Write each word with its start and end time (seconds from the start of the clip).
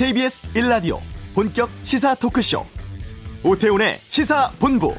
KBS 0.00 0.54
1라디오 0.54 0.98
본격 1.34 1.68
시사 1.82 2.14
토크쇼 2.14 2.64
오태훈의 3.44 3.98
시사본부 3.98 4.94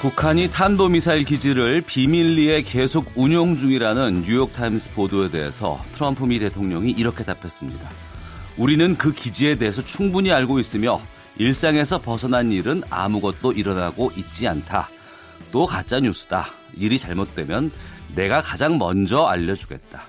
북한이 0.00 0.50
탄도미사일 0.50 1.24
기지를 1.24 1.80
비밀리에 1.80 2.60
계속 2.60 3.10
운용 3.14 3.56
중이라는 3.56 4.24
뉴욕타임스 4.26 4.90
보도에 4.90 5.30
대해서 5.30 5.80
트럼프 5.94 6.24
미 6.26 6.38
대통령이 6.38 6.90
이렇게 6.90 7.24
답했습니다. 7.24 7.88
우리는 8.58 8.94
그 8.98 9.14
기지에 9.14 9.56
대해서 9.56 9.82
충분히 9.82 10.32
알고 10.32 10.58
있으며 10.58 11.00
일상에서 11.38 12.00
벗어난 12.00 12.50
일은 12.50 12.82
아무것도 12.88 13.52
일어나고 13.52 14.10
있지 14.16 14.48
않다. 14.48 14.88
또 15.52 15.66
가짜 15.66 16.00
뉴스다. 16.00 16.46
일이 16.76 16.98
잘못되면 16.98 17.70
내가 18.14 18.40
가장 18.40 18.78
먼저 18.78 19.24
알려주겠다. 19.24 20.02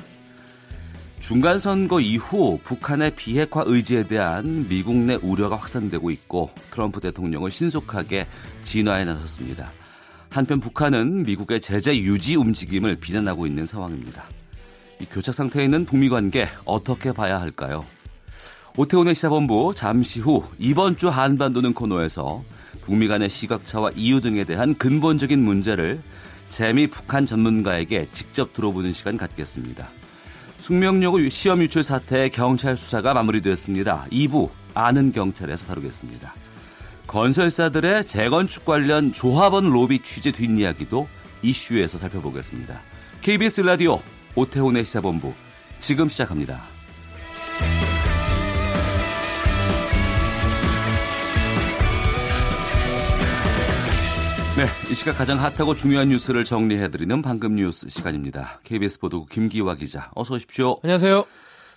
중간 1.20 1.60
선거 1.60 2.00
이후 2.00 2.58
북한의 2.64 3.16
비핵화 3.16 3.64
의지에 3.66 4.04
대한 4.04 4.66
미국 4.70 4.96
내 4.96 5.16
우려가 5.16 5.58
확산되고 5.58 6.10
있고 6.12 6.50
트럼프 6.72 7.02
대통령은 7.02 7.50
신속하게 7.50 8.28
진화에 8.64 9.04
나섰습니다. 9.04 9.72
한편 10.30 10.62
북한은 10.62 11.24
미국의 11.24 11.60
제재 11.60 11.98
유지 11.98 12.36
움직임을 12.36 12.96
비난하고 12.98 13.46
있는 13.46 13.66
상황입니다. 13.66 14.24
이 15.02 15.06
교착 15.06 15.36
상태에 15.36 15.66
있는 15.66 15.86
북미 15.86 16.08
관계 16.08 16.48
어떻게 16.64 17.12
봐야 17.12 17.42
할까요? 17.42 17.84
오태훈의 18.78 19.16
시사본부 19.16 19.74
잠시 19.76 20.20
후 20.20 20.44
이번 20.60 20.98
주 20.98 21.10
한반도는 21.10 21.74
코너에서 21.74 22.44
북미 22.84 23.08
간의 23.08 23.28
시각차와 23.28 23.90
이유 23.96 24.22
등에 24.22 24.44
대한 24.44 24.76
근본적인 24.76 25.44
문제를 25.44 26.00
재미 26.50 26.86
북한 26.86 27.26
전문가에게 27.26 28.08
직접 28.14 28.54
들어보는 28.54 28.94
시간 28.94 29.18
갖겠습니다. 29.18 29.90
숙명여고 30.60 31.28
시험 31.30 31.62
유출 31.62 31.84
사태 31.84 32.30
경찰 32.30 32.78
수사가 32.78 33.16
마무리되었습니다. 33.16 34.06
2부 34.12 34.52
아는 34.76 35.12
경찰에서 35.12 35.66
다루겠습니다. 35.66 36.34
건설사들의 37.08 38.06
재건축 38.06 38.64
관련 38.64 39.12
조합원 39.12 39.72
로비 39.72 40.04
취재 40.04 40.32
뒷이야기도 40.32 41.08
이슈에서 41.42 41.98
살펴보겠습니다. 41.98 42.80
KBS 43.22 43.62
라디오 43.62 44.00
오태훈의 44.36 44.86
시사본부 44.86 45.34
지금 45.80 46.10
시작합니다. 46.10 46.62
네, 54.58 54.64
이 54.92 54.96
시각 54.96 55.20
가장 55.20 55.38
핫하고 55.38 55.76
중요한 55.76 56.10
뉴스를 56.10 56.44
정리해드리는 56.44 57.22
방금 57.22 57.54
뉴스 57.54 57.90
시간입니다. 57.90 58.60
KBS 58.64 58.98
보도국 58.98 59.30
김기화 59.30 59.76
기자, 59.76 60.10
어서 60.16 60.34
오십시오. 60.34 60.80
안녕하세요. 60.82 61.28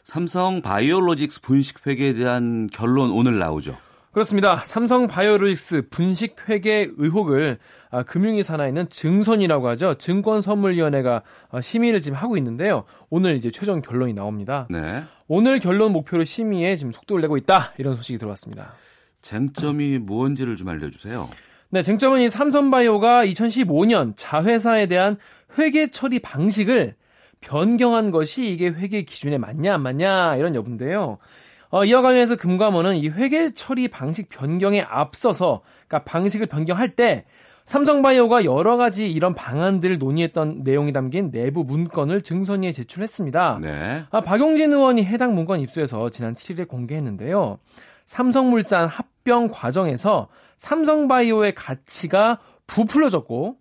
삼성 0.03 0.63
바이오로직스 0.63 1.43
분식 1.43 1.87
회계에 1.87 2.15
대한 2.15 2.69
결론 2.73 3.11
오늘 3.11 3.39
나오죠. 3.39 3.77
그렇습니다. 4.13 4.63
삼성 4.65 5.09
바이오로직스 5.09 5.89
분식 5.91 6.49
회계 6.49 6.89
의혹을 6.97 7.59
아, 7.91 8.03
금융위 8.03 8.43
산하에 8.43 8.69
있는 8.69 8.89
증선이라고 8.89 9.69
하죠. 9.69 9.97
증권선물위원회가 9.99 11.23
아, 11.51 11.61
심의를 11.61 12.01
지금 12.01 12.17
하고 12.17 12.39
있는데요. 12.39 12.85
오늘 13.11 13.37
이제 13.37 13.51
최종 13.51 13.83
결론이 13.83 14.15
나옵니다. 14.15 14.67
네. 14.71 15.03
오늘 15.29 15.61
결론 15.61 15.93
목표로 15.93 16.25
심의에 16.25 16.77
지금 16.77 16.93
속도를 16.93 17.21
내고 17.21 17.37
있다. 17.37 17.75
이런 17.77 17.95
소식이 17.97 18.17
들어왔습니다. 18.17 18.73
쟁점이 19.21 19.99
무언지를 19.99 20.57
좀 20.57 20.69
알려주세요. 20.71 21.29
네, 21.73 21.85
쟁점은 21.85 22.21
이 22.21 22.29
삼성바이오가 22.29 23.25
2015년 23.27 24.15
자회사에 24.17 24.87
대한 24.87 25.17
회계 25.57 25.89
처리 25.89 26.19
방식을 26.19 26.97
변경한 27.41 28.11
것이 28.11 28.53
이게 28.53 28.69
회계 28.69 29.03
기준에 29.03 29.39
맞냐 29.39 29.75
안 29.75 29.83
맞냐 29.83 30.35
이런 30.37 30.57
여부인데요. 30.57 31.19
어, 31.71 31.85
이와 31.85 32.03
관련해서 32.03 32.35
금감원은 32.35 32.97
이 32.97 33.09
회계 33.09 33.55
처리 33.55 33.87
방식 33.87 34.29
변경에 34.29 34.83
앞서서 34.83 35.63
그러니까 35.87 36.11
방식을 36.11 36.47
변경할 36.47 36.97
때 36.97 37.25
삼성바이오가 37.67 38.45
여러 38.45 38.77
가지 38.77 39.09
이런 39.09 39.37
방안들을 39.37 39.99
논의했던 39.99 40.63
내용이 40.65 40.93
담긴 40.93 41.31
내부 41.31 41.63
문건을 41.63 42.23
증선위에 42.23 42.73
제출했습니다. 42.73 43.61
네. 43.63 44.03
아, 44.11 44.21
박용진 44.23 44.73
의원이 44.73 45.05
해당 45.05 45.37
문건 45.37 45.61
입수해서 45.61 46.11
지난 46.11 46.35
7일에 46.35 46.67
공개했는데요. 46.67 47.61
삼성물산 48.07 48.89
합 48.89 49.07
병 49.31 49.49
과정에서 49.49 50.27
삼성바이오의 50.57 51.55
가치가 51.55 52.41
부풀려졌고 52.67 53.59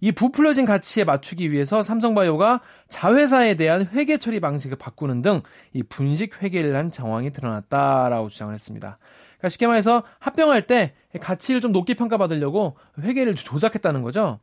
이 0.00 0.10
부풀려진 0.10 0.64
가치에 0.64 1.04
맞추기 1.04 1.52
위해서 1.52 1.80
삼성바이오가 1.80 2.60
자회사에 2.88 3.54
대한 3.54 3.86
회계 3.92 4.16
처리 4.18 4.40
방식을 4.40 4.76
바꾸는 4.78 5.22
등 5.22 5.42
이 5.74 5.84
분식 5.84 6.42
회계를 6.42 6.74
한 6.74 6.90
정황이 6.90 7.30
드러났다라고 7.30 8.30
주장을 8.30 8.52
했습니다. 8.52 8.98
그러니까 9.38 9.48
쉽게 9.48 9.68
말해서 9.68 10.02
합병할 10.18 10.66
때 10.66 10.94
가치를 11.20 11.60
좀 11.60 11.70
높게 11.70 11.94
평가받으려고 11.94 12.74
회계를 13.00 13.36
조작했다는 13.36 14.02
거죠. 14.02 14.40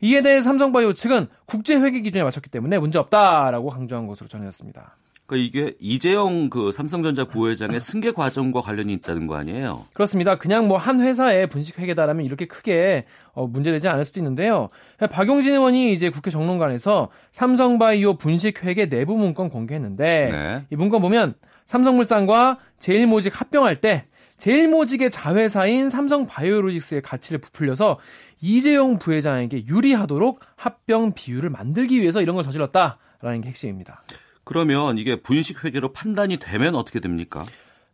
이에 0.00 0.22
대해 0.22 0.40
삼성바이오 0.40 0.94
측은 0.94 1.28
국제 1.44 1.76
회계 1.76 2.00
기준에 2.00 2.24
맞췄기 2.24 2.48
때문에 2.48 2.78
문제 2.78 2.98
없다라고 2.98 3.68
강조한 3.68 4.06
것으로 4.06 4.28
전해졌습니다. 4.28 4.96
그러니까 5.26 5.46
이게 5.46 5.74
이재용 5.80 6.50
그 6.50 6.72
삼성전자 6.72 7.24
부회장의 7.24 7.78
승계 7.80 8.12
과정과 8.12 8.60
관련이 8.60 8.92
있다는 8.94 9.26
거 9.26 9.36
아니에요? 9.36 9.86
그렇습니다. 9.94 10.36
그냥 10.36 10.68
뭐 10.68 10.76
한 10.76 11.00
회사의 11.00 11.48
분식 11.48 11.78
회계다라면 11.78 12.24
이렇게 12.26 12.46
크게 12.46 13.04
어, 13.34 13.46
문제되지 13.46 13.88
않을 13.88 14.04
수도 14.04 14.18
있는데요. 14.20 14.68
박용진 15.10 15.52
의원이 15.54 15.92
이제 15.92 16.10
국회 16.10 16.30
정론관에서 16.30 17.08
삼성바이오 17.30 18.14
분식 18.18 18.64
회계 18.64 18.88
내부 18.88 19.16
문건 19.16 19.48
공개했는데 19.48 20.30
네. 20.32 20.66
이 20.70 20.76
문건 20.76 21.00
보면 21.02 21.34
삼성물산과 21.66 22.58
제일모직 22.80 23.40
합병할 23.40 23.80
때 23.80 24.04
제일모직의 24.38 25.10
자회사인 25.12 25.88
삼성바이오로직스의 25.88 27.02
가치를 27.02 27.38
부풀려서 27.40 27.98
이재용 28.40 28.98
부회장에게 28.98 29.66
유리하도록 29.66 30.40
합병 30.56 31.12
비율을 31.14 31.48
만들기 31.50 32.00
위해서 32.00 32.20
이런 32.20 32.34
걸 32.34 32.44
저질렀다라는 32.44 33.40
게 33.42 33.48
핵심입니다. 33.48 34.02
그러면 34.44 34.98
이게 34.98 35.16
분식 35.16 35.64
회계로 35.64 35.92
판단이 35.92 36.38
되면 36.38 36.74
어떻게 36.74 37.00
됩니까? 37.00 37.44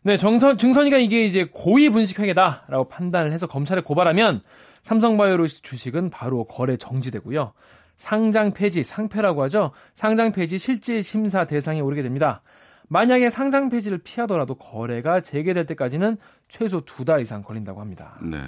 네, 0.03 0.17
정선, 0.17 0.57
증선이가 0.59 0.97
이게 0.99 1.25
이제 1.25 1.49
고의 1.53 1.91
분식 1.91 2.19
회계다라고 2.21 2.89
판단을 2.89 3.33
해서 3.33 3.47
검찰에 3.47 3.83
고발하면 3.83 4.43
삼성바이오로 4.83 5.47
주식은 5.47 6.11
바로 6.11 6.45
거래 6.45 6.77
정지되고요. 6.77 7.53
상장 7.97 8.53
폐지, 8.53 8.85
상패라고 8.85 9.43
하죠. 9.45 9.73
상장 9.93 10.33
폐지 10.33 10.57
실질 10.57 11.03
심사 11.03 11.45
대상에 11.47 11.81
오르게 11.81 12.03
됩니다. 12.03 12.43
만약에 12.89 13.29
상장 13.29 13.69
폐지를 13.69 13.99
피하더라도 13.99 14.55
거래가 14.55 15.21
재개될 15.21 15.67
때까지는 15.67 16.17
최소 16.49 16.81
두 16.81 17.05
달 17.05 17.21
이상 17.21 17.43
걸린다고 17.43 17.81
합니다. 17.81 18.19
네. 18.23 18.39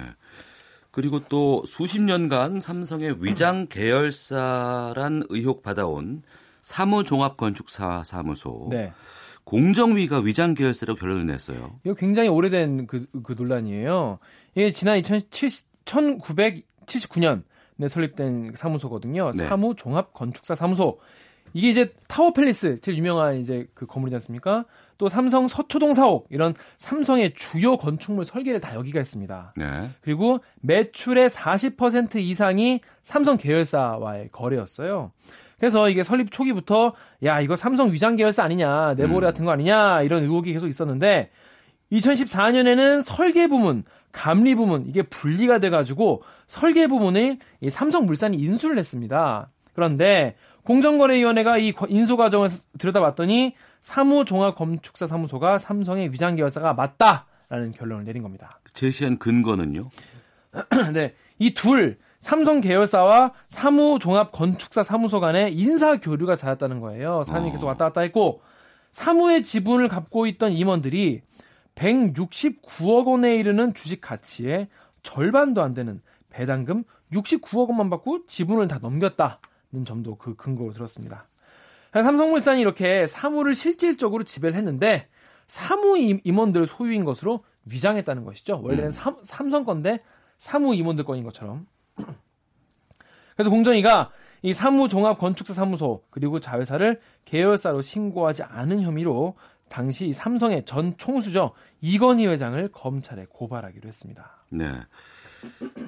그리고 0.89 1.19
또 1.29 1.63
수십 1.67 2.01
년간 2.01 2.59
삼성의 2.59 3.17
위장 3.19 3.67
계열사란 3.67 5.23
의혹 5.29 5.61
받아온 5.63 6.23
사무종합건축사 6.61 8.03
사무소. 8.03 8.67
네. 8.69 8.91
공정위가 9.43 10.19
위장 10.19 10.53
계열사라고 10.53 10.99
결론을 10.99 11.25
냈어요. 11.25 11.79
이거 11.83 11.95
굉장히 11.95 12.29
오래된 12.29 12.87
그, 12.87 13.07
그 13.23 13.33
논란이에요. 13.33 14.19
이게 14.55 14.71
지난 14.71 14.97
2007, 14.97 15.49
1979년 15.85 17.43
에 17.81 17.87
설립된 17.87 18.53
사무소거든요. 18.55 19.31
네. 19.31 19.47
사무 19.47 19.75
종합 19.75 20.13
건축사 20.13 20.53
사무소. 20.53 20.99
이게 21.53 21.69
이제 21.69 21.93
타워 22.07 22.31
팰리스 22.31 22.79
제일 22.81 22.97
유명한 22.97 23.39
이제 23.39 23.67
그 23.73 23.85
건물이지 23.85 24.15
않습니까? 24.15 24.65
또 24.97 25.09
삼성 25.09 25.47
서초동 25.47 25.93
사옥 25.93 26.27
이런 26.29 26.53
삼성의 26.77 27.33
주요 27.33 27.75
건축물 27.77 28.23
설계를 28.23 28.61
다 28.61 28.75
여기가 28.75 28.99
했습니다. 28.99 29.53
네. 29.57 29.89
그리고 30.01 30.39
매출의 30.61 31.29
40% 31.29 32.17
이상이 32.17 32.81
삼성 33.01 33.37
계열사와의 33.37 34.29
거래였어요. 34.31 35.11
그래서 35.61 35.91
이게 35.91 36.01
설립 36.01 36.31
초기부터 36.31 36.93
야 37.23 37.39
이거 37.39 37.55
삼성 37.55 37.91
위장 37.91 38.15
계열사 38.15 38.43
아니냐 38.43 38.95
내보래 38.95 39.27
음. 39.27 39.29
같은 39.29 39.45
거 39.45 39.51
아니냐 39.51 40.01
이런 40.01 40.23
의혹이 40.23 40.53
계속 40.53 40.67
있었는데 40.67 41.29
2014년에는 41.91 43.03
설계 43.03 43.45
부문, 43.45 43.83
감리 44.11 44.55
부문 44.55 44.87
이게 44.87 45.03
분리가 45.03 45.59
돼가지고 45.59 46.23
설계 46.47 46.87
부문을 46.87 47.37
이 47.61 47.69
삼성물산이 47.69 48.37
인수를 48.37 48.79
했습니다. 48.79 49.51
그런데 49.73 50.35
공정거래위원회가 50.63 51.59
이 51.59 51.73
인수 51.89 52.17
과정을 52.17 52.49
들여다봤더니 52.79 53.53
사무종합건축사 53.81 55.05
사무소가 55.05 55.59
삼성의 55.59 56.11
위장 56.11 56.35
계열사가 56.35 56.73
맞다라는 56.73 57.71
결론을 57.73 58.05
내린 58.05 58.23
겁니다. 58.23 58.59
제시한 58.73 59.19
근거는요? 59.19 59.91
네, 60.93 61.13
이 61.37 61.53
둘 61.53 61.99
삼성 62.21 62.61
계열사와 62.61 63.33
사무 63.49 63.97
종합 63.99 64.31
건축사 64.31 64.83
사무소 64.83 65.19
간에 65.19 65.49
인사 65.49 65.97
교류가 65.97 66.35
잦았다는 66.35 66.79
거예요. 66.79 67.23
사람이 67.23 67.49
어. 67.49 67.51
계속 67.51 67.65
왔다 67.65 67.85
갔다 67.85 68.01
했고 68.01 68.41
사무의 68.91 69.41
지분을 69.43 69.87
갖고 69.87 70.27
있던 70.27 70.51
임원들이 70.51 71.23
169억 71.73 73.07
원에 73.07 73.35
이르는 73.37 73.73
주식 73.73 74.01
가치의 74.01 74.67
절반도 75.01 75.63
안 75.63 75.73
되는 75.73 75.99
배당금 76.29 76.83
69억 77.11 77.69
원만 77.69 77.89
받고 77.89 78.27
지분을 78.27 78.67
다 78.67 78.77
넘겼다는 78.79 79.83
점도 79.83 80.15
그 80.15 80.35
근거로 80.35 80.73
들었습니다. 80.73 81.27
삼성물산이 81.91 82.61
이렇게 82.61 83.07
사무를 83.07 83.55
실질적으로 83.55 84.23
지배를 84.23 84.55
했는데 84.55 85.07
사무 85.47 85.97
임원들 85.97 86.67
소유인 86.67 87.03
것으로 87.03 87.43
위장했다는 87.65 88.25
것이죠. 88.25 88.61
원래는 88.61 88.85
음. 88.85 88.91
삼, 88.91 89.17
삼성 89.23 89.65
건데 89.65 90.03
사무 90.37 90.75
임원들 90.75 91.03
건인 91.03 91.23
것처럼. 91.23 91.65
그래서 93.35 93.49
공정위가 93.49 94.11
이 94.43 94.53
사무종합건축사 94.53 95.53
사무소 95.53 96.03
그리고 96.09 96.39
자회사를 96.39 96.99
계열사로 97.25 97.81
신고하지 97.81 98.43
않은 98.43 98.81
혐의로 98.81 99.35
당시 99.69 100.11
삼성의 100.11 100.65
전 100.65 100.97
총수죠 100.97 101.51
이건희 101.79 102.27
회장을 102.27 102.67
검찰에 102.71 103.25
고발하기로 103.29 103.87
했습니다. 103.87 104.45
네. 104.49 104.71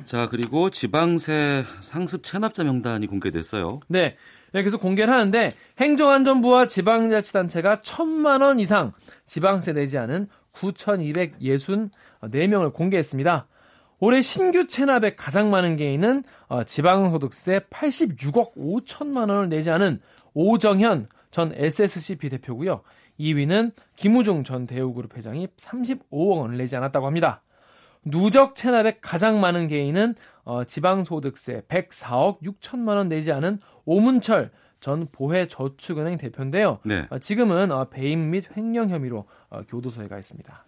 자 0.05 0.29
그리고 0.29 0.69
지방세 0.69 1.63
상습 1.81 2.23
체납자 2.23 2.63
명단이 2.63 3.07
공개됐어요. 3.07 3.81
네. 3.87 4.15
네, 4.53 4.61
그래서 4.61 4.77
공개를 4.77 5.11
하는데 5.11 5.49
행정안전부와 5.79 6.67
지방자치단체가 6.67 7.81
천만 7.81 8.41
원 8.41 8.59
이상 8.59 8.93
지방세 9.25 9.73
내지 9.73 9.97
않은 9.97 10.27
9,264명을 10.53 12.71
공개했습니다. 12.71 13.47
올해 14.05 14.21
신규 14.21 14.67
체납액 14.67 15.15
가장 15.15 15.49
많은 15.49 15.77
개인은 15.77 16.25
어, 16.49 16.65
지방소득세 16.65 17.59
86억 17.69 18.53
5천만 18.53 19.29
원을 19.29 19.47
내지 19.47 19.71
않은 19.71 20.01
오정현 20.33 21.07
전 21.31 21.53
SSCP 21.55 22.27
대표고요. 22.27 22.81
2위는 23.17 23.71
김우중 23.95 24.43
전 24.43 24.67
대우그룹 24.67 25.15
회장이 25.15 25.47
35억 25.55 26.01
원을 26.11 26.57
내지 26.57 26.75
않았다고 26.75 27.05
합니다. 27.05 27.43
누적 28.03 28.55
체납액 28.55 28.99
가장 29.01 29.39
많은 29.39 29.69
개인은 29.69 30.15
어, 30.43 30.65
지방소득세 30.65 31.61
104억 31.69 32.41
6천만 32.41 32.97
원 32.97 33.07
내지 33.07 33.31
않은 33.31 33.59
오문철 33.85 34.51
전 34.81 35.07
보혜저축은행 35.13 36.17
대표인데요. 36.17 36.79
네. 36.83 37.07
어, 37.09 37.19
지금은 37.19 37.71
어, 37.71 37.85
배임 37.85 38.31
및 38.31 38.49
횡령 38.57 38.89
혐의로 38.89 39.27
어, 39.49 39.61
교도소에 39.61 40.09
가 40.09 40.19
있습니다. 40.19 40.65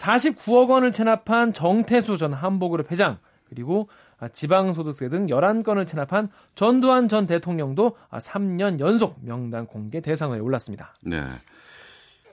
49억 0.00 0.70
원을 0.70 0.92
체납한 0.92 1.52
정태수 1.52 2.16
전 2.16 2.32
한복그룹 2.32 2.90
회장 2.90 3.18
그리고 3.48 3.88
아, 4.18 4.28
지방소득세 4.28 5.08
등 5.08 5.26
11건을 5.26 5.86
체납한 5.86 6.28
전두환 6.54 7.08
전 7.08 7.26
대통령도 7.26 7.96
3년 8.10 8.76
아, 8.76 8.78
연속 8.80 9.18
명단 9.22 9.66
공개 9.66 10.00
대상에 10.00 10.38
올랐습니다. 10.38 10.94
네. 11.02 11.22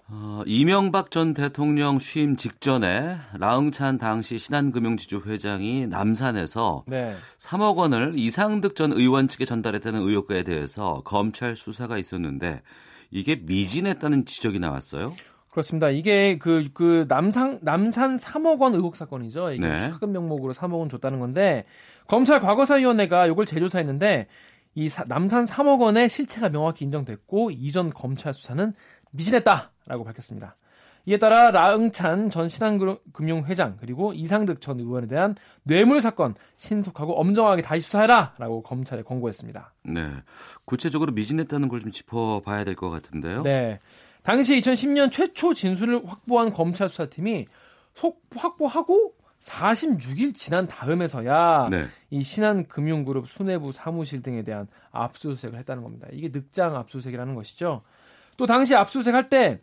어, 0.09 0.41
이명박 0.45 1.11
전 1.11 1.33
대통령 1.33 1.99
취임 1.99 2.37
직전에 2.37 3.17
라응찬 3.33 3.97
당시 3.97 4.37
신한금융지주 4.37 5.23
회장이 5.25 5.87
남산에서 5.87 6.85
네. 6.87 7.13
3억 7.37 7.75
원을 7.75 8.13
이상득 8.15 8.75
전 8.75 8.93
의원 8.93 9.27
측에 9.27 9.43
전달했다는 9.43 9.99
의혹에 9.99 10.43
대해서 10.43 11.01
검찰 11.03 11.57
수사가 11.57 11.97
있었는데 11.97 12.61
이게 13.11 13.35
미진했다는 13.35 14.25
지적이 14.25 14.59
나왔어요. 14.59 15.13
그렇습니다. 15.57 15.89
이게 15.89 16.37
그, 16.37 16.69
그 16.71 17.05
남산, 17.09 17.57
남산 17.63 18.17
3억 18.17 18.59
원 18.61 18.75
의혹 18.75 18.95
사건이죠. 18.95 19.53
이게 19.53 19.67
네. 19.67 19.79
축하금 19.79 20.11
명목으로 20.11 20.53
3억 20.53 20.77
원 20.79 20.87
줬다는 20.87 21.19
건데 21.19 21.65
검찰 22.07 22.39
과거사위원회가 22.39 23.25
이걸 23.25 23.47
재조사했는데 23.47 24.27
이 24.75 24.87
사, 24.87 25.03
남산 25.07 25.45
3억 25.45 25.79
원의 25.81 26.09
실체가 26.09 26.49
명확히 26.49 26.85
인정됐고 26.85 27.49
이전 27.49 27.91
검찰 27.91 28.35
수사는 28.35 28.71
미진했다라고 29.09 30.03
밝혔습니다. 30.03 30.57
이에 31.07 31.17
따라 31.17 31.49
라응찬 31.51 32.29
전 32.29 32.49
신한금융회장 32.49 33.77
그리고 33.79 34.13
이상득 34.13 34.59
전 34.61 34.79
의원에 34.79 35.07
대한 35.07 35.35
뇌물 35.63 36.01
사건 36.01 36.35
신속하고 36.57 37.19
엄정하게 37.19 37.61
다시 37.63 37.81
수사해라라고 37.81 38.61
검찰에 38.61 39.01
권고했습니다. 39.03 39.73
네, 39.85 40.07
구체적으로 40.65 41.13
미진했다는 41.13 41.69
걸 41.69 41.79
좀 41.79 41.91
짚어봐야 41.91 42.63
될 42.65 42.75
것 42.75 42.89
같은데요. 42.89 43.41
네, 43.43 43.79
당시 44.27 44.59
2010년 44.59 45.09
최초 45.09 45.53
진술을 45.53 46.01
확보한 46.05 46.51
검찰 46.51 46.89
수사팀이 46.89 47.47
속 47.93 48.21
확보하고 48.35 49.13
46일 49.39 50.35
지난 50.35 50.67
다음에서야 50.67 51.69
네. 51.71 51.85
이 52.09 52.21
신한금융그룹 52.21 53.25
수뇌부 53.29 53.71
사무실 53.71 54.21
등에 54.21 54.43
대한 54.43 54.67
압수수색을 54.91 55.57
했다는 55.59 55.81
겁니다. 55.81 56.07
이게 56.11 56.27
늑장 56.29 56.75
압수수색이라는 56.75 57.35
것이죠. 57.35 57.83
또 58.35 58.45
당시 58.45 58.75
압수수색 58.75 59.15
할때 59.15 59.61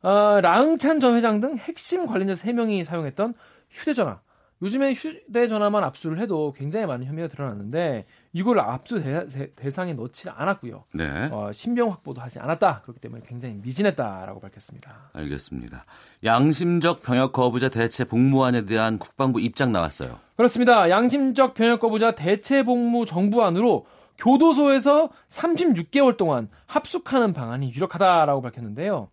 어, 0.00 0.40
라응찬 0.40 0.98
전 0.98 1.14
회장 1.14 1.40
등 1.40 1.58
핵심 1.58 2.06
관련자 2.06 2.32
3명이 2.32 2.84
사용했던 2.84 3.34
휴대전화 3.68 4.20
요즘에 4.62 4.94
휴대전화만 4.94 5.84
압수를 5.84 6.18
해도 6.18 6.52
굉장히 6.56 6.86
많은 6.86 7.06
혐의가 7.06 7.28
드러났는데 7.28 8.06
이걸 8.32 8.58
압수 8.58 9.02
대, 9.02 9.70
상에 9.70 9.92
넣지 9.92 10.28
않았고요. 10.30 10.84
네. 10.94 11.28
어, 11.30 11.50
신병 11.52 11.90
확보도 11.90 12.20
하지 12.20 12.38
않았다. 12.38 12.80
그렇기 12.82 13.00
때문에 13.00 13.22
굉장히 13.26 13.56
미진했다라고 13.62 14.40
밝혔습니다. 14.40 15.10
알겠습니다. 15.12 15.84
양심적 16.24 17.02
병역 17.02 17.32
거부자 17.32 17.68
대체 17.68 18.04
복무안에 18.04 18.64
대한 18.64 18.98
국방부 18.98 19.40
입장 19.40 19.72
나왔어요. 19.72 20.18
그렇습니다. 20.36 20.88
양심적 20.88 21.54
병역 21.54 21.80
거부자 21.80 22.14
대체 22.14 22.62
복무 22.62 23.04
정부안으로 23.04 23.86
교도소에서 24.18 25.10
36개월 25.28 26.16
동안 26.16 26.48
합숙하는 26.66 27.32
방안이 27.34 27.70
유력하다라고 27.74 28.40
밝혔는데요. 28.40 29.08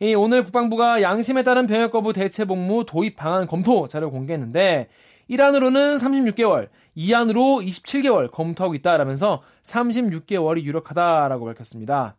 이 0.00 0.14
오늘 0.14 0.44
국방부가 0.44 1.02
양심에 1.02 1.42
따른 1.42 1.66
병역 1.66 1.90
거부 1.90 2.12
대체 2.12 2.44
복무 2.44 2.84
도입 2.86 3.16
방안 3.16 3.48
검토 3.48 3.88
자료를 3.88 4.12
공개했는데 4.12 4.88
1안으로는 5.28 5.98
36개월, 5.98 6.68
2안으로 6.96 7.66
27개월 7.66 8.30
검토하고 8.30 8.76
있다라면서 8.76 9.42
36개월이 9.64 10.62
유력하다라고 10.62 11.46
밝혔습니다. 11.46 12.14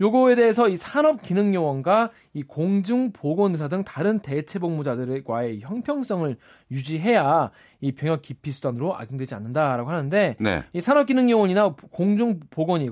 요거에 0.00 0.34
대해서 0.34 0.68
이 0.68 0.76
산업기능요원과 0.76 2.10
이 2.34 2.42
공중보건의사 2.42 3.68
등 3.68 3.84
다른 3.84 4.18
대체 4.18 4.58
복무자들과의 4.58 5.60
형평성을 5.60 6.36
유지해야 6.70 7.52
이 7.80 7.92
병역 7.92 8.20
기피 8.20 8.50
수단으로 8.50 8.96
악용되지 8.96 9.34
않는다라고 9.34 9.88
하는데 9.90 10.36
네. 10.38 10.64
이 10.72 10.80
산업기능요원이나 10.80 11.76
공중보건의 11.90 12.90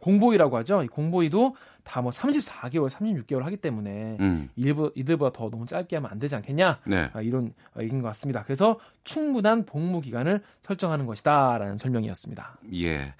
공보위라고 0.00 0.56
하죠. 0.58 0.82
이 0.82 0.86
공보위도 0.88 1.56
다 1.84 2.02
뭐 2.02 2.10
34개월, 2.10 2.90
36개월 2.90 3.40
하기 3.44 3.56
때문에 3.56 4.18
음. 4.20 4.50
이들보다, 4.56 4.92
이들보다 4.94 5.32
더 5.36 5.48
너무 5.50 5.64
짧게 5.66 5.96
하면 5.96 6.10
안 6.10 6.18
되지 6.18 6.36
않겠냐 6.36 6.80
네. 6.86 7.10
아, 7.14 7.22
이런 7.22 7.54
얘기인 7.80 8.02
것 8.02 8.08
같습니다. 8.08 8.44
그래서 8.44 8.78
충분한 9.04 9.64
복무 9.64 10.00
기간을 10.02 10.42
설정하는 10.62 11.06
것이다라는 11.06 11.78
설명이었습니다. 11.78 12.58
예. 12.74 13.14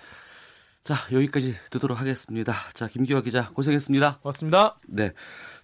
자 0.85 0.95
여기까지 1.13 1.55
듣도록 1.71 1.99
하겠습니다. 2.01 2.55
자 2.75 2.87
김기화 2.89 3.21
기자 3.23 3.49
고생했습니다. 3.49 4.19
고맙습니다. 4.23 4.77
네. 4.87 5.13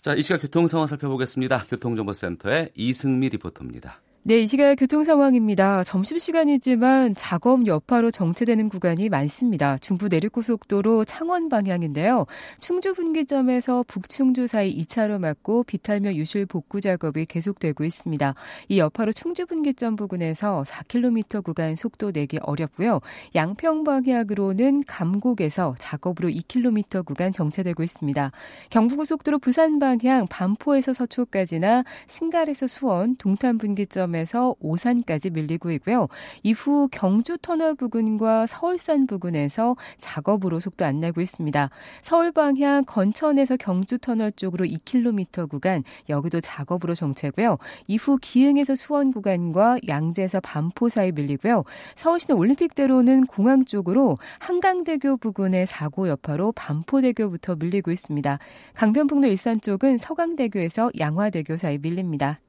자 0.02 0.14
이 0.14 0.22
시각 0.22 0.40
교통 0.42 0.66
상황 0.66 0.86
살펴보겠습니다. 0.86 1.64
교통정보센터의 1.68 2.70
이승미 2.74 3.28
리포터입니다. 3.30 4.00
네, 4.26 4.40
이 4.40 4.46
시각 4.46 4.76
교통 4.76 5.04
상황입니다. 5.04 5.84
점심시간이지만 5.84 7.14
작업 7.14 7.66
여파로 7.66 8.10
정체되는 8.10 8.70
구간이 8.70 9.10
많습니다. 9.10 9.76
중부 9.76 10.08
내륙고속도로 10.08 11.04
창원 11.04 11.50
방향인데요. 11.50 12.24
충주 12.58 12.94
분기점에서 12.94 13.84
북충주 13.86 14.46
사이 14.46 14.74
2차로 14.80 15.18
막고 15.18 15.64
비탈며 15.64 16.14
유실 16.14 16.46
복구 16.46 16.80
작업이 16.80 17.26
계속되고 17.26 17.84
있습니다. 17.84 18.34
이 18.68 18.78
여파로 18.78 19.12
충주 19.12 19.44
분기점 19.44 19.94
부근에서 19.96 20.64
4km 20.66 21.44
구간 21.44 21.76
속도 21.76 22.10
내기 22.10 22.38
어렵고요. 22.40 23.00
양평 23.34 23.84
방향으로는 23.84 24.84
감곡에서 24.86 25.74
작업으로 25.78 26.30
2km 26.30 27.04
구간 27.04 27.30
정체되고 27.30 27.82
있습니다. 27.82 28.32
경부고속도로 28.70 29.38
부산 29.38 29.78
방향 29.78 30.26
반포에서 30.28 30.94
서초까지나 30.94 31.84
신갈에서 32.06 32.66
수원, 32.68 33.16
동탄 33.16 33.58
분기점 33.58 34.13
지점에서 34.14 34.54
오산까지 34.60 35.30
밀리고 35.30 35.72
있고요. 35.72 36.08
이후 36.42 36.88
경주 36.90 37.36
터널 37.38 37.74
부근과 37.74 38.46
서울산 38.46 39.06
부근에서 39.06 39.76
작업으로 39.98 40.60
속도 40.60 40.84
안 40.84 41.00
내고 41.00 41.20
있습니다. 41.20 41.70
서울 42.00 42.32
방향 42.32 42.84
건천에서 42.84 43.56
경주 43.56 43.98
터널 43.98 44.32
쪽으로 44.32 44.64
2km 44.64 45.50
구간 45.50 45.82
여기도 46.08 46.40
작업으로 46.40 46.94
정체고요. 46.94 47.58
이후 47.88 48.18
기흥에서 48.20 48.74
수원 48.76 49.12
구간과 49.12 49.78
양재에서 49.88 50.40
반포 50.40 50.88
사이 50.88 51.10
밀리고요. 51.12 51.64
서울시내 51.96 52.34
올림픽대로는 52.34 53.26
공항 53.26 53.64
쪽으로 53.64 54.18
한강대교 54.38 55.16
부근의 55.16 55.66
사고 55.66 56.08
여파로 56.08 56.52
반포대교부터 56.52 57.56
밀리고 57.56 57.90
있습니다. 57.90 58.38
강변북로 58.74 59.26
일산 59.26 59.60
쪽은 59.60 59.98
서강대교에서 59.98 60.92
양화대교 60.98 61.56
사이 61.56 61.78
밀립니다. 61.78 62.38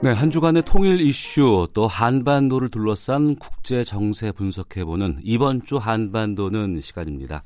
네, 0.00 0.12
한 0.12 0.30
주간의 0.30 0.62
통일 0.64 1.00
이슈 1.00 1.66
또 1.74 1.88
한반도를 1.88 2.68
둘러싼 2.68 3.34
국제 3.34 3.82
정세 3.82 4.30
분석해보는 4.30 5.20
이번 5.24 5.60
주 5.64 5.76
한반도는 5.76 6.80
시간입니다. 6.80 7.42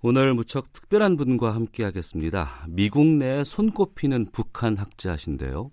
오늘 0.00 0.32
무척 0.32 0.72
특별한 0.72 1.18
분과 1.18 1.54
함께하겠습니다. 1.54 2.66
미국 2.68 3.06
내에 3.06 3.44
손꼽히는 3.44 4.28
북한 4.32 4.76
학자신데요. 4.76 5.70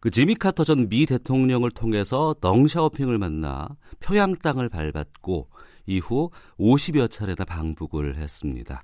그 0.00 0.10
지미 0.10 0.34
카터 0.34 0.64
전 0.64 0.88
미 0.88 1.06
대통령을 1.06 1.70
통해서 1.70 2.34
덩샤오핑을 2.40 3.16
만나 3.16 3.68
평양 4.00 4.34
땅을 4.34 4.68
밟았고 4.68 5.48
이후 5.86 6.30
50여 6.58 7.10
차례나 7.10 7.44
방북을 7.46 8.16
했습니다. 8.16 8.82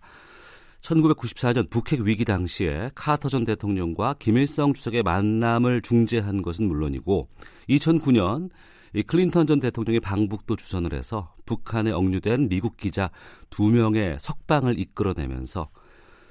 1994년 0.83 1.69
북핵 1.71 2.01
위기 2.01 2.25
당시에 2.25 2.91
카터 2.95 3.29
전 3.29 3.45
대통령과 3.45 4.15
김일성 4.19 4.73
주석의 4.73 5.03
만남을 5.03 5.83
중재한 5.83 6.43
것은 6.43 6.67
물론이고 6.69 7.29
2009년 7.69 8.51
이 8.95 9.03
클린턴 9.03 9.47
전 9.47 9.61
대통령의 9.61 10.01
방북도 10.01 10.57
주선을 10.57 10.95
해서 10.95 11.35
북한에 11.45 11.91
억류된 11.91 12.49
미국 12.49 12.77
기자 12.77 13.11
두 13.51 13.71
명의 13.71 14.17
석방을 14.19 14.79
이끌어내면서 14.79 15.69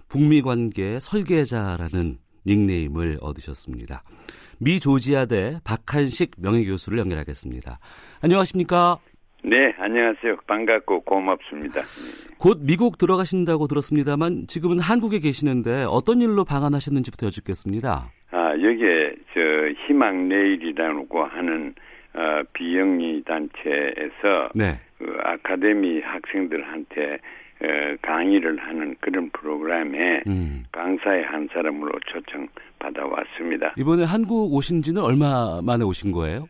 북미 0.07 0.41
관계의 0.41 1.01
설계자라는 1.01 2.17
닉네임을 2.45 3.19
얻으셨습니다. 3.21 4.03
미 4.59 4.79
조지아대 4.79 5.59
박한식 5.63 6.31
명예교수를 6.37 6.97
연결하겠습니다. 6.97 7.79
안녕하십니까? 8.21 8.97
네, 9.43 9.73
안녕하세요. 9.77 10.37
반갑고 10.47 11.01
고맙습니다. 11.01 11.81
곧 12.39 12.59
미국 12.61 12.97
들어가신다고 12.97 13.67
들었습니다만 13.67 14.47
지금은 14.47 14.79
한국에 14.79 15.19
계시는데 15.19 15.85
어떤 15.87 16.21
일로 16.21 16.43
방한하셨는지부터 16.43 17.27
여쭙겠습니다. 17.27 18.11
아, 18.31 18.51
여기에 18.51 19.15
저 19.33 19.39
희망 19.85 20.27
내일이라고 20.27 21.23
하는 21.23 21.73
어, 22.13 22.41
비영리 22.53 23.23
단체에서 23.25 24.49
네. 24.55 24.79
그 24.97 25.17
아카데미 25.23 26.01
학생들한테 26.01 27.19
어, 27.59 27.95
강의를 28.01 28.57
하는 28.59 28.95
그런 28.99 29.29
프로그램에 29.29 30.23
음. 30.27 30.63
강사의 30.71 31.23
한 31.25 31.47
사람으로 31.53 31.91
초청 32.07 32.47
받아왔습니다. 32.79 33.75
이번에 33.77 34.03
한국 34.03 34.53
오신 34.53 34.81
지는 34.81 35.01
얼마 35.03 35.61
만에 35.63 35.83
오신 35.83 36.11
거예요? 36.11 36.47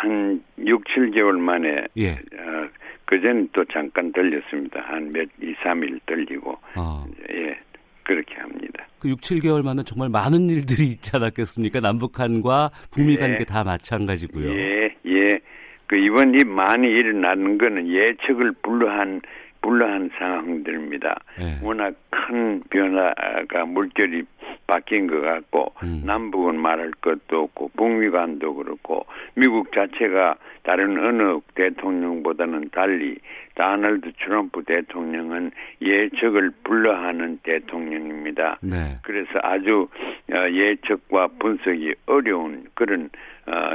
한 0.00 0.42
6, 0.58 0.84
7개월 0.84 1.38
만에 1.38 1.84
예. 1.96 2.10
어, 2.10 2.68
그전 3.04 3.48
또 3.52 3.64
잠깐 3.64 4.12
들렸습니다. 4.12 4.80
한 4.80 5.12
몇, 5.12 5.28
2, 5.42 5.54
3일 5.54 6.00
들리고 6.06 6.52
어. 6.76 7.04
예. 7.32 7.58
그렇게 8.04 8.36
합니다. 8.36 8.86
그 9.00 9.08
6, 9.08 9.20
7개월 9.20 9.64
만에 9.64 9.82
정말 9.82 10.08
많은 10.08 10.48
일들이 10.48 10.86
있지 10.88 11.10
않았겠습니까? 11.14 11.80
남북한과 11.80 12.70
북미 12.92 13.14
예. 13.14 13.16
관계 13.16 13.44
다 13.44 13.64
마찬가지고요. 13.64 14.50
예, 14.50 14.94
예. 15.06 15.40
그 15.86 15.96
이번 15.96 16.38
이 16.38 16.44
많이 16.44 16.86
일어나는 16.86 17.58
거는 17.58 17.88
예측을 17.88 18.52
불허한 18.62 19.22
불러한 19.62 20.10
상황들입니다. 20.18 21.20
네. 21.38 21.58
워낙 21.62 21.94
큰 22.10 22.62
변화가 22.70 23.64
물결이 23.66 24.24
바뀐 24.66 25.06
것 25.06 25.20
같고 25.20 25.72
음. 25.82 26.02
남북은 26.04 26.58
말할 26.60 26.90
것도 27.00 27.44
없고 27.44 27.70
북미관도 27.76 28.54
그렇고 28.54 29.06
미국 29.34 29.72
자체가 29.72 30.36
다른 30.62 30.98
어느 30.98 31.40
대통령보다는 31.54 32.70
달리 32.70 33.18
다널드 33.54 34.12
트럼프 34.24 34.62
대통령은 34.64 35.50
예측을 35.80 36.52
불러하는 36.62 37.38
대통령입니다. 37.42 38.58
네. 38.60 38.98
그래서 39.02 39.30
아주 39.42 39.88
어, 40.32 40.50
예측과 40.50 41.28
분석이 41.38 41.94
어려운 42.06 42.66
그런 42.74 43.08
어, 43.46 43.74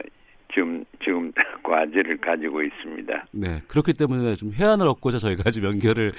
지금 0.54 0.86
지금 1.04 1.32
과제를 1.64 2.18
가지고 2.18 2.62
있습니다. 2.62 3.26
네, 3.32 3.62
그렇기 3.68 3.94
때문에 3.94 4.36
좀 4.36 4.52
해안을 4.54 4.88
얻고자 4.88 5.18
저희가 5.18 5.50
지금 5.52 5.72
연결을 5.72 6.14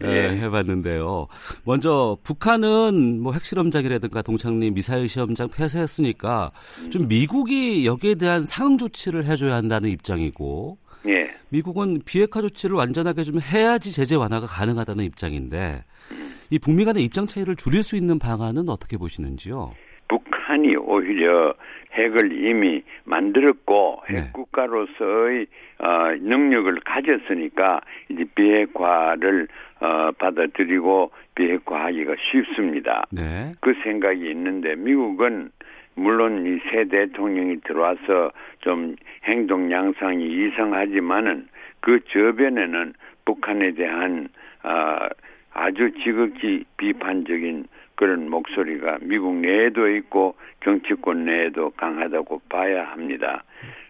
네. 0.00 0.40
해봤는데요. 0.40 1.28
먼저 1.64 2.16
북한은 2.22 3.20
뭐 3.20 3.32
핵실험장이라든가 3.32 4.22
동창리 4.22 4.70
미사일 4.70 5.08
시험장 5.08 5.48
폐쇄했으니까 5.48 6.50
좀 6.90 7.08
미국이 7.08 7.86
여기에 7.86 8.16
대한 8.16 8.44
상응 8.44 8.78
조치를 8.78 9.24
해줘야 9.24 9.54
한다는 9.54 9.90
입장이고, 9.90 10.78
예. 11.08 11.30
미국은 11.50 12.00
비핵화 12.04 12.40
조치를 12.40 12.74
완전하게 12.76 13.22
좀 13.22 13.40
해야지 13.40 13.92
제재 13.92 14.16
완화가 14.16 14.46
가능하다는 14.46 15.04
입장인데, 15.04 15.84
이 16.50 16.58
북미 16.58 16.84
간의 16.84 17.04
입장 17.04 17.26
차이를 17.26 17.56
줄일 17.56 17.82
수 17.82 17.96
있는 17.96 18.18
방안은 18.18 18.68
어떻게 18.68 18.96
보시는지요? 18.96 19.72
북한이 20.08 20.76
오히려 20.76 21.54
핵을 21.92 22.32
이미 22.32 22.82
만들었고 23.04 24.02
네. 24.10 24.20
핵국가로서의 24.20 25.46
어, 25.78 26.10
능력을 26.20 26.80
가졌으니까 26.84 27.80
이제 28.08 28.24
비핵화를 28.34 29.48
어, 29.80 30.10
받아들이고 30.18 31.10
비핵화하기가 31.34 32.14
쉽습니다. 32.30 33.06
네. 33.10 33.52
그 33.60 33.74
생각이 33.82 34.30
있는데 34.30 34.74
미국은 34.76 35.50
물론 35.94 36.46
이 36.46 36.60
새 36.70 36.84
대통령이 36.84 37.60
들어와서 37.62 38.30
좀 38.60 38.96
행동 39.24 39.70
양상이 39.70 40.24
이상하지만은 40.26 41.48
그 41.80 42.00
저변에는 42.10 42.92
북한에 43.24 43.72
대한 43.72 44.28
어, 44.62 45.08
아주 45.52 45.90
지극히 46.02 46.64
비판적인 46.76 47.66
그런 47.96 48.30
목소리가 48.30 48.98
미국 49.02 49.34
내에도 49.36 49.88
있고 49.88 50.36
정치권 50.62 51.24
내에도 51.24 51.70
강하다고 51.70 52.42
봐야 52.48 52.84
합니다. 52.84 53.42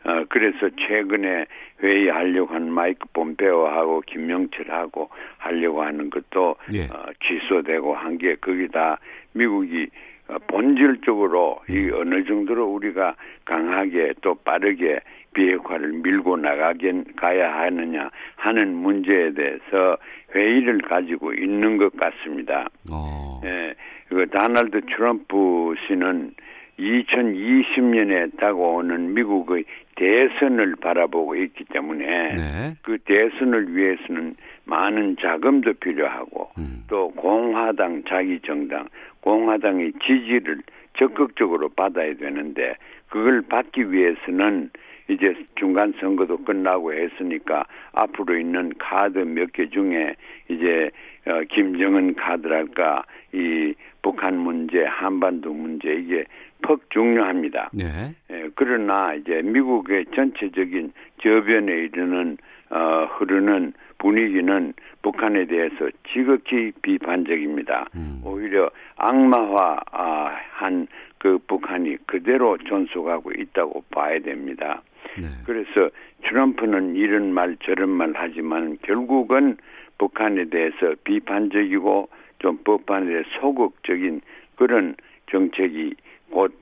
어, 0.04 0.24
그래서 0.28 0.70
최근에 0.78 1.46
회의하려고 1.82 2.54
한 2.54 2.70
마이크 2.70 3.06
폼페오하고 3.12 4.02
김명철하고 4.06 5.10
하려고 5.38 5.82
하는 5.82 6.08
것도 6.10 6.54
예. 6.74 6.84
어, 6.84 7.06
취소되고 7.24 7.94
한 7.94 8.16
게 8.16 8.36
거기다 8.36 8.98
미국이 9.34 9.88
어, 10.28 10.36
본질적으로 10.46 11.60
이 11.68 11.76
음. 11.76 11.90
어느 11.94 12.24
정도로 12.24 12.66
우리가 12.66 13.14
강하게 13.44 14.14
또 14.22 14.34
빠르게 14.36 15.00
비핵화를 15.34 15.92
밀고 15.92 16.36
나가긴 16.38 17.04
가야 17.16 17.52
하느냐 17.60 18.10
하는 18.36 18.74
문제에 18.74 19.32
대해서 19.32 19.98
회의를 20.34 20.78
가지고 20.82 21.34
있는 21.34 21.76
것 21.76 21.94
같습니다. 21.96 22.68
어. 22.90 23.40
예, 23.44 23.74
그 24.08 24.26
다널드 24.30 24.82
트럼프 24.86 25.74
씨는 25.86 26.32
2020년에 26.78 28.36
다가오는 28.38 29.14
미국의 29.14 29.64
대선을 29.96 30.76
바라보고 30.76 31.34
있기 31.36 31.64
때문에 31.64 32.06
네. 32.34 32.74
그 32.82 32.98
대선을 32.98 33.74
위해서는 33.74 34.36
많은 34.64 35.16
자금도 35.20 35.74
필요하고 35.74 36.50
음. 36.58 36.84
또 36.88 37.10
공화당 37.12 38.02
자기 38.06 38.38
정당 38.40 38.88
공화당의 39.20 39.92
지지를 40.04 40.58
적극적으로 40.98 41.68
받아야 41.70 42.14
되는데 42.14 42.74
그걸 43.08 43.42
받기 43.42 43.90
위해서는 43.92 44.70
이제 45.08 45.34
중간 45.54 45.94
선거도 46.00 46.38
끝나고 46.38 46.92
했으니까 46.92 47.64
앞으로 47.92 48.36
있는 48.38 48.72
카드 48.78 49.18
몇 49.18 49.52
개 49.52 49.68
중에 49.70 50.14
이제 50.48 50.90
어, 51.26 51.42
김정은 51.48 52.14
카드랄까 52.14 53.04
이 53.32 53.74
북한 54.06 54.38
문제, 54.38 54.84
한반도 54.84 55.52
문제 55.52 55.92
이게 55.94 56.24
퍽 56.62 56.88
중요합니다. 56.90 57.70
네. 57.72 58.14
예, 58.30 58.48
그러나 58.54 59.12
이제 59.14 59.42
미국의 59.42 60.06
전체적인 60.14 60.92
저변에 61.20 61.72
이르는 61.72 62.38
어, 62.70 63.08
흐르는 63.10 63.72
분위기는 63.98 64.74
북한에 65.02 65.46
대해서 65.46 65.90
지극히 66.12 66.70
비판적입니다. 66.82 67.86
음. 67.96 68.20
오히려 68.24 68.70
악마화한 68.94 70.86
그 71.18 71.38
북한이 71.48 71.96
그대로 72.06 72.58
존속하고 72.58 73.32
있다고 73.32 73.82
봐야 73.90 74.20
됩니다. 74.20 74.82
네. 75.20 75.26
그래서 75.44 75.90
트럼프는 76.22 76.94
이런 76.94 77.32
말 77.32 77.56
저런 77.64 77.88
말 77.88 78.12
하지만 78.14 78.78
결국은 78.82 79.56
북한에 79.98 80.44
대해서 80.44 80.94
비판적이고 81.02 82.08
좀 82.38 82.58
법안에 82.64 83.22
소극적인 83.40 84.20
그런 84.56 84.94
정책이 85.30 85.94
곧 86.30 86.52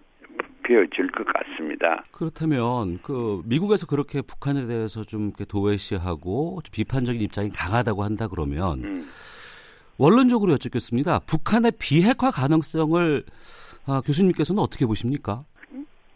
펴질 0.63 1.11
것 1.11 1.27
같습니다. 1.27 2.05
그렇다면 2.11 2.99
그 3.03 3.43
미국에서 3.45 3.87
그렇게 3.87 4.23
북한에 4.23 4.67
대해서 4.67 5.05
좀 5.05 5.33
도외시하고 5.33 6.61
비판적인 6.73 7.21
입장이 7.21 7.51
강하다고 7.51 8.03
한다 8.03 8.29
그러면 8.29 8.85
음. 8.85 9.07
원론적으로 9.99 10.53
여쭙겠습니다. 10.53 11.21
북한의 11.21 11.73
비핵화 11.79 12.31
가능성을 12.31 13.23
아, 13.87 14.01
교수님께서는 14.05 14.61
어떻게 14.61 14.87
보십니까? 14.87 15.45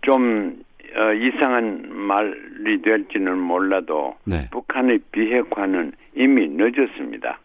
좀 0.03 0.63
어, 0.97 1.13
이상한 1.13 1.95
말이 1.95 2.81
될지는 2.83 3.39
몰라도 3.39 4.17
네. 4.25 4.49
북한의 4.51 5.01
비핵화는 5.13 5.93
이미 6.17 6.49
늦었습니다. 6.49 7.39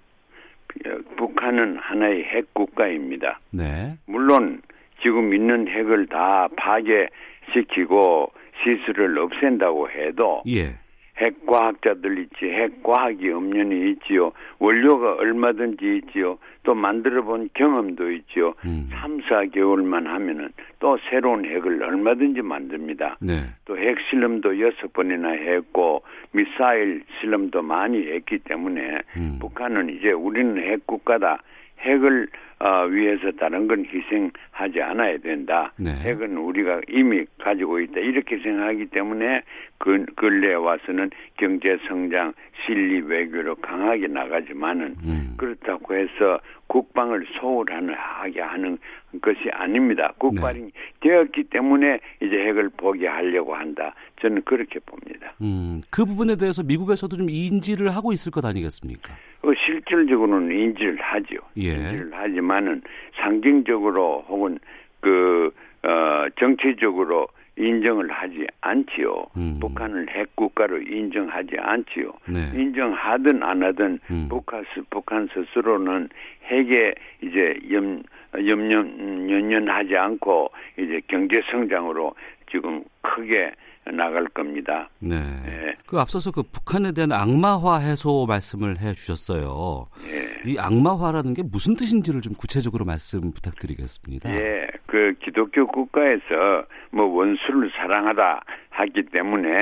어, 0.86 0.98
북한은 1.18 1.78
하나의 1.78 2.24
핵 2.24 2.54
국가입니다. 2.54 3.40
네. 3.52 3.96
물론 4.06 4.62
지금 5.02 5.34
있는 5.34 5.68
핵을 5.68 6.08
다 6.08 6.48
파괴시키고 6.56 8.32
시설을 8.64 9.18
없앤다고 9.20 9.90
해도 9.90 10.44
예. 10.48 10.76
핵과학자들 11.18 12.20
있지, 12.20 12.46
핵과학이 12.46 13.30
엄연히 13.32 13.92
있지요. 13.92 14.32
원료가 14.60 15.14
얼마든지 15.14 16.02
있지요. 16.06 16.38
또 16.64 16.74
만들어 16.74 17.24
본 17.24 17.50
경험도 17.54 18.12
있지요. 18.12 18.54
음. 18.66 18.90
3, 18.92 19.20
4개월만 19.20 20.06
하면은 20.06 20.50
또 20.80 20.98
새로운 21.10 21.46
핵을 21.46 21.84
얼마든지 21.84 22.42
만듭니다. 22.42 23.18
네. 23.22 23.42
또 23.66 23.76
핵 23.76 23.98
실험도 24.10 24.62
여섯 24.62 24.94
번이나 24.94 25.30
했고 25.30 26.04
미사일 26.32 27.04
실험도 27.20 27.62
많이 27.62 28.08
했기 28.08 28.40
때문에 28.40 29.02
음. 29.18 29.38
북한은 29.40 29.90
이제 29.90 30.12
우리는 30.12 30.58
핵 30.58 30.88
국가다. 30.88 31.42
핵을 31.80 32.28
어, 32.64 32.86
위해서 32.86 33.30
다른 33.32 33.68
건 33.68 33.86
희생하지 33.86 34.82
않아야 34.82 35.18
된다. 35.18 35.74
네. 35.78 35.92
핵은 35.92 36.38
우리가 36.38 36.80
이미 36.88 37.26
가지고 37.38 37.82
있다. 37.82 38.00
이렇게 38.00 38.38
생각하기 38.38 38.86
때문에 38.86 39.42
그 39.80 40.06
근래에 40.16 40.54
와서는 40.54 41.10
경제 41.36 41.78
성장, 41.90 42.32
실리 42.66 43.02
외교로 43.02 43.56
강하게 43.56 44.08
나가지만은 44.08 44.96
음. 45.04 45.34
그렇다고 45.36 45.94
해서 45.94 46.40
국방을 46.68 47.26
소홀하게 47.40 48.40
하는 48.40 48.78
것이 49.22 49.50
아닙니다. 49.52 50.14
국방이 50.18 50.62
네. 50.62 50.72
되었기 51.02 51.44
때문에 51.50 52.00
이제 52.22 52.36
핵을 52.36 52.70
포기하려고 52.78 53.56
한다. 53.56 53.94
저는 54.22 54.42
그렇게 54.46 54.80
봅니다. 54.80 55.34
음. 55.42 55.82
그 55.92 56.06
부분에 56.06 56.38
대해서 56.38 56.64
미국에서도 56.64 57.16
좀 57.18 57.30
인지를 57.30 57.90
하고 57.90 58.14
있을 58.14 58.32
것 58.32 58.46
아니겠습니까? 58.46 59.14
어, 59.42 59.52
실질적으로는 59.66 60.58
인지를 60.58 60.98
하죠. 61.02 61.36
예. 61.58 61.74
인지를 61.74 62.12
하지만 62.14 62.53
은 62.62 62.82
상징적으로 63.16 64.26
혹은 64.28 64.60
그 65.02 65.52
어, 65.84 66.26
정치적으로 66.40 67.28
인정을 67.56 68.10
하지 68.10 68.48
않지요. 68.62 69.28
음. 69.38 69.58
북한을 69.60 70.10
핵 70.10 70.36
국가로 70.36 70.82
인정하지 70.82 71.56
않지요. 71.60 72.12
네. 72.28 72.50
인정하든 72.54 73.44
안 73.44 73.62
하든 73.62 74.00
음. 74.10 74.28
북한, 74.30 74.64
스- 74.74 74.82
북한 74.90 75.28
스스로는 75.34 76.10
핵에 76.46 76.96
이제 77.22 77.56
염, 77.72 78.02
염려, 78.34 78.78
연연하지 78.80 79.96
않고 79.96 80.50
이제 80.80 81.02
경제 81.08 81.42
성장으로 81.52 82.16
지금 82.50 82.84
크게 83.02 83.52
나갈 83.92 84.26
겁니다. 84.26 84.90
네. 85.00 85.16
예. 85.16 85.76
그 85.86 86.00
앞서서 86.00 86.32
그 86.32 86.44
북한에 86.44 86.92
대한 86.92 87.12
악마화 87.12 87.80
해소 87.80 88.26
말씀을 88.28 88.80
해 88.80 88.94
주셨어요. 88.94 89.88
예. 90.08 90.50
이 90.50 90.58
악마화라는 90.58 91.34
게 91.34 91.44
무슨 91.44 91.76
뜻인지를 91.76 92.22
좀 92.22 92.34
구체적으로 92.34 92.86
말씀 92.86 93.32
부탁드리겠습니다. 93.34 94.34
예, 94.34 94.68
그 94.86 95.14
기독교 95.20 95.68
국가에서 95.68 96.66
뭐 96.92 97.06
원수를 97.06 97.72
사랑하다 97.76 98.44
하기 98.70 99.04
때문에 99.12 99.58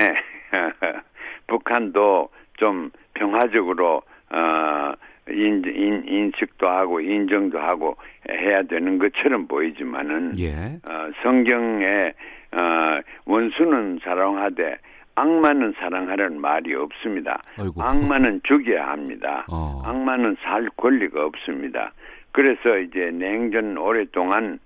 북한도 1.48 2.28
좀 2.54 2.90
평화적으로 3.14 4.02
어 4.30 4.92
인, 5.28 5.62
인, 5.66 6.04
인식도 6.06 6.68
하고 6.68 7.00
인정도 7.00 7.58
하고 7.58 7.96
해야 8.28 8.62
되는 8.62 8.98
것처럼 8.98 9.46
보이지만은 9.46 10.38
예. 10.38 10.80
어, 10.88 11.10
성경에 11.22 12.12
어, 12.52 13.00
원수는 13.26 14.00
사랑하되 14.02 14.78
악마는 15.14 15.74
사랑하라는 15.78 16.40
말이 16.40 16.74
없습니다. 16.74 17.42
아이고. 17.58 17.82
악마는 17.82 18.40
죽여야 18.44 18.88
합니다. 18.88 19.44
어. 19.50 19.82
악마는 19.84 20.36
살 20.42 20.68
권리가 20.76 21.24
없습니다. 21.26 21.92
그래서 22.32 22.78
이제 22.78 23.10
냉전 23.12 23.76
오랫동안 23.76 24.58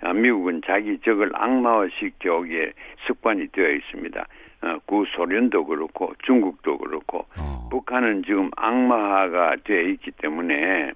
아, 0.00 0.12
미국은 0.12 0.62
자기 0.66 0.98
적을 0.98 1.30
악마화시켜 1.32 2.38
오기에 2.38 2.72
습관이 3.06 3.48
되어 3.52 3.70
있습니다. 3.70 4.26
어, 4.62 4.78
구소련도 4.86 5.64
그렇고 5.64 6.12
중국도 6.24 6.78
그렇고 6.78 7.26
어. 7.38 7.68
북한은 7.70 8.24
지금 8.24 8.50
악마화가 8.56 9.56
되어 9.64 9.82
있기 9.82 10.10
때문에 10.12 10.92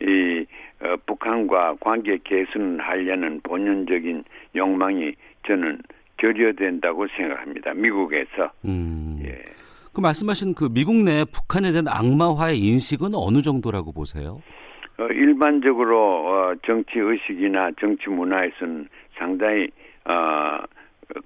이 0.00 0.46
어, 0.82 0.96
북한과 1.06 1.76
관계 1.80 2.16
개선을 2.22 2.80
하려는 2.80 3.40
본연적인 3.42 4.24
욕망이 4.56 5.14
저는 5.46 5.78
결여된다고 6.16 7.06
생각합니다. 7.08 7.74
미국에서 7.74 8.50
음. 8.64 9.20
예. 9.24 9.42
그 9.92 10.00
말씀하신 10.00 10.54
그 10.54 10.68
미국 10.72 10.96
내 11.02 11.24
북한에 11.24 11.72
대한 11.72 11.86
악마화의 11.88 12.58
인식은 12.58 13.10
어느 13.14 13.42
정도라고 13.42 13.92
보세요? 13.92 14.40
어, 14.98 15.06
일반적으로 15.06 16.26
어, 16.26 16.54
정치 16.64 16.98
의식이나 16.98 17.72
정치 17.80 18.08
문화에서는 18.08 18.88
상당히 19.18 19.68
어, 20.04 20.58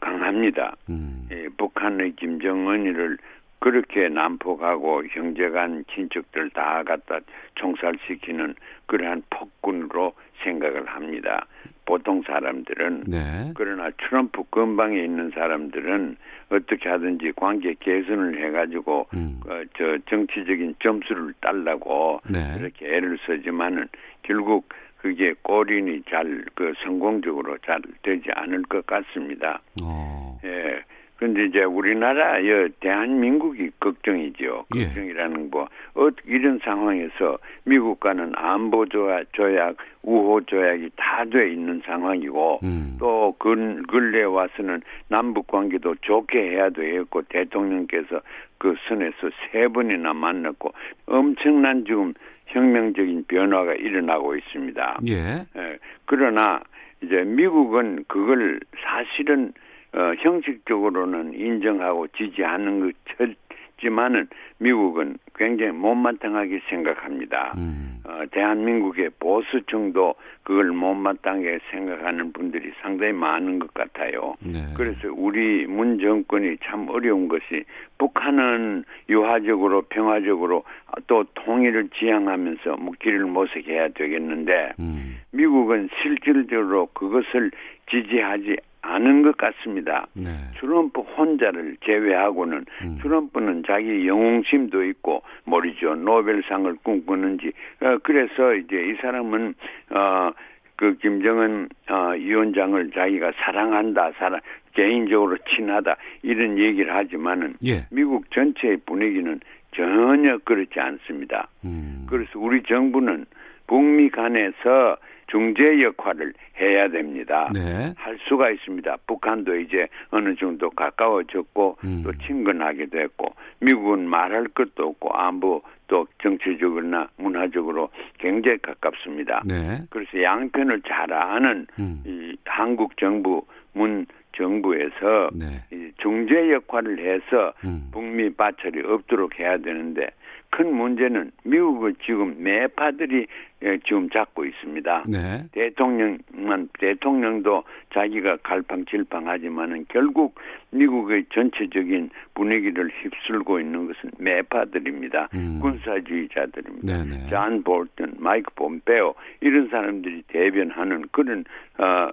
강합니다. 0.00 0.74
음. 0.88 1.28
예, 1.30 1.48
북한의 1.56 2.16
김정은이를 2.16 3.18
그렇게 3.58 4.08
난폭하고 4.08 5.04
형제간 5.10 5.84
친척들 5.92 6.50
다 6.50 6.82
갖다 6.84 7.18
총살시키는 7.54 8.54
그러한 8.86 9.22
폭군으로 9.30 10.12
생각을 10.42 10.86
합니다. 10.86 11.46
보통 11.86 12.22
사람들은 12.22 13.04
네. 13.06 13.52
그러나 13.54 13.90
트럼프 13.96 14.42
근방에 14.50 15.00
있는 15.02 15.30
사람들은 15.30 16.16
어떻게 16.50 16.88
하든지 16.88 17.32
관계 17.36 17.74
개선을 17.80 18.44
해가지고 18.44 19.08
음. 19.14 19.40
어, 19.48 19.62
저 19.78 19.96
정치적인 20.10 20.74
점수를 20.82 21.32
딸라고 21.40 22.20
네. 22.28 22.56
이렇게 22.58 22.86
애를 22.86 23.18
쓰지만은 23.26 23.88
결국 24.22 24.68
그게 24.98 25.34
꼬린이 25.42 26.02
잘 26.10 26.44
그 26.56 26.72
성공적으로 26.82 27.56
잘 27.58 27.80
되지 28.02 28.28
않을 28.34 28.62
것 28.62 28.84
같습니다. 28.86 29.60
어. 29.84 30.38
예. 30.44 30.82
근데 31.16 31.46
이제 31.46 31.64
우리나라 31.64 32.46
여 32.46 32.68
대한민국이 32.80 33.70
걱정이죠. 33.80 34.66
예. 34.76 34.84
걱정이라는 34.84 35.50
거. 35.50 35.68
어, 35.94 36.08
이런 36.26 36.58
상황에서 36.62 37.38
미국과는 37.64 38.32
안보 38.36 38.86
조약, 38.86 39.32
조약 39.32 39.76
우호 40.02 40.42
조약이 40.42 40.90
다 40.96 41.16
돼 41.24 41.50
있는 41.50 41.80
상황이고 41.84 42.60
음. 42.62 42.96
또 42.98 43.34
근, 43.38 43.82
근래 43.84 44.22
와서는 44.22 44.82
남북 45.08 45.46
관계도 45.46 45.96
좋게 46.02 46.38
해야 46.38 46.70
되겠고 46.70 47.22
대통령께서 47.22 48.20
그 48.58 48.74
선에서 48.88 49.30
세 49.50 49.68
번이나 49.68 50.12
만났고 50.12 50.72
엄청난 51.06 51.84
지금 51.84 52.14
혁명적인 52.46 53.24
변화가 53.28 53.74
일어나고 53.74 54.36
있습니다. 54.36 55.00
예. 55.08 55.46
예, 55.56 55.78
그러나 56.04 56.60
이제 57.02 57.24
미국은 57.24 58.04
그걸 58.08 58.60
사실은 58.82 59.52
어, 59.96 60.12
형식적으로는 60.18 61.32
인정하고 61.34 62.06
지지하는 62.08 62.92
것이지만은 63.18 64.28
미국은 64.58 65.16
굉장히 65.34 65.72
못마땅하게 65.72 66.60
생각합니다. 66.68 67.54
음. 67.56 68.02
어, 68.04 68.22
대한민국의 68.30 69.10
보수층도 69.18 70.14
그걸 70.42 70.72
못마땅하게 70.72 71.60
생각하는 71.70 72.32
분들이 72.32 72.72
상당히 72.82 73.14
많은 73.14 73.58
것 73.58 73.72
같아요. 73.72 74.34
네. 74.40 74.66
그래서 74.76 75.08
우리 75.12 75.66
문 75.66 75.98
정권이 75.98 76.58
참 76.62 76.88
어려운 76.90 77.28
것이 77.28 77.64
북한은 77.98 78.84
유화적으로 79.08 79.82
평화적으로 79.88 80.64
또 81.06 81.24
통일을 81.34 81.88
지향하면서 81.98 82.76
뭐 82.76 82.92
길을 83.00 83.24
모색해야 83.24 83.88
되겠는데 83.88 84.74
음. 84.78 85.20
미국은 85.32 85.88
실질적으로 86.02 86.86
그것을 86.92 87.50
지지하지 87.90 88.56
않은 88.86 89.22
것 89.22 89.36
같습니다. 89.36 90.06
네. 90.14 90.30
트럼프 90.58 91.00
혼자를 91.00 91.76
제외하고는 91.84 92.64
음. 92.82 92.98
트럼프는 93.02 93.64
자기 93.66 94.06
영웅심도 94.06 94.84
있고 94.84 95.22
모르죠 95.44 95.94
노벨상을 95.94 96.74
꿈꾸는지 96.82 97.52
어, 97.80 97.98
그래서 98.02 98.54
이제 98.54 98.76
이 98.76 98.94
사람은 99.00 99.54
어 99.90 100.32
그 100.76 100.96
김정은 100.98 101.68
어, 101.88 102.10
위원장을 102.10 102.90
자기가 102.90 103.32
사랑한다 103.36 104.12
사랑 104.18 104.40
개인적으로 104.74 105.36
친하다 105.56 105.96
이런 106.22 106.58
얘기를 106.58 106.94
하지만은 106.94 107.54
예. 107.64 107.86
미국 107.90 108.30
전체의 108.30 108.78
분위기는 108.84 109.40
전혀 109.74 110.38
그렇지 110.44 110.78
않습니다. 110.78 111.48
음. 111.64 112.06
그래서 112.08 112.38
우리 112.38 112.62
정부는 112.62 113.24
북미 113.66 114.10
간에서 114.10 114.96
중재 115.28 115.80
역할을 115.82 116.32
해야 116.60 116.88
됩니다. 116.88 117.50
네. 117.52 117.92
할 117.96 118.18
수가 118.28 118.50
있습니다. 118.50 118.96
북한도 119.06 119.56
이제 119.56 119.88
어느 120.10 120.34
정도 120.36 120.70
가까워졌고 120.70 121.78
음. 121.84 122.02
또 122.04 122.12
친근하게 122.26 122.86
됐고 122.86 123.34
미국은 123.60 124.08
말할 124.08 124.48
것도 124.48 124.88
없고 124.88 125.14
안보 125.14 125.62
또 125.88 126.06
정치적으로나 126.22 127.08
문화적으로 127.16 127.90
굉장히 128.18 128.58
가깝습니다. 128.58 129.42
네. 129.44 129.82
그래서 129.90 130.22
양편을 130.22 130.82
잘 130.86 131.12
아는 131.12 131.66
음. 131.78 132.02
이 132.04 132.36
한국 132.44 132.96
정부 132.96 133.44
문 133.72 134.06
정부에서 134.36 135.30
네. 135.34 135.62
중재 135.98 136.52
역할을 136.52 136.98
해서 136.98 137.52
음. 137.64 137.88
북미 137.92 138.30
마찰이 138.36 138.82
없도록 138.84 139.38
해야 139.38 139.56
되는데 139.58 140.08
큰 140.50 140.74
문제는 140.74 141.32
미국을 141.44 141.94
지금 142.04 142.36
매파들이 142.38 143.26
예, 143.62 143.78
지금 143.86 144.10
잡고 144.10 144.44
있습니다. 144.44 145.04
네. 145.08 145.44
대통령만 145.52 146.68
대통령도 146.78 147.64
자기가 147.94 148.36
갈팡질팡하지만은 148.42 149.86
결국 149.88 150.34
미국의 150.70 151.24
전체적인 151.32 152.10
분위기를 152.34 152.90
휩쓸고 152.90 153.60
있는 153.60 153.86
것은 153.86 154.10
매파들입니다. 154.18 155.30
음. 155.34 155.58
군사주의자들입니다. 155.60 157.04
네네. 157.04 157.30
존 157.30 157.62
볼튼, 157.62 158.12
마이크 158.18 158.52
폼페오 158.54 159.14
이런 159.40 159.68
사람들이 159.68 160.22
대변하는 160.28 161.06
그런 161.10 161.44
어, 161.78 162.10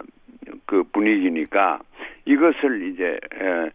그 0.65 0.83
분위기니까 0.93 1.79
이것을 2.25 2.83
이제 2.87 3.19
에, 3.41 3.47
어, 3.47 3.69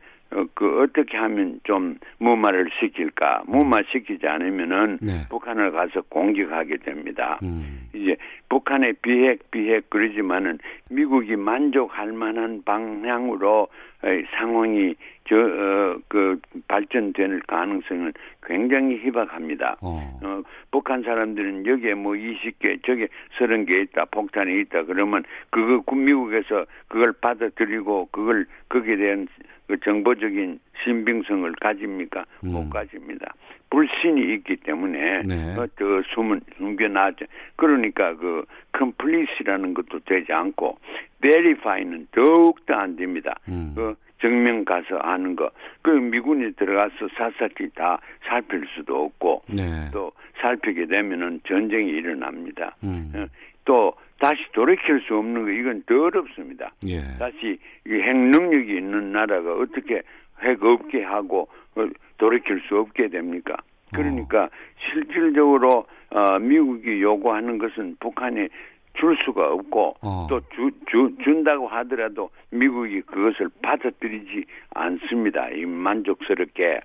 그 0.55 0.83
어떻게 0.83 1.17
하면 1.17 1.61
좀 1.65 1.97
무마를 2.19 2.69
시킬까? 2.79 3.45
무마시키지 3.47 4.27
않으면은 4.27 4.99
네. 5.01 5.27
북한을 5.31 5.73
가서 5.73 6.03
공격하게 6.09 6.79
됩니다. 6.79 7.39
음. 7.43 7.89
이제 7.95 8.17
북한의 8.51 8.95
비핵 9.01 9.51
비핵 9.51 9.89
그러지만은 9.89 10.59
미국이 10.91 11.37
만족할 11.37 12.13
만한 12.13 12.63
방향으로 12.65 13.69
에, 14.05 14.23
상황이 14.37 14.95
저그 15.29 16.41
발전될 16.69 17.41
가능성은 17.47 18.13
굉장히 18.45 18.99
희박합니다. 18.99 19.77
어. 19.83 20.19
어, 20.23 20.43
북한 20.71 21.03
사람들은 21.03 21.67
여기에 21.67 21.95
뭐 21.95 22.13
20개, 22.13 22.81
저게 22.85 23.09
30개 23.39 23.83
있다, 23.85 24.07
폭탄이 24.07 24.61
있다, 24.61 24.85
그러면 24.85 25.25
그거 25.51 25.81
구- 25.81 25.97
미국에서 25.97 26.65
그걸 26.89 27.13
받아들이고 27.21 28.09
그걸, 28.13 28.47
거기에 28.69 28.97
대한 28.97 29.27
그 29.27 29.43
정보적인 29.77 30.61
신빙성을 30.85 31.53
가집니까? 31.61 32.25
음. 32.45 32.53
못 32.53 32.71
가집니다. 32.71 33.35
불신이 33.71 34.35
있기 34.35 34.57
때문에 34.57 35.23
네. 35.25 35.57
어, 35.57 35.67
더 35.77 36.03
숨은 36.15 36.41
숨겨놨죠. 36.57 37.27
그러니까 37.57 38.15
그 38.17 38.45
컴플리스라는 38.73 39.75
것도 39.75 40.01
되지 40.07 40.33
않고 40.33 40.79
베리파이는 41.21 42.09
더욱더 42.13 42.75
안 42.75 42.97
됩니다. 42.97 43.35
음. 43.49 43.73
그 43.75 43.95
정면 44.21 44.65
가서 44.65 44.97
아는 44.97 45.37
거. 45.37 45.51
그 45.83 45.91
미군이 45.91 46.53
들어가서 46.55 47.09
샅샅이 47.17 47.71
다 47.75 48.01
살필 48.27 48.65
수도 48.75 49.05
없고 49.05 49.43
네. 49.49 49.91
또 49.93 50.13
살피게 50.41 50.87
되면은 50.87 51.41
전쟁이 51.47 51.91
일어납니다. 51.91 52.75
음. 52.83 53.29
어, 53.69 53.75
또 53.75 53.93
다시 54.19 54.41
돌이킬 54.53 55.03
수 55.07 55.17
없는 55.17 55.45
거 55.45 55.51
이건 55.51 55.83
더 55.87 56.05
어렵습니다. 56.05 56.73
예. 56.87 57.03
다시 57.19 57.59
이핵 57.87 58.17
능력이 58.17 58.77
있는 58.77 59.13
나라가 59.13 59.53
어떻게 59.55 60.03
핵 60.41 60.63
없게 60.65 61.05
하고 61.05 61.49
어, 61.77 61.87
돌이킬 62.17 62.63
수 62.67 62.79
없게 62.79 63.09
됩니까? 63.09 63.57
그러니까 63.93 64.49
실질적으로 64.91 65.87
어, 66.11 66.39
미국이 66.39 67.01
요구하는 67.03 67.59
것은 67.59 67.97
북한에 68.01 68.49
줄 68.95 69.17
수가 69.25 69.53
없고 69.53 69.97
어. 70.01 70.27
또 70.29 70.41
주, 70.55 70.71
주, 70.91 71.11
준다고 71.23 71.69
하더라도 71.69 72.31
미국이 72.51 73.03
그것을 73.03 73.49
받아들이지 73.63 74.45
않습니다. 74.75 75.49
이 75.51 75.65
만족스럽게. 75.67 76.81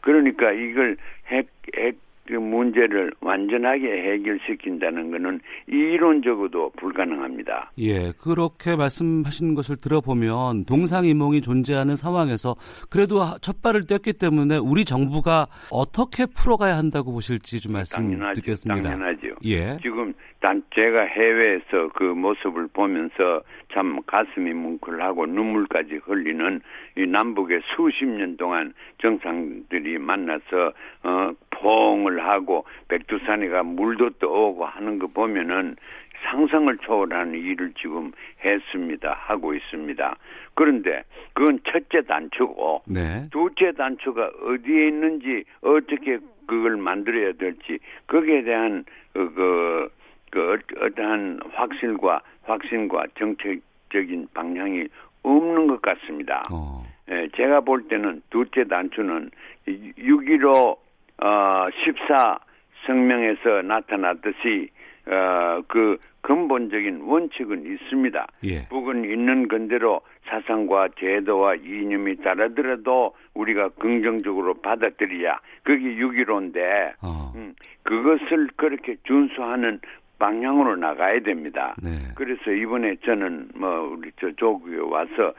그러니까 0.00 0.52
이걸 0.52 0.96
핵, 1.26 1.48
핵 1.76 1.96
그 2.28 2.34
문제를 2.34 3.10
완전하게 3.22 3.86
해결시킨다는 3.86 5.10
것은 5.10 5.40
이론적으로도 5.66 6.72
불가능합니다. 6.76 7.72
예, 7.78 8.12
그렇게 8.22 8.76
말씀하신 8.76 9.54
것을 9.54 9.76
들어보면 9.76 10.66
동상이몽이 10.66 11.40
존재하는 11.40 11.96
상황에서 11.96 12.54
그래도 12.90 13.20
첫 13.40 13.62
발을 13.62 13.82
뗐기 13.84 14.18
때문에 14.18 14.58
우리 14.58 14.84
정부가 14.84 15.46
어떻게 15.70 16.26
풀어가야 16.26 16.76
한다고 16.76 17.12
보실지 17.12 17.60
좀 17.60 17.72
말씀 17.72 17.96
당연하죠. 18.02 18.42
듣겠습니다. 18.42 18.90
당연하죠. 18.90 19.27
예. 19.44 19.76
지금 19.82 20.14
단 20.40 20.62
제가 20.74 21.02
해외에서 21.02 21.88
그 21.94 22.04
모습을 22.04 22.68
보면서 22.72 23.42
참 23.72 24.00
가슴이 24.06 24.52
뭉클하고 24.52 25.26
눈물까지 25.26 26.00
흘리는 26.04 26.60
이 26.96 27.06
남북의 27.06 27.60
수십 27.74 28.06
년 28.06 28.36
동안 28.36 28.74
정상들이 28.98 29.98
만나서 29.98 30.72
어 31.02 31.32
포옹을 31.50 32.24
하고 32.24 32.64
백두산이가 32.88 33.62
물도 33.64 34.10
떠오고 34.20 34.64
하는 34.64 34.98
거 34.98 35.06
보면은 35.08 35.76
상상을 36.24 36.76
초월하는 36.78 37.34
일을 37.34 37.72
지금 37.80 38.12
했습니다. 38.44 39.12
하고 39.12 39.54
있습니다. 39.54 40.16
그런데 40.54 41.04
그건 41.32 41.60
첫째 41.64 42.02
단추고 42.02 42.82
네. 42.86 43.28
둘째 43.30 43.72
단추가 43.72 44.30
어디에 44.42 44.88
있는지 44.88 45.44
어떻게 45.60 46.18
그걸 46.48 46.76
만들어야 46.78 47.32
될지 47.32 47.78
거기에 48.08 48.42
대한 48.42 48.84
그, 49.12 49.32
그, 49.34 49.88
그 50.30 50.52
어- 50.52 50.86
어떠한 50.86 51.40
확실과 51.52 52.20
확신과 52.44 53.04
정책적인 53.18 54.28
방향이 54.34 54.88
없는 55.22 55.66
것 55.68 55.80
같습니다. 55.82 56.42
어. 56.50 56.82
예, 57.10 57.28
제가 57.36 57.60
볼 57.60 57.86
때는 57.88 58.22
둘째 58.30 58.64
단추는 58.64 59.30
6.15 59.66 60.76
어, 61.20 61.66
14 61.84 62.38
성명에서 62.86 63.62
나타났듯이 63.62 64.70
어, 65.06 65.62
그 65.68 65.98
근본적인 66.28 67.00
원칙은 67.06 67.64
있습니다. 67.64 68.26
예. 68.44 68.68
북은 68.68 69.04
있는 69.04 69.48
건대로 69.48 70.02
사상과 70.26 70.90
제도와 70.98 71.54
이념이 71.54 72.16
다르더라도 72.16 73.14
우리가 73.32 73.70
긍정적으로 73.70 74.52
받아들여야 74.60 75.40
그게 75.62 75.96
6.15인데 75.96 76.92
어. 77.02 77.32
음, 77.34 77.54
그것을 77.82 78.48
그렇게 78.56 78.96
준수하는 79.04 79.80
방향으로 80.18 80.76
나가야 80.76 81.20
됩니다. 81.20 81.74
네. 81.82 81.92
그래서 82.14 82.50
이번에 82.50 82.96
저는 83.06 83.48
뭐 83.54 83.96
우리 83.96 84.10
저 84.20 84.30
조국에 84.32 84.76
와서 84.80 85.32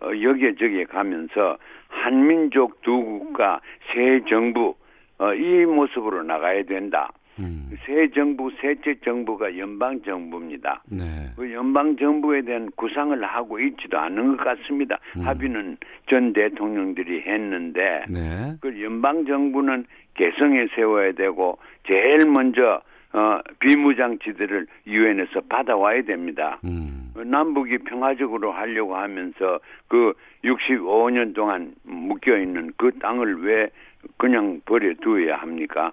어, 0.00 0.10
여기저기에 0.20 0.86
가면서 0.86 1.56
한민족 1.86 2.82
두 2.82 3.00
국가 3.00 3.60
새 3.92 4.20
정부 4.28 4.74
어, 5.18 5.34
이 5.34 5.64
모습으로 5.66 6.24
나가야 6.24 6.64
된다. 6.64 7.12
음. 7.38 7.70
새 7.84 8.08
정부, 8.10 8.50
셋째 8.60 8.94
정부가 9.04 9.56
연방 9.58 10.00
정부입니다. 10.02 10.82
네. 10.86 11.30
그 11.36 11.52
연방 11.52 11.96
정부에 11.96 12.42
대한 12.42 12.70
구상을 12.76 13.22
하고 13.24 13.58
있지도 13.60 13.98
않은 13.98 14.36
것 14.36 14.44
같습니다. 14.44 14.98
음. 15.16 15.26
합의는 15.26 15.76
전 16.08 16.32
대통령들이 16.32 17.22
했는데 17.22 18.04
네. 18.08 18.54
그 18.60 18.82
연방 18.82 19.24
정부는 19.24 19.86
개성에 20.14 20.66
세워야 20.74 21.12
되고 21.12 21.58
제일 21.86 22.26
먼저 22.26 22.82
어, 23.14 23.40
비무장지대를 23.58 24.66
유엔에서 24.86 25.42
받아와야 25.48 26.02
됩니다. 26.02 26.58
음. 26.64 27.12
남북이 27.14 27.78
평화적으로 27.78 28.52
하려고 28.52 28.96
하면서 28.96 29.60
그 29.88 30.14
65년 30.44 31.34
동안 31.34 31.74
묶여 31.82 32.38
있는 32.38 32.72
그 32.78 32.90
땅을 32.98 33.44
왜 33.44 33.68
그냥 34.16 34.60
버려두어야 34.64 35.36
합니까? 35.36 35.92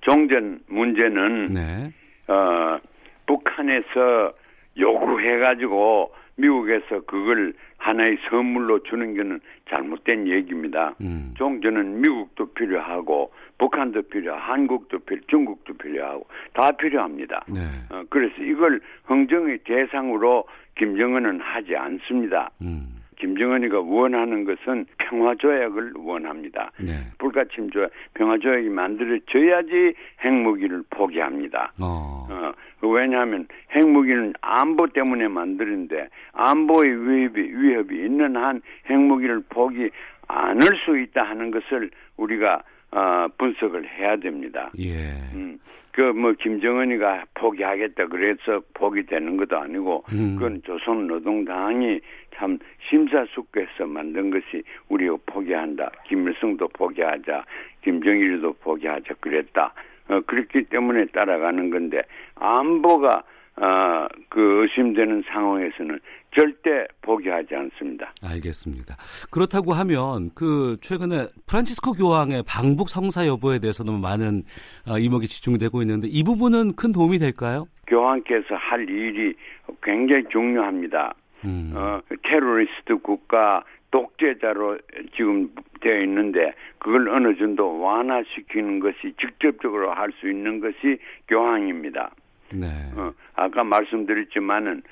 종전 0.00 0.60
문제는 0.68 1.46
네. 1.46 1.92
어, 2.28 2.78
북한에서 3.26 4.32
요구해가지고 4.78 6.12
미국에서 6.36 7.00
그걸 7.06 7.54
하나의 7.78 8.18
선물로 8.28 8.82
주는 8.82 9.14
게는 9.14 9.40
잘못된 9.68 10.28
얘기입니다. 10.28 10.94
음. 11.00 11.34
종전은 11.36 12.00
미국도 12.00 12.52
필요하고 12.52 13.32
북한도 13.58 14.02
필요, 14.02 14.34
한국도 14.34 14.98
필요, 15.00 15.20
중국도 15.28 15.74
필요하고 15.74 16.26
다 16.52 16.72
필요합니다. 16.72 17.44
네. 17.48 17.60
어, 17.90 18.02
그래서 18.10 18.34
이걸 18.42 18.80
흥정의 19.04 19.58
대상으로 19.64 20.44
김정은은 20.76 21.40
하지 21.40 21.74
않습니다. 21.74 22.50
음. 22.60 22.95
김정은이가 23.16 23.80
원하는 23.80 24.44
것은 24.44 24.86
평화조약을 24.98 25.94
원합니다. 25.96 26.70
네. 26.78 26.92
불가침 27.18 27.70
조약, 27.70 27.90
평화조약이 28.14 28.68
만들어져야지 28.68 29.94
핵무기를 30.24 30.84
포기합니다. 30.90 31.72
어. 31.80 32.26
어, 32.30 32.52
왜냐하면 32.86 33.46
핵무기는 33.74 34.34
안보 34.40 34.86
때문에 34.86 35.28
만드는데 35.28 36.08
안보의 36.32 37.08
위협이, 37.08 37.40
위협이 37.40 37.94
있는 37.96 38.36
한 38.36 38.60
핵무기를 38.88 39.44
포기 39.48 39.90
않을 40.28 40.76
수 40.84 40.98
있다 40.98 41.22
하는 41.22 41.50
것을 41.50 41.90
우리가 42.16 42.62
어, 42.92 43.26
분석을 43.36 43.88
해야 43.88 44.16
됩니다. 44.16 44.70
예. 44.78 45.10
음, 45.34 45.58
그 45.96 46.12
뭐 46.12 46.32
김정은이가 46.32 47.24
포기하겠다 47.32 48.08
그래서 48.08 48.60
포기되는 48.74 49.38
것도 49.38 49.56
아니고 49.56 50.04
음. 50.12 50.36
그건 50.36 50.60
조선노동당이 50.62 52.00
참 52.34 52.58
심사숙고해서 52.90 53.86
만든 53.86 54.30
것이 54.30 54.62
우리가 54.90 55.16
포기한다. 55.24 55.90
김일성도 56.06 56.68
포기하자, 56.68 57.46
김정일도 57.80 58.52
포기하자 58.60 59.14
그랬다. 59.20 59.72
어, 60.08 60.20
그렇기 60.26 60.64
때문에 60.64 61.06
따라가는 61.06 61.70
건데 61.70 62.02
안보가 62.34 63.22
어, 63.56 64.06
그 64.28 64.62
의심되는 64.62 65.24
상황에서는 65.28 65.98
절대 66.36 66.86
포기하지 67.00 67.54
않습니다. 67.54 68.10
알겠습니다. 68.22 68.96
그렇다고 69.30 69.72
하면 69.72 70.30
그 70.34 70.76
최근에 70.82 71.28
프란치스코 71.46 71.92
교황의 71.92 72.42
방북 72.46 72.88
성사 72.90 73.26
여부에 73.26 73.58
대해서 73.58 73.84
너무 73.84 73.98
많은 73.98 74.42
어, 74.88 74.98
이목이 74.98 75.26
집중되고 75.26 75.80
있는데 75.82 76.08
이 76.08 76.22
부분은 76.22 76.76
큰 76.76 76.92
도움이 76.92 77.18
될까요? 77.18 77.66
교황께서 77.86 78.54
할 78.54 78.88
일이 78.88 79.34
굉장히 79.82 80.24
중요합니다. 80.30 81.14
음. 81.44 81.72
어, 81.74 82.00
테러리스트 82.22 82.98
국가 83.02 83.62
독재자로 83.90 84.78
지금 85.16 85.48
되어 85.80 86.02
있는데 86.02 86.52
그걸 86.78 87.08
어느 87.08 87.36
정도 87.36 87.80
완화시키는 87.80 88.80
것이 88.80 89.14
직접적으로 89.20 89.92
할 89.92 90.10
수 90.20 90.28
있는 90.28 90.60
것이 90.60 90.98
교황입니다. 91.28 92.10
네. 92.52 92.66
어, 92.96 93.12
아까 93.34 93.64
말씀드렸지만은 93.64 94.82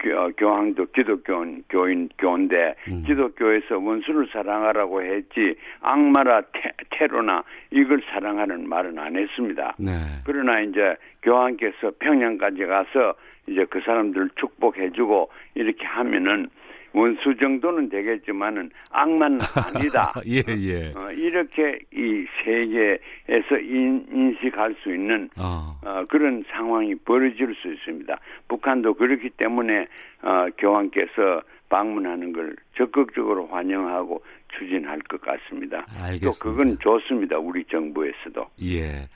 교, 0.00 0.30
교황도 0.32 0.86
기독교인 0.86 1.64
교인 1.68 2.08
교인데 2.18 2.74
음. 2.88 3.04
기독교에서 3.06 3.78
원수를 3.78 4.28
사랑하라고 4.32 5.02
했지 5.02 5.54
악마라 5.80 6.42
테, 6.52 6.72
테러나 6.90 7.44
이걸 7.70 8.02
사랑하는 8.10 8.68
말은 8.68 8.98
안 8.98 9.16
했습니다. 9.16 9.74
네. 9.78 9.92
그러나 10.24 10.60
이제 10.60 10.96
교황께서 11.22 11.92
평양까지 11.98 12.66
가서 12.66 13.14
이제 13.46 13.64
그 13.68 13.80
사람들을 13.80 14.30
축복해주고 14.36 15.30
이렇게 15.54 15.84
하면은 15.84 16.48
원수 16.92 17.36
정도는 17.36 17.88
되겠지만은 17.88 18.70
악만 18.90 19.40
아니다. 19.74 20.12
예, 20.26 20.42
예. 20.48 20.92
어, 20.94 21.10
이렇게 21.12 21.78
이 21.92 22.26
세계에서 22.44 23.58
인, 23.60 24.36
식할수 24.40 24.92
있는 24.94 25.28
어. 25.38 25.78
어. 25.84 26.04
그런 26.08 26.44
상황이 26.50 26.94
벌어질 26.94 27.54
수 27.54 27.72
있습니다. 27.72 28.18
북한도 28.48 28.94
그렇기 28.94 29.30
때문에 29.30 29.86
어, 30.22 30.46
교황께서 30.58 31.42
방문하는 31.68 32.32
걸 32.32 32.56
적극적으로 32.76 33.46
환영하고 33.46 34.22
추진할 34.58 34.98
것 35.02 35.20
같습니다. 35.20 35.86
알겠습니다. 36.02 36.26
또 36.26 36.30
그건 36.42 36.78
좋습니다. 36.80 37.38
우리 37.38 37.64
정부에서도. 37.64 38.46
예. 38.64 39.06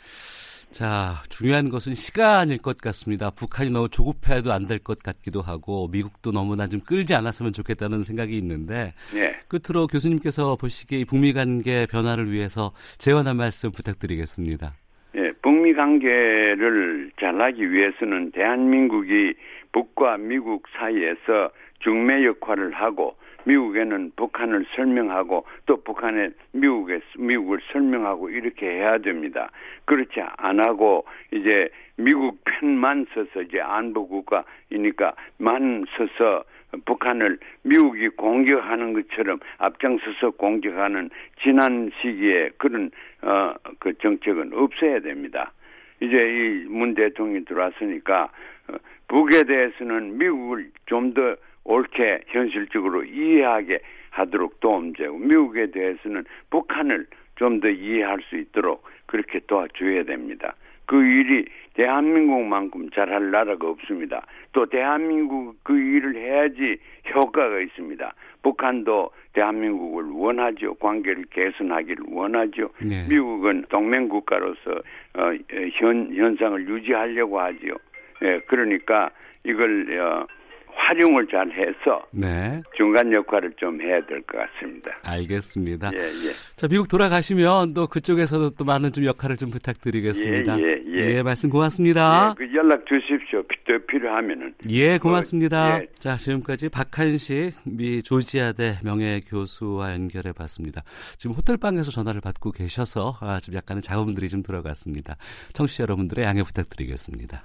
자, 0.75 1.23
중요한 1.31 1.69
것은 1.69 1.95
시간일 1.95 2.59
것 2.61 2.79
같습니다. 2.79 3.31
북한이 3.31 3.71
너무 3.71 3.89
조급해도 3.89 4.53
안 4.53 4.67
될 4.67 4.83
것 4.83 4.99
같기도 5.05 5.41
하고 5.41 5.87
미국도 5.93 6.33
너무나 6.33 6.67
좀 6.67 6.81
끌지 6.81 7.15
않았으면 7.15 7.53
좋겠다는 7.53 8.03
생각이 8.03 8.37
있는데 8.39 8.93
네. 9.15 9.37
끝으로 9.47 9.87
교수님께서 9.87 10.57
보시기에 10.57 11.05
북미 11.05 11.33
관계 11.33 11.87
변화를 11.87 12.33
위해서 12.33 12.73
재원한 12.99 13.37
말씀 13.37 13.71
부탁드리겠습니다. 13.71 14.73
네, 15.15 15.31
북미 15.43 15.75
관계를 15.75 17.13
잘하기 17.21 17.71
위해서는 17.71 18.33
대한민국이 18.33 19.35
북과 19.71 20.17
미국 20.17 20.65
사이에서 20.77 21.53
중매 21.85 22.25
역할을 22.25 22.73
하고 22.73 23.15
미국에는 23.45 24.13
북한을 24.17 24.67
설명하고 24.75 25.45
또 25.67 25.77
북한에 25.83 26.31
미국에 26.53 27.01
미국을 27.19 27.61
설명하고 27.73 28.31
이렇게 28.31 28.67
해야 28.67 28.99
됩니다. 28.99 29.51
그렇지 29.85 30.21
안 30.37 30.61
하고 30.61 31.05
이제 31.31 31.69
미국 31.97 32.39
편만 32.45 33.07
서서 33.15 33.43
이제 33.43 33.61
안보 33.61 34.09
국가이니까 34.09 35.15
만 35.39 35.85
서서 35.97 36.45
북한을 36.87 37.39
미국이 37.63 38.09
공격하는 38.09 38.95
것처럼 38.95 39.39
앞장서서 39.59 40.31
공격하는 40.33 41.11
지난 41.43 41.91
시기에 42.01 42.51
그런 42.59 42.91
어 43.23 43.55
그 43.79 43.93
정책은 43.99 44.53
없어야 44.55 45.01
됩니다. 45.01 45.53
이제 46.01 46.17
이 46.17 46.65
문 46.69 46.95
대통령이 46.95 47.45
들어왔으니까 47.45 48.31
어, 48.69 48.77
북에 49.09 49.45
대해서는 49.45 50.17
미국을 50.19 50.71
좀더 50.87 51.37
옳게 51.65 52.23
현실적으로 52.29 53.05
이해하게 53.05 53.81
하도록 54.11 54.61
도움되고 54.61 55.19
미국에 55.19 55.71
대해서는 55.71 56.25
북한을 56.51 57.07
좀 57.37 57.61
더 57.61 57.69
이해할 57.69 58.21
수 58.29 58.37
있도록 58.37 58.85
그렇게 59.07 59.41
도와줘야 59.47 60.05
됩니다. 60.05 60.55
그 60.87 61.03
일이 61.03 61.47
대한민국만큼 61.75 62.91
잘할 62.91 63.31
나라가 63.31 63.69
없습니다. 63.69 64.27
또 64.53 64.67
대한민국 64.67 65.57
그 65.63 65.77
일을 65.77 66.15
해야지 66.15 66.79
효과가 67.15 67.59
있습니다. 67.61 68.15
북한도 68.43 69.11
대한민국을 69.33 70.05
원하죠. 70.11 70.75
관계를 70.75 71.25
개선하기를 71.31 72.05
원하죠. 72.09 72.71
네. 72.83 73.07
미국은 73.09 73.65
동맹 73.71 74.09
국가로서 74.09 74.71
어, 75.15 75.33
현 75.73 76.15
현상을 76.15 76.69
유지하려고 76.69 77.41
하지요. 77.41 77.75
예, 78.23 78.41
그러니까 78.47 79.11
이걸 79.43 79.99
어, 79.99 80.27
활용을 80.77 81.27
잘 81.29 81.51
해서 81.53 82.05
네. 82.11 82.63
중간 82.77 83.13
역할을 83.15 83.53
좀 83.57 83.81
해야 83.81 84.05
될 84.07 84.25
것 84.27 84.39
같습니다. 84.39 84.91
알겠습니다. 85.05 85.91
예, 85.95 85.99
예. 85.99 86.33
자, 86.57 86.69
미국 86.69 86.89
돌아가시면 86.89 87.75
또 87.75 87.87
그쪽에서도 87.87 88.51
또 88.51 88.65
많은 88.65 88.93
좀 88.93 89.05
역할을 89.05 89.37
좀 89.37 89.51
부탁드리겠습니다. 89.51 90.59
예, 90.59 90.63
예, 90.63 90.83
예. 90.95 91.17
예 91.17 91.23
말씀 91.23 91.51
고맙습니다. 91.51 92.35
예, 92.39 92.47
그 92.47 92.55
연락 92.55 92.85
주십시오. 92.87 93.43
또 93.67 93.79
필요하면은. 93.87 94.55
예, 94.71 94.99
고맙습니다. 94.99 95.79
그, 95.79 95.83
예. 95.85 95.87
자, 95.99 96.17
지금까지 96.17 96.69
박한식 96.69 97.53
미 97.67 98.03
조지아대 98.03 98.79
명예 98.83 99.21
교수와 99.21 99.93
연결해 99.95 100.33
봤습니다. 100.33 100.83
지금 101.19 101.35
호텔 101.37 101.57
방에서 101.57 101.91
전화를 101.91 102.21
받고 102.21 102.53
계셔서 102.53 103.17
아, 103.21 103.39
좀 103.41 103.55
약간의 103.55 103.83
작업들이 103.83 104.29
좀 104.29 104.43
들어갔습니다. 104.43 105.17
청취자 105.53 105.83
여러분들의 105.85 106.25
양해 106.25 106.43
부탁드리겠습니다. 106.43 107.45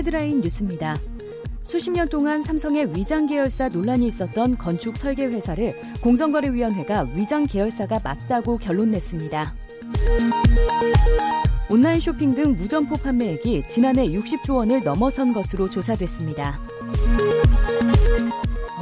헤드라인 0.00 0.40
뉴스입니다. 0.40 0.96
수십 1.62 1.90
년 1.90 2.08
동안 2.08 2.42
삼성의 2.42 2.96
위장 2.96 3.26
계열사 3.26 3.68
논란이 3.68 4.06
있었던 4.06 4.56
건축 4.56 4.96
설계 4.96 5.26
회사를 5.26 5.72
공정거래위원회가 6.00 7.02
위장 7.14 7.46
계열사가 7.46 8.00
맞다고 8.02 8.56
결론 8.56 8.92
냈습니다. 8.92 9.54
온라인 11.68 12.00
쇼핑 12.00 12.34
등 12.34 12.56
무점포 12.56 12.96
판매액이 12.96 13.64
지난해 13.68 14.08
60조 14.08 14.56
원을 14.56 14.82
넘어선 14.82 15.34
것으로 15.34 15.68
조사됐습니다. 15.68 16.58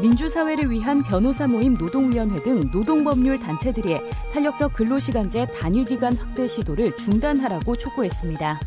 민주사회를 0.00 0.70
위한 0.70 1.02
변호사 1.02 1.48
모임 1.48 1.74
노동위원회 1.74 2.40
등 2.44 2.70
노동법률 2.72 3.38
단체들이 3.38 3.98
탄력적 4.32 4.72
근로시간제 4.72 5.48
단위기간 5.58 6.14
확대 6.14 6.46
시도를 6.46 6.96
중단하라고 6.96 7.76
촉구했습니다. 7.76 8.60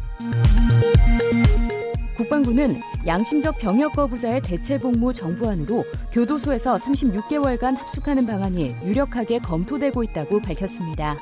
국방부는 2.21 2.79
양심적 3.07 3.57
병역 3.57 3.93
거부자의 3.93 4.41
대체 4.41 4.77
복무 4.77 5.11
정부안으로 5.11 5.83
교도소에서 6.11 6.75
36개월간 6.75 7.75
합숙하는 7.75 8.27
방안이 8.27 8.75
유력하게 8.83 9.39
검토되고 9.39 10.03
있다고 10.03 10.39
밝혔습니다. 10.39 11.17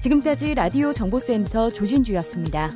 지금까지 0.00 0.54
라디오 0.54 0.94
정보센터 0.94 1.68
조진주였습니다. 1.70 2.70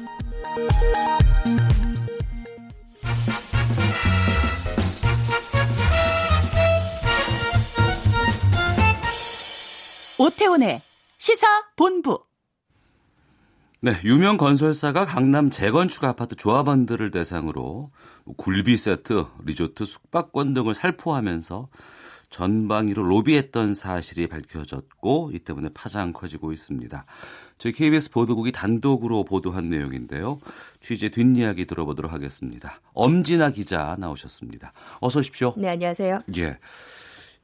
오태훈의 10.19 10.83
시사 11.17 11.47
본부 11.77 12.28
네, 13.81 13.93
유명 14.05 14.39
건설사가 14.39 15.07
강남 15.07 15.51
재건축 15.51 16.03
아파트 16.03 16.35
조합원들을 16.35 17.13
대상으로 17.13 17.93
굴비 18.37 18.77
세트, 18.77 19.27
리조트, 19.45 19.85
숙박권 19.85 20.53
등을 20.53 20.75
살포하면서 20.75 21.69
전방위로 22.29 23.05
로비했던 23.05 23.75
사실이 23.75 24.27
밝혀졌고 24.27 25.31
이 25.33 25.39
때문에 25.39 25.69
파장 25.75 26.13
커지고 26.13 26.53
있습니다. 26.53 27.07
저희 27.59 27.73
KBS 27.73 28.11
보도국이 28.11 28.51
단독으로 28.51 29.25
보도한 29.25 29.69
내용인데요. 29.71 30.41
취재 30.81 31.09
뒷이야기 31.11 31.65
들어보도록 31.65 32.13
하겠습니다. 32.13 32.81
엄진아 32.95 33.51
기자 33.51 33.97
나오셨습니다. 34.01 34.73
어서 35.01 35.21
오십시오. 35.21 35.55
네, 35.57 35.69
안녕하세요. 35.69 36.23
예. 36.37 36.59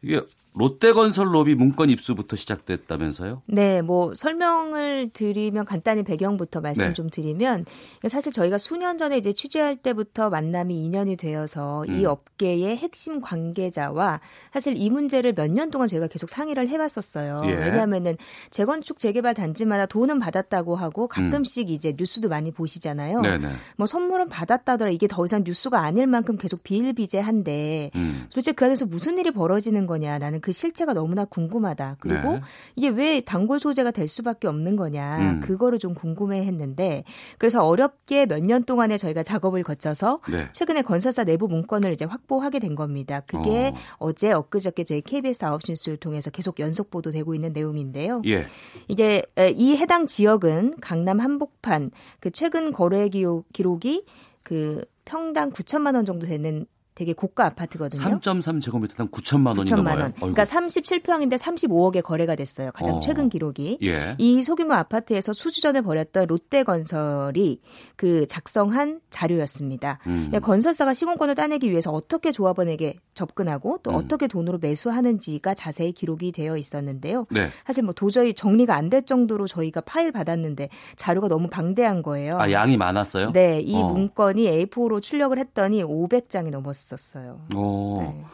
이게 0.02 0.20
롯데건설 0.56 1.34
로비 1.34 1.56
문건 1.56 1.90
입수부터 1.90 2.36
시작됐다면서요? 2.36 3.42
네, 3.46 3.82
뭐 3.82 4.14
설명을 4.14 5.10
드리면 5.12 5.64
간단히 5.64 6.04
배경부터 6.04 6.60
말씀 6.60 6.86
네. 6.86 6.92
좀 6.92 7.10
드리면 7.10 7.64
사실 8.08 8.32
저희가 8.32 8.58
수년 8.58 8.96
전에 8.96 9.18
이제 9.18 9.32
취재할 9.32 9.76
때부터 9.76 10.30
만남이 10.30 10.84
인연이 10.84 11.16
되어서 11.16 11.82
음. 11.88 12.00
이 12.00 12.04
업계의 12.04 12.76
핵심 12.76 13.20
관계자와 13.20 14.20
사실 14.52 14.76
이 14.76 14.90
문제를 14.90 15.32
몇 15.34 15.54
년 15.54 15.70
동안 15.70 15.88
저희가 15.88 16.06
계속 16.08 16.30
상의를 16.30 16.68
해왔었어요. 16.68 17.42
예. 17.46 17.50
왜냐하면은 17.50 18.16
재건축 18.50 18.98
재개발 18.98 19.34
단지마다 19.34 19.86
돈은 19.86 20.18
받았다고 20.18 20.74
하고 20.74 21.06
가끔씩 21.06 21.68
음. 21.68 21.72
이제 21.72 21.94
뉴스도 21.96 22.28
많이 22.28 22.50
보시잖아요. 22.50 23.20
네네. 23.20 23.48
뭐 23.76 23.86
선물은 23.86 24.28
받았다더라 24.28 24.90
이게 24.90 25.06
더 25.06 25.24
이상 25.24 25.42
뉴스가 25.44 25.80
아닐 25.80 26.06
만큼 26.06 26.36
계속 26.36 26.62
비일비재한데 26.62 27.90
음. 27.94 28.26
도대체 28.30 28.52
그 28.52 28.64
안에서 28.64 28.86
무슨 28.86 29.18
일이 29.18 29.30
벌어지는 29.30 29.86
거냐 29.86 30.18
나는 30.18 30.40
그 30.44 30.52
실체가 30.52 30.92
너무나 30.92 31.24
궁금하다. 31.24 31.96
그리고 32.00 32.34
네. 32.34 32.40
이게 32.76 32.88
왜 32.88 33.22
단골 33.22 33.58
소재가 33.58 33.92
될 33.92 34.06
수밖에 34.06 34.46
없는 34.46 34.76
거냐. 34.76 35.18
음. 35.18 35.40
그거를 35.40 35.78
좀 35.78 35.94
궁금해 35.94 36.44
했는데 36.44 37.04
그래서 37.38 37.64
어렵게 37.66 38.26
몇 38.26 38.44
년 38.44 38.64
동안에 38.64 38.98
저희가 38.98 39.22
작업을 39.22 39.62
거쳐서 39.62 40.20
네. 40.30 40.46
최근에 40.52 40.82
건설사 40.82 41.24
내부 41.24 41.48
문건을 41.48 41.94
이제 41.94 42.04
확보하게 42.04 42.58
된 42.58 42.74
겁니다. 42.74 43.20
그게 43.26 43.72
어. 43.98 44.08
어. 44.08 44.12
제 44.12 44.32
엊그저께 44.32 44.84
저희 44.84 45.00
KBS 45.00 45.40
9시 45.46 45.70
뉴스를 45.70 45.96
통해서 45.96 46.28
계속 46.30 46.60
연속 46.60 46.90
보도되고 46.90 47.34
있는 47.34 47.54
내용인데요. 47.54 48.20
예. 48.26 48.44
이게 48.88 49.22
에, 49.38 49.48
이 49.48 49.76
해당 49.76 50.06
지역은 50.06 50.74
강남 50.82 51.20
한복판 51.20 51.90
그 52.20 52.30
최근 52.30 52.70
거래 52.70 53.08
기록, 53.08 53.50
기록이 53.54 54.04
그 54.42 54.84
평당 55.06 55.52
9천만 55.52 55.94
원 55.94 56.04
정도 56.04 56.26
되는 56.26 56.66
되게 56.94 57.12
고가 57.12 57.46
아파트거든요. 57.46 58.00
3.3 58.20 58.60
제곱미터당 58.62 59.08
9천만 59.08 59.48
원이 59.58 59.64
9천만 59.64 59.76
넘어요. 59.76 59.94
원. 60.02 60.02
어이구. 60.12 60.32
그러니까 60.32 60.44
37평인데 60.44 61.36
35억에 61.38 62.02
거래가 62.02 62.36
됐어요. 62.36 62.70
가장 62.72 62.96
어. 62.96 63.00
최근 63.00 63.28
기록이. 63.28 63.78
예. 63.82 64.14
이 64.18 64.42
소규모 64.42 64.74
아파트에서 64.74 65.32
수주전을 65.32 65.82
벌였던 65.82 66.26
롯데건설이 66.28 67.60
그 67.96 68.26
작성한 68.26 69.00
자료였습니다. 69.10 69.98
음. 70.06 70.28
근데 70.30 70.38
건설사가 70.38 70.94
시공권을 70.94 71.34
따내기 71.34 71.68
위해서 71.70 71.90
어떻게 71.90 72.30
조합원에게 72.32 72.96
접근하고 73.14 73.78
또 73.82 73.90
음. 73.90 73.96
어떻게 73.96 74.26
돈으로 74.26 74.58
매수하는지가 74.58 75.54
자세히 75.54 75.92
기록이 75.92 76.32
되어 76.32 76.56
있었는데요. 76.56 77.26
네. 77.30 77.48
사실 77.66 77.82
뭐 77.84 77.92
도저히 77.92 78.34
정리가 78.34 78.74
안 78.74 78.84
될 78.94 79.06
정도로 79.06 79.46
저희가 79.46 79.80
파일 79.80 80.12
받았는데 80.12 80.68
자료가 80.96 81.26
너무 81.28 81.48
방대한 81.48 82.02
거예요. 82.02 82.38
아, 82.38 82.52
양이 82.52 82.76
많았어요? 82.76 83.32
네, 83.32 83.60
이 83.60 83.74
어. 83.74 83.88
문건이 83.88 84.44
A4로 84.66 85.00
출력을 85.00 85.38
했더니 85.38 85.82
500장이 85.82 86.50
넘었 86.50 86.74
었어요. 86.92 87.40
어. 87.54 87.98
네. 88.02 88.24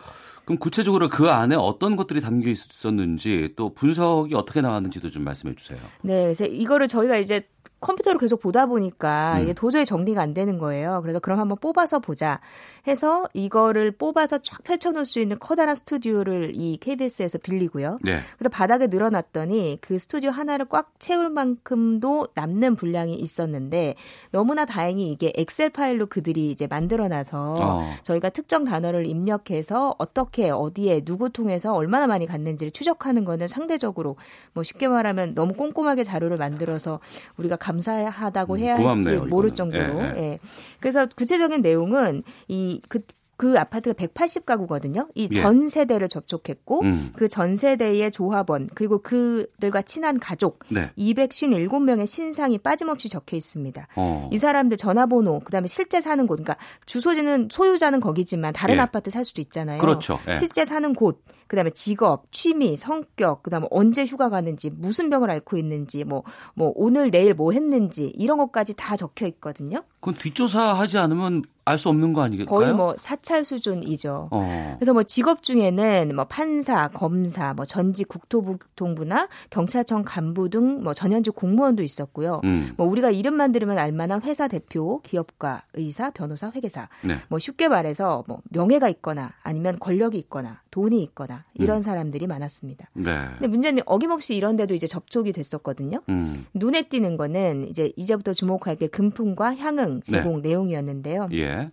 그럼 0.44 0.58
구체적으로 0.58 1.08
그 1.08 1.30
안에 1.30 1.54
어떤 1.54 1.94
것들이 1.94 2.20
담겨 2.20 2.50
있었는지 2.50 3.52
또 3.56 3.72
분석이 3.72 4.34
어떻게 4.34 4.60
나왔는지도 4.60 5.10
좀 5.10 5.22
말씀해 5.22 5.54
주세요. 5.54 5.78
네, 6.02 6.32
이거를 6.40 6.88
저희가 6.88 7.18
이제 7.18 7.42
컴퓨터로 7.80 8.18
계속 8.18 8.40
보다 8.40 8.66
보니까 8.66 9.36
음. 9.36 9.42
이게 9.42 9.52
도저히 9.52 9.84
정리가 9.84 10.20
안 10.20 10.34
되는 10.34 10.58
거예요. 10.58 11.00
그래서 11.02 11.18
그럼 11.18 11.38
한번 11.40 11.58
뽑아서 11.58 11.98
보자 11.98 12.40
해서 12.86 13.26
이거를 13.32 13.92
뽑아서 13.92 14.38
쫙 14.38 14.62
펼쳐놓을 14.64 15.04
수 15.04 15.18
있는 15.18 15.38
커다란 15.38 15.74
스튜디오를 15.74 16.52
이 16.54 16.76
KBS에서 16.78 17.38
빌리고요. 17.38 17.98
네. 18.02 18.20
그래서 18.36 18.48
바닥에 18.50 18.86
늘어놨더니 18.86 19.78
그 19.80 19.98
스튜디오 19.98 20.30
하나를 20.30 20.66
꽉 20.68 20.92
채울 20.98 21.30
만큼도 21.30 22.28
남는 22.34 22.76
분량이 22.76 23.14
있었는데 23.14 23.94
너무나 24.30 24.64
다행히 24.64 25.10
이게 25.10 25.32
엑셀 25.36 25.70
파일로 25.70 26.06
그들이 26.06 26.50
이제 26.50 26.66
만들어놔서 26.66 27.56
어. 27.60 27.94
저희가 28.02 28.30
특정 28.30 28.64
단어를 28.64 29.06
입력해서 29.06 29.94
어떻게 29.98 30.50
어디에 30.50 31.00
누구 31.00 31.30
통해서 31.30 31.74
얼마나 31.74 32.06
많이 32.06 32.26
갔는지를 32.26 32.70
추적하는 32.70 33.24
거는 33.24 33.48
상대적으로 33.48 34.16
뭐 34.52 34.62
쉽게 34.62 34.88
말하면 34.88 35.34
너무 35.34 35.54
꼼꼼하게 35.54 36.04
자료를 36.04 36.36
만들어서 36.36 37.00
우리가 37.36 37.56
감사하다고 37.70 38.54
음, 38.54 38.58
해야 38.58 38.76
할지 38.76 39.12
모를 39.16 39.50
이거는. 39.50 39.54
정도로. 39.54 40.00
예, 40.00 40.14
예. 40.16 40.22
예. 40.22 40.38
그래서 40.80 41.06
구체적인 41.06 41.62
내용은 41.62 42.22
이그 42.48 43.00
그 43.40 43.58
아파트가 43.58 43.94
180가구거든요. 43.94 45.08
이 45.14 45.26
예. 45.34 45.34
전 45.34 45.66
세대를 45.66 46.08
접촉했고 46.08 46.82
음. 46.82 47.10
그전 47.16 47.56
세대의 47.56 48.10
조합원 48.10 48.68
그리고 48.74 48.98
그들과 48.98 49.80
친한 49.80 50.20
가족 50.20 50.58
네. 50.68 50.90
257명의 50.98 52.06
신상이 52.06 52.58
빠짐없이 52.58 53.08
적혀 53.08 53.38
있습니다. 53.38 53.88
어. 53.96 54.28
이 54.30 54.36
사람들 54.36 54.76
전화번호, 54.76 55.40
그다음에 55.40 55.68
실제 55.68 56.02
사는 56.02 56.26
곳, 56.26 56.36
그러니까 56.36 56.58
주소지는 56.84 57.48
소유자는 57.50 58.00
거기지만 58.00 58.52
다른 58.52 58.74
예. 58.74 58.80
아파트 58.80 59.08
살 59.10 59.24
수도 59.24 59.40
있잖아요. 59.40 59.80
그렇죠. 59.80 60.18
예. 60.28 60.34
실제 60.34 60.66
사는 60.66 60.92
곳, 60.92 61.24
그다음에 61.50 61.70
직업, 61.70 62.30
취미, 62.30 62.76
성격, 62.76 63.42
그다음에 63.42 63.66
언제 63.72 64.04
휴가 64.04 64.30
가는지, 64.30 64.70
무슨 64.70 65.10
병을 65.10 65.28
앓고 65.32 65.56
있는지, 65.56 66.04
뭐뭐 66.04 66.72
오늘 66.76 67.10
내일 67.10 67.34
뭐 67.34 67.50
했는지 67.50 68.06
이런 68.06 68.38
것까지 68.38 68.76
다 68.76 68.94
적혀 68.94 69.26
있거든요. 69.26 69.82
그건 69.98 70.14
뒷조사하지 70.14 70.96
않으면 70.98 71.42
알 71.66 71.76
수 71.78 71.88
없는 71.88 72.12
거 72.14 72.22
아니겠어요? 72.22 72.48
거의 72.48 72.72
뭐 72.72 72.94
사찰 72.96 73.44
수준이죠. 73.44 74.28
어. 74.30 74.74
그래서 74.78 74.92
뭐 74.92 75.02
직업 75.04 75.42
중에는 75.42 76.16
뭐 76.16 76.24
판사, 76.24 76.88
검사, 76.88 77.52
뭐 77.54 77.64
전직 77.64 78.08
국토부통부나 78.08 79.28
경찰청 79.50 80.02
간부 80.04 80.48
등 80.48 80.82
뭐 80.82 80.94
전현직 80.94 81.34
공무원도 81.34 81.82
있었고요. 81.82 82.40
음. 82.44 82.72
뭐 82.76 82.86
우리가 82.86 83.10
이름만 83.10 83.52
들으면 83.52 83.76
알만한 83.78 84.22
회사 84.22 84.48
대표, 84.48 85.00
기업가, 85.02 85.62
의사, 85.74 86.10
변호사, 86.10 86.50
회계사. 86.54 86.88
네. 87.02 87.16
뭐 87.28 87.38
쉽게 87.38 87.68
말해서 87.68 88.24
뭐 88.26 88.40
명예가 88.50 88.88
있거나 88.88 89.32
아니면 89.42 89.78
권력이 89.78 90.16
있거나 90.18 90.60
돈이 90.70 91.02
있거나 91.02 91.44
이런 91.54 91.78
음. 91.78 91.80
사람들이 91.82 92.26
많았습니다. 92.26 92.90
네. 92.94 93.04
근데 93.38 93.48
문제는 93.48 93.82
어김없이 93.86 94.36
이런 94.36 94.56
데도 94.56 94.74
이제 94.74 94.86
접촉이 94.86 95.32
됐었거든요. 95.32 96.02
음. 96.08 96.46
눈에 96.54 96.82
띄는 96.82 97.16
거는 97.16 97.68
이제 97.68 97.92
이제부터 97.96 98.32
주목할 98.32 98.76
게 98.76 98.86
금품과 98.86 99.56
향응 99.56 100.02
제공 100.02 100.42
내용이었는데요. 100.42 101.28
예. 101.32 101.70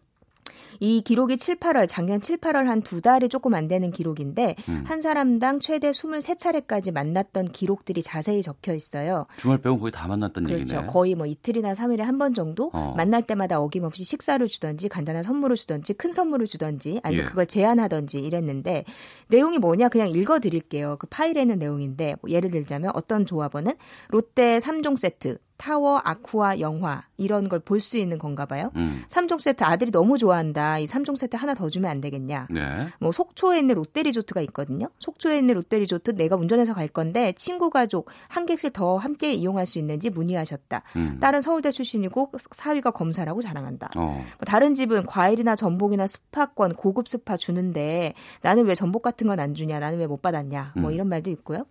이 0.79 1.01
기록이 1.01 1.37
7, 1.37 1.57
8월, 1.57 1.87
작년 1.87 2.21
7, 2.21 2.37
8월 2.37 2.65
한 2.65 2.81
두 2.81 3.01
달이 3.01 3.27
조금 3.29 3.53
안 3.53 3.67
되는 3.67 3.91
기록인데 3.91 4.55
음. 4.69 4.83
한 4.85 5.01
사람당 5.01 5.59
최대 5.59 5.91
23차례까지 5.91 6.91
만났던 6.93 7.51
기록들이 7.51 8.01
자세히 8.01 8.41
적혀 8.41 8.73
있어요. 8.73 9.25
주말 9.37 9.57
빼고 9.57 9.77
거의 9.77 9.91
다 9.91 10.07
만났던 10.07 10.45
그렇죠. 10.45 10.61
얘기네. 10.77 10.85
거의 10.87 11.15
뭐 11.15 11.25
이틀이나 11.25 11.73
3일에 11.73 11.99
한 12.01 12.17
번 12.17 12.33
정도 12.33 12.71
어. 12.73 12.93
만날 12.97 13.21
때마다 13.23 13.59
어김없이 13.59 14.03
식사를 14.03 14.45
주던지 14.47 14.89
간단한 14.89 15.21
선물을 15.23 15.55
주던지 15.55 15.93
큰 15.93 16.11
선물을 16.13 16.47
주던지 16.47 16.99
아니면 17.03 17.25
예. 17.25 17.29
그걸 17.29 17.45
제안하던지 17.45 18.19
이랬는데 18.19 18.85
내용이 19.27 19.59
뭐냐 19.59 19.89
그냥 19.89 20.09
읽어 20.09 20.39
드릴게요. 20.39 20.95
그 20.99 21.05
파일에 21.07 21.41
있는 21.41 21.59
내용인데 21.59 22.15
뭐 22.21 22.31
예를 22.31 22.49
들자면 22.49 22.91
어떤 22.95 23.25
조합원은 23.25 23.73
롯데 24.09 24.57
3종 24.57 24.97
세트 24.97 25.37
타워, 25.57 25.99
아쿠아, 26.03 26.59
영화 26.59 27.03
이런 27.17 27.49
걸 27.49 27.59
볼 27.59 27.79
수 27.79 27.97
있는 27.97 28.17
건가 28.17 28.45
봐요. 28.45 28.71
음. 28.75 29.03
3종 29.09 29.39
세트 29.39 29.63
아들이 29.63 29.89
너무 29.91 30.17
좋아한다. 30.17 30.77
이 30.79 30.85
3종 30.85 31.15
세트 31.17 31.35
하나 31.35 31.53
더 31.55 31.69
주면 31.69 31.89
안 31.89 31.99
되겠냐. 32.01 32.47
네. 32.51 32.87
뭐 32.99 33.11
속초에 33.11 33.59
있는 33.59 33.75
롯데리조트가 33.75 34.41
있거든요. 34.41 34.87
속초에 34.99 35.37
있는 35.37 35.55
롯데리조트 35.55 36.11
내가 36.15 36.35
운전해서 36.35 36.73
갈 36.73 36.87
건데 36.87 37.33
친구 37.35 37.69
가족 37.69 38.09
한 38.27 38.45
객실씩 38.45 38.73
더 38.73 38.97
함께 38.97 39.33
이용할 39.33 39.65
수 39.65 39.79
있는지 39.79 40.09
문의하셨다. 40.11 40.83
음. 40.95 41.17
딸은 41.19 41.41
서울대 41.41 41.71
출신이고 41.71 42.31
사위가 42.51 42.91
검사라고 42.91 43.41
자랑한다. 43.41 43.91
어. 43.95 44.01
뭐 44.13 44.45
다른 44.45 44.73
집은 44.75 45.05
과일이나 45.07 45.55
전복이나 45.55 46.05
스파권 46.07 46.75
고급 46.75 47.07
스파 47.07 47.37
주는데 47.37 48.13
나는 48.41 48.65
왜 48.65 48.75
전복 48.75 49.01
같은 49.01 49.25
건 49.27 49.37
안 49.39 49.53
주냐 49.53 49.77
나는 49.79 49.99
왜 49.99 50.07
못 50.07 50.21
받았냐 50.21 50.73
뭐 50.77 50.89
음. 50.89 50.93
이런 50.93 51.07
말도 51.09 51.29
있고요 51.29 51.65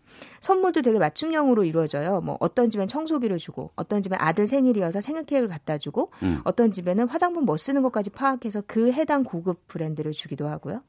선물도 0.47 0.83
되게 0.83 1.01
맞춤형으로 1.01 1.65
이루어져요 1.65 2.21
뭐 2.21 2.37
어떤 2.39 2.71
집엔 2.71 2.87
청소기를 2.87 3.37
주고 3.37 3.73
어떤 3.75 4.01
집엔 4.01 4.17
아들 4.21 4.47
생일이어서 4.47 5.01
생일 5.01 5.25
케이크를 5.25 5.49
갖다 5.49 5.77
주고 5.77 6.13
음. 6.23 6.41
어떤 6.45 6.71
집에는 6.71 7.09
화장품 7.09 7.45
뭐 7.45 7.57
쓰는 7.57 7.83
것까지 7.83 8.11
파악해서 8.11 8.63
그 8.69 8.93
해당 8.93 9.25
고급 9.25 9.67
브랜드를 9.67 10.13
주기도 10.13 10.47
하고요 10.47 10.83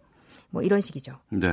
뭐 0.51 0.61
이런 0.61 0.79
식이죠 0.79 1.15
네. 1.29 1.49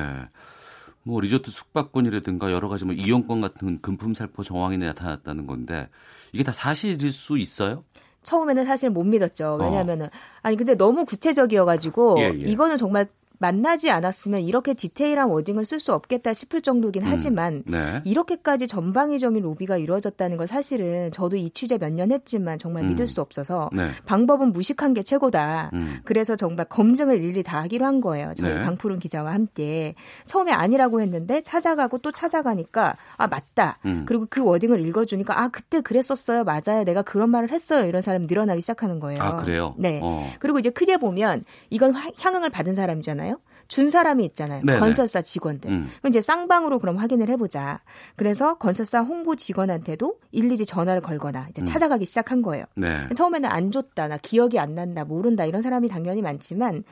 뭐 1.02 1.18
리조트 1.20 1.50
숙박권이라든가 1.50 2.52
여러 2.52 2.68
가지 2.68 2.84
뭐 2.84 2.94
이용권 2.94 3.40
같은 3.40 3.80
금품 3.80 4.12
살포 4.12 4.42
정황이 4.42 4.76
나타났다는 4.76 5.46
건데 5.46 5.88
이게 6.32 6.44
다 6.44 6.52
사실일 6.52 7.10
수 7.10 7.38
있어요? 7.38 7.84
처음에는 8.22 8.64
사실 8.64 8.88
못 8.88 9.04
믿었죠. 9.04 9.58
왜냐하면은 9.60 10.08
아니 10.40 10.56
근데 10.56 10.74
너무 10.74 11.04
구체적이어가지고 11.04 12.14
어. 12.14 12.20
예, 12.20 12.24
예. 12.24 12.38
이거는 12.38 12.78
정말 12.78 13.06
만나지 13.38 13.90
않았으면 13.90 14.40
이렇게 14.40 14.74
디테일한 14.74 15.28
워딩을 15.28 15.64
쓸 15.64 15.80
수 15.80 15.92
없겠다 15.92 16.32
싶을 16.32 16.62
정도긴 16.62 17.02
음. 17.04 17.08
하지만 17.10 17.62
네. 17.66 18.00
이렇게까지 18.04 18.66
전방위적인 18.68 19.42
로비가 19.42 19.76
이루어졌다는 19.76 20.36
걸 20.36 20.46
사실은 20.46 21.10
저도 21.12 21.36
이 21.36 21.50
취재 21.50 21.78
몇 21.78 21.90
년 21.94 22.10
했지만 22.10 22.58
정말 22.58 22.84
음. 22.84 22.88
믿을 22.88 23.06
수 23.06 23.20
없어서 23.20 23.70
네. 23.72 23.88
방법은 24.06 24.52
무식한 24.52 24.94
게 24.94 25.02
최고다. 25.02 25.70
음. 25.74 25.98
그래서 26.04 26.34
정말 26.36 26.66
검증을 26.66 27.18
일일이 27.22 27.42
다 27.42 27.60
하기로 27.62 27.84
한 27.86 28.00
거예요. 28.00 28.32
저희 28.36 28.52
네. 28.54 28.62
강푸른 28.62 28.98
기자와 28.98 29.32
함께 29.32 29.94
처음에 30.26 30.50
아니라고 30.52 31.00
했는데 31.00 31.40
찾아가고 31.42 31.98
또 31.98 32.10
찾아가니까 32.12 32.96
아 33.16 33.26
맞다. 33.26 33.78
음. 33.84 34.04
그리고 34.06 34.26
그 34.28 34.42
워딩을 34.42 34.80
읽어주니까 34.86 35.40
아 35.40 35.48
그때 35.48 35.80
그랬었어요. 35.80 36.44
맞아요. 36.44 36.84
내가 36.84 37.02
그런 37.02 37.30
말을 37.30 37.50
했어요. 37.52 37.86
이런 37.86 38.02
사람이 38.02 38.26
늘어나기 38.26 38.60
시작하는 38.60 38.98
거예요. 39.00 39.22
아, 39.22 39.36
그래요? 39.36 39.74
네. 39.78 40.00
어. 40.02 40.28
그리고 40.38 40.58
이제 40.58 40.70
크게 40.70 40.96
보면 40.96 41.44
이건 41.70 41.92
화- 41.94 42.10
향응을 42.18 42.50
받은 42.50 42.74
사람이잖아요. 42.74 43.33
준 43.68 43.88
사람이 43.88 44.24
있잖아요. 44.26 44.62
네네. 44.64 44.78
건설사 44.78 45.22
직원들. 45.22 45.70
음. 45.70 45.90
그럼 45.98 46.10
이제 46.10 46.20
쌍방으로 46.20 46.78
그럼 46.78 46.96
확인을 46.96 47.28
해보자. 47.30 47.80
그래서 48.16 48.54
건설사 48.54 49.00
홍보 49.00 49.36
직원한테도 49.36 50.18
일일이 50.32 50.64
전화를 50.64 51.02
걸거나 51.02 51.46
이제 51.50 51.62
음. 51.62 51.64
찾아가기 51.64 52.04
시작한 52.04 52.42
거예요. 52.42 52.64
네. 52.76 53.08
처음에는 53.14 53.48
안 53.48 53.70
줬다, 53.70 54.08
나 54.08 54.16
기억이 54.18 54.58
안 54.58 54.74
난다, 54.74 55.04
모른다 55.04 55.44
이런 55.44 55.62
사람이 55.62 55.88
당연히 55.88 56.22
많지만 56.22 56.84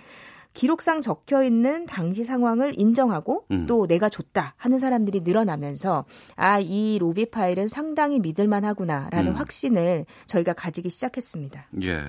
기록상 0.52 1.00
적혀 1.00 1.42
있는 1.42 1.86
당시 1.86 2.24
상황을 2.24 2.72
인정하고 2.76 3.46
음. 3.50 3.66
또 3.66 3.86
내가 3.86 4.08
줬다 4.08 4.54
하는 4.56 4.78
사람들이 4.78 5.20
늘어나면서 5.20 6.04
아, 6.36 6.60
이 6.60 6.98
로비 6.98 7.30
파일은 7.30 7.68
상당히 7.68 8.20
믿을만 8.20 8.64
하구나라는 8.64 9.32
음. 9.32 9.36
확신을 9.36 10.04
저희가 10.26 10.52
가지기 10.52 10.90
시작했습니다. 10.90 11.68
예. 11.82 12.02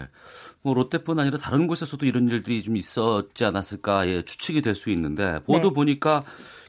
뭐 0.62 0.74
롯데뿐 0.74 1.20
아니라 1.20 1.38
다른 1.38 1.68
곳에서도 1.68 2.06
이런 2.06 2.28
일들이 2.30 2.62
좀 2.64 2.76
있었지 2.76 3.46
않았을까 3.46 4.08
예, 4.10 4.22
추측이 4.24 4.62
될 4.62 4.74
수 4.74 4.90
있는데 4.90 5.40
보도 5.46 5.70
네. 5.70 5.74
보니까 5.76 6.24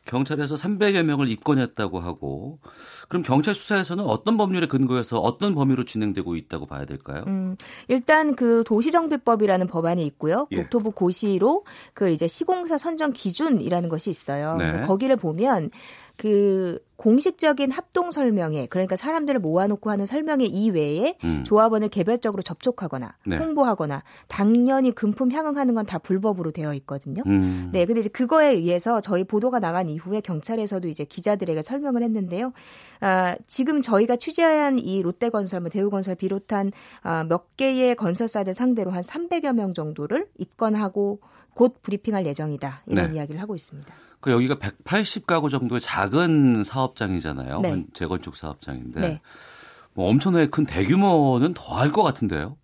경찰에서 0.05 0.55
300여 0.55 1.03
명을 1.03 1.31
입건했다고 1.31 2.01
하고 2.01 2.59
그럼 3.09 3.23
경찰 3.23 3.55
수사에서는 3.55 4.05
어떤 4.05 4.37
법률에 4.37 4.67
근거해서 4.67 5.19
어떤 5.19 5.55
범위로 5.55 5.85
진행되고 5.85 6.37
있다고 6.37 6.67
봐야 6.67 6.85
될까요? 6.85 7.25
음, 7.27 7.57
일단 7.89 8.37
그 8.37 8.65
도시정비법이라는 8.67 9.67
법안이 9.67 10.05
있고요. 10.07 10.47
예. 10.53 10.57
국토부 10.57 10.91
고시로 10.91 11.65
그 11.95 12.11
이제 12.11 12.29
시공사 12.29 12.77
선정 12.77 13.13
기준이라는 13.13 13.89
것이 13.89 14.11
있어요. 14.11 14.57
네. 14.57 14.83
거기를 14.83 15.17
보면 15.17 15.71
그 16.17 16.79
공식적인 16.97 17.71
합동 17.71 18.11
설명회 18.11 18.67
그러니까 18.67 18.97
사람들을 18.97 19.41
모아놓고 19.41 19.91
하는 19.91 20.07
설명회 20.07 20.47
이외에 20.47 21.19
음. 21.25 21.45
조합원을 21.45 21.89
개별적으로 21.89 22.43
접촉하거나 22.43 23.17
네. 23.27 23.37
홍보하거나 23.37 24.03
당연히 24.29 24.93
금품 24.93 25.31
향응하는 25.31 25.75
건 25.75 25.85
다 25.85 25.99
불법으로 25.99 26.51
되어 26.51 26.75
있거든요. 26.75 27.23
음. 27.27 27.69
네, 27.73 27.85
근데 27.85 28.01
이제 28.01 28.09
그거에 28.09 28.51
의해서 28.51 29.01
저희 29.01 29.25
보도가 29.25 29.61
나간 29.61 29.89
이후에 29.89 30.21
경찰에서도 30.21 30.89
이제 30.89 31.05
기자들에게 31.05 31.63
설명을 31.63 32.03
했는데요. 32.03 32.53
아, 33.01 33.37
지금 33.47 33.81
저희가 33.81 34.17
취재한 34.17 34.79
이 34.79 35.03
롯데건설, 35.03 35.61
뭐 35.61 35.69
대우건설 35.69 36.15
비롯한 36.17 36.73
아, 37.03 37.25
몇 37.25 37.57
개의 37.57 37.95
건설사들 37.97 38.55
상대로 38.55 38.91
한 38.91 39.03
300여 39.03 39.55
명 39.55 39.75
정도를 39.75 40.27
입건하고 40.39 41.21
곧 41.55 41.83
브리핑할 41.83 42.27
예정이다 42.27 42.83
이런 42.87 43.11
네. 43.11 43.17
이야기를 43.17 43.41
하고 43.41 43.55
있습니다. 43.55 43.95
그 44.25 44.31
여기가 44.31 44.55
180가구 44.55 45.51
정도의 45.51 45.83
작은 45.83 46.65
사업장이잖아요. 46.65 47.61
네. 47.61 47.85
재건축 47.93 48.37
사업장인데 48.37 49.01
네. 49.01 49.21
뭐 49.93 50.09
엄청나게 50.09 50.47
큰 50.49 50.65
대규모는 50.65 51.53
더 51.53 51.75
할 51.75 51.93
것 51.93 52.03
같은데요. 52.03 52.57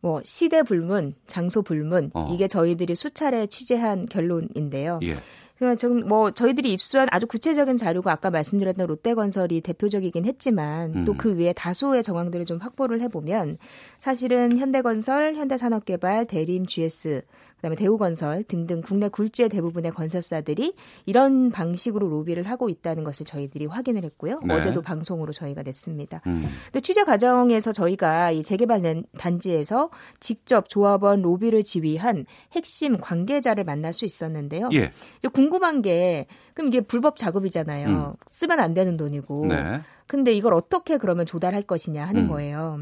뭐 0.00 0.22
시대 0.24 0.62
불문, 0.62 1.12
장소 1.26 1.60
불문 1.60 2.12
어. 2.14 2.30
이게 2.32 2.48
저희들이 2.48 2.94
수차례 2.94 3.46
취재한 3.46 4.06
결론인데요. 4.06 5.00
예. 5.02 5.16
그러니까 5.56 5.76
지금 5.76 6.06
뭐 6.06 6.30
저희들이 6.30 6.72
입수한 6.72 7.08
아주 7.10 7.26
구체적인 7.26 7.76
자료가 7.76 8.12
아까 8.12 8.30
말씀드렸던 8.30 8.86
롯데건설이 8.86 9.60
대표적이긴 9.62 10.24
했지만 10.24 10.94
음. 10.94 11.04
또그 11.04 11.34
외에 11.34 11.52
다수의 11.52 12.02
정황들을 12.02 12.46
좀 12.46 12.58
확보를 12.58 13.02
해보면 13.02 13.58
사실은 13.98 14.56
현대건설, 14.58 15.34
현대산업개발, 15.34 16.26
대림, 16.26 16.66
GS 16.66 17.22
그다음에 17.66 17.76
대우건설 17.76 18.44
등등 18.44 18.80
국내 18.80 19.08
굴지의 19.08 19.48
대부분의 19.48 19.92
건설사들이 19.92 20.74
이런 21.04 21.50
방식으로 21.50 22.08
로비를 22.08 22.44
하고 22.48 22.68
있다는 22.68 23.02
것을 23.02 23.26
저희들이 23.26 23.66
확인을 23.66 24.04
했고요. 24.04 24.40
네. 24.44 24.54
어제도 24.54 24.82
방송으로 24.82 25.32
저희가 25.32 25.62
냈습니다. 25.62 26.22
음. 26.26 26.46
근데 26.66 26.80
취재 26.80 27.04
과정에서 27.04 27.72
저희가 27.72 28.30
이 28.30 28.42
재개발 28.42 29.04
단지에서 29.18 29.90
직접 30.20 30.68
조합원 30.68 31.22
로비를 31.22 31.62
지휘한 31.62 32.26
핵심 32.52 32.98
관계자를 32.98 33.64
만날 33.64 33.92
수 33.92 34.04
있었는데요. 34.04 34.68
예. 34.72 34.92
이제 35.18 35.28
궁금한 35.28 35.82
게 35.82 36.26
그럼 36.54 36.68
이게 36.68 36.80
불법 36.80 37.16
작업이잖아요. 37.16 37.88
음. 37.88 38.12
쓰면 38.30 38.60
안 38.60 38.74
되는 38.74 38.96
돈이고. 38.96 39.46
네. 39.46 39.80
근데 40.06 40.32
이걸 40.32 40.54
어떻게 40.54 40.98
그러면 40.98 41.26
조달할 41.26 41.62
것이냐 41.62 42.04
하는 42.04 42.24
음. 42.24 42.28
거예요. 42.28 42.80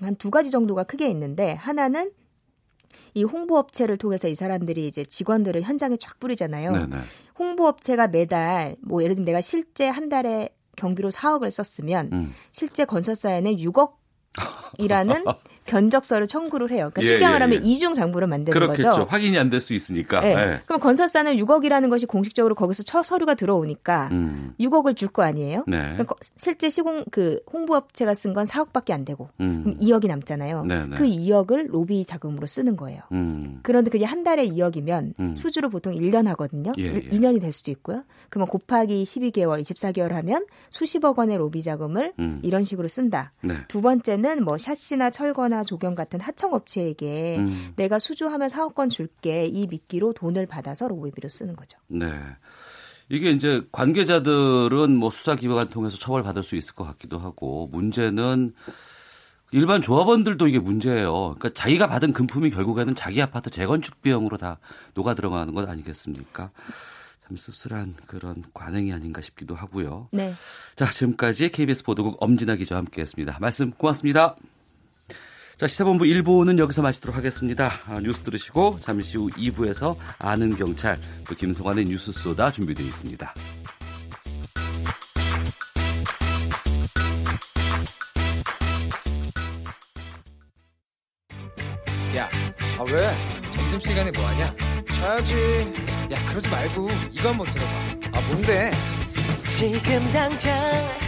한 0.00 0.14
두 0.16 0.30
가지 0.30 0.50
정도가 0.50 0.84
크게 0.84 1.08
있는데 1.10 1.54
하나는 1.54 2.12
이 3.18 3.24
홍보업체를 3.24 3.96
통해서 3.96 4.28
이 4.28 4.34
사람들이 4.34 4.86
이제 4.86 5.04
직원들을 5.04 5.62
현장에 5.62 5.96
쫙 5.96 6.20
뿌리잖아요. 6.20 6.72
네네. 6.72 6.96
홍보업체가 7.38 8.08
매달 8.08 8.76
뭐 8.80 9.02
예를 9.02 9.16
들면 9.16 9.26
내가 9.26 9.40
실제 9.40 9.88
한 9.88 10.08
달에 10.08 10.50
경비로 10.76 11.10
4억을 11.10 11.50
썼으면 11.50 12.10
음. 12.12 12.34
실제 12.52 12.84
건설사에는 12.84 13.56
6억이라는 13.56 15.24
견적서를 15.68 16.26
청구를 16.26 16.70
해요. 16.70 16.90
그러니까 16.92 17.02
예, 17.02 17.06
쉽게 17.06 17.26
말하면 17.28 17.62
예, 17.62 17.64
예. 17.64 17.70
이중 17.70 17.94
장부를 17.94 18.26
만드는 18.28 18.52
그렇겠죠. 18.52 18.88
거죠. 18.90 19.06
확인이 19.08 19.38
안 19.38 19.50
될 19.50 19.60
수 19.60 19.74
있으니까. 19.74 20.20
네. 20.20 20.34
네. 20.34 20.60
그럼 20.66 20.80
건설사는 20.80 21.36
6억이라는 21.36 21.90
것이 21.90 22.06
공식적으로 22.06 22.54
거기서 22.54 22.82
처 22.82 23.02
서류가 23.02 23.34
들어오니까 23.34 24.08
음. 24.12 24.54
6억을 24.60 24.96
줄 24.96 25.08
거 25.08 25.22
아니에요. 25.22 25.64
네. 25.66 25.96
실제 26.36 26.68
시공 26.68 27.04
그 27.10 27.40
홍보업체가 27.52 28.14
쓴 28.14 28.34
건 28.34 28.44
4억밖에 28.44 28.92
안 28.92 29.04
되고 29.04 29.28
음. 29.40 29.62
그럼 29.64 29.78
2억이 29.78 30.06
남잖아요. 30.08 30.64
네, 30.64 30.86
네. 30.86 30.96
그 30.96 31.04
2억을 31.04 31.70
로비 31.70 32.04
자금으로 32.04 32.46
쓰는 32.46 32.76
거예요. 32.76 33.00
음. 33.12 33.60
그런데 33.62 33.90
그게 33.90 34.04
한 34.04 34.22
달에 34.24 34.46
2억이면 34.48 35.14
음. 35.20 35.36
수주로 35.36 35.70
보통 35.70 35.92
1년 35.94 36.26
하거든요. 36.26 36.72
예, 36.78 36.84
예. 36.94 37.00
2년이 37.02 37.40
될 37.40 37.52
수도 37.52 37.70
있고요. 37.70 38.04
그러면 38.30 38.48
곱하기 38.48 39.02
12개월, 39.04 39.60
24개월 39.62 40.10
하면 40.12 40.44
수십억 40.70 41.18
원의 41.18 41.36
로비 41.38 41.62
자금을 41.62 42.12
음. 42.18 42.40
이런 42.42 42.64
식으로 42.64 42.86
쓴다. 42.88 43.32
네. 43.42 43.54
두 43.68 43.80
번째는 43.82 44.44
뭐 44.44 44.58
샷시나 44.58 45.10
철거나 45.10 45.57
조경 45.64 45.94
같은 45.94 46.20
하 46.20 46.28
하청업체에게 46.28 47.38
음. 47.38 47.72
내가 47.76 47.98
수주하면 47.98 48.48
사업권 48.48 48.88
줄게 48.88 49.46
이 49.46 49.66
미끼로 49.66 50.12
돈을 50.12 50.46
받아서 50.46 50.88
로비비로 50.88 51.28
쓰는 51.28 51.56
거죠. 51.56 51.78
네. 51.88 52.12
이게 53.08 53.30
이제 53.30 53.62
관계자들은 53.72 54.94
뭐 54.94 55.10
수사 55.10 55.34
기관 55.34 55.66
통해서 55.68 55.96
처벌받을 55.96 56.42
수 56.42 56.56
있을 56.56 56.74
것 56.74 56.84
같기도 56.84 57.18
하고 57.18 57.68
문제는 57.72 58.52
일반 59.50 59.80
조합원들도 59.80 60.46
이게 60.46 60.58
문제예요. 60.58 61.34
그러니까 61.38 61.50
자기가 61.54 61.88
받은 61.88 62.12
금품이 62.12 62.50
결국에는 62.50 62.94
자기 62.94 63.22
아파트 63.22 63.48
재건축 63.48 64.02
비용으로 64.02 64.36
다 64.36 64.58
녹아 64.94 65.14
들어가는 65.14 65.54
것 65.54 65.66
아니겠습니까? 65.66 66.50
참 67.26 67.36
씁쓸한 67.36 67.94
그런 68.06 68.34
관행이 68.52 68.92
아닌가 68.92 69.22
싶기도 69.22 69.54
하고요. 69.54 70.08
네. 70.12 70.34
자, 70.76 70.90
지금까지 70.90 71.50
KBS 71.50 71.84
보도국 71.84 72.22
엄진아 72.22 72.56
기자와 72.56 72.80
함께했습니다. 72.80 73.38
말씀 73.40 73.70
고맙습니다. 73.70 74.36
자, 75.58 75.66
시사본부 75.66 76.04
1부는 76.04 76.56
여기서 76.60 76.82
마치도록 76.82 77.16
하겠습니다. 77.16 77.72
아, 77.86 77.98
뉴스 77.98 78.22
들으시고 78.22 78.78
잠시 78.78 79.18
후 79.18 79.28
2부에서 79.30 79.96
아는 80.20 80.54
경찰 80.54 80.96
또 81.28 81.34
김성환의 81.34 81.86
뉴스 81.86 82.12
쏘다 82.12 82.52
준비되어 82.52 82.86
있습니다. 82.86 83.34
야, 92.16 92.30
아 92.78 92.82
왜? 92.84 93.50
점심시간에 93.50 94.12
뭐하냐? 94.12 94.54
자야지. 94.92 95.34
야, 96.12 96.24
그러지 96.26 96.48
말고 96.48 96.88
이거 97.10 97.30
한번 97.30 97.48
들어봐. 97.48 97.72
아, 98.12 98.20
뭔데? 98.28 98.70
지금 99.48 100.12
당장 100.12 101.07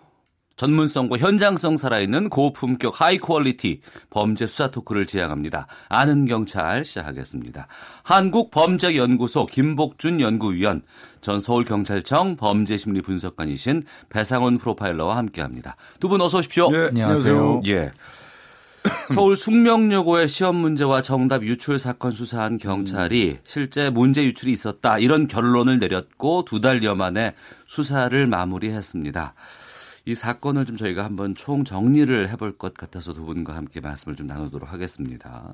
전문성과 0.57 1.17
현장성 1.17 1.77
살아있는 1.77 2.29
고품격 2.29 3.01
high 3.01 3.17
quality 3.17 3.81
범죄 4.09 4.45
수사 4.45 4.69
토크를 4.69 5.05
지향합니다. 5.05 5.67
아는 5.89 6.25
경찰 6.25 6.85
시작하겠습니다. 6.85 7.67
한국범죄연구소 8.03 9.47
김복준 9.47 10.21
연구위원, 10.21 10.83
전 11.21 11.39
서울경찰청 11.39 12.35
범죄심리 12.35 13.01
분석관이신 13.01 13.83
배상원 14.09 14.57
프로파일러와 14.57 15.17
함께합니다. 15.17 15.75
두 15.99 16.09
분 16.09 16.21
어서 16.21 16.39
오십시오. 16.39 16.69
네, 16.69 16.87
안녕하세요. 16.87 17.61
예. 17.67 17.91
서울 19.13 19.37
숙명여고의 19.37 20.27
시험 20.27 20.55
문제와 20.55 21.03
정답 21.03 21.43
유출 21.43 21.77
사건 21.77 22.11
수사한 22.11 22.57
경찰이 22.57 23.37
실제 23.43 23.91
문제 23.91 24.23
유출이 24.23 24.51
있었다 24.51 24.97
이런 24.97 25.27
결론을 25.27 25.77
내렸고 25.77 26.45
두 26.45 26.61
달여 26.61 26.95
만에 26.95 27.35
수사를 27.67 28.25
마무리했습니다. 28.25 29.35
이 30.11 30.15
사건을 30.15 30.65
좀 30.65 30.75
저희가 30.75 31.05
한번 31.05 31.33
총 31.33 31.63
정리를 31.63 32.29
해볼 32.29 32.57
것 32.57 32.73
같아서 32.73 33.13
두 33.13 33.23
분과 33.23 33.55
함께 33.55 33.79
말씀을 33.79 34.17
좀 34.17 34.27
나누도록 34.27 34.71
하겠습니다. 34.71 35.53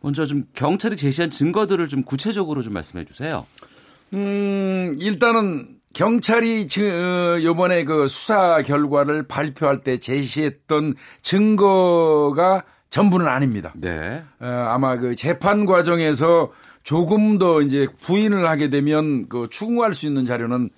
먼저 0.00 0.24
좀 0.24 0.44
경찰이 0.54 0.96
제시한 0.96 1.30
증거들을 1.30 1.88
좀 1.88 2.02
구체적으로 2.02 2.62
좀 2.62 2.74
말씀해 2.74 3.04
주세요. 3.04 3.44
음, 4.14 4.96
일단은 5.00 5.76
경찰이 5.94 6.68
어, 6.78 7.42
요번에 7.42 7.84
그 7.84 8.06
수사 8.06 8.62
결과를 8.62 9.24
발표할 9.24 9.82
때 9.82 9.96
제시했던 9.98 10.94
증거가 11.22 12.62
전부는 12.88 13.26
아닙니다. 13.26 13.72
네. 13.74 14.22
어, 14.38 14.46
아마 14.46 14.96
그 14.96 15.16
재판 15.16 15.66
과정에서 15.66 16.52
조금 16.84 17.38
더 17.38 17.62
이제 17.62 17.88
부인을 18.00 18.48
하게 18.48 18.70
되면 18.70 19.28
그 19.28 19.48
추궁할 19.50 19.94
수 19.94 20.06
있는 20.06 20.24
자료는 20.24 20.70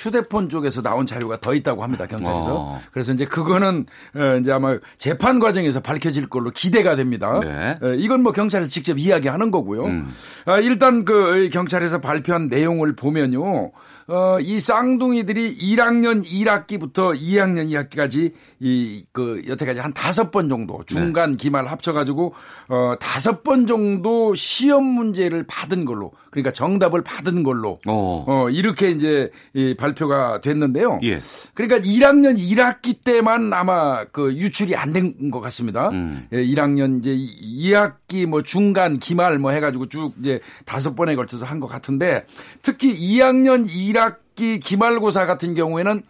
휴대폰 0.00 0.48
쪽에서 0.48 0.82
나온 0.82 1.06
자료가 1.06 1.40
더 1.40 1.54
있다고 1.54 1.82
합니다 1.82 2.06
경찰에서. 2.06 2.56
어. 2.56 2.80
그래서 2.92 3.12
이제 3.12 3.24
그거는 3.24 3.86
어, 4.14 4.36
이제 4.40 4.52
아마 4.52 4.78
재판 4.98 5.38
과정에서 5.38 5.80
밝혀질 5.80 6.28
걸로 6.28 6.50
기대가 6.50 6.96
됩니다. 6.96 7.40
네. 7.40 7.78
어, 7.82 7.92
이건 7.94 8.22
뭐 8.22 8.32
경찰에서 8.32 8.70
직접 8.70 8.98
이야기하는 8.98 9.50
거고요. 9.50 9.84
음. 9.84 10.12
아, 10.46 10.58
일단 10.58 11.04
그 11.04 11.50
경찰에서 11.52 12.00
발표한 12.00 12.48
내용을 12.48 12.96
보면요. 12.96 13.72
어, 14.10 14.40
이 14.40 14.58
쌍둥이들이 14.58 15.56
1학년 15.58 16.24
1학기부터 16.24 17.14
2학년 17.14 17.70
2학기까지 17.70 18.32
이, 18.58 19.04
그, 19.12 19.40
여태까지 19.46 19.78
한 19.78 19.94
다섯 19.94 20.32
번 20.32 20.48
정도 20.48 20.80
중간 20.84 21.32
네. 21.32 21.36
기말 21.36 21.66
합쳐가지고 21.68 22.34
어, 22.68 22.94
다섯 22.98 23.44
번 23.44 23.68
정도 23.68 24.34
시험 24.34 24.84
문제를 24.84 25.44
받은 25.46 25.84
걸로 25.84 26.10
그러니까 26.30 26.52
정답을 26.52 27.02
받은 27.02 27.42
걸로 27.44 27.78
어, 27.86 28.24
어 28.26 28.50
이렇게 28.50 28.90
이제 28.90 29.30
이 29.52 29.74
발표가 29.76 30.40
됐는데요. 30.40 31.00
예. 31.02 31.20
그러니까 31.54 31.78
1학년 31.80 32.36
1학기 32.38 33.02
때만 33.04 33.52
아마 33.52 34.04
그 34.06 34.32
유출이 34.34 34.74
안 34.76 34.92
된 34.92 35.30
것 35.30 35.40
같습니다. 35.40 35.88
음. 35.90 36.26
예, 36.32 36.38
1학년 36.44 36.98
이제 37.00 37.14
2학기 37.14 38.26
뭐 38.26 38.42
중간 38.42 38.98
기말 38.98 39.38
뭐 39.38 39.52
해가지고 39.52 39.86
쭉 39.86 40.12
이제 40.20 40.40
다섯 40.64 40.94
번에 40.96 41.14
걸쳐서 41.14 41.46
한 41.46 41.60
것 41.60 41.66
같은데 41.68 42.24
특히 42.62 42.92
2학년 42.94 43.66
1학기 43.68 43.99
기말고사 44.36 45.26
같은 45.26 45.54
경우에는 45.54 46.02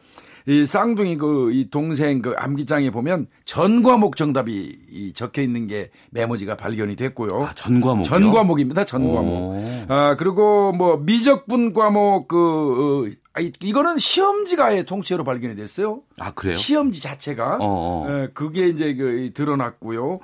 이 0.46 0.64
쌍둥이 0.64 1.16
그 1.18 1.50
이 1.52 1.68
동생 1.70 2.22
그 2.22 2.32
암기장에 2.36 2.90
보면 2.90 3.26
전 3.44 3.82
과목 3.82 4.16
정답이 4.16 4.72
이 4.90 5.12
적혀 5.12 5.42
있는 5.42 5.66
게 5.66 5.90
메모지가 6.10 6.56
발견이 6.56 6.96
됐고요. 6.96 7.42
아, 7.44 7.52
전 7.54 7.80
과목. 7.80 8.04
전 8.04 8.30
과목입니다. 8.30 8.84
전 8.84 9.02
과목. 9.12 9.56
아 9.88 10.16
그리고 10.16 10.72
뭐 10.72 10.96
미적분 10.98 11.72
과목 11.74 12.28
그 12.28 12.36
어, 12.36 13.10
아, 13.29 13.29
이거는 13.40 13.98
시험지가의 13.98 14.84
통째로 14.84 15.24
발견이 15.24 15.56
됐어요. 15.56 16.02
아 16.18 16.30
그래요? 16.32 16.56
시험지 16.56 17.02
자체가 17.02 17.58
어, 17.60 18.06
어. 18.06 18.06
에, 18.10 18.28
그게 18.32 18.68
이제 18.68 18.94
그 18.94 19.30
드러났고요. 19.32 20.20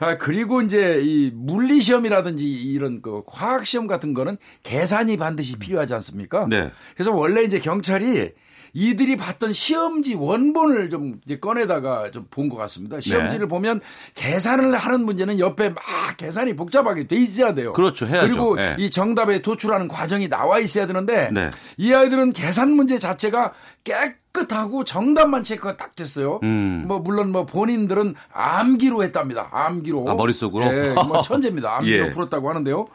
아 0.00 0.16
그리고 0.16 0.62
이제 0.62 1.00
이 1.02 1.30
물리 1.34 1.80
시험이라든지 1.80 2.44
이런 2.44 3.02
그 3.02 3.22
과학 3.26 3.66
시험 3.66 3.86
같은 3.86 4.14
거는 4.14 4.38
계산이 4.62 5.16
반드시 5.16 5.58
필요하지 5.58 5.94
않습니까? 5.94 6.46
네. 6.48 6.70
그래서 6.94 7.12
원래 7.12 7.42
이제 7.42 7.58
경찰이 7.58 8.32
이들이 8.72 9.16
봤던 9.16 9.52
시험지 9.52 10.14
원본을 10.14 10.90
좀 10.90 11.20
이제 11.24 11.38
꺼내다가 11.38 12.10
좀 12.10 12.26
본 12.30 12.48
것 12.48 12.56
같습니다. 12.56 13.00
시험지를 13.00 13.46
네. 13.46 13.48
보면 13.48 13.80
계산을 14.14 14.76
하는 14.76 15.04
문제는 15.04 15.38
옆에 15.38 15.70
막 15.70 15.82
계산이 16.16 16.54
복잡하게 16.54 17.06
돼 17.06 17.16
있어야 17.16 17.54
돼요. 17.54 17.72
그렇죠. 17.72 18.06
해야죠. 18.06 18.26
그리고 18.28 18.56
네. 18.56 18.76
이 18.78 18.90
정답에 18.90 19.42
도출하는 19.42 19.88
과정이 19.88 20.28
나와 20.28 20.58
있어야 20.58 20.86
되는데 20.86 21.30
네. 21.32 21.50
이 21.76 21.92
아이들은 21.92 22.32
계산 22.32 22.70
문제 22.72 22.98
자체가 22.98 23.52
깨 23.84 24.20
깨끗하고 24.32 24.84
정답만 24.84 25.42
체크가 25.42 25.76
딱 25.76 25.96
됐어요. 25.96 26.40
음. 26.42 26.84
뭐 26.86 27.00
물론 27.00 27.30
뭐 27.30 27.46
본인들은 27.46 28.14
암기로 28.32 29.02
했답니다. 29.02 29.48
암기로. 29.52 30.08
아, 30.08 30.14
머릿속으로. 30.14 30.64
예, 30.66 30.94
뭐 30.94 31.20
천재입니다. 31.22 31.78
암기로 31.78 32.06
예. 32.06 32.10
풀었다고 32.10 32.48
하는데요. 32.48 32.76
어, 32.78 32.88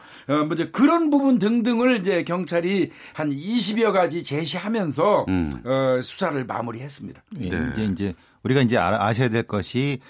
뭐 0.44 0.48
이제 0.52 0.66
그런 0.70 1.10
부분 1.10 1.38
등등을 1.38 2.00
이제 2.00 2.24
경찰이 2.24 2.90
한 3.14 3.30
20여 3.30 3.92
가지 3.92 4.24
제시하면서 4.24 5.26
음. 5.28 5.52
어, 5.64 6.00
수사를 6.02 6.44
마무리했습니다. 6.44 7.22
예, 7.40 7.48
네. 7.48 7.70
이제 7.72 7.84
이제 7.84 8.14
우리가 8.42 8.62
이제 8.62 8.76
아셔야 8.78 9.28
될 9.28 9.42
것이 9.42 10.00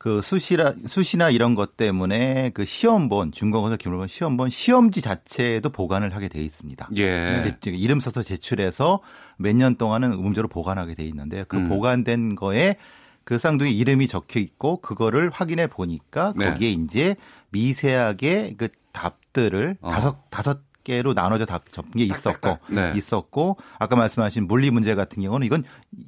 그 0.00 0.22
수시라 0.22 0.72
수시나 0.86 1.28
이런 1.28 1.54
것 1.54 1.76
때문에 1.76 2.52
그 2.54 2.64
시험본 2.64 3.32
중간고사 3.32 3.76
기말본 3.76 4.08
시험본 4.08 4.48
시험지 4.48 5.02
자체도 5.02 5.68
보관을 5.68 6.14
하게 6.14 6.28
돼 6.28 6.40
있습니다. 6.40 6.88
예. 6.96 7.54
이름 7.66 8.00
써서 8.00 8.22
제출해서 8.22 9.00
몇 9.40 9.54
년 9.54 9.76
동안은 9.76 10.12
음음적으로 10.12 10.48
보관하게 10.48 10.94
돼 10.94 11.04
있는데 11.04 11.44
그 11.48 11.56
음. 11.56 11.68
보관된 11.68 12.36
거에 12.36 12.76
그 13.24 13.38
쌍둥이 13.38 13.76
이름이 13.76 14.06
적혀 14.06 14.40
있고 14.40 14.78
그거를 14.78 15.30
확인해 15.30 15.66
보니까 15.66 16.34
네. 16.36 16.46
거기에 16.46 16.70
이제 16.70 17.16
미세하게 17.50 18.54
그 18.56 18.68
답들을 18.92 19.76
어. 19.80 19.90
다섯 19.90 20.30
다섯 20.30 20.60
개로 20.90 21.14
나눠져 21.14 21.46
다 21.46 21.60
접은 21.70 21.90
게 21.92 22.04
있었고 22.04 22.58
네. 22.68 22.92
있었고 22.96 23.56
아까 23.78 23.94
말씀하신 23.96 24.48
물리 24.48 24.70
문제 24.70 24.94
같은 24.94 25.22
경우는 25.22 25.46
이건 25.46 25.62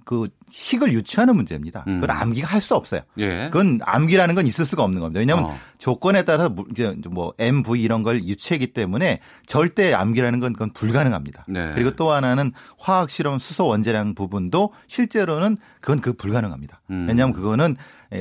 그 0.04 0.28
식을 0.50 0.92
유추하는 0.92 1.36
문제입니다. 1.36 1.84
음. 1.86 2.00
그건 2.00 2.16
암기가 2.16 2.48
할 2.48 2.62
수 2.62 2.76
없어요. 2.76 3.00
예. 3.18 3.48
그건 3.52 3.80
암기라는 3.82 4.36
건 4.36 4.46
있을 4.46 4.64
수가 4.64 4.84
없는 4.84 5.00
겁니다. 5.00 5.18
왜냐하면 5.18 5.46
어. 5.46 5.58
조건에 5.78 6.22
따라서 6.22 6.54
이제 6.70 6.94
뭐 7.10 7.34
MV 7.38 7.82
이런 7.82 8.04
걸 8.04 8.22
유추하기 8.22 8.68
때문에 8.68 9.18
절대 9.46 9.92
암기라는 9.92 10.38
건 10.38 10.52
그건 10.52 10.72
불가능합니다. 10.72 11.44
네. 11.48 11.72
그리고 11.74 11.90
또 11.96 12.12
하나는 12.12 12.52
화학 12.78 13.10
실험 13.10 13.40
수소 13.40 13.66
원자량 13.66 14.14
부분도 14.14 14.72
실제로는 14.86 15.56
그건 15.80 16.00
그 16.00 16.12
불가능합니다. 16.12 16.82
음. 16.90 17.06
왜냐하면 17.08 17.34
그거는 17.34 17.76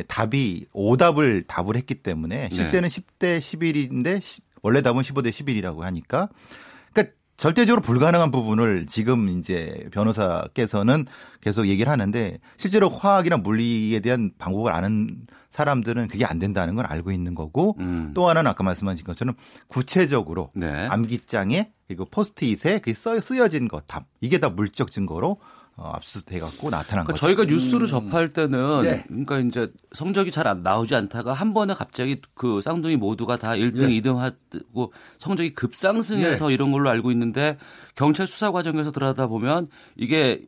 답이 0.07 0.65
오답을 0.73 1.43
답을 1.47 1.75
했기 1.75 1.95
때문에 1.95 2.49
실제는 2.51 2.89
네. 2.89 3.01
10대 3.19 3.39
11인데 3.39 4.41
원래 4.61 4.81
답은 4.81 5.01
15대 5.01 5.29
11이라고 5.29 5.79
하니까 5.81 6.29
그러니까 6.93 7.15
절대적으로 7.37 7.81
불가능한 7.81 8.29
부분을 8.29 8.85
지금 8.85 9.29
이제 9.29 9.87
변호사께서는 9.91 11.05
계속 11.41 11.67
얘기를 11.67 11.91
하는데 11.91 12.37
실제로 12.57 12.89
화학이나 12.89 13.37
물리에 13.37 13.99
대한 13.99 14.31
방법을 14.37 14.71
아는 14.71 15.25
사람들은 15.49 16.07
그게 16.07 16.23
안 16.23 16.39
된다는 16.39 16.75
걸 16.75 16.85
알고 16.85 17.11
있는 17.11 17.33
거고 17.35 17.75
음. 17.79 18.11
또 18.13 18.29
하나는 18.29 18.49
아까 18.49 18.63
말씀하신 18.63 19.05
것처럼 19.05 19.35
구체적으로 19.67 20.51
네. 20.53 20.87
암기장에 20.87 21.71
그리고 21.87 22.05
포스트잇에 22.05 22.79
그 22.79 22.93
쓰여진 22.93 23.67
것 23.67 23.83
답 23.87 24.05
이게 24.21 24.37
다 24.37 24.49
물적 24.49 24.91
증거로 24.91 25.39
어, 25.77 25.91
압수돼 25.95 26.39
갖고 26.39 26.69
나타난 26.69 27.05
그러니까 27.05 27.13
거죠. 27.13 27.21
저희가 27.25 27.45
뉴스를 27.45 27.83
음. 27.83 27.87
접할 27.87 28.33
때는 28.33 28.81
네. 28.83 29.03
그러니까 29.07 29.39
이제 29.39 29.71
성적이 29.93 30.31
잘안 30.31 30.63
나오지 30.63 30.93
않다가 30.95 31.33
한 31.33 31.53
번에 31.53 31.73
갑자기 31.73 32.21
그 32.35 32.61
쌍둥이 32.61 32.97
모두가 32.97 33.37
다 33.37 33.51
1등, 33.51 33.87
네. 33.87 34.01
2등 34.01 34.17
하고 34.17 34.93
성적이 35.17 35.53
급상승해서 35.53 36.47
네. 36.47 36.53
이런 36.53 36.71
걸로 36.71 36.89
알고 36.89 37.11
있는데 37.11 37.57
경찰 37.95 38.27
수사 38.27 38.51
과정에서 38.51 38.91
들어가다 38.91 39.27
보면 39.27 39.67
이게 39.95 40.45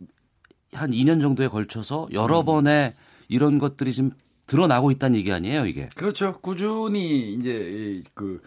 한 0.74 0.92
2년 0.92 1.22
정도에 1.22 1.48
걸쳐서 1.48 2.10
여러 2.14 2.42
음. 2.42 2.46
번의 2.46 2.94
이런 3.30 3.58
것들이 3.58 3.94
지금 3.94 4.12
드러나고 4.46 4.92
있다는 4.92 5.18
얘기 5.18 5.32
아니에요, 5.32 5.66
이게? 5.66 5.90
그렇죠. 5.96 6.40
꾸준히 6.42 7.34
이제 7.34 8.02
그, 8.14 8.42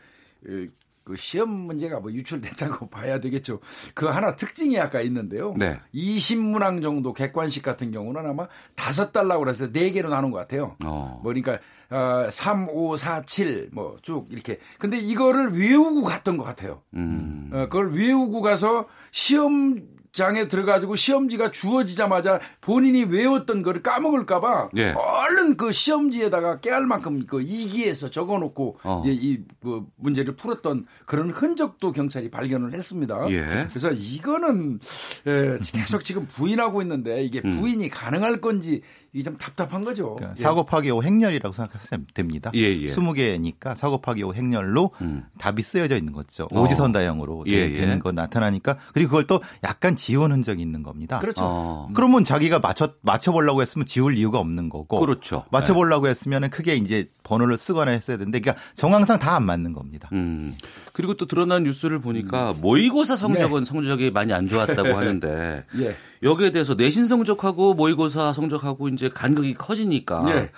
그그 1.07 1.17
시험 1.17 1.49
문제가 1.51 2.01
뭐 2.01 2.13
유출됐다고 2.13 2.89
봐야 2.91 3.21
되겠죠. 3.21 3.61
그 3.95 4.07
하나 4.07 4.35
특징이 4.35 4.79
아까 4.79 5.01
있는데요. 5.01 5.55
네. 5.57 5.79
20문항 5.95 6.83
정도 6.83 7.13
객관식 7.13 7.63
같은 7.63 7.93
경우는 7.93 8.27
아마 8.27 8.49
다섯 8.75 9.13
달라고 9.13 9.45
그래서 9.45 9.71
네 9.71 9.91
개로 9.93 10.09
나눈 10.11 10.33
것 10.33 10.39
같아요. 10.39 10.77
어. 10.85 11.21
뭐 11.23 11.33
그러니까 11.33 11.59
어, 11.89 12.29
3, 12.31 12.69
5, 12.69 12.97
4, 12.97 13.23
7 13.23 13.71
뭐 13.73 13.97
쭉 14.03 14.27
이렇게. 14.31 14.59
근데 14.79 14.99
이거를 14.99 15.53
외우고 15.59 16.03
갔던 16.03 16.37
것 16.37 16.43
같아요. 16.45 16.83
음. 16.95 17.51
어, 17.53 17.57
그걸 17.71 17.93
외우고 17.93 18.43
가서 18.43 18.87
시험 19.13 19.81
장에 20.17 20.49
들어가지고 20.49 20.97
시험지가 20.97 21.51
주어지자마자 21.51 22.41
본인이 22.63 23.05
외웠던 23.05 23.63
거를 23.63 23.83
까먹을까봐 23.83 24.71
예. 24.79 24.95
얼른 24.97 25.59
그 25.59 25.71
시험지에다가 25.71 26.61
깨알 26.61 26.87
만큼 26.87 27.27
그 27.27 27.43
이기에서 27.43 28.11
적어놓고 28.11 28.79
어. 28.83 29.03
이제 29.05 29.13
이 29.13 29.37
그 29.67 29.85
문제를 29.97 30.37
풀었던 30.37 30.87
그런 31.07 31.31
흔적도 31.31 31.91
경찰이 31.91 32.31
발견을 32.31 32.73
했습니다. 32.73 33.27
예. 33.31 33.67
그래서 33.69 33.91
이거는 33.91 34.79
에, 35.27 35.59
계속 35.73 36.05
지금 36.05 36.25
부인하고 36.27 36.83
있는데 36.83 37.25
이게 37.25 37.43
음. 37.45 37.59
부인이 37.61 37.85
음. 37.85 37.91
가능할 37.93 38.41
건지 38.41 38.83
이게 39.17 39.23
좀 39.23 39.39
답답한 39.39 39.83
거죠. 39.83 40.15
그러니까 40.17 40.39
예. 40.39 40.43
사고 40.43 40.63
파기 40.65 40.91
후 40.91 41.03
행렬이라고 41.03 41.55
생각하시면 41.55 42.09
됩니다. 42.13 42.51
예, 42.55 42.61
예. 42.61 42.87
20개니까 42.87 43.75
사고 43.75 43.97
파기 43.97 44.23
후 44.23 44.35
행렬로 44.35 44.91
음. 45.01 45.25
답이 45.39 45.63
쓰여져 45.63 45.97
있는 45.97 46.13
거죠. 46.13 46.47
어. 46.53 46.61
오지선 46.61 46.93
다형으로 46.93 47.45
예, 47.47 47.53
예, 47.53 47.73
되는 47.73 47.99
거 47.99 48.13
나타나니까 48.13 48.77
그리고 48.93 49.09
그걸 49.13 49.27
또 49.27 49.41
약간 49.65 49.97
지운 49.97 50.33
흔적이 50.33 50.61
있는 50.61 50.83
겁니다. 50.83 51.19
그렇죠. 51.19 51.45
어. 51.45 51.89
그러면 51.95 52.25
자기가 52.25 52.59
맞춰 52.59 52.93
맞춰 53.01 53.33
보려고 53.33 53.63
했으면 53.63 53.87
지울 53.87 54.19
이유가 54.19 54.39
없는 54.39 54.69
거고. 54.69 55.01
그렇죠. 55.01 55.45
맞춰 55.51 55.73
보려고 55.73 56.09
했으면 56.09 56.51
크게 56.51 56.75
이제 56.75 57.09
번호를 57.23 57.57
쓰거나 57.57 57.93
했어야 57.93 58.19
되는데 58.19 58.41
그러니까 58.41 58.63
정황상 58.75 59.19
다 59.19 59.37
안 59.37 59.45
맞는 59.45 59.73
겁니다. 59.73 60.09
음. 60.13 60.57
그리고 60.97 61.13
또 61.13 61.27
드러난 61.27 61.65
뉴스를 61.65 61.99
보니까 61.99 62.53
음. 62.53 62.63
모의고사 62.63 63.17
성적은 63.17 63.61
네. 63.61 63.65
성적이 63.67 64.11
많이 64.11 64.33
안 64.33 64.47
좋았다고 64.47 64.89
하는데 64.97 65.63
예. 65.79 65.95
여기에 66.23 66.53
대해서 66.53 66.73
내신 66.73 67.07
성적하고 67.07 67.75
모의고사 67.75 68.33
성적하고 68.33 68.89
이제 68.89 69.11
간극이 69.11 69.53
커지니까 69.53 70.25
예. 70.31 70.51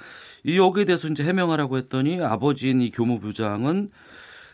이 0.45 0.57
여기에 0.57 0.84
대해서 0.84 1.09
이제 1.09 1.24
해명하라고 1.24 1.76
했더니 1.78 2.22
아버지인 2.22 2.80
이 2.82 2.93
교무부장은 2.93 3.91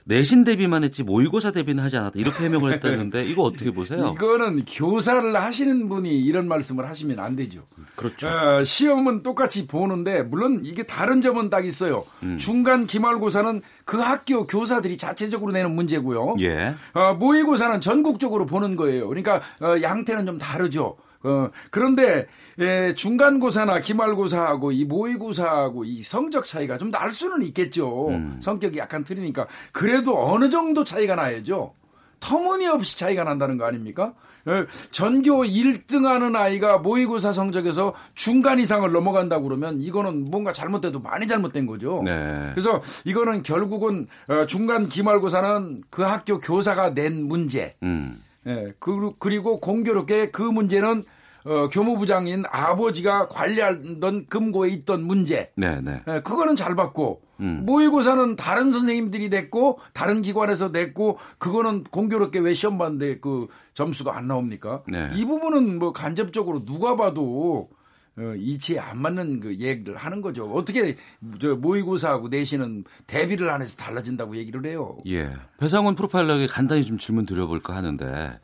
내신 0.05 0.45
대비만 0.45 0.85
했지 0.85 1.03
모의고사 1.03 1.51
대비는 1.51 1.83
하지 1.83 1.97
않았다 1.97 2.19
이렇게 2.19 2.45
해명을 2.45 2.73
했다는데 2.75 3.25
이거 3.25 3.43
어떻게 3.43 3.71
보세요? 3.71 4.15
이거는 4.17 4.65
교사를 4.67 5.35
하시는 5.35 5.89
분이 5.89 6.21
이런 6.21 6.47
말씀을 6.47 6.87
하시면 6.89 7.19
안 7.19 7.37
되죠. 7.37 7.63
그렇죠. 7.97 8.29
어, 8.29 8.63
시험은 8.63 9.23
똑같이 9.23 9.67
보는데 9.67 10.23
물론 10.23 10.63
이게 10.65 10.83
다른 10.83 11.23
점은 11.23 11.49
딱 11.49 11.65
있어요. 11.65 12.05
음. 12.23 12.37
중간 12.39 12.87
기말고사는 12.87 13.63
그 13.85 13.99
학교 13.99 14.47
교사들이 14.47 14.99
자체적으로 14.99 15.53
내는 15.53 15.75
문제고요. 15.75 16.37
예. 16.41 16.75
어, 16.93 17.15
모의고사는 17.15 17.81
전국적으로 17.81 18.45
보는 18.47 18.77
거예요. 18.77 19.09
그러니까 19.09 19.41
어, 19.61 19.81
양태는 19.81 20.27
좀 20.27 20.39
다르죠. 20.39 20.97
어, 21.25 21.51
그런데 21.71 22.27
예, 22.61 22.93
중간고사나 22.95 23.81
기말고사하고 23.81 24.71
이 24.73 24.85
모의고사하고 24.85 25.85
이 25.85 26.03
성적 26.03 26.47
차이가 26.47 26.79
좀 26.79 26.91
날 26.91 27.11
수는 27.11 27.43
있겠죠. 27.43 28.09
음. 28.11 28.39
성격이 28.41 28.79
약간 28.79 29.03
틀리니까 29.05 29.47
그래도 29.73 30.25
어느 30.33 30.49
정도 30.51 30.85
차이가 30.85 31.17
나야죠. 31.17 31.73
터무니없이 32.21 32.97
차이가 32.99 33.25
난다는 33.25 33.59
거 33.59 33.65
아닙니까? 33.67 34.15
예, 34.47 34.67
전교 34.91 35.45
1등 35.45 36.05
하는 36.05 36.37
아이가 36.37 36.79
모의고사 36.79 37.33
성적에서 37.33 37.95
중간 38.15 38.61
이상을 38.61 38.91
넘어간다고 38.93 39.45
그러면 39.49 39.81
이거는 39.81 40.31
뭔가 40.31 40.53
잘못돼도 40.53 41.01
많이 41.01 41.27
잘못된 41.27 41.67
거죠. 41.67 42.03
네. 42.05 42.51
그래서 42.55 42.81
이거는 43.05 43.43
결국은 43.43 44.07
어, 44.29 44.47
중간 44.47 44.89
기말고사는 44.89 45.85
그 45.91 46.03
학교 46.03 46.39
교사가 46.41 46.95
낸 46.95 47.27
문제. 47.27 47.75
음. 47.83 48.23
예, 48.47 48.73
그리고 49.19 49.59
공교롭게 49.61 50.31
그 50.31 50.43
문제는 50.43 51.05
어, 51.45 51.69
교무부장인 51.69 52.45
아버지가 52.51 53.29
관리하던 53.29 54.27
금고에 54.27 54.71
있던 54.71 55.05
문제. 55.05 55.51
네, 55.57 55.81
네. 55.81 56.01
예, 56.09 56.21
그거는 56.21 56.57
잘 56.57 56.75
받고 56.75 57.23
음. 57.41 57.63
모의고사는 57.67 58.37
다른 58.37 58.73
선생님들이 58.73 59.29
냈고 59.29 59.79
다른 59.93 60.23
기관에서 60.23 60.69
냈고 60.69 61.19
그거는 61.39 61.85
공교롭게 61.85 62.39
왜 62.39 62.55
시험 62.55 62.79
봤는데 62.79 63.19
그 63.21 63.49
점수가 63.75 64.17
안 64.17 64.27
나옵니까? 64.27 64.83
네. 64.89 65.11
이 65.15 65.25
부분은 65.25 65.79
뭐 65.79 65.93
간접적으로 65.93 66.65
누가 66.65 66.97
봐도 66.97 67.69
어, 68.17 68.33
이치에 68.37 68.79
안 68.79 69.03
맞는 69.03 69.41
그 69.41 69.57
얘기를 69.57 69.97
하는 69.97 70.23
거죠. 70.23 70.49
어떻게 70.51 70.97
저 71.41 71.57
모의고사하고 71.57 72.29
내신은 72.29 72.85
대비를 73.07 73.51
안 73.51 73.61
해서 73.61 73.77
달라진다고 73.77 74.37
얘기를 74.37 74.65
해요. 74.67 74.97
예. 75.07 75.31
배상훈 75.59 75.97
프로파일러에게 75.97 76.47
간단히 76.47 76.85
좀 76.85 76.97
질문 76.97 77.27
드려볼까 77.27 77.75
하는데 77.75 78.39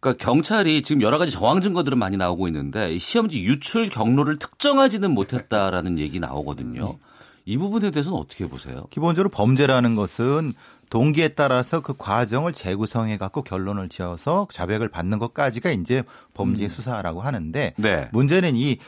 그러니까 0.00 0.24
경찰이 0.24 0.82
지금 0.82 1.02
여러 1.02 1.18
가지 1.18 1.32
정황 1.32 1.60
증거들은 1.60 1.98
많이 1.98 2.16
나오고 2.16 2.46
있는데 2.48 2.96
시험지 2.98 3.42
유출 3.44 3.88
경로를 3.88 4.38
특정하지는 4.38 5.10
못했다라는 5.10 5.98
얘기 5.98 6.20
나오거든요. 6.20 6.98
이 7.44 7.56
부분에 7.56 7.90
대해서는 7.90 8.18
어떻게 8.18 8.46
보세요? 8.46 8.86
기본적으로 8.90 9.30
범죄라는 9.30 9.96
것은 9.96 10.52
동기에 10.90 11.28
따라서 11.28 11.80
그 11.80 11.94
과정을 11.96 12.52
재구성해 12.52 13.18
갖고 13.18 13.42
결론을 13.42 13.88
지어서 13.88 14.46
자백을 14.52 14.88
받는 14.88 15.18
것까지가 15.18 15.70
이제 15.70 16.02
범죄 16.34 16.64
음. 16.64 16.68
수사라고 16.68 17.20
하는데 17.20 17.74
네. 17.76 18.08
문제는 18.12 18.54
이 18.54 18.78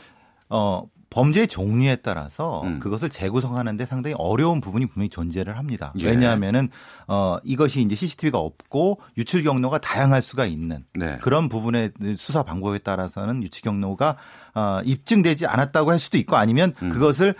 어, 0.49 0.83
범죄의 1.11 1.47
종류에 1.49 1.97
따라서 1.97 2.61
음. 2.63 2.79
그것을 2.79 3.09
재구성하는데 3.09 3.85
상당히 3.85 4.15
어려운 4.17 4.61
부분이 4.61 4.87
분명히 4.87 5.09
존재를 5.09 5.57
합니다. 5.57 5.93
예. 5.99 6.07
왜냐하면은 6.07 6.69
어 7.07 7.37
이것이 7.43 7.81
이제 7.81 7.95
CCTV가 7.95 8.39
없고 8.39 8.99
유출 9.17 9.43
경로가 9.43 9.79
다양할 9.79 10.21
수가 10.21 10.45
있는 10.45 10.85
네. 10.95 11.17
그런 11.21 11.49
부분의 11.49 11.91
수사 12.17 12.43
방법에 12.43 12.79
따라서는 12.79 13.43
유출 13.43 13.61
경로가 13.63 14.15
어 14.55 14.79
입증되지 14.85 15.45
않았다고 15.45 15.91
할 15.91 15.99
수도 15.99 16.17
있고 16.17 16.37
아니면 16.37 16.73
음. 16.81 16.89
그것을 16.89 17.35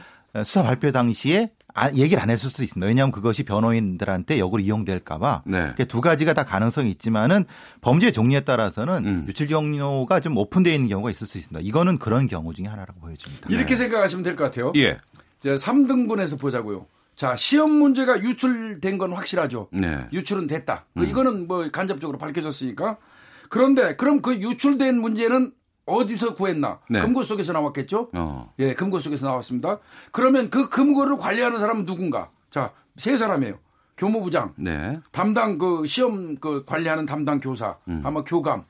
수사 0.46 0.64
발표 0.64 0.92
당시에 0.92 1.52
아, 1.74 1.90
얘기를 1.92 2.22
안 2.22 2.30
했을 2.30 2.50
수도 2.50 2.64
있습니다. 2.64 2.86
왜냐하면 2.88 3.12
그것이 3.12 3.44
변호인들한테 3.44 4.40
역으로 4.40 4.62
이용될까봐 4.62 5.44
네. 5.46 5.74
두 5.88 6.02
가지가 6.02 6.34
다 6.34 6.44
가능성이 6.44 6.90
있지만은 6.92 7.46
범죄 7.82 8.12
종류에 8.12 8.42
따라서는 8.42 9.06
음. 9.06 9.26
유출 9.28 9.48
경로가 9.48 10.20
좀 10.20 10.38
오픈되어 10.38 10.74
있는 10.74 10.90
경우가 10.90 11.12
있을 11.12 11.28
수 11.28 11.38
있습니다. 11.38 11.62
이거는 11.64 11.98
그런 12.00 12.28
경우 12.28 12.54
중에 12.54 12.68
하나라고 12.68 13.00
보여집니다. 13.00 13.48
이렇게 13.50 13.70
네. 13.70 13.76
생각하시면 13.76 14.24
될 14.24 14.36
것 14.36 14.46
같아요. 14.46 14.72
예. 14.76 15.00
이제 15.40 15.56
3등분해서 15.56 16.40
보자고요. 16.40 16.86
자, 17.16 17.36
시험 17.36 17.72
문제가 17.72 18.20
유출된 18.22 18.98
건 18.98 19.14
확실하죠. 19.14 19.68
네. 19.72 20.06
유출은 20.14 20.48
됐다. 20.48 20.86
그 20.96 21.04
음. 21.04 21.10
이거는 21.10 21.48
뭐 21.48 21.68
간접적으로 21.72 22.18
밝혀졌으니까. 22.18 22.98
그런데 23.50 23.96
그럼 23.96 24.22
그 24.22 24.36
유출된 24.38 25.00
문제는 25.02 25.52
어디서 25.86 26.36
구했나? 26.36 26.80
네. 26.90 27.02
금고 27.02 27.24
속에서 27.24 27.54
나왔겠죠? 27.54 28.10
어. 28.14 28.54
예, 28.60 28.74
금고 28.74 29.00
속에서 29.00 29.26
나왔습니다. 29.26 29.80
그러면 30.12 30.50
그 30.50 30.70
금고를 30.70 31.18
관리하는 31.18 31.60
사람은 31.60 31.86
누군가? 31.86 32.30
자, 32.50 32.72
세 32.98 33.18
사람이에요. 33.18 33.58
교무부장, 33.98 34.54
네. 34.56 35.00
담당 35.12 35.58
그 35.58 35.86
시험 35.86 36.36
그 36.38 36.64
관리하는 36.66 37.06
담당 37.06 37.40
교사, 37.40 37.78
음. 37.88 38.02
아마 38.04 38.24
교감, 38.24 38.66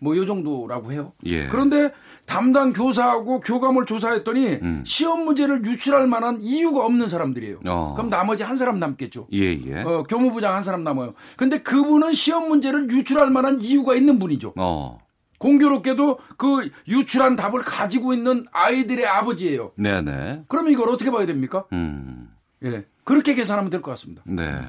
뭐요 0.00 0.26
정도라고 0.26 0.92
해요. 0.92 1.12
예. 1.24 1.48
그런데 1.48 1.92
담당 2.26 2.72
교사하고 2.72 3.40
교감을 3.40 3.86
조사했더니 3.86 4.46
음. 4.62 4.84
시험 4.86 5.24
문제를 5.24 5.64
유출할 5.64 6.06
만한 6.06 6.40
이유가 6.40 6.84
없는 6.84 7.08
사람들이에요. 7.08 7.60
어. 7.66 7.94
그럼 7.96 8.10
나머지 8.10 8.44
한 8.44 8.56
사람 8.56 8.78
남겠죠. 8.78 9.26
예, 9.32 9.58
예. 9.66 9.82
어, 9.82 10.04
교무부장 10.04 10.54
한 10.54 10.62
사람 10.62 10.84
남아요. 10.84 11.14
근데 11.36 11.58
그분은 11.58 12.12
시험 12.12 12.48
문제를 12.48 12.90
유출할 12.90 13.30
만한 13.30 13.60
이유가 13.60 13.94
있는 13.94 14.18
분이죠. 14.18 14.54
어. 14.56 14.98
공교롭게도 15.38 16.18
그 16.36 16.70
유출한 16.88 17.36
답을 17.36 17.62
가지고 17.62 18.12
있는 18.12 18.44
아이들의 18.52 19.06
아버지예요. 19.06 19.72
네네. 19.76 20.44
그러면 20.48 20.72
이걸 20.72 20.88
어떻게 20.88 21.10
봐야 21.10 21.26
됩니까? 21.26 21.64
음. 21.72 22.30
예. 22.64 22.84
그렇게 23.04 23.34
계산하면 23.34 23.70
될 23.70 23.80
것 23.82 23.90
같습니다. 23.92 24.22
네. 24.26 24.60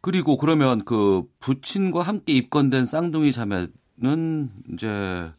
그리고 0.00 0.36
그러면 0.36 0.84
그 0.84 1.22
부친과 1.38 2.02
함께 2.02 2.32
입건된 2.32 2.86
쌍둥이 2.86 3.32
자매는 3.32 4.50
이제 4.72 5.30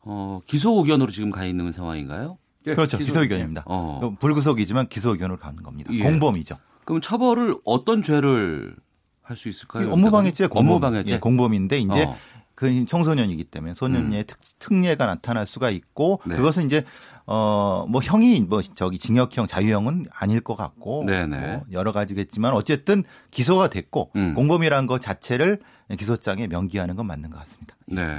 어, 0.00 0.40
기소 0.46 0.78
의견으로 0.80 1.10
지금 1.12 1.30
가 1.30 1.44
있는 1.44 1.70
상황인가요? 1.72 2.38
예, 2.66 2.74
그렇죠. 2.74 2.96
기소 2.98 3.20
의견입니다. 3.20 3.64
어. 3.66 4.14
불구속이지만 4.20 4.88
기소 4.88 5.10
의견으로 5.10 5.38
가는 5.38 5.62
겁니다. 5.62 5.92
예. 5.92 6.02
공범이죠. 6.02 6.56
그럼 6.84 7.00
처벌을 7.02 7.56
어떤 7.64 8.02
죄를 8.02 8.74
할 9.22 9.36
수 9.36 9.50
있을까요? 9.50 9.92
업무방해죄 9.92 10.46
공범, 10.46 10.66
업무방해죄 10.72 11.16
예, 11.16 11.18
공범인데 11.18 11.78
이제 11.80 12.04
어. 12.04 12.16
그 12.58 12.84
청소년이기 12.86 13.44
때문에 13.44 13.72
소년의 13.72 14.18
음. 14.18 14.24
특, 14.26 14.36
특례가 14.58 15.06
나타날 15.06 15.46
수가 15.46 15.70
있고 15.70 16.20
네. 16.26 16.34
그것은 16.34 16.66
이제 16.66 16.84
어뭐 17.26 18.00
형이 18.02 18.40
뭐 18.48 18.62
저기 18.62 18.98
징역형 18.98 19.46
자유형은 19.46 20.06
아닐 20.12 20.40
것 20.40 20.56
같고 20.56 21.04
뭐 21.04 21.64
여러 21.70 21.92
가지겠지만 21.92 22.54
어쨌든 22.54 23.04
기소가 23.30 23.70
됐고 23.70 24.10
음. 24.16 24.34
공범이라는 24.34 24.88
것 24.88 25.00
자체를 25.00 25.60
기소장에 25.96 26.48
명기하는 26.48 26.96
건 26.96 27.06
맞는 27.06 27.30
것 27.30 27.38
같습니다. 27.38 27.76
네. 27.86 28.18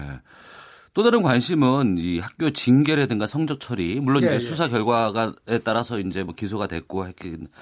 또 0.94 1.04
다른 1.04 1.22
관심은 1.22 1.98
이 1.98 2.20
학교 2.20 2.52
징계라든가 2.52 3.28
성적 3.28 3.60
처리 3.60 4.00
물론 4.00 4.24
예, 4.24 4.28
이제 4.28 4.36
예. 4.36 4.40
수사 4.40 4.70
결과에 4.70 5.60
따라서 5.66 6.00
이제 6.00 6.24
뭐 6.24 6.34
기소가 6.34 6.68
됐고 6.68 7.06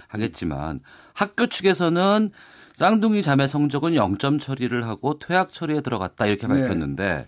하겠지만 0.09 0.79
학교 1.13 1.47
측에서는 1.47 2.29
쌍둥이 2.77 3.23
자매 3.23 3.47
성적은 3.47 3.93
0점 3.93 4.39
처리를 4.39 4.85
하고 4.85 5.17
퇴학 5.17 5.51
처리에 5.51 5.81
들어갔다 5.81 6.27
이렇게 6.27 6.45
네. 6.45 6.61
밝혔는데 6.61 7.27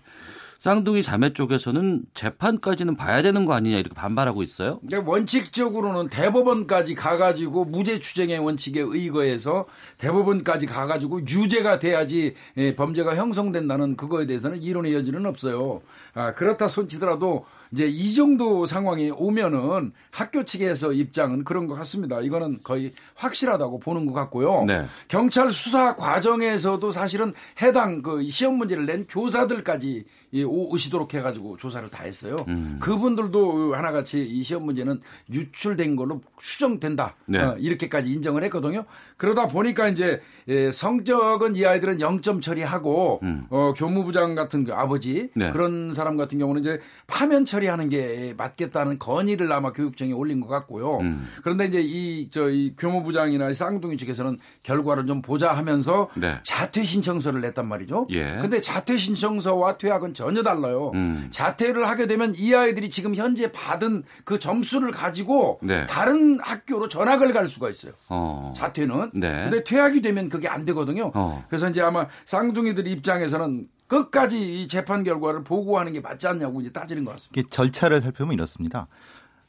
쌍둥이 0.60 1.02
자매 1.02 1.32
쪽에서는 1.32 2.02
재판까지는 2.14 2.94
봐야 2.94 3.20
되는 3.20 3.44
거 3.44 3.54
아니냐 3.54 3.78
이렇게 3.78 3.92
반발하고 3.92 4.44
있어요. 4.44 4.78
그러니까 4.86 5.10
원칙적으로는 5.10 6.08
대법원까지 6.08 6.94
가가지고 6.94 7.64
무죄 7.64 7.98
추정의 7.98 8.38
원칙에 8.38 8.78
의거해서 8.80 9.66
대법원까지 9.98 10.66
가가지고 10.66 11.22
유죄가 11.22 11.80
돼야지 11.80 12.34
예, 12.56 12.76
범죄가 12.76 13.16
형성된다는 13.16 13.96
그거에 13.96 14.26
대해서는 14.26 14.62
이론의 14.62 14.94
여지는 14.94 15.26
없어요. 15.26 15.82
아, 16.14 16.32
그렇다 16.34 16.68
손치더라도 16.68 17.44
이제 17.72 17.86
이 17.86 18.14
정도 18.14 18.66
상황이 18.66 19.10
오면은 19.10 19.92
학교 20.10 20.44
측에서 20.44 20.92
입장은 20.92 21.44
그런 21.44 21.66
것 21.66 21.74
같습니다. 21.76 22.20
이거는 22.20 22.58
거의 22.64 22.92
확실하다고 23.14 23.78
보는 23.78 24.06
것 24.06 24.12
같고요. 24.12 24.64
네. 24.66 24.84
경찰 25.08 25.50
수사 25.50 25.94
과정에서도 25.94 26.90
사실은 26.90 27.32
해당 27.62 28.02
그 28.02 28.26
시험 28.28 28.56
문제를 28.56 28.86
낸 28.86 29.06
교사들까지 29.08 30.04
오- 30.46 30.72
오시도록 30.72 31.12
해가지고 31.14 31.56
조사를 31.56 31.88
다 31.90 32.04
했어요. 32.04 32.36
음. 32.48 32.78
그분들도 32.80 33.74
하나같이 33.74 34.22
이 34.22 34.42
시험 34.42 34.64
문제는 34.64 35.00
유출된 35.32 35.96
걸로 35.96 36.20
추정된다. 36.40 37.16
네. 37.26 37.38
어, 37.40 37.56
이렇게까지 37.58 38.10
인정을 38.12 38.44
했거든요. 38.44 38.84
그러다 39.16 39.46
보니까 39.48 39.88
이제 39.88 40.20
예, 40.48 40.70
성적은 40.70 41.56
이 41.56 41.66
아이들은 41.66 41.98
0점 41.98 42.40
처리하고 42.42 43.18
음. 43.24 43.46
어, 43.50 43.72
교무부장 43.76 44.34
같은 44.36 44.62
그 44.64 44.72
아버지 44.72 45.30
네. 45.34 45.50
그런 45.50 45.92
사람 45.92 46.16
같은 46.16 46.38
경우는 46.38 46.60
이제 46.60 46.78
파면 47.08 47.44
처리 47.44 47.59
처리하는 47.60 47.88
게 47.90 48.34
맞겠다는 48.36 48.98
건의를 48.98 49.52
아마 49.52 49.72
교육청에 49.72 50.12
올린 50.12 50.40
것 50.40 50.48
같고요. 50.48 50.98
음. 50.98 51.26
그런데 51.42 51.66
이제 51.66 51.80
이 51.80 52.30
저이 52.30 52.74
교무부장이나 52.76 53.52
쌍둥이 53.52 53.96
측에서는 53.98 54.38
결과를 54.62 55.06
좀 55.06 55.20
보자 55.22 55.52
하면서 55.52 56.08
네. 56.14 56.34
자퇴 56.42 56.82
신청서를 56.82 57.40
냈단 57.42 57.66
말이죠. 57.68 58.06
예. 58.10 58.38
근데 58.40 58.60
자퇴 58.60 58.96
신청서와 58.96 59.76
퇴학은 59.78 60.14
전혀 60.14 60.42
달라요. 60.42 60.90
음. 60.94 61.28
자퇴를 61.30 61.86
하게 61.88 62.06
되면 62.06 62.32
이 62.34 62.54
아이들이 62.54 62.88
지금 62.88 63.14
현재 63.14 63.52
받은 63.52 64.04
그 64.24 64.38
점수를 64.38 64.90
가지고 64.90 65.58
네. 65.62 65.84
다른 65.86 66.40
학교로 66.40 66.88
전학을 66.88 67.32
갈 67.32 67.48
수가 67.48 67.68
있어요. 67.70 67.92
어. 68.08 68.54
자퇴는. 68.56 69.10
네. 69.14 69.48
근데 69.50 69.64
퇴학이 69.64 70.00
되면 70.00 70.28
그게 70.28 70.48
안 70.48 70.64
되거든요. 70.64 71.10
어. 71.14 71.44
그래서 71.48 71.68
이제 71.68 71.82
아마 71.82 72.06
쌍둥이들 72.24 72.88
입장에서는 72.88 73.68
끝까지 73.90 74.62
이 74.62 74.68
재판 74.68 75.02
결과를 75.02 75.42
보고하는 75.42 75.92
게 75.92 76.00
맞지 76.00 76.28
않냐고 76.28 76.60
이제 76.60 76.70
따지는 76.70 77.04
것 77.04 77.10
같습니다. 77.12 77.48
절차를 77.50 78.00
살펴보면 78.00 78.34
이렇습니다. 78.34 78.86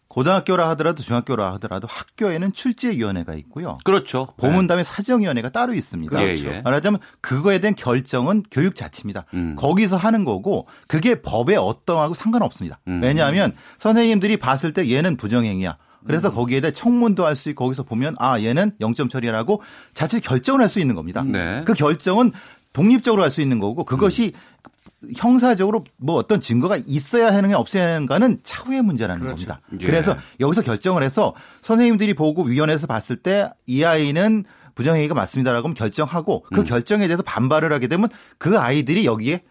고등학교라 0.08 0.68
하더라도 0.72 1.04
중학교라 1.04 1.54
하더라도 1.54 1.88
학교에는 1.88 2.52
출제위원회가 2.52 3.36
있고요. 3.36 3.78
그렇죠. 3.86 4.34
보문담에 4.38 4.84
네. 4.84 4.90
사정위원회가 4.90 5.50
따로 5.50 5.74
있습니다. 5.76 6.18
그렇죠. 6.18 6.50
예, 6.50 6.56
예. 6.56 6.62
말하자면 6.62 7.00
그거에 7.22 7.60
대한 7.60 7.76
결정은 7.76 8.44
교육 8.52 8.76
자체입니다. 8.76 9.26
음. 9.36 9.56
거기서 9.58 9.96
하는 9.96 10.26
거고 10.26 10.68
그게 10.88 11.22
법에 11.22 11.56
어떠하고 11.56 12.16
상관없습니다. 12.16 12.80
음. 12.88 13.00
왜냐하면 13.02 13.54
선생님들이 13.78 14.38
봤을 14.38 14.74
때 14.74 14.90
얘는 14.92 15.18
부정행위야. 15.18 15.78
그래서 16.06 16.30
음. 16.30 16.34
거기에 16.34 16.62
대해 16.62 16.74
청문도 16.74 17.26
할 17.26 17.36
수 17.36 17.50
있고 17.50 17.66
거기서 17.66 17.84
보면 17.84 18.16
아 18.18 18.42
얘는 18.42 18.72
영점 18.82 19.08
처리라고 19.08 19.62
자체 19.94 20.20
결정을 20.20 20.62
할 20.62 20.68
수 20.68 20.80
있는 20.80 20.96
겁니다. 20.96 21.24
네. 21.24 21.62
그 21.64 21.74
결정은 21.74 22.32
독립적으로 22.74 23.24
할 23.24 23.32
수 23.32 23.42
있는 23.42 23.60
거고 23.60 23.84
그것이 23.86 24.34
음. 24.36 25.12
형사적으로 25.18 25.84
뭐 25.98 26.16
어떤 26.16 26.40
증거가 26.42 26.78
있어야 26.86 27.34
하는 27.34 27.50
게 27.50 27.56
없어야 27.56 27.88
하는가는 27.88 28.40
차후의 28.44 28.82
문제라는 28.84 29.22
그렇죠. 29.22 29.48
겁니다. 29.48 29.62
예. 29.82 29.86
그래서 29.86 30.16
여기서 30.40 30.62
결정을 30.62 31.02
해서 31.04 31.34
선생님들이 31.62 32.14
보고 32.14 32.44
위원회에서 32.44 32.88
봤을 32.88 33.16
때 33.18 33.50
이 33.66 33.84
아이는 33.84 34.44
부정행위가 34.76 35.14
맞습니다라고 35.16 35.74
결정하고 35.74 36.46
그 36.54 36.62
음. 36.62 36.66
결정에 36.66 37.08
대해서 37.08 37.24
반발을 37.24 37.74
하게 37.74 37.88
되면 37.88 38.10
그 38.38 38.58
아이들이 38.60 39.06
여기에 39.06 39.42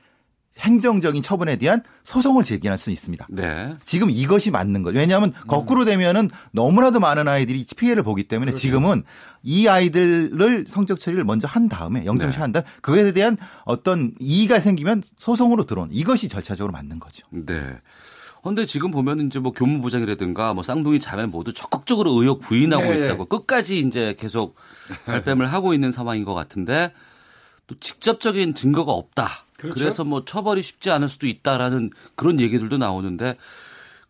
행정적인 0.60 1.22
처분에 1.22 1.56
대한 1.56 1.82
소송을 2.04 2.44
제기할 2.44 2.78
수 2.78 2.90
있습니다. 2.90 3.26
네. 3.30 3.74
지금 3.84 4.10
이것이 4.10 4.50
맞는 4.50 4.82
거죠. 4.82 4.98
왜냐하면 4.98 5.32
음. 5.34 5.46
거꾸로 5.46 5.84
되면은 5.84 6.30
너무나도 6.52 7.00
많은 7.00 7.28
아이들이 7.28 7.64
피해를 7.76 8.02
보기 8.02 8.24
때문에 8.24 8.52
그렇죠. 8.52 8.60
지금은 8.60 9.04
이 9.42 9.68
아이들을 9.68 10.66
성적 10.68 11.00
처리를 11.00 11.24
먼저 11.24 11.48
한 11.48 11.68
다음에 11.68 12.04
영점 12.04 12.30
처리한 12.30 12.52
다음 12.52 12.64
그것에 12.82 13.12
대한 13.12 13.36
어떤 13.64 14.12
이의가 14.18 14.60
생기면 14.60 15.02
소송으로 15.18 15.64
들어온 15.64 15.88
이것이 15.90 16.28
절차적으로 16.28 16.72
맞는 16.72 17.00
거죠. 17.00 17.26
네. 17.30 17.78
근데 18.42 18.64
지금 18.64 18.90
보면 18.90 19.26
이제 19.26 19.38
뭐 19.38 19.52
교무부장이라든가 19.52 20.54
뭐 20.54 20.62
쌍둥이 20.62 20.98
자매 20.98 21.26
모두 21.26 21.52
적극적으로 21.52 22.12
의혹 22.12 22.40
부인하고 22.40 22.84
네. 22.84 23.04
있다고 23.04 23.26
끝까지 23.26 23.80
이제 23.80 24.16
계속 24.18 24.56
발뺌을 25.04 25.52
하고 25.52 25.74
있는 25.74 25.90
상황인 25.90 26.24
것 26.24 26.32
같은데 26.34 26.92
또 27.66 27.78
직접적인 27.78 28.54
증거가 28.54 28.92
없다. 28.92 29.44
그렇죠? 29.60 29.78
그래서 29.78 30.04
뭐 30.04 30.24
처벌이 30.24 30.62
쉽지 30.62 30.90
않을 30.90 31.08
수도 31.08 31.26
있다라는 31.26 31.90
그런 32.14 32.40
얘기들도 32.40 32.76
나오는데 32.78 33.36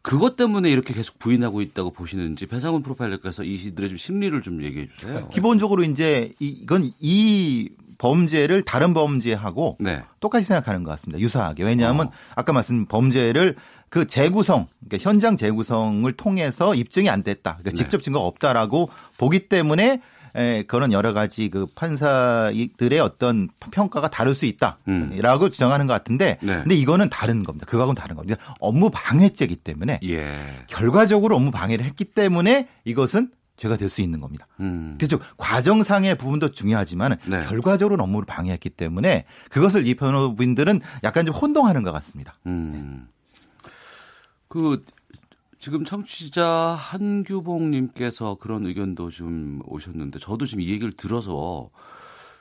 그것 0.03 0.37
때문에 0.37 0.71
이렇게 0.71 0.95
계속 0.95 1.19
부인하고 1.19 1.61
있다고 1.61 1.91
보시는지 1.91 2.47
배상훈 2.47 2.83
프로파일러께서 2.83 3.45
이들의 3.45 3.91
좀 3.91 3.99
심리를 3.99 4.41
좀 4.43 4.63
얘기해 4.63 4.89
주세요. 4.97 5.29
기본적으로 5.29 5.83
이제 5.83 6.33
이건 6.39 6.91
이 7.01 7.69
범죄를 7.99 8.63
다른 8.63 8.95
범죄하고 8.95 9.77
네. 9.79 10.01
똑같이 10.21 10.47
생각하는 10.47 10.85
것 10.85 10.91
같습니다. 10.93 11.21
유사하게. 11.21 11.65
왜냐하면 11.65 12.07
어. 12.07 12.13
아까 12.35 12.55
말씀 12.55 12.87
범죄를 12.87 13.57
그 13.91 14.07
재구성, 14.07 14.69
그러니까 14.87 15.11
현장 15.11 15.37
재구성을 15.37 16.11
통해서 16.13 16.75
입증이 16.75 17.11
안 17.11 17.23
됐다. 17.23 17.59
그러니까 17.59 17.71
네. 17.71 17.77
직접 17.77 18.03
증거가 18.03 18.25
없다라고 18.27 18.89
보기 19.19 19.49
때문에 19.49 20.01
에, 20.35 20.63
그런 20.63 20.93
여러 20.93 21.13
가지 21.13 21.49
그 21.49 21.67
판사들의 21.75 23.01
어떤 23.01 23.49
평가가 23.71 24.09
다를 24.09 24.35
수 24.35 24.47
있다라고 24.47 24.77
음. 24.89 25.51
주장하는 25.51 25.87
것 25.87 25.93
같은데, 25.93 26.39
네. 26.43 26.57
근데 26.63 26.75
이거는 26.75 27.11
다른 27.11 27.43
겁니다. 27.43 27.67
그거하고는 27.67 28.01
다른 28.01 28.17
겁니다. 28.17 28.41
업무 28.61 28.91
방해죄이기 28.91 29.57
때문에 29.57 30.01
예. 30.05 30.65
결과적으로 30.69 31.37
업무 31.37 31.51
방해를 31.51 31.85
했기 31.85 32.05
때문에 32.05 32.69
이것은 32.85 33.31
죄가 33.57 33.77
될 33.77 33.91
수 33.91 34.01
있는 34.01 34.21
겁니다. 34.21 34.47
음. 34.61 34.97
그렇죠. 34.99 35.19
과정상의 35.37 36.15
부분도 36.17 36.51
중요하지만 36.53 37.17
네. 37.27 37.45
결과적으로 37.45 38.03
업무를 38.03 38.25
방해했기 38.25 38.71
때문에 38.71 39.27
그것을 39.51 39.87
이 39.87 39.95
변호인들은 39.95 40.81
약간 41.05 41.27
좀 41.27 41.35
혼동하는 41.35 41.83
것 41.83 41.93
같습니다. 41.93 42.39
음. 42.47 43.09
그 44.49 44.83
지금 45.61 45.85
청취자 45.85 46.47
한규봉님께서 46.79 48.39
그런 48.41 48.65
의견도 48.65 49.11
좀 49.11 49.61
오셨는데 49.67 50.19
저도 50.19 50.47
지금 50.47 50.63
이 50.63 50.71
얘기를 50.71 50.91
들어서 50.93 51.71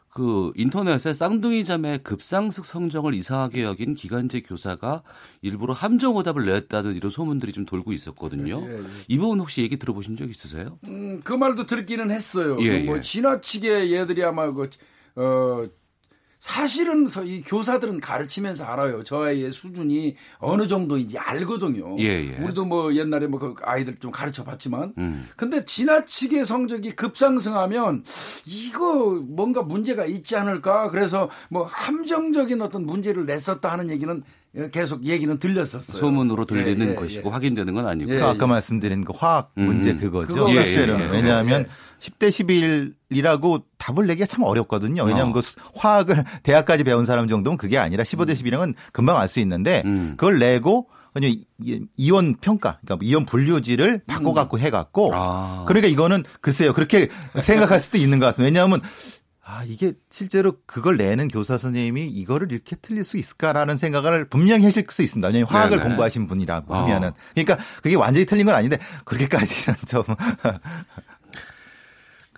그 0.10 0.52
인터넷에 0.56 1.14
쌍둥이 1.14 1.66
자매 1.66 1.98
급상승 2.00 2.64
성적을 2.64 3.14
이상하게 3.14 3.64
여긴 3.64 3.94
기간제 3.94 4.42
교사가 4.42 5.04
일부러 5.42 5.74
함정 5.74 6.16
오답을 6.16 6.46
냈다는 6.46 6.96
이런 6.96 7.12
소문들이 7.12 7.52
좀 7.52 7.66
돌고 7.66 7.94
있었거든요. 7.94 8.64
예, 8.66 8.80
예. 8.80 8.84
이 9.08 9.18
부분 9.18 9.40
혹시 9.40 9.62
얘기 9.62 9.78
들어보신 9.78 10.16
적 10.18 10.30
있으세요? 10.30 10.80
음, 10.88 11.20
그 11.24 11.34
말도 11.34 11.66
들기는 11.66 12.10
했어요. 12.12 12.58
예, 12.62 12.80
뭐 12.80 12.98
예. 12.98 13.02
지나치게 13.02 13.92
얘들이 13.92 14.24
아마 14.24 14.52
그 14.52 14.70
어, 15.16 15.68
사실은 16.40 17.08
이 17.26 17.42
교사들은 17.42 18.00
가르치면서 18.00 18.64
알아요. 18.64 19.04
저 19.04 19.24
아이의 19.24 19.52
수준이 19.52 20.16
어느 20.40 20.70
정도인지 20.70 21.18
알거든요. 21.18 21.98
예, 22.00 22.32
예. 22.32 22.38
우리도 22.42 22.64
뭐 22.66 22.96
옛날에 22.96 23.28
뭐 23.28 23.40
그 23.40 23.56
아이들 23.64 23.96
좀 23.98 24.12
가르쳐 24.12 24.44
봤지만. 24.44 24.94
음. 24.98 25.28
근데 25.36 25.64
지나치게 25.66 26.44
성적이 26.46 26.92
급상승하면 26.92 28.04
이거 28.46 29.22
뭔가 29.28 29.62
문제가 29.62 30.06
있지 30.06 30.36
않을까. 30.38 30.90
그래서 30.92 31.30
뭐 31.50 31.64
함정적인 31.66 32.62
어떤 32.62 32.86
문제를 32.86 33.26
냈었다 33.26 33.72
하는 33.72 33.90
얘기는 33.90 34.24
계속 34.72 35.06
얘기는 35.06 35.38
들렸었어요. 35.38 35.98
소문으로 35.98 36.46
들리는 36.46 36.88
예, 36.88 36.92
예, 36.92 36.96
것이고 36.96 37.30
예. 37.30 37.34
확인되는 37.34 37.74
건 37.74 37.86
아니고. 37.88 38.12
그 38.12 38.24
아까 38.24 38.48
말씀드린 38.48 39.04
그 39.04 39.14
화학 39.16 39.52
문제 39.56 39.92
음. 39.92 40.00
그거죠. 40.00 40.52
사실은. 40.54 41.00
예, 41.00 41.04
예, 41.04 41.08
왜냐하면 41.10 41.66
10대 42.00 42.96
11이라고 43.12 43.64
답을 43.78 44.08
내기가 44.08 44.26
참 44.26 44.44
어렵거든요. 44.44 45.04
왜냐하면 45.04 45.30
어. 45.30 45.34
그 45.34 45.42
화학을 45.76 46.24
대학까지 46.44 46.84
배운 46.84 47.06
사람 47.06 47.28
정도는 47.28 47.58
그게 47.58 47.78
아니라 47.78 48.04
15대 48.04 48.34
11이면 48.34 48.74
금방 48.94 49.18
알 49.18 49.28
수 49.30 49.40
있는데 49.42 49.84
음. 49.86 50.16
그걸 50.18 50.40
내고 50.40 50.88
그냥 51.14 51.36
이원 51.98 52.36
평가, 52.36 52.80
그러니까 52.84 53.06
이원 53.06 53.26
분류지를 53.26 54.02
바꿔갖고 54.08 54.58
음. 54.58 54.62
해갖고 54.62 55.12
아. 55.14 55.66
그러니까 55.68 55.88
이거는 55.88 56.24
글쎄요 56.42 56.74
그렇게 56.74 57.10
생각할 57.42 57.80
수도 57.80 57.98
있는 57.98 58.20
것 58.20 58.26
같습니다. 58.28 58.48
왜냐하면 58.48 58.82
아, 59.52 59.64
이게 59.66 59.94
실제로 60.12 60.54
그걸 60.68 60.98
내는 60.98 61.28
교사 61.28 61.58
선생님이 61.58 62.08
이거를 62.08 62.52
이렇게 62.52 62.76
틀릴 62.76 63.04
수 63.04 63.18
있을까라는 63.18 63.78
생각을 63.78 64.26
분명히 64.26 64.66
하실 64.66 64.86
수 64.90 65.02
있습니다. 65.02 65.28
왜냐하면 65.28 65.48
화학을 65.48 65.78
네네. 65.78 65.84
공부하신 65.90 66.28
분이라고 66.28 66.72
어. 66.72 66.78
하면은. 66.84 67.12
그러니까 67.34 67.58
그게 67.82 67.96
완전히 67.96 68.28
틀린 68.28 68.46
건 68.46 68.54
아닌데 68.54 68.78
그렇게까지는 69.06 69.76
좀 69.88 70.04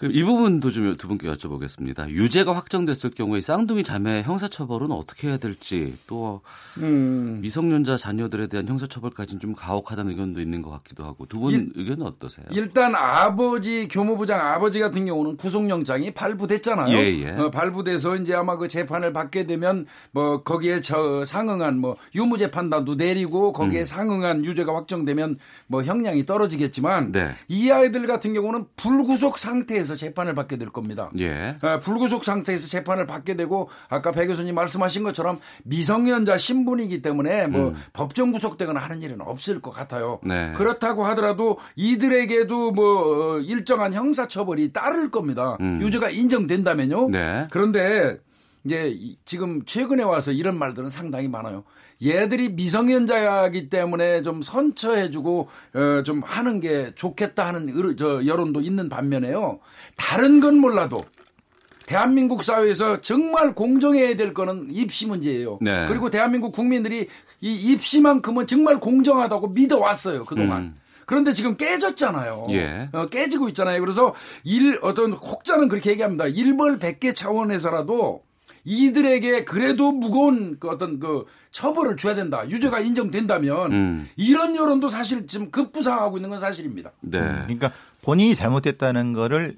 이 0.03 0.23
부분도 0.23 0.71
좀 0.71 0.95
두 0.97 1.07
분께 1.07 1.27
여쭤보겠습니다. 1.31 2.09
유죄가 2.09 2.55
확정됐을 2.55 3.11
경우에 3.11 3.39
쌍둥이 3.41 3.83
자매 3.83 4.23
형사처벌은 4.23 4.91
어떻게 4.91 5.27
해야 5.29 5.37
될지 5.37 5.95
또 6.07 6.41
음. 6.79 7.39
미성년자 7.41 7.97
자녀들에 7.97 8.47
대한 8.47 8.67
형사처벌까지는 8.67 9.39
좀 9.39 9.53
가혹하다는 9.53 10.11
의견도 10.11 10.41
있는 10.41 10.61
것 10.61 10.69
같기도 10.71 11.03
하고 11.03 11.25
두 11.25 11.39
분 11.39 11.71
의견은 11.75 12.05
어떠세요? 12.05 12.45
일단 12.51 12.93
아버지 12.95 13.87
교무부장 13.87 14.39
아버지 14.39 14.79
같은 14.79 15.05
경우는 15.05 15.37
구속영장이 15.37 16.11
발부됐잖아요. 16.11 16.95
예, 16.97 17.21
예. 17.23 17.29
어, 17.31 17.49
발부돼서 17.49 18.15
이제 18.17 18.33
아마 18.33 18.57
그 18.57 18.67
재판을 18.67 19.11
받게 19.13 19.45
되면 19.47 19.85
뭐 20.11 20.43
거기에 20.43 20.81
저 20.81 21.25
상응한 21.25 21.77
뭐 21.79 21.95
유무죄 22.15 22.51
판단도 22.51 22.95
내리고 22.95 23.53
거기에 23.53 23.81
음. 23.81 23.85
상응한 23.85 24.45
유죄가 24.45 24.75
확정되면 24.75 25.37
뭐 25.67 25.83
형량이 25.83 26.25
떨어지겠지만 26.25 27.11
네. 27.11 27.29
이 27.47 27.69
아이들 27.71 28.05
같은 28.07 28.33
경우는 28.33 28.65
불구속 28.75 29.37
상태에서 29.39 29.90
상태에서 29.91 29.95
재판을 29.95 30.33
받게 30.33 30.57
될 30.57 30.69
겁니다. 30.69 31.11
예. 31.19 31.57
어, 31.61 31.79
불구속 31.79 32.23
상태에서 32.23 32.67
재판을 32.67 33.05
받게 33.05 33.35
되고 33.35 33.69
아까 33.89 34.11
배 34.11 34.25
교수님 34.25 34.55
말씀하신 34.55 35.03
것처럼 35.03 35.39
미성년자 35.63 36.37
신분이기 36.37 37.01
때문에 37.01 37.47
뭐 37.47 37.69
음. 37.69 37.75
법정 37.93 38.31
구속되거나 38.31 38.79
하는 38.79 39.01
일은 39.01 39.21
없을 39.21 39.61
것 39.61 39.71
같아요. 39.71 40.19
네. 40.23 40.53
그렇다고 40.55 41.05
하더라도 41.05 41.57
이들에게도 41.75 42.71
뭐 42.71 43.35
어, 43.35 43.39
일정한 43.39 43.93
형사 43.93 44.27
처벌이 44.27 44.71
따를 44.71 45.11
겁니다. 45.11 45.57
음. 45.59 45.79
유죄가 45.81 46.09
인정된다면요. 46.09 47.09
네. 47.09 47.47
그런데 47.51 48.17
이제 48.63 48.95
지금 49.25 49.63
최근에 49.65 50.03
와서 50.03 50.31
이런 50.31 50.57
말들은 50.57 50.89
상당히 50.89 51.27
많아요. 51.27 51.63
얘들이 52.03 52.49
미성년자이기 52.49 53.69
때문에 53.69 54.21
좀 54.23 54.41
선처해주고 54.41 55.49
어, 55.73 56.03
좀 56.03 56.21
하는 56.23 56.59
게 56.59 56.93
좋겠다 56.95 57.47
하는 57.47 57.95
저 57.97 58.25
여론도 58.25 58.61
있는 58.61 58.89
반면에요. 58.89 59.59
다른 59.95 60.39
건 60.39 60.57
몰라도 60.57 61.03
대한민국 61.85 62.43
사회에서 62.43 63.01
정말 63.01 63.53
공정해야 63.53 64.15
될 64.15 64.33
거는 64.33 64.67
입시 64.69 65.05
문제예요. 65.07 65.59
네. 65.61 65.87
그리고 65.87 66.09
대한민국 66.09 66.53
국민들이 66.53 67.07
이 67.41 67.55
입시만큼은 67.71 68.47
정말 68.47 68.79
공정하다고 68.79 69.49
믿어왔어요 69.49 70.25
그동안. 70.25 70.61
음. 70.61 70.81
그런데 71.05 71.33
지금 71.33 71.57
깨졌잖아요. 71.57 72.47
예. 72.51 72.87
어, 72.93 73.07
깨지고 73.07 73.49
있잖아요. 73.49 73.81
그래서 73.81 74.13
일 74.45 74.79
어떤 74.81 75.11
혹자는 75.11 75.67
그렇게 75.67 75.91
얘기합니다. 75.91 76.25
일벌 76.27 76.79
100개 76.79 77.13
차원에서라도 77.13 78.23
이들에게 78.63 79.43
그래도 79.45 79.91
무거운 79.91 80.57
그 80.59 80.69
어떤 80.69 80.99
그 80.99 81.25
처벌을 81.51 81.97
줘야 81.97 82.15
된다. 82.15 82.47
유죄가 82.49 82.79
인정된다면 82.79 83.71
음. 83.71 84.09
이런 84.15 84.55
여론도 84.55 84.89
사실 84.89 85.27
지금 85.27 85.51
급부상하고 85.51 86.17
있는 86.17 86.29
건 86.29 86.39
사실입니다. 86.39 86.91
네. 87.01 87.19
그러니까 87.19 87.71
본인이 88.03 88.35
잘못했다는 88.35 89.13
거를 89.13 89.57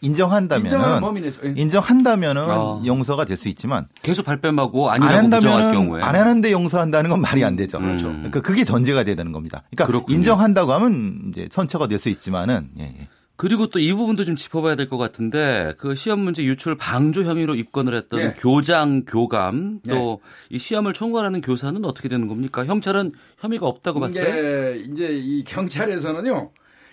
인정한다면은 0.00 1.00
예. 1.44 1.54
인정한다면은 1.56 2.44
어. 2.50 2.82
용서가 2.84 3.24
될 3.24 3.36
수 3.38 3.48
있지만 3.48 3.88
계속 4.02 4.26
발뺌하고 4.26 4.90
아니라고 4.90 5.16
안 5.16 5.30
부정할 5.30 5.72
경우에 5.72 6.02
안 6.02 6.14
하는데 6.14 6.52
용서한다는 6.52 7.10
건 7.10 7.20
말이 7.22 7.42
안 7.42 7.56
되죠. 7.56 7.78
그렇죠. 7.78 8.08
그러니까 8.08 8.40
그게 8.42 8.64
전제가 8.64 9.02
돼야 9.04 9.14
되는 9.16 9.32
겁니다. 9.32 9.62
그러니까 9.70 9.86
그렇군요. 9.86 10.16
인정한다고 10.18 10.72
하면 10.72 11.22
이제 11.30 11.48
선처가 11.50 11.86
될 11.88 11.98
수 11.98 12.10
있지만은 12.10 12.68
예, 12.78 12.82
예. 12.84 13.08
그리고 13.36 13.66
또 13.68 13.78
이 13.80 13.92
부분도 13.92 14.24
좀 14.24 14.36
짚어봐야 14.36 14.76
될 14.76 14.88
것 14.88 14.96
같은데 14.96 15.74
그 15.78 15.96
시험 15.96 16.20
문제 16.20 16.44
유출 16.44 16.76
방조 16.76 17.24
혐의로 17.24 17.54
입건을 17.56 17.94
했던 17.94 18.20
네. 18.20 18.34
교장, 18.38 19.04
교감 19.04 19.80
또이 19.88 20.18
네. 20.52 20.58
시험을 20.58 20.92
총괄하는 20.92 21.40
교사는 21.40 21.84
어떻게 21.84 22.08
되는 22.08 22.28
겁니까? 22.28 22.64
경찰은 22.64 23.12
혐의가 23.38 23.66
없다고 23.66 23.98
봤어요. 24.00 24.22
이제 24.24 24.84
이제 24.92 25.08
이 25.12 25.42
경찰에서는요. 25.44 26.50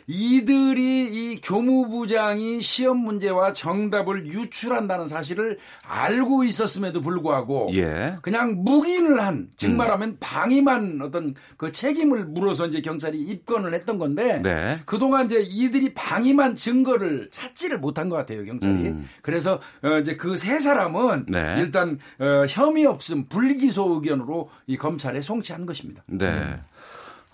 이들이 0.08 1.34
이 1.34 1.41
교무부장이 1.41 2.62
시험 2.62 2.97
문제와 2.97 3.54
정답을 3.54 4.26
유출한다는 4.28 5.08
사실을 5.08 5.58
알고 5.84 6.43
있었음에도 6.43 7.02
불구하고 7.02 7.70
예. 7.74 8.18
그냥 8.22 8.64
묵인을 8.64 9.22
한 9.22 9.49
즉 9.58 9.72
말하면 9.72 10.10
음. 10.10 10.18
방임한 10.20 10.99
어떤 11.02 11.36
그 11.58 11.72
책임을 11.72 12.26
물어서 12.26 12.68
이제 12.68 12.82
경찰이 12.82 13.18
입건을 13.20 13.74
했던 13.74 13.97
건데 13.97 14.39
네. 14.41 14.80
그동안 14.86 15.26
이제 15.26 15.41
이들이 15.47 15.93
방임한 15.93 16.56
증거를 16.56 17.30
찾지를 17.32 17.80
못한 17.80 18.10
것 18.10 18.16
같아요 18.18 18.43
경찰이 18.45 18.88
음. 18.88 19.08
그래서 19.22 19.60
어 19.84 19.97
이제 19.99 20.16
그 20.16 20.38
세 20.41 20.60
사람은 20.60 21.28
네. 21.28 21.56
일단 21.60 21.99
어 22.20 22.45
혐의 22.49 22.86
없음 22.86 23.28
불기소 23.30 23.95
의견으로 23.95 24.49
이 24.66 24.76
검찰에 24.78 25.22
송치한 25.22 25.66
것입니다. 25.68 26.04
네. 26.08 26.26
음. 26.28 26.62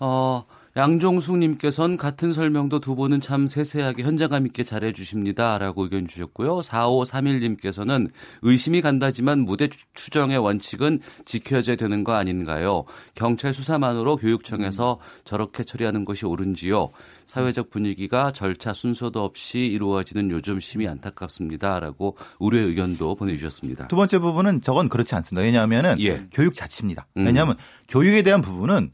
어. 0.00 0.44
양종숙님께서는 0.76 1.96
같은 1.96 2.32
설명도 2.32 2.80
두 2.80 2.94
분은 2.94 3.18
참 3.18 3.46
세세하게 3.46 4.02
현장감 4.02 4.46
있게 4.46 4.62
잘해 4.62 4.92
주십니다 4.92 5.58
라고 5.58 5.82
의견 5.84 6.06
주셨고요. 6.06 6.60
4531님께서는 6.60 8.10
의심이 8.42 8.80
간다지만 8.80 9.40
무대 9.40 9.68
추정의 9.94 10.38
원칙은 10.38 11.00
지켜져야 11.24 11.76
되는 11.76 12.04
거 12.04 12.14
아닌가요? 12.14 12.84
경찰 13.14 13.52
수사만으로 13.54 14.16
교육청에서 14.16 15.00
저렇게 15.24 15.64
처리하는 15.64 16.04
것이 16.04 16.26
옳은지요? 16.26 16.90
사회적 17.26 17.70
분위기가 17.70 18.32
절차 18.32 18.72
순서도 18.72 19.22
없이 19.22 19.58
이루어지는 19.60 20.30
요즘 20.30 20.60
심이 20.60 20.88
안타깝습니다 20.88 21.80
라고 21.80 22.16
우려의 22.38 22.68
의견도 22.68 23.14
보내주셨습니다. 23.16 23.88
두 23.88 23.96
번째 23.96 24.18
부분은 24.18 24.62
저건 24.62 24.88
그렇지 24.88 25.14
않습니다. 25.14 25.44
왜냐하면은 25.44 26.00
예. 26.00 26.26
교육 26.32 26.54
자치입니다. 26.54 27.06
음. 27.16 27.26
왜냐하면 27.26 27.56
음. 27.56 27.62
교육에 27.88 28.22
대한 28.22 28.40
부분은 28.42 28.92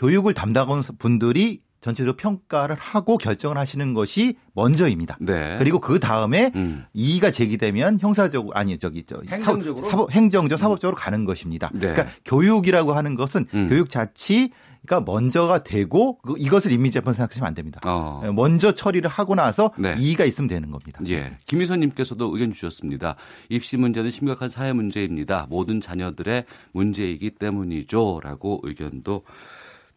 교육을 0.00 0.32
담당하는 0.32 0.82
분들이 0.98 1.60
전체적으로 1.82 2.16
평가를 2.16 2.74
하고 2.76 3.16
결정을 3.16 3.56
하시는 3.56 3.94
것이 3.94 4.36
먼저입니다. 4.54 5.16
네. 5.20 5.56
그리고 5.58 5.78
그 5.78 5.98
다음에 5.98 6.52
음. 6.54 6.84
이의가 6.92 7.30
제기되면 7.30 8.00
형사적으로 8.00 8.54
아니 8.54 8.78
저기 8.78 9.04
저 9.04 9.20
행정적으로 9.28 9.82
사법, 9.82 10.10
행정적 10.10 10.58
음. 10.58 10.60
사법적으로 10.60 10.96
가는 10.96 11.24
것입니다. 11.24 11.70
네. 11.72 11.92
그러니까 11.92 12.08
교육이라고 12.24 12.92
하는 12.92 13.14
것은 13.14 13.46
음. 13.54 13.68
교육 13.68 13.88
자치 13.88 14.50
가 14.86 14.98
먼저가 14.98 15.62
되고 15.62 16.16
그 16.22 16.36
이것을 16.38 16.72
인민재판 16.72 17.12
생각하시면 17.12 17.46
안 17.46 17.54
됩니다. 17.54 17.80
어. 17.84 18.22
예, 18.24 18.30
먼저 18.30 18.72
처리를 18.72 19.10
하고 19.10 19.34
나서 19.34 19.72
네. 19.76 19.94
이의가 19.98 20.24
있으면 20.24 20.48
되는 20.48 20.70
겁니다. 20.70 21.02
예. 21.06 21.36
김희선님께서도 21.44 22.30
의견 22.32 22.50
주셨습니다. 22.50 23.16
입시 23.50 23.76
문제는 23.76 24.10
심각한 24.10 24.48
사회 24.48 24.72
문제입니다. 24.72 25.46
모든 25.50 25.82
자녀들의 25.82 26.46
문제이기 26.72 27.32
때문이죠 27.32 28.20
라고 28.24 28.60
의견도 28.62 29.22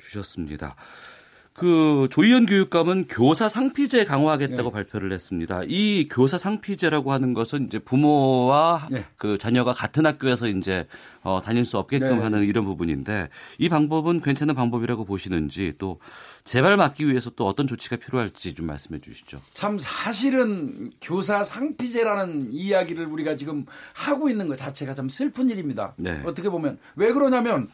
주셨습니다. 0.03 0.75
그 1.53 2.07
조희연 2.09 2.47
교육감은 2.47 3.05
교사 3.07 3.47
상피제 3.47 4.05
강화하겠다고 4.05 4.69
네. 4.69 4.73
발표를 4.73 5.13
했습니다. 5.13 5.61
이 5.67 6.07
교사 6.09 6.39
상피제라고 6.39 7.11
하는 7.11 7.35
것은 7.35 7.67
이제 7.67 7.77
부모와 7.77 8.87
네. 8.89 9.05
그 9.17 9.37
자녀가 9.37 9.71
같은 9.71 10.05
학교에서 10.05 10.47
이제 10.47 10.87
어 11.21 11.41
다닐 11.45 11.63
수 11.63 11.77
없게끔 11.77 12.17
네. 12.17 12.23
하는 12.23 12.43
이런 12.43 12.65
부분인데 12.65 13.29
이 13.59 13.69
방법은 13.69 14.21
괜찮은 14.21 14.55
방법이라고 14.55 15.05
보시는지 15.05 15.73
또 15.77 15.99
재발 16.43 16.75
막기 16.75 17.07
위해서 17.07 17.29
또 17.29 17.45
어떤 17.45 17.67
조치가 17.67 17.97
필요할지 17.97 18.55
좀 18.55 18.65
말씀해 18.65 18.99
주시죠. 18.99 19.39
참 19.53 19.77
사실은 19.79 20.91
교사 21.01 21.43
상피제라는 21.43 22.51
이야기를 22.51 23.05
우리가 23.05 23.35
지금 23.35 23.63
하고 23.93 24.27
있는 24.27 24.47
것 24.47 24.57
자체가 24.57 24.95
참 24.95 25.07
슬픈 25.07 25.51
일입니다. 25.51 25.93
네. 25.97 26.19
어떻게 26.25 26.49
보면 26.49 26.79
왜 26.95 27.13
그러냐면 27.13 27.69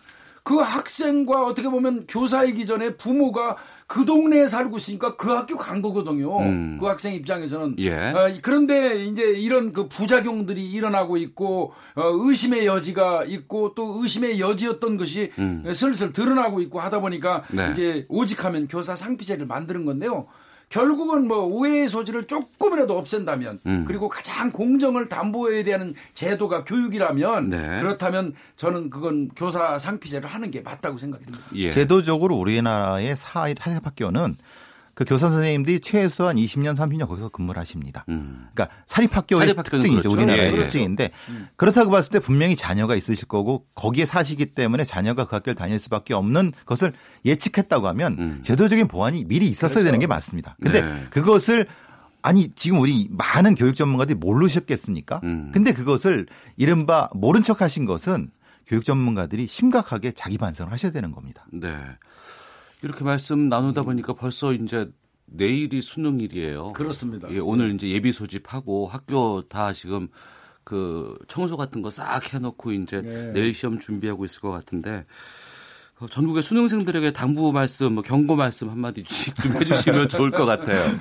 그 0.50 0.56
학생과 0.56 1.46
어떻게 1.46 1.70
보면 1.70 2.08
교사이기 2.08 2.66
전에 2.66 2.96
부모가 2.96 3.56
그 3.86 4.04
동네에 4.04 4.48
살고 4.48 4.78
있으니까 4.78 5.16
그 5.16 5.30
학교 5.30 5.56
간 5.56 5.80
거거든요. 5.80 6.40
음. 6.40 6.80
그 6.80 6.88
학생 6.88 7.14
입장에서는. 7.14 7.76
예. 7.78 7.94
어, 7.94 8.36
그런데 8.42 9.06
이제 9.06 9.22
이런 9.26 9.74
그 9.74 9.88
부작용들이 9.88 10.72
일어나고 10.72 11.18
있고 11.18 11.74
어, 11.94 12.02
의심의 12.04 12.66
여지가 12.66 13.26
있고 13.26 13.76
또 13.76 14.00
의심의 14.02 14.40
여지였던 14.40 14.98
것이 14.98 15.30
음. 15.38 15.72
슬슬 15.76 16.14
드러나고 16.14 16.62
있고 16.62 16.80
하다 16.80 17.00
보니까 17.02 17.44
네. 17.52 17.70
이제 17.72 18.06
오직하면 18.10 18.68
교사 18.68 18.96
상피제를 18.96 19.46
만드는 19.46 19.86
건데요. 19.86 20.26
결국은 20.70 21.28
뭐 21.28 21.40
오해의 21.46 21.90
소지를 21.90 22.26
조금이라도 22.26 22.96
없앤다면 22.98 23.60
음. 23.66 23.86
그리고 23.88 24.08
가장 24.08 24.52
공정을 24.52 25.10
담보해야 25.10 25.64
되는 25.64 25.96
제도가 26.14 26.64
교육이라면 26.64 27.50
네. 27.50 27.80
그렇다면 27.80 28.34
저는 28.56 28.92
그건 28.92 29.30
교사 29.30 29.80
상피제를 29.80 30.30
하는 30.30 30.52
게 30.52 30.62
맞다고 30.62 30.98
생각합니다. 31.00 31.44
예. 31.56 31.72
제도적으로 31.72 32.38
우리나라의 32.38 33.16
사립 33.16 33.58
학교는 33.66 34.38
그 35.00 35.06
교사 35.06 35.30
선생님들이 35.30 35.80
최소한 35.80 36.36
20년, 36.36 36.76
30년 36.76 37.08
거기서 37.08 37.30
근무를 37.30 37.58
하십니다. 37.62 38.04
음. 38.10 38.50
그러니까 38.54 38.76
사립학교의 38.86 39.56
특징이죠. 39.64 40.10
그렇죠. 40.10 40.12
우리나라의 40.12 40.52
예. 40.52 40.58
특징인데 40.58 41.12
음. 41.30 41.48
그렇다고 41.56 41.90
봤을 41.90 42.12
때 42.12 42.20
분명히 42.20 42.58
자녀가 42.58 42.96
있으실 42.98 43.26
거고 43.30 43.66
거기에 43.76 44.06
사시기 44.06 44.48
때문에 44.48 44.84
자녀가 44.84 45.24
그 45.24 45.38
학교를 45.38 45.56
다닐 45.56 45.80
수밖에 45.80 46.14
없는 46.14 46.52
것을 46.66 46.92
예측했다고 47.24 47.88
하면 47.88 48.18
음. 48.20 48.40
제도적인 48.44 48.90
보완이 48.90 49.24
미리 49.24 49.48
있었어야 49.48 49.76
그렇죠. 49.76 49.86
되는 49.86 50.00
게 50.00 50.08
맞습니다. 50.08 50.58
근데 50.62 50.82
네. 50.82 51.08
그것을 51.12 51.66
아니 52.22 52.50
지금 52.50 52.82
우리 52.82 53.08
많은 53.10 53.56
교육 53.56 53.76
전문가들이 53.76 54.18
모르셨겠습니까? 54.20 55.22
음. 55.24 55.52
근데 55.54 55.72
그것을 55.72 56.26
이른바 56.58 57.08
모른 57.14 57.42
척 57.42 57.62
하신 57.62 57.86
것은 57.86 58.32
교육 58.68 58.84
전문가들이 58.84 59.48
심각하게 59.48 60.12
자기 60.12 60.38
반성을 60.38 60.70
하셔야 60.74 60.92
되는 60.92 61.14
겁니다. 61.14 61.46
네. 61.54 61.74
이렇게 62.84 63.04
말씀 63.04 63.50
나누다 63.50 63.82
보니까 63.84 64.14
벌써 64.14 64.54
이제 64.54 64.90
내일이 65.26 65.82
수능일이에요. 65.82 66.70
그렇습니다. 66.74 67.30
예, 67.32 67.40
오늘 67.40 67.74
이제 67.76 67.90
예비 67.90 68.12
소집하고 68.12 68.88
학교 68.88 69.42
다 69.48 69.74
지금 69.74 70.08
그 70.64 71.18
청소 71.28 71.58
같은 71.58 71.82
거 71.82 71.90
싹 71.90 72.34
해놓고 72.34 72.72
이제 72.72 73.02
네. 73.02 73.32
내일 73.34 73.54
시험 73.54 73.80
준비하고 73.80 74.26
있을 74.26 74.40
것 74.42 74.50
같은데 74.52 75.06
어, 76.00 76.08
전국의 76.08 76.42
수능생들에게 76.44 77.12
당부 77.12 77.52
말씀, 77.52 77.94
뭐 77.94 78.04
경고 78.04 78.36
말씀 78.38 78.70
한마디씩 78.70 79.36
좀 79.42 79.52
해주시면 79.54 80.08
좋을 80.10 80.32
것 80.32 80.46
같아요. 80.46 80.98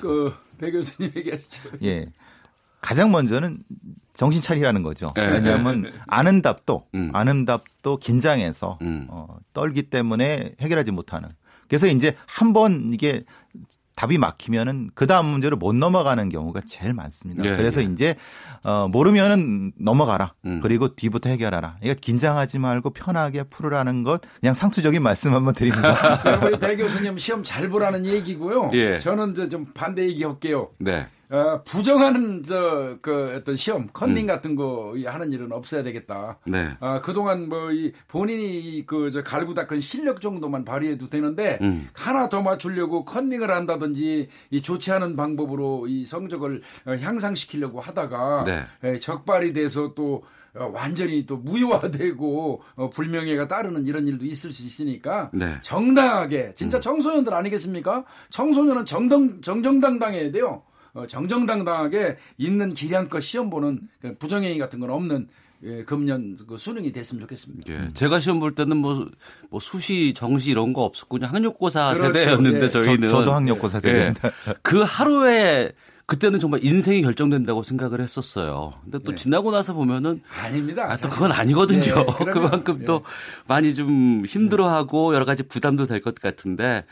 그 0.00 0.32
배 0.58 0.70
교수님 0.70 1.12
얘기하시죠. 1.16 1.62
예. 1.84 2.06
가장 2.80 3.10
먼저는 3.10 3.58
정신 4.16 4.40
차리라는 4.42 4.82
거죠. 4.82 5.12
네. 5.14 5.26
왜냐하면 5.26 5.92
아는 6.06 6.42
답도 6.42 6.86
음. 6.94 7.10
아는 7.12 7.44
답도 7.44 7.98
긴장해서 7.98 8.78
음. 8.82 9.06
어, 9.10 9.36
떨기 9.52 9.84
때문에 9.84 10.54
해결하지 10.60 10.90
못하는. 10.90 11.28
그래서 11.68 11.86
이제 11.86 12.16
한 12.26 12.52
번 12.52 12.88
이게 12.92 13.22
답이 13.96 14.18
막히면은 14.18 14.90
그 14.94 15.06
다음 15.06 15.24
문제로 15.26 15.56
못 15.56 15.74
넘어가는 15.74 16.28
경우가 16.28 16.60
제일 16.68 16.92
많습니다. 16.92 17.42
네, 17.42 17.56
그래서 17.56 17.80
네. 17.80 17.88
이제 17.90 18.14
어 18.62 18.88
모르면은 18.88 19.72
넘어가라. 19.78 20.34
음. 20.44 20.60
그리고 20.62 20.94
뒤부터 20.94 21.30
해결하라. 21.30 21.76
그러니까 21.80 21.98
긴장하지 22.02 22.58
말고 22.58 22.90
편하게 22.90 23.42
풀으라는 23.44 24.02
것 24.04 24.20
그냥 24.40 24.54
상투적인 24.54 25.02
말씀 25.02 25.32
한번 25.34 25.54
드립니다. 25.54 26.20
우리 26.44 26.58
배 26.58 26.76
교수님 26.76 27.16
시험 27.16 27.42
잘 27.42 27.70
보라는 27.70 28.04
얘기고요. 28.04 28.70
예. 28.74 28.98
저는 28.98 29.32
이제 29.32 29.48
좀 29.48 29.66
반대 29.72 30.02
얘기할게요. 30.06 30.68
네. 30.78 31.06
어, 31.28 31.62
부정하는 31.64 32.44
저 32.44 32.98
그 33.02 33.34
어떤 33.36 33.56
시험 33.56 33.88
컨닝 33.92 34.24
음. 34.24 34.26
같은 34.26 34.54
거 34.54 34.94
하는 35.06 35.32
일은 35.32 35.52
없어야 35.52 35.82
되겠다. 35.82 36.38
네. 36.46 36.70
어, 36.80 37.00
그동안 37.02 37.48
뭐 37.48 37.70
이 37.72 37.92
본인이 38.08 38.84
그 38.86 39.10
저 39.10 39.22
갈고 39.22 39.54
닦은 39.54 39.80
실력 39.80 40.20
정도만 40.20 40.64
발휘해도 40.64 41.08
되는데 41.08 41.58
음. 41.62 41.88
하나 41.92 42.28
더 42.28 42.42
맞추려고 42.42 43.04
컨닝을 43.04 43.50
한다든지 43.50 44.28
이 44.50 44.62
좋지 44.62 44.92
않은 44.92 45.16
방법으로 45.16 45.86
이 45.88 46.04
성적을 46.04 46.62
어, 46.86 46.92
향상시키려고 46.96 47.80
하다가 47.80 48.44
네. 48.44 48.64
에, 48.84 48.98
적발이 48.98 49.52
돼서 49.52 49.94
또 49.94 50.22
어, 50.54 50.70
완전히 50.72 51.26
또 51.26 51.36
무효화되고 51.36 52.62
어, 52.76 52.90
불명예가 52.90 53.46
따르는 53.48 53.86
이런 53.86 54.06
일도 54.06 54.24
있을 54.24 54.52
수 54.52 54.62
있으니까 54.64 55.30
네. 55.34 55.54
정당하게 55.60 56.52
진짜 56.56 56.78
음. 56.78 56.80
청소년들 56.80 57.34
아니겠습니까? 57.34 58.04
청소년은 58.30 58.84
정정 58.86 59.40
정정당당해야 59.42 60.30
돼요. 60.30 60.62
어, 60.96 61.06
정정당당하게 61.06 62.16
있는 62.38 62.72
기량껏 62.72 63.20
시험 63.22 63.50
보는 63.50 63.80
그 64.00 64.16
부정행위 64.18 64.58
같은 64.58 64.80
건 64.80 64.90
없는 64.90 65.28
예, 65.64 65.84
금년 65.84 66.36
그 66.46 66.56
수능이 66.58 66.92
됐으면 66.92 67.20
좋겠습니다. 67.22 67.72
예, 67.72 67.88
제가 67.94 68.20
시험 68.20 68.40
볼 68.40 68.54
때는 68.54 68.76
뭐, 68.78 69.08
뭐 69.50 69.58
수시, 69.60 70.12
정시 70.14 70.50
이런 70.50 70.72
거 70.72 70.82
없었고 70.82 71.18
그냥 71.18 71.32
학력고사 71.34 71.94
그렇죠. 71.94 72.18
세대였는데 72.18 72.62
예. 72.62 72.68
저희는 72.68 73.08
저, 73.08 73.24
도 73.24 73.32
학력고사 73.32 73.80
세대인데 73.80 74.20
예, 74.48 74.54
그 74.62 74.82
하루에 74.82 75.72
그때는 76.04 76.38
정말 76.38 76.62
인생이 76.62 77.02
결정된다고 77.02 77.62
생각을 77.62 78.00
했었어요. 78.00 78.70
근데 78.84 78.98
또 79.00 79.10
네. 79.10 79.16
지나고 79.16 79.50
나서 79.50 79.72
보면은 79.74 80.22
아닙니다. 80.40 80.84
아, 80.92 80.96
또 80.96 81.08
그건 81.08 81.32
아니거든요. 81.32 81.82
네, 82.24 82.24
그만큼 82.32 82.84
또 82.84 83.02
많이 83.48 83.74
좀 83.74 84.24
힘들어하고 84.26 85.14
여러 85.14 85.24
가지 85.24 85.42
부담도 85.42 85.86
될 85.86 86.00
것 86.00 86.14
같은데 86.14 86.84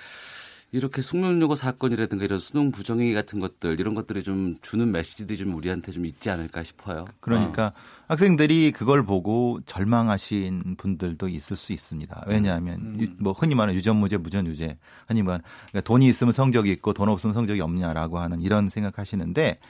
이렇게 0.75 1.03
숙명여고 1.03 1.55
사건이라든가 1.55 2.25
이런 2.25 2.41
수능 2.41 2.73
부정행위 2.73 3.15
같은 3.15 3.39
것들 3.39 3.79
이런 3.79 3.95
것들이 3.95 4.25
좀 4.25 4.57
주는 4.61 4.91
메시지들이 4.91 5.39
좀 5.39 5.55
우리한테 5.55 5.93
좀 5.93 6.05
있지 6.05 6.31
않을까 6.31 6.65
싶어요. 6.65 7.05
그러니까 7.21 7.67
어. 7.67 7.73
학생들이 8.09 8.73
그걸 8.73 9.07
보고 9.07 9.61
절망하신 9.67 10.75
분들도 10.77 11.29
있을 11.29 11.57
수 11.57 11.73
있습니다. 11.73 12.25
왜냐하면 12.27 12.81
음. 12.81 13.17
뭐 13.21 13.33
흔히 13.33 13.55
말하는 13.55 13.77
유전무죄, 13.77 14.17
무전유죄, 14.17 14.77
흔히 15.07 15.23
말하는 15.23 15.45
그러니까 15.69 15.81
돈이 15.83 16.09
있으면 16.09 16.33
성적이 16.33 16.73
있고 16.73 16.93
돈 16.93 17.09
없으면 17.09 17.35
성적이 17.35 17.61
없냐라고 17.61 18.19
하는 18.19 18.41
이런 18.41 18.69
생각하시는데 18.69 19.61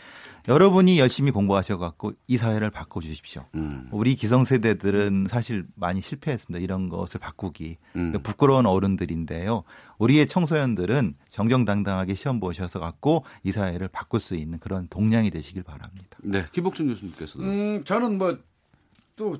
여러분이 0.46 0.98
열심히 0.98 1.30
공부하셔갖고 1.30 2.12
이 2.26 2.36
사회를 2.36 2.70
바꿔주십시오. 2.70 3.44
음. 3.54 3.88
우리 3.92 4.14
기성세대들은 4.14 5.26
사실 5.28 5.66
많이 5.74 6.00
실패했습니다. 6.00 6.62
이런 6.62 6.88
것을 6.88 7.18
바꾸기. 7.18 7.78
음. 7.96 8.12
부끄러운 8.22 8.66
어른들인데요. 8.66 9.64
우리의 9.98 10.26
청소년들은 10.26 11.14
정정당당하게 11.28 12.14
시험 12.14 12.40
보셔서 12.40 12.78
갖고 12.78 13.24
이 13.42 13.52
사회를 13.52 13.88
바꿀 13.88 14.20
수 14.20 14.34
있는 14.34 14.58
그런 14.58 14.86
동량이 14.88 15.30
되시길 15.30 15.62
바랍니다. 15.62 16.18
네. 16.22 16.44
김복준 16.52 16.88
교수님께서는. 16.88 17.48
음, 17.48 17.84
저는 17.84 18.18
뭐 18.18 18.38
또, 19.16 19.38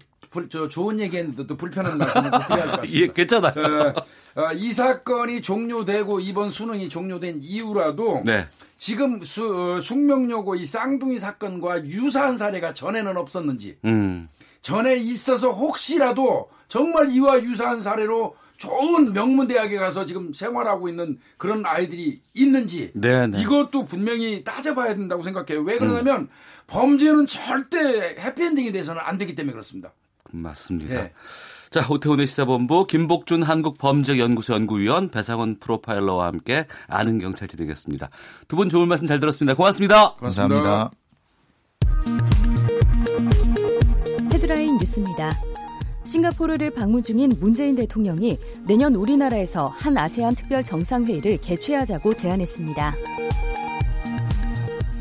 저 0.50 0.68
좋은 0.68 0.98
얘기했는데 1.00 1.46
또 1.46 1.56
불편한 1.56 1.98
말씀을 1.98 2.30
드려야 2.30 2.62
할것 2.62 2.80
같습니다. 2.80 2.86
예, 2.94 3.06
괜찮아요. 3.08 3.94
어, 4.34 4.42
어, 4.42 4.52
이 4.52 4.72
사건이 4.72 5.42
종료되고 5.42 6.20
이번 6.20 6.50
수능이 6.50 6.88
종료된 6.88 7.40
이후라도 7.42 8.22
네. 8.24 8.46
지금 8.78 9.20
수, 9.22 9.76
어, 9.76 9.80
숙명여고 9.80 10.56
이 10.56 10.66
쌍둥이 10.66 11.18
사건과 11.18 11.84
유사한 11.86 12.36
사례가 12.36 12.74
전에는 12.74 13.16
없었는지 13.16 13.78
음. 13.84 14.28
전에 14.62 14.96
있어서 14.96 15.50
혹시라도 15.50 16.48
정말 16.68 17.10
이와 17.10 17.42
유사한 17.42 17.80
사례로 17.80 18.36
좋은 18.56 19.12
명문 19.12 19.46
대학에 19.46 19.76
가서 19.76 20.06
지금 20.06 20.32
생활하고 20.32 20.88
있는 20.88 21.18
그런 21.36 21.62
아이들이 21.66 22.20
있는지 22.34 22.92
네네. 22.94 23.26
네. 23.36 23.42
이것도 23.42 23.84
분명히 23.84 24.44
따져봐야 24.44 24.94
된다고 24.94 25.22
생각해요. 25.22 25.62
왜 25.62 25.78
그러냐면 25.78 26.22
음. 26.22 26.28
범죄는 26.66 27.26
절대 27.26 28.16
해피엔딩이 28.18 28.72
돼서는 28.72 29.00
안 29.04 29.18
되기 29.18 29.34
때문에 29.34 29.52
그렇습니다. 29.52 29.92
맞습니다. 30.30 30.94
네. 30.94 31.12
자, 31.70 31.84
오태훈의 31.88 32.26
시사본부 32.28 32.86
김복준 32.86 33.42
한국범죄연구소 33.42 34.54
연구위원 34.54 35.08
배상원 35.08 35.56
프로파일러와 35.58 36.26
함께 36.26 36.66
아는 36.86 37.18
경찰 37.18 37.48
진행했습니다. 37.48 38.10
두 38.46 38.56
분 38.56 38.68
좋은 38.68 38.86
말씀 38.86 39.06
잘 39.08 39.18
들었습니다. 39.18 39.54
고맙습니다. 39.56 40.14
고맙습니다. 40.14 40.90
헤드라인 44.32 44.78
뉴스입니다. 44.78 45.32
싱가포르를 46.04 46.70
방문 46.70 47.02
중인 47.02 47.32
문재인 47.40 47.76
대통령이 47.76 48.38
내년 48.66 48.94
우리나라에서 48.94 49.68
한 49.68 49.96
아세안 49.96 50.34
특별 50.34 50.62
정상회의를 50.62 51.38
개최하자고 51.38 52.14
제안했습니다. 52.14 52.94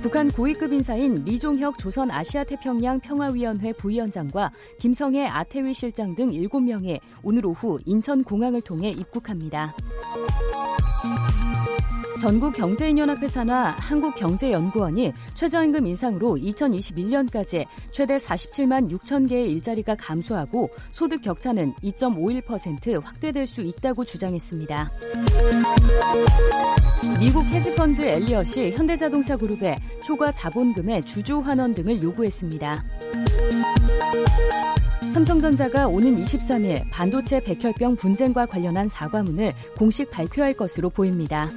북한 0.02 0.30
고위급 0.30 0.74
인사인 0.74 1.24
리종혁 1.24 1.78
조선 1.78 2.12
아시아 2.12 2.44
태평양 2.44 3.00
평화위원회 3.00 3.72
부위원장과 3.74 4.52
김성애 4.78 5.26
아태위 5.26 5.74
실장 5.74 6.14
등 6.14 6.30
7명이 6.32 7.00
오늘 7.24 7.46
오후 7.46 7.80
인천공항을 7.86 8.62
통해 8.62 8.90
입국합니다. 8.90 9.74
전국경제인연합회 12.24 13.28
산하 13.28 13.72
한국경제연구원이 13.72 15.12
최저임금 15.34 15.86
인상으로 15.86 16.38
2021년까지 16.38 17.66
최대 17.92 18.16
47만 18.16 18.90
6천 18.90 19.28
개의 19.28 19.52
일자리가 19.52 19.96
감소하고 19.96 20.70
소득 20.92 21.22
격차는 21.22 21.74
2.51% 21.84 23.04
확대될 23.04 23.46
수 23.46 23.60
있다고 23.60 24.06
주장했습니다. 24.06 24.90
미국 27.20 27.44
헤지펀드 27.48 28.02
엘리엇이 28.02 28.72
현대자동차 28.72 29.36
그룹에 29.36 29.76
초과 30.06 30.32
자본금의 30.32 31.06
주주 31.06 31.40
환원 31.40 31.74
등을 31.74 32.02
요구했습니다. 32.02 32.86
삼성전자가 35.14 35.88
오는 35.88 36.24
23일 36.24 36.90
반도체 36.90 37.40
백혈병 37.40 37.98
분쟁과 37.98 38.48
관련한 38.48 38.88
사과문을 38.88 39.52
공식 39.78 40.10
발표할 40.10 40.54
것으로 40.54 40.90
보입니다. 40.90 41.52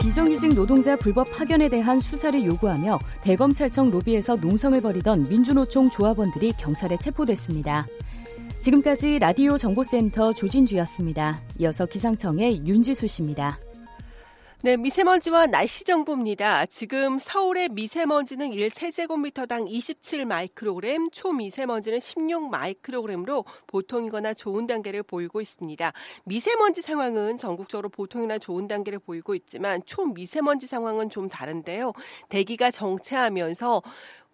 비정규직 0.00 0.54
노동자 0.54 0.96
불법 0.96 1.30
파견에 1.30 1.68
대한 1.68 2.00
수사를 2.00 2.44
요구하며 2.44 2.98
대검찰청 3.22 3.88
로비에서 3.90 4.34
농성을 4.34 4.80
벌이던 4.80 5.28
민주노총 5.28 5.90
조합원들이 5.90 6.54
경찰에 6.58 6.96
체포됐습니다. 6.96 7.86
지금까지 8.60 9.20
라디오 9.20 9.56
정보센터 9.56 10.32
조진주였습니다. 10.32 11.40
이어서 11.60 11.86
기상청의 11.86 12.66
윤지수 12.66 13.06
씨입니다. 13.06 13.60
네, 14.60 14.76
미세먼지와 14.76 15.46
날씨 15.46 15.84
정보입니다. 15.84 16.66
지금 16.66 17.20
서울의 17.20 17.68
미세먼지는 17.68 18.50
1세제곱미터당 18.50 19.68
27 19.68 20.26
마이크로그램, 20.26 21.10
초미세먼지는 21.12 22.00
16 22.00 22.50
마이크로그램으로 22.50 23.44
보통이거나 23.68 24.34
좋은 24.34 24.66
단계를 24.66 25.04
보이고 25.04 25.40
있습니다. 25.40 25.92
미세먼지 26.24 26.82
상황은 26.82 27.36
전국적으로 27.36 27.88
보통이나 27.88 28.38
좋은 28.38 28.66
단계를 28.66 28.98
보이고 28.98 29.36
있지만 29.36 29.80
초미세먼지 29.86 30.66
상황은 30.66 31.08
좀 31.08 31.28
다른데요. 31.28 31.92
대기가 32.28 32.72
정체하면서 32.72 33.80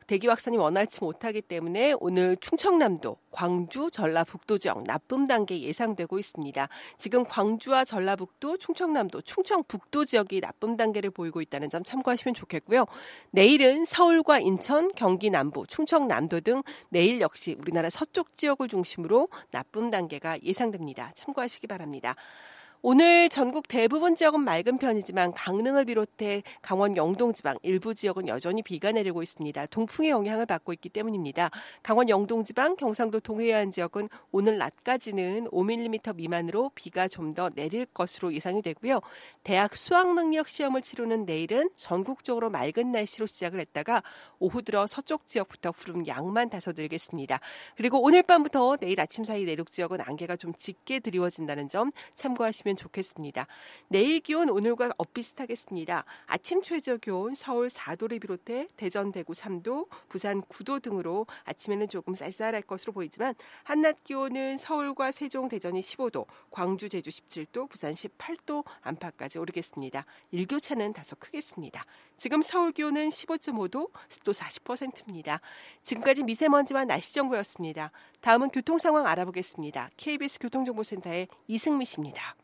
대기 0.07 0.27
확산이 0.29 0.57
원활치 0.57 1.01
못하기 1.01 1.43
때문에 1.43 1.95
오늘 2.01 2.37
충청남도, 2.37 3.17
광주, 3.31 3.91
전라북도 3.91 4.59
지역 4.59 4.85
나쁨 4.85 5.27
단계 5.27 5.61
예상되고 5.61 6.19
있습니다. 6.19 6.69
지금 6.99 7.25
광주와 7.25 7.85
전라북도, 7.85 8.59
충청남도, 8.59 9.23
충청북도 9.23 10.05
지역이 10.05 10.41
나쁨 10.41 10.77
단계를 10.77 11.11
보이고 11.11 11.41
있다는 11.41 11.71
점 11.71 11.83
참고하시면 11.83 12.35
좋겠고요. 12.35 12.87
내일은 13.31 13.85
서울과 13.85 14.41
인천, 14.41 14.91
경기 14.95 15.31
남부, 15.31 15.67
충청남도 15.67 16.41
등 16.41 16.63
내일 16.89 17.21
역시 17.21 17.57
우리나라 17.59 17.91
서쪽 17.91 18.37
지역을 18.37 18.69
중심으로 18.69 19.29
나쁨 19.51 19.91
단계가 19.91 20.41
예상됩니다. 20.43 21.13
참고하시기 21.15 21.67
바랍니다. 21.67 22.15
오늘 22.87 23.31
전국 23.31 23.67
대부분 23.67 24.15
지역은 24.15 24.43
맑은 24.43 24.77
편이지만 24.77 25.33
강릉을 25.33 25.87
비롯해 25.87 26.43
강원 26.61 26.99
영동 26.99 27.33
지방 27.33 27.57
일부 27.63 27.95
지역은 27.95 28.29
여전히 28.29 28.61
비가 28.63 28.93
내리고 28.93 29.23
있습니다. 29.23 29.65
동풍의 29.69 30.11
영향을 30.11 30.45
받고 30.45 30.75
있기 30.75 30.91
때문입니다. 30.91 31.49
강원 31.83 32.11
영동 32.11 32.45
지방, 32.45 32.77
경상도 32.77 33.21
동해안 33.21 33.71
지역은 33.71 34.11
오늘 34.33 34.59
낮까지는 34.59 35.47
5mm 35.47 36.15
미만으로 36.15 36.73
비가 36.75 37.09
좀 37.09 37.33
더 37.33 37.49
내릴 37.49 37.87
것으로 37.87 38.35
예상이 38.35 38.61
되고요. 38.61 39.01
대학 39.45 39.75
수학 39.75 40.13
능력 40.15 40.47
시험을 40.51 40.83
치르는 40.83 41.25
내일은 41.25 41.71
전국적으로 41.77 42.51
맑은 42.51 42.93
날씨로 42.93 43.25
시작을 43.27 43.61
했다가 43.61 44.03
오후 44.41 44.61
들어 44.61 44.87
서쪽 44.87 45.27
지역부터 45.27 45.73
구름 45.73 46.07
양만 46.07 46.51
다소들겠습니다. 46.51 47.41
그리고 47.77 48.03
오늘 48.03 48.23
밤부터 48.23 48.77
내일 48.77 49.01
아침 49.01 49.25
사이 49.25 49.45
내륙 49.45 49.71
지역은 49.71 50.03
안개가 50.03 50.37
좀 50.37 50.53
짙게 50.53 50.99
드리워진다는 50.99 51.71
점 51.71 51.91
참고하시면 52.15 52.74
주시면 52.75 52.77
좋겠습니다. 52.77 53.47
내일 53.89 54.21
기온 54.21 54.51
오늘과 54.51 54.91
엇비슷하겠습니다. 54.99 56.05
아침 56.27 56.63
최저 56.63 56.97
기온 56.97 57.35
서울 57.35 57.69
4도를 57.69 58.21
비롯해 58.21 58.69
대전 58.77 59.13
대구 59.13 59.33
3도, 59.33 59.89
부산 60.09 60.43
9도 60.43 60.83
등으로 60.83 61.27
아침에는 61.45 61.89
조금 61.89 62.15
쌀쌀할 62.15 62.63
것으로 62.63 62.93
보이지만 62.93 63.35
한낮 63.63 64.05
기온은 64.05 64.57
서울과 64.57 65.13
세종 65.13 65.49
대전이 65.49 65.81
15도, 65.81 66.27
광주 66.51 66.89
제주 66.89 67.11
17도, 67.11 67.69
부산 67.69 67.93
18도 67.93 68.65
안팎까지 68.83 69.39
오르겠습니다. 69.39 70.05
일교차는 70.33 70.93
다소 70.93 71.17
크겠습니다. 71.17 71.85
지금 72.17 72.43
서울 72.43 72.73
기온은 72.73 73.09
15.5도, 73.09 73.91
습도 74.09 74.33
40%입니다. 74.33 75.41
지금까지 75.83 76.23
미세먼지와 76.23 76.85
날씨 76.85 77.15
정보였습니다. 77.15 77.91
다음은 78.21 78.51
교통 78.51 78.79
상황 78.79 79.07
알아보겠습니다. 79.07 79.91
KBS 79.97 80.39
교통정보센터의 80.39 81.29
이승미 81.49 81.85
씨입니다. 81.85 82.37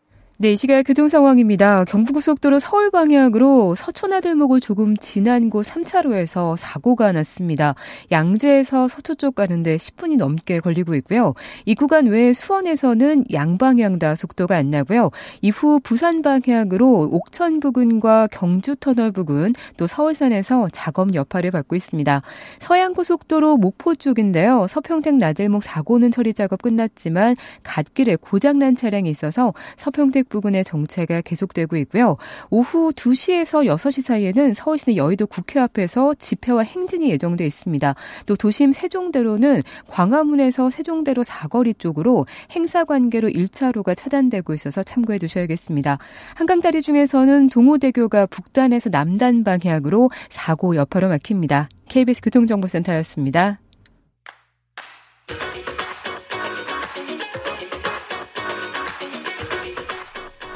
네, 0.42 0.52
이 0.52 0.56
시각 0.56 0.84
교통 0.84 1.06
상황입니다. 1.06 1.84
경부고속도로 1.84 2.60
서울 2.60 2.90
방향으로 2.90 3.74
서초나들목을 3.74 4.60
조금 4.60 4.96
지난 4.96 5.50
곳 5.50 5.66
3차로에서 5.66 6.56
사고가 6.56 7.12
났습니다. 7.12 7.74
양재에서 8.10 8.88
서초 8.88 9.16
쪽 9.16 9.34
가는데 9.34 9.76
10분이 9.76 10.16
넘게 10.16 10.60
걸리고 10.60 10.94
있고요. 10.94 11.34
이 11.66 11.74
구간 11.74 12.06
외에 12.06 12.32
수원에서는 12.32 13.26
양방향 13.30 13.98
다 13.98 14.14
속도가 14.14 14.56
안 14.56 14.70
나고요. 14.70 15.10
이후 15.42 15.78
부산 15.84 16.22
방향으로 16.22 17.10
옥천 17.12 17.60
부근과 17.60 18.26
경주 18.28 18.76
터널 18.76 19.12
부근 19.12 19.52
또 19.76 19.86
서울산에서 19.86 20.70
작업 20.72 21.14
여파를 21.14 21.50
받고 21.50 21.76
있습니다. 21.76 22.22
서양고속도로 22.60 23.58
목포 23.58 23.94
쪽인데요. 23.94 24.66
서평택 24.70 25.16
나들목 25.16 25.62
사고는 25.62 26.10
처리 26.10 26.32
작업 26.32 26.62
끝났지만 26.62 27.36
갓길에 27.62 28.16
고장난 28.16 28.74
차량이 28.74 29.10
있어서 29.10 29.52
서평택 29.76 30.29
부근의 30.30 30.64
정체가 30.64 31.20
계속되고 31.20 31.76
있고요. 31.76 32.16
오후 32.48 32.90
2시에서 32.92 33.66
6시 33.66 34.00
사이에는 34.00 34.54
서울시내 34.54 34.96
여의도 34.96 35.26
국회 35.26 35.60
앞에서 35.60 36.14
집회와 36.14 36.62
행진이 36.62 37.10
예정돼 37.10 37.44
있습니다. 37.44 37.94
또 38.24 38.36
도심 38.36 38.72
세종대로는 38.72 39.62
광화문에서 39.88 40.70
세종대로 40.70 41.22
사거리 41.22 41.74
쪽으로 41.74 42.24
행사 42.52 42.84
관계로 42.84 43.28
1차로가 43.28 43.94
차단되고 43.94 44.54
있어서 44.54 44.82
참고해 44.82 45.18
두셔야겠습니다. 45.18 45.98
한강다리 46.34 46.80
중에서는 46.80 47.50
동호대교가 47.50 48.26
북단에서 48.26 48.88
남단 48.90 49.44
방향으로 49.44 50.10
사고 50.30 50.76
여파로 50.76 51.08
막힙니다. 51.08 51.68
KBS 51.88 52.22
교통정보센터였습니다. 52.22 53.58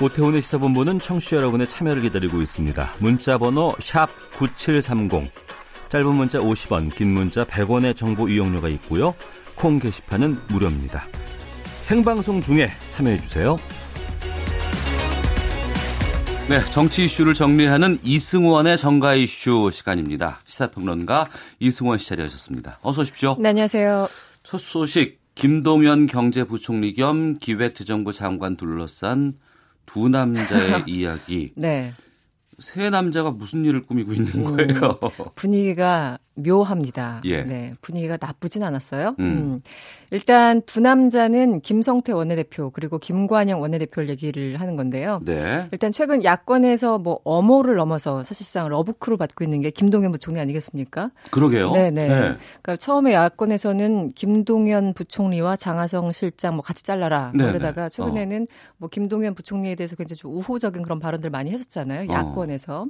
오태훈의 0.01 0.43
시사본부는 0.43 0.99
청취자 0.99 1.37
여러분의 1.37 1.69
참여를 1.69 2.03
기다리고 2.03 2.43
있습니다. 2.43 2.95
문자 2.99 3.39
번호 3.39 3.75
9730. 4.37 5.31
짧은 5.89 6.15
문자 6.15 6.41
50원, 6.41 6.93
긴 6.93 7.15
문자 7.15 7.45
100원의 7.45 7.95
정보 7.95 8.29
이용료가 8.29 8.69
있고요. 8.71 9.15
콩 9.55 9.79
게시판은 9.79 10.37
무료입니다. 10.49 11.07
생방송 11.79 12.43
중에 12.43 12.71
참여해 12.91 13.21
주세요. 13.21 13.57
네, 16.49 16.63
정치 16.73 17.05
이슈를 17.05 17.33
정리하는 17.33 17.99
이승원의 18.03 18.77
정가 18.77 19.15
이슈 19.15 19.71
시간입니다. 19.73 20.41
시사평론가 20.45 21.31
이승원 21.61 21.99
씨 21.99 22.09
자리하셨습니다. 22.09 22.81
어서 22.83 23.03
오십시오. 23.03 23.37
네, 23.39 23.51
안녕하세요. 23.51 24.09
첫 24.43 24.59
소식 24.59 25.21
김동연 25.37 26.07
경제부총리 26.07 26.95
겸 26.95 27.39
기획재정부 27.39 28.13
장관 28.13 28.57
둘러싼 28.57 29.35
두 29.87 30.09
남자의 30.09 30.85
이야기. 30.89 31.53
네. 31.57 31.93
세 32.59 32.89
남자가 32.89 33.31
무슨 33.33 33.65
일을 33.65 33.83
꾸미고 33.83 34.13
있는 34.13 34.45
거예요? 34.45 34.99
음, 35.03 35.25
분위기가 35.35 36.19
묘합니다. 36.35 37.21
예. 37.25 37.43
네, 37.43 37.75
분위기가 37.81 38.19
나쁘진 38.21 38.63
않았어요. 38.63 39.15
음. 39.21 39.25
음. 39.25 39.61
일단 40.11 40.63
두 40.63 40.81
남자는 40.81 41.61
김성태 41.61 42.13
원내대표 42.13 42.71
그리고 42.71 42.99
김관영 42.99 43.61
원내대표를 43.61 44.09
얘기를 44.11 44.61
하는 44.61 44.77
건데요. 44.77 45.21
네. 45.25 45.67
일단 45.73 45.93
최근 45.93 46.25
야권에서 46.25 46.99
뭐 46.99 47.21
엄호를 47.25 47.77
넘어서 47.77 48.23
사실상 48.25 48.69
러브크로 48.69 49.17
받고 49.17 49.45
있는 49.45 49.61
게 49.61 49.71
김동연 49.71 50.13
부총리 50.13 50.41
아니겠습니까? 50.41 51.11
그러게요. 51.31 51.73
네네. 51.73 52.09
네. 52.09 52.15
그러니까 52.63 52.77
처음에 52.77 53.13
야권에서는 53.15 54.13
김동연 54.13 54.95
부총리와 54.95 55.57
장하성 55.57 56.13
실장 56.13 56.55
뭐 56.55 56.63
같이 56.63 56.83
잘라라 56.83 57.33
네, 57.35 57.45
그러다가 57.47 57.89
네. 57.89 57.97
최근에는 57.97 58.43
어. 58.43 58.75
뭐 58.79 58.89
김동연 58.89 59.35
부총리에 59.35 59.75
대해서 59.75 59.97
굉장히 59.97 60.19
좀 60.19 60.33
우호적인 60.33 60.83
그런 60.83 60.99
발언들 60.99 61.31
많이 61.31 61.51
했었잖아요. 61.51 62.11
어. 62.11 62.15
야권에서. 62.15 62.83
어. 62.83 62.87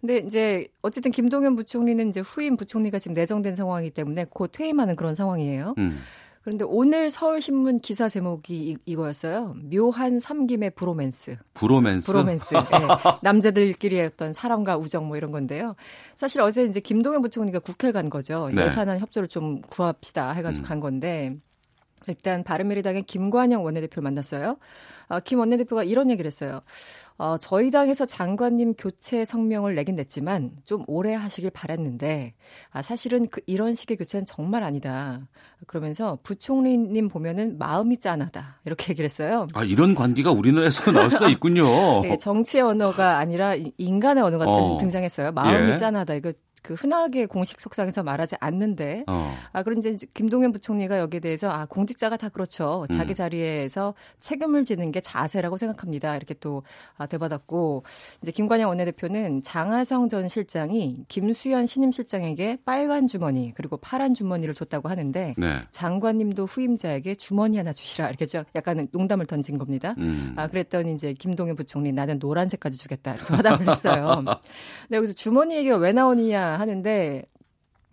근데 0.00 0.18
이제 0.18 0.66
어쨌든 0.80 1.10
김동연 1.10 1.56
부총리는 1.56 2.08
이제 2.08 2.20
후임 2.20 2.56
부총리 2.56 2.69
가 2.90 2.98
지금 2.98 3.14
내정된 3.14 3.54
상황이기 3.56 3.92
때문에 3.92 4.26
곧 4.30 4.50
퇴임하는 4.52 4.96
그런 4.96 5.14
상황이에요. 5.14 5.74
음. 5.78 6.00
그런데 6.42 6.64
오늘 6.66 7.10
서울신문 7.10 7.80
기사 7.80 8.08
제목이 8.08 8.78
이, 8.86 8.96
거였어요 8.96 9.54
묘한 9.70 10.18
삼김의 10.18 10.70
브로맨스. 10.70 11.36
브로맨스? 11.54 12.06
브로맨스. 12.06 12.54
네. 12.54 12.60
남자들끼리의 13.22 14.06
어떤 14.06 14.32
사랑과 14.32 14.78
우정 14.78 15.06
뭐 15.06 15.16
이런 15.18 15.32
건데요. 15.32 15.76
사실 16.16 16.40
어제 16.40 16.64
이제 16.64 16.80
김동연 16.80 17.20
부총리가 17.22 17.58
국회를 17.58 17.92
간 17.92 18.08
거죠. 18.08 18.48
네. 18.54 18.64
예산안 18.64 19.00
협조를 19.00 19.28
좀 19.28 19.60
구합시다 19.60 20.32
해가지고 20.32 20.64
음. 20.64 20.68
간 20.68 20.80
건데 20.80 21.36
일단 22.08 22.42
바른미래당의 22.42 23.02
김관영 23.02 23.62
원내대표를 23.62 24.02
만났어요. 24.02 24.56
어, 25.08 25.20
김 25.20 25.40
원내대표가 25.40 25.84
이런 25.84 26.10
얘기를 26.10 26.26
했어요. 26.26 26.60
어, 27.20 27.36
저희 27.36 27.70
당에서 27.70 28.06
장관님 28.06 28.72
교체 28.78 29.26
성명을 29.26 29.74
내긴 29.74 29.96
냈지만 29.96 30.52
좀 30.64 30.84
오래 30.86 31.12
하시길 31.12 31.50
바랬는데 31.50 32.32
아, 32.70 32.80
사실은 32.80 33.28
그 33.28 33.42
이런 33.46 33.74
식의 33.74 33.98
교체는 33.98 34.24
정말 34.24 34.62
아니다. 34.62 35.28
그러면서 35.66 36.16
부총리님 36.22 37.08
보면은 37.08 37.58
마음이 37.58 38.00
짠하다 38.00 38.60
이렇게 38.64 38.92
얘기를 38.92 39.04
했어요. 39.04 39.48
아 39.52 39.64
이런 39.64 39.94
관계가 39.94 40.30
우리나라에서 40.30 40.92
나올 40.92 41.10
수가 41.10 41.28
있군요. 41.28 42.00
네, 42.00 42.16
정치의 42.16 42.62
언어가 42.64 43.18
아니라 43.18 43.54
인간의 43.76 44.24
언어가 44.24 44.46
어. 44.46 44.78
등장했어요. 44.78 45.32
마음이 45.32 45.72
예. 45.72 45.76
짠하다 45.76 46.14
이거 46.14 46.32
그 46.62 46.74
흔하게 46.74 47.26
공식 47.26 47.60
석상에서 47.60 48.02
말하지 48.02 48.36
않는데 48.40 49.04
어. 49.06 49.34
아 49.52 49.62
그런 49.62 49.78
이제 49.78 49.96
김동연 50.14 50.52
부총리가 50.52 50.98
여기에 50.98 51.20
대해서 51.20 51.50
아 51.50 51.66
공직자가 51.66 52.16
다 52.16 52.28
그렇죠 52.28 52.86
자기 52.92 53.12
음. 53.12 53.14
자리에서 53.14 53.94
책임을 54.20 54.64
지는 54.64 54.92
게 54.92 55.00
자세라고 55.00 55.56
생각합니다 55.56 56.16
이렇게 56.16 56.34
또 56.34 56.62
아, 56.96 57.06
대받았고 57.06 57.84
이제 58.22 58.32
김관영 58.32 58.68
원내대표는 58.68 59.42
장하성 59.42 60.08
전 60.08 60.28
실장이 60.28 61.04
김수현 61.08 61.66
신임 61.66 61.92
실장에게 61.92 62.58
빨간 62.64 63.06
주머니 63.06 63.52
그리고 63.54 63.76
파란 63.76 64.14
주머니를 64.14 64.54
줬다고 64.54 64.88
하는데 64.88 65.34
네. 65.36 65.60
장관님도 65.70 66.44
후임자에게 66.44 67.14
주머니 67.14 67.56
하나 67.56 67.72
주시라 67.72 68.08
이렇게 68.08 68.26
좀 68.26 68.44
약간 68.54 68.88
농담을 68.92 69.26
던진 69.26 69.58
겁니다 69.58 69.94
음. 69.98 70.34
아 70.36 70.48
그랬더니 70.48 70.94
이제 70.94 71.12
김동연 71.12 71.56
부총리 71.56 71.92
나는 71.92 72.18
노란색까지 72.18 72.76
주겠다 72.78 73.14
이렇게 73.14 73.34
화답을 73.34 73.68
했어요. 73.68 74.22
네, 74.88 74.96
여기서 74.96 75.12
주머니 75.12 75.56
얘기가 75.56 75.76
왜 75.76 75.92
나오느냐 75.92 76.49
하는데 76.58 77.24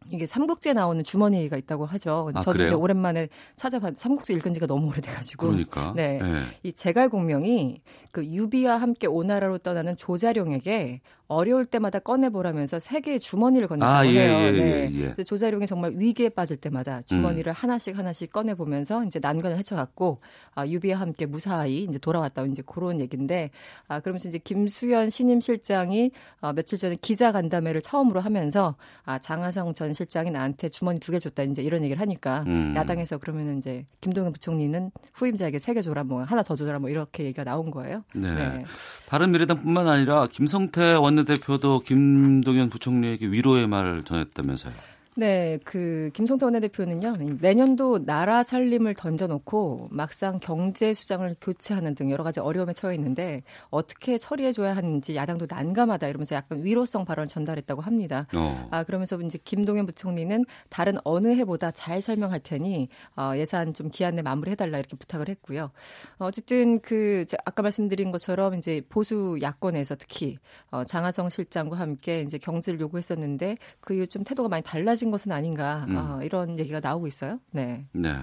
이게 0.10 0.26
삼국지에 0.26 0.74
나오는 0.74 1.04
주머니가 1.04 1.58
있다고 1.58 1.86
하죠. 1.86 2.32
아, 2.34 2.40
저도 2.40 2.54
그래요? 2.54 2.66
이제 2.68 2.76
오랜만에 2.76 3.28
찾아봤 3.56 3.98
삼국지 3.98 4.34
읽은 4.34 4.54
지가 4.54 4.66
너무 4.66 4.88
오래돼가지고. 4.88 5.48
그러니까. 5.48 5.94
네. 5.96 6.20
네. 6.22 6.44
이 6.64 6.72
제갈공명이 6.72 7.82
그 8.12 8.26
유비와 8.26 8.78
함께 8.78 9.08
오나라로 9.08 9.58
떠나는 9.60 9.98
조자룡에게 9.98 11.02
어려울 11.28 11.66
때마다 11.66 12.00
꺼내보라면서 12.00 12.80
세 12.80 13.02
개의 13.02 13.20
주머니를 13.20 13.68
건네고 13.68 13.90
아, 13.92 14.06
예, 14.08 14.28
해요. 14.28 14.34
예, 14.48 14.52
네. 14.52 14.90
예, 14.94 15.14
예. 15.18 15.24
조자룡이 15.24 15.68
정말 15.68 15.92
위기에 15.96 16.30
빠질 16.30 16.58
때마다 16.58 17.02
주머니를 17.02 17.52
음. 17.52 17.56
하나씩 17.56 17.98
하나씩 17.98 18.32
꺼내보면서 18.32 19.04
이제 19.06 19.20
난관을 19.20 19.58
헤쳐갔고 19.58 20.22
아, 20.56 20.66
유비와 20.68 21.00
함께 21.00 21.26
무사히 21.26 21.84
이제 21.84 22.00
돌아왔다 22.00 22.44
이제 22.46 22.64
그런 22.66 23.00
얘기인데 23.02 23.52
아, 23.88 24.00
그러면서 24.00 24.30
이제 24.30 24.38
김수현 24.38 25.10
신임 25.10 25.42
실장이 25.42 26.12
아, 26.40 26.54
며칠 26.54 26.78
전에 26.78 26.96
기자 27.02 27.32
간담회를 27.32 27.82
처음으로 27.82 28.20
하면서 28.22 28.76
아, 29.04 29.20
장하성 29.20 29.74
전 29.74 29.94
실장이 29.94 30.32
나한테 30.32 30.70
주머니 30.70 31.00
두 31.00 31.12
개 31.12 31.20
줬다 31.20 31.44
이제 31.44 31.62
이런 31.62 31.84
얘기를 31.84 32.00
하니까 32.02 32.44
음. 32.48 32.74
야당에서 32.76 33.18
그러면 33.18 33.58
이제 33.58 33.86
김동연 34.02 34.32
부총리는 34.34 34.92
후임자에게 35.14 35.60
세 35.60 35.74
개 35.74 35.82
줘라 35.82 36.04
뭐 36.06 36.24
하나 36.24 36.42
더 36.44 36.56
줘라 36.56 36.80
뭐 36.80 36.90
이렇게 36.90 37.24
얘기가 37.26 37.44
나온 37.44 37.70
거예요. 37.72 38.04
네. 38.16 38.34
네. 38.34 38.64
바른미래당뿐만 39.10 39.88
아니라 39.88 40.28
김성태 40.32 40.94
원 40.94 41.17
내대표도 41.18 41.80
김동연 41.80 42.70
부총리에게 42.70 43.28
위로의 43.28 43.68
말을 43.68 44.04
전했다면서요. 44.04 44.97
네, 45.20 45.58
그 45.64 46.12
김성태 46.14 46.46
원내대표는요 46.46 47.16
내년도 47.42 48.06
나라 48.06 48.44
살림을 48.44 48.94
던져놓고 48.94 49.88
막상 49.90 50.38
경제 50.40 50.94
수장을 50.94 51.36
교체하는 51.42 51.96
등 51.96 52.12
여러 52.12 52.24
가지 52.24 52.40
어려움에 52.40 52.74
처해 52.74 52.94
있는데 52.94 53.42
어떻게 53.72 54.20
처리해 54.20 54.52
줘야 54.52 54.76
하는지 54.76 55.16
야당도 55.16 55.48
난감하다 55.50 56.08
이러면서 56.08 56.36
약간 56.36 56.64
위로성 56.64 57.04
발언을 57.04 57.28
전달했다고 57.30 57.82
합니다. 57.82 58.28
어. 58.36 58.68
아 58.70 58.84
그러면서 58.84 59.20
이제 59.22 59.40
김동연 59.44 59.88
부총리는 59.88 60.46
다른 60.70 61.00
어느 61.04 61.30
해보다 61.30 61.72
잘 61.72 62.00
설명할 62.00 62.40
테니 62.40 62.88
어, 63.16 63.32
예산 63.38 63.74
좀 63.74 63.90
기한 63.90 64.18
내 64.18 64.22
마무리해 64.22 64.56
달라 64.56 64.78
이렇게 64.78 64.96
부탁을 64.98 65.30
했고요. 65.30 65.72
어쨌든 66.20 66.80
그 66.82 67.26
아까 67.44 67.64
말씀드린 67.64 68.12
것처럼 68.12 68.54
이제 68.54 68.84
보수 68.88 69.40
야권에서 69.42 69.96
특히 69.96 70.38
어, 70.70 70.84
장하성 70.84 71.30
실장과 71.30 71.80
함께 71.80 72.22
이제 72.22 72.38
경질을 72.38 72.80
요구했었는데 72.82 73.58
그 73.80 73.96
이후 73.96 74.06
좀 74.06 74.24
태도가 74.24 74.48
많이 74.48 74.62
달라진. 74.62 75.07
떨어진 75.08 75.12
것은 75.12 75.32
아닌가 75.32 75.86
음. 75.88 75.98
어, 75.98 76.20
이런 76.24 76.60
얘기가 76.60 76.80
나오고 76.80 77.08
있어요. 77.08 77.40
네. 77.52 77.86
네. 77.92 78.14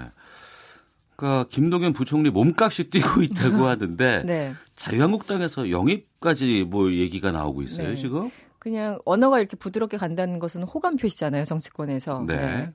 그러니까 1.16 1.48
김동연 1.48 1.92
부총리 1.92 2.30
몸값이 2.30 2.90
뛰고 2.90 3.22
있다고 3.22 3.66
하던데 3.66 4.22
네. 4.26 4.54
자유한국당에서 4.76 5.70
영입까지 5.70 6.64
뭐 6.68 6.92
얘기가 6.92 7.30
나오고 7.32 7.62
있어요 7.62 7.90
네. 7.90 7.96
지금? 7.96 8.30
그냥 8.64 8.98
언어가 9.04 9.40
이렇게 9.40 9.58
부드럽게 9.58 9.98
간다는 9.98 10.38
것은 10.38 10.62
호감 10.62 10.96
표시잖아요, 10.96 11.44
정치권에서. 11.44 12.24
네. 12.26 12.34
네. 12.34 12.72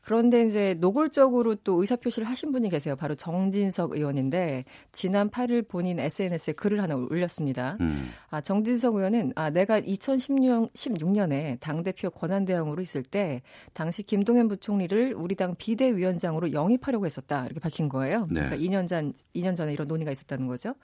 그런데 0.00 0.46
이제 0.46 0.76
노골적으로 0.78 1.56
또 1.56 1.80
의사 1.80 1.96
표시를 1.96 2.28
하신 2.28 2.52
분이 2.52 2.70
계세요. 2.70 2.94
바로 2.94 3.16
정진석 3.16 3.96
의원인데 3.96 4.64
지난 4.92 5.28
8일 5.28 5.66
본인 5.66 5.98
SNS에 5.98 6.52
글을 6.54 6.80
하나 6.80 6.94
올렸습니다. 6.94 7.76
음. 7.80 8.10
아, 8.30 8.40
정진석 8.40 8.94
의원은 8.94 9.32
아, 9.34 9.50
내가 9.50 9.78
2016, 9.78 10.72
16년에 10.74 11.58
당 11.58 11.82
대표 11.82 12.08
권한 12.10 12.44
대행으로 12.44 12.80
있을 12.80 13.02
때 13.02 13.42
당시 13.72 14.04
김동연 14.04 14.46
부총리를 14.46 15.14
우리 15.16 15.34
당 15.34 15.56
비대위원장으로 15.56 16.52
영입하려고 16.52 17.04
했었다. 17.04 17.46
이렇게 17.46 17.58
밝힌 17.58 17.88
거예요. 17.88 18.28
네. 18.30 18.44
그러니까 18.44 18.56
2년 18.56 18.86
전 18.86 19.12
2년 19.34 19.56
전에 19.56 19.72
이런 19.72 19.88
논의가 19.88 20.12
있었다는 20.12 20.46
거죠. 20.46 20.74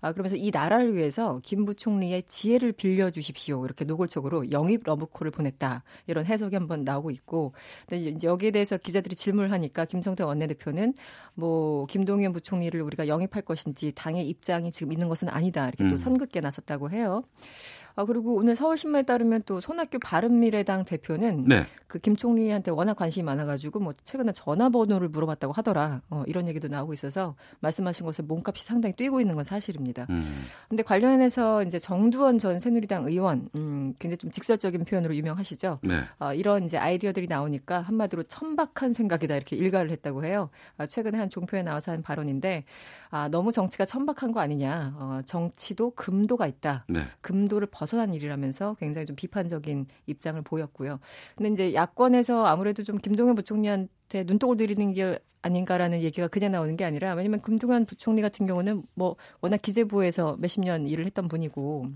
아, 0.00 0.12
그러면서 0.12 0.36
이 0.36 0.50
나라를 0.52 0.94
위해서 0.94 1.40
김 1.42 1.64
부총리의 1.64 2.24
지혜를 2.28 2.72
빌려 2.72 3.10
주십시오. 3.10 3.64
이렇게 3.64 3.84
노골적으로 3.84 4.50
영입 4.52 4.82
러브콜을 4.84 5.30
보냈다. 5.30 5.82
이런 6.06 6.24
해석이 6.24 6.54
한번 6.54 6.84
나오고 6.84 7.10
있고. 7.10 7.52
근데 7.86 8.10
이제 8.10 8.26
여기에 8.26 8.52
대해서 8.52 8.76
기자들이 8.76 9.16
질문을 9.16 9.50
하니까 9.52 9.84
김성태 9.84 10.22
원내대표는 10.24 10.94
뭐 11.34 11.86
김동연 11.86 12.32
부총리를 12.32 12.80
우리가 12.80 13.08
영입할 13.08 13.42
것인지 13.42 13.92
당의 13.94 14.28
입장이 14.28 14.70
지금 14.70 14.92
있는 14.92 15.08
것은 15.08 15.28
아니다. 15.28 15.66
이렇게 15.68 15.84
음. 15.84 15.90
또 15.90 15.98
선긋게 15.98 16.40
나섰다고 16.40 16.90
해요. 16.90 17.22
아, 17.98 18.04
그리고 18.04 18.36
오늘 18.36 18.54
서울신문에 18.54 19.02
따르면 19.02 19.42
또 19.44 19.60
손학규 19.60 19.98
바른미래당 19.98 20.84
대표는 20.84 21.46
네. 21.48 21.66
그김 21.88 22.14
총리한테 22.14 22.70
워낙 22.70 22.94
관심이 22.94 23.24
많아가지고 23.24 23.80
뭐 23.80 23.92
최근에 24.04 24.30
전화번호를 24.30 25.08
물어봤다고 25.08 25.52
하더라. 25.52 26.02
어, 26.08 26.22
이런 26.28 26.46
얘기도 26.46 26.68
나오고 26.68 26.92
있어서 26.92 27.34
말씀하신 27.58 28.06
것에 28.06 28.22
몸값이 28.22 28.64
상당히 28.64 28.94
뛰고 28.94 29.20
있는 29.20 29.34
건 29.34 29.42
사실입니다. 29.42 30.06
음. 30.10 30.22
근데 30.68 30.84
관련해서 30.84 31.64
이제 31.64 31.80
정두원 31.80 32.38
전 32.38 32.60
새누리당 32.60 33.08
의원, 33.08 33.48
음, 33.56 33.94
굉장히 33.98 34.18
좀 34.18 34.30
직설적인 34.30 34.84
표현으로 34.84 35.16
유명하시죠. 35.16 35.80
네. 35.82 36.02
어, 36.20 36.32
이런 36.34 36.62
이제 36.62 36.78
아이디어들이 36.78 37.26
나오니까 37.26 37.80
한마디로 37.80 38.22
천박한 38.24 38.92
생각이다 38.92 39.34
이렇게 39.34 39.56
일가를 39.56 39.90
했다고 39.90 40.24
해요. 40.24 40.50
아, 40.76 40.86
최근에 40.86 41.18
한 41.18 41.30
종표에 41.30 41.64
나와서 41.64 41.90
한 41.90 42.02
발언인데 42.02 42.62
아, 43.10 43.28
너무 43.28 43.52
정치가 43.52 43.84
천박한 43.84 44.32
거 44.32 44.40
아니냐. 44.40 44.94
어, 44.96 45.20
정치도 45.24 45.92
금도가 45.94 46.46
있다. 46.46 46.84
네. 46.88 47.02
금도를 47.20 47.68
벗어난 47.70 48.14
일이라면서 48.14 48.76
굉장히 48.78 49.06
좀 49.06 49.16
비판적인 49.16 49.86
입장을 50.06 50.40
보였고요. 50.42 51.00
근데 51.36 51.50
이제 51.50 51.74
야권에서 51.74 52.46
아무래도 52.46 52.82
좀 52.82 52.98
김동연 52.98 53.34
부총리한테 53.34 54.24
눈독을 54.24 54.56
들이는 54.56 54.92
게 54.92 55.18
아닌가라는 55.40 56.02
얘기가 56.02 56.28
그냥 56.28 56.52
나오는 56.52 56.76
게 56.76 56.84
아니라 56.84 57.14
왜냐면 57.14 57.40
김동연 57.40 57.86
부총리 57.86 58.20
같은 58.20 58.46
경우는 58.46 58.82
뭐 58.94 59.16
워낙 59.40 59.62
기재부에서 59.62 60.36
몇십 60.38 60.62
년 60.64 60.86
일을 60.86 61.06
했던 61.06 61.28
분이고 61.28 61.86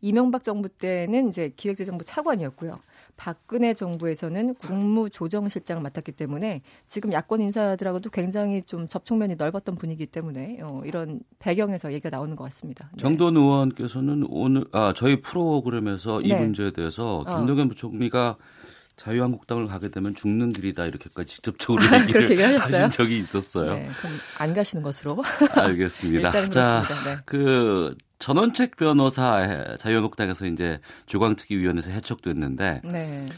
이명박 0.00 0.44
정부 0.44 0.68
때는 0.68 1.28
이제 1.28 1.52
기획재정부 1.56 2.04
차관이었고요. 2.04 2.78
박근혜 3.18 3.74
정부에서는 3.74 4.54
국무조정실장을 4.54 5.82
맡았기 5.82 6.12
때문에 6.12 6.62
지금 6.86 7.12
야권 7.12 7.40
인사들하고도 7.42 8.10
굉장히 8.10 8.62
좀 8.62 8.88
접촉면이 8.88 9.34
넓었던 9.36 9.74
분위기 9.74 10.06
때문에 10.06 10.60
어, 10.62 10.80
이런 10.86 11.20
배경에서 11.40 11.92
얘기가 11.92 12.10
나오는 12.10 12.34
것 12.36 12.44
같습니다. 12.44 12.88
네. 12.94 13.02
정돈 13.02 13.36
의원께서는 13.36 14.24
오늘 14.30 14.64
아 14.72 14.94
저희 14.96 15.20
프로그램에서 15.20 16.22
이 16.22 16.28
네. 16.28 16.38
문제에 16.38 16.70
대해서 16.70 17.24
어. 17.26 17.36
김동연 17.36 17.66
어. 17.66 17.68
부총리가 17.68 18.36
자유한국당을 18.94 19.66
가게 19.66 19.88
되면 19.90 20.14
죽는 20.14 20.52
길이다 20.52 20.86
이렇게까지 20.86 21.34
직접적으로 21.34 21.82
아, 21.84 22.00
얘기를 22.02 22.60
하신 22.60 22.88
적이 22.88 23.18
있었어요. 23.18 23.74
네, 23.74 23.88
그럼 23.98 24.12
안 24.38 24.54
가시는 24.54 24.82
것으로. 24.82 25.22
알겠습니다. 25.50 26.30
자, 26.50 26.84
네. 27.04 27.16
그 27.24 27.96
전원책 28.18 28.76
변호사 28.76 29.76
자유한국당에서 29.78 30.46
이제 30.46 30.80
조광특위 31.06 31.58
위원회에서 31.58 31.90
해촉됐는데 31.90 32.82
네. 32.84 33.28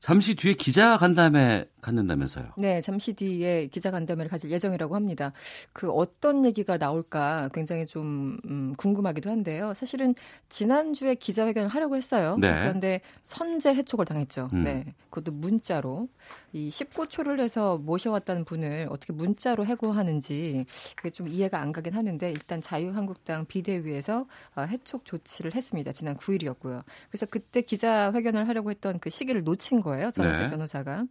잠시 0.00 0.34
뒤에 0.34 0.54
기자 0.54 0.96
간담회 0.96 1.66
갖는다면서요? 1.80 2.46
네, 2.56 2.80
잠시 2.80 3.12
뒤에 3.12 3.66
기자 3.68 3.90
간담회를 3.90 4.30
가질 4.30 4.50
예정이라고 4.50 4.94
합니다. 4.94 5.32
그 5.72 5.90
어떤 5.90 6.44
얘기가 6.44 6.78
나올까 6.78 7.50
굉장히 7.52 7.86
좀 7.86 8.38
음, 8.46 8.74
궁금하기도 8.76 9.30
한데요. 9.30 9.74
사실은 9.74 10.14
지난주에 10.48 11.14
기자회견을 11.14 11.68
하려고 11.68 11.96
했어요. 11.96 12.36
네. 12.40 12.50
그런데 12.50 13.00
선제 13.22 13.74
해촉을 13.74 14.04
당했죠. 14.04 14.50
음. 14.52 14.64
네, 14.64 14.84
그것도 15.10 15.32
문자로 15.32 16.08
이 16.52 16.68
19초를 16.68 17.40
해서 17.40 17.78
모셔왔다는 17.78 18.44
분을 18.44 18.88
어떻게 18.90 19.12
문자로 19.12 19.66
해고하는지 19.66 20.66
그게 20.96 21.10
좀 21.10 21.28
이해가 21.28 21.60
안 21.60 21.72
가긴 21.72 21.94
하는데 21.94 22.30
일단 22.30 22.60
자유한국당 22.60 23.46
비대위에서 23.46 24.26
어, 24.56 24.62
해촉 24.62 25.04
조치를 25.04 25.54
했습니다. 25.54 25.92
지난 25.92 26.16
9일이었고요. 26.16 26.82
그래서 27.08 27.26
그때 27.26 27.62
기자회견을 27.62 28.48
하려고 28.48 28.70
했던 28.70 28.98
그 28.98 29.10
시기를 29.10 29.44
놓친 29.44 29.80
거예요. 29.80 30.10
전원재 30.10 30.44
네. 30.44 30.50
변호사가. 30.50 31.04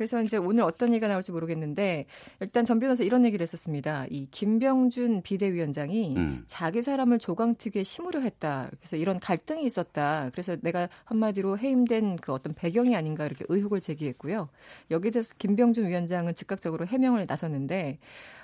그래서 0.00 0.22
이제 0.22 0.38
오늘 0.38 0.62
어떤 0.62 0.94
얘기가 0.94 1.08
나올지 1.08 1.30
모르겠는데 1.30 2.06
일단 2.40 2.64
전 2.64 2.80
변호사 2.80 3.04
이런 3.04 3.26
얘기를 3.26 3.42
했었습니다. 3.42 4.06
이 4.08 4.28
김병준 4.30 5.20
비대위원장이 5.20 6.16
음. 6.16 6.44
자기 6.46 6.80
사람을 6.80 7.18
조광특위에 7.18 7.82
심으려 7.82 8.20
했다. 8.20 8.70
그래서 8.78 8.96
이런 8.96 9.20
갈등이 9.20 9.62
있었다. 9.62 10.30
그래서 10.32 10.56
내가 10.62 10.88
한마디로 11.04 11.58
해임된 11.58 12.16
그 12.16 12.32
어떤 12.32 12.54
배경이 12.54 12.96
아닌가 12.96 13.26
이렇게 13.26 13.44
의혹을 13.50 13.82
제기했고요. 13.82 14.48
여기에 14.90 15.10
대해서 15.10 15.34
김병준 15.36 15.86
위원장은 15.86 16.34
즉각적으로 16.34 16.86
해명을 16.86 17.26
나섰는데 17.28 17.98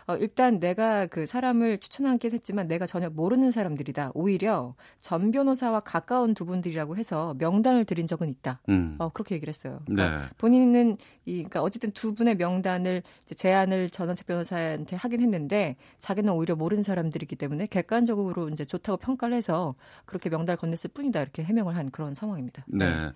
어, 0.08 0.16
일단 0.16 0.60
내가 0.60 1.06
그 1.06 1.26
사람을 1.26 1.78
추천하긴 1.78 2.32
했지만 2.32 2.68
내가 2.68 2.86
전혀 2.86 3.10
모르는 3.10 3.50
사람들이다. 3.50 4.12
오히려 4.14 4.74
전 5.00 5.32
변호사와 5.32 5.80
가까운 5.80 6.34
두 6.34 6.44
분들이라고 6.44 6.96
해서 6.96 7.34
명단을 7.38 7.84
드린 7.84 8.06
적은 8.06 8.28
있다. 8.28 8.60
음. 8.68 8.94
어, 8.98 9.08
그렇게 9.08 9.34
얘기를 9.34 9.52
했어요. 9.52 9.80
그러니까 9.84 10.18
네. 10.18 10.24
본인은 10.38 10.96
이, 11.24 11.34
그러니까 11.34 11.62
어쨌든 11.62 11.90
두 11.90 12.14
분의 12.14 12.36
명단을 12.36 13.02
제안을 13.34 13.90
전원책 13.90 14.28
변호사한테 14.28 14.94
하긴 14.94 15.20
했는데 15.22 15.74
자기는 15.98 16.32
오히려 16.32 16.54
모르는 16.54 16.84
사람들이기 16.84 17.34
때문에 17.34 17.66
객관적으로 17.66 18.48
이제 18.48 18.64
좋다고 18.64 18.98
평가를 18.98 19.34
해서 19.36 19.74
그렇게 20.04 20.30
명단을 20.30 20.56
건넸을 20.58 20.94
뿐이다. 20.94 21.20
이렇게 21.20 21.42
해명을 21.42 21.76
한 21.76 21.90
그런 21.90 22.14
상황입니다. 22.14 22.64
네. 22.68 22.84
네. 22.84 23.12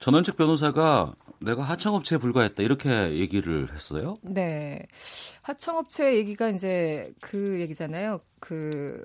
전원책 0.00 0.36
변호사가 0.36 1.14
내가 1.38 1.62
하청업체에 1.62 2.18
불과했다. 2.18 2.64
이렇게 2.64 3.16
얘기를 3.18 3.72
했어요? 3.72 4.16
네. 4.22 4.86
하청업체 5.42 6.16
얘기 6.16 6.31
가 6.36 6.48
이제 6.50 7.12
그 7.20 7.60
얘기잖아요. 7.60 8.20
그 8.40 9.04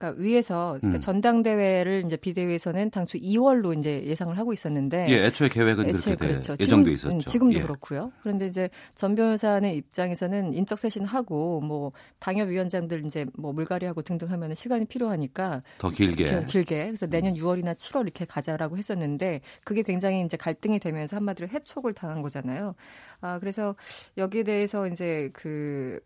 그러니까 0.00 0.22
위에서 0.22 0.78
그러니까 0.80 0.98
음. 0.98 1.00
전당대회를 1.00 2.04
이제 2.06 2.16
비대위에서는 2.16 2.90
당초 2.90 3.18
2월로 3.18 3.78
이제 3.78 4.02
예상을 4.06 4.36
하고 4.36 4.54
있었는데 4.54 5.06
예, 5.10 5.26
애초에 5.26 5.50
계획은 5.50 5.86
애초에 5.90 6.16
그렇게 6.16 6.40
그렇죠. 6.40 6.56
예정돼 6.58 6.90
음, 6.90 6.94
있었죠. 6.94 7.30
지금, 7.30 7.50
도 7.50 7.58
예. 7.58 7.60
그렇고요. 7.60 8.10
그런데 8.22 8.46
이제 8.46 8.70
전 8.94 9.14
변호사의 9.14 9.76
입장에서는 9.76 10.54
인적 10.54 10.78
쇄신하고 10.78 11.60
뭐 11.60 11.92
당협 12.18 12.48
위원장들 12.48 13.04
이제 13.04 13.26
뭐 13.34 13.52
물갈이하고 13.52 14.00
등등 14.00 14.30
하면 14.30 14.54
시간이 14.54 14.86
필요하니까 14.86 15.62
더 15.76 15.90
길게 15.90 16.26
더 16.28 16.46
길게 16.46 16.86
그래서 16.86 17.06
내년 17.06 17.34
6월이나 17.34 17.74
7월 17.76 18.02
이렇게 18.02 18.24
가자라고 18.24 18.78
했었는데 18.78 19.42
그게 19.64 19.82
굉장히 19.82 20.24
이제 20.24 20.38
갈등이 20.38 20.78
되면서 20.78 21.16
한마디로 21.16 21.48
해촉을 21.48 21.92
당한 21.92 22.22
거잖아요. 22.22 22.74
아 23.20 23.38
그래서 23.38 23.76
여기에 24.16 24.44
대해서 24.44 24.86
이제 24.86 25.28
그 25.34 26.00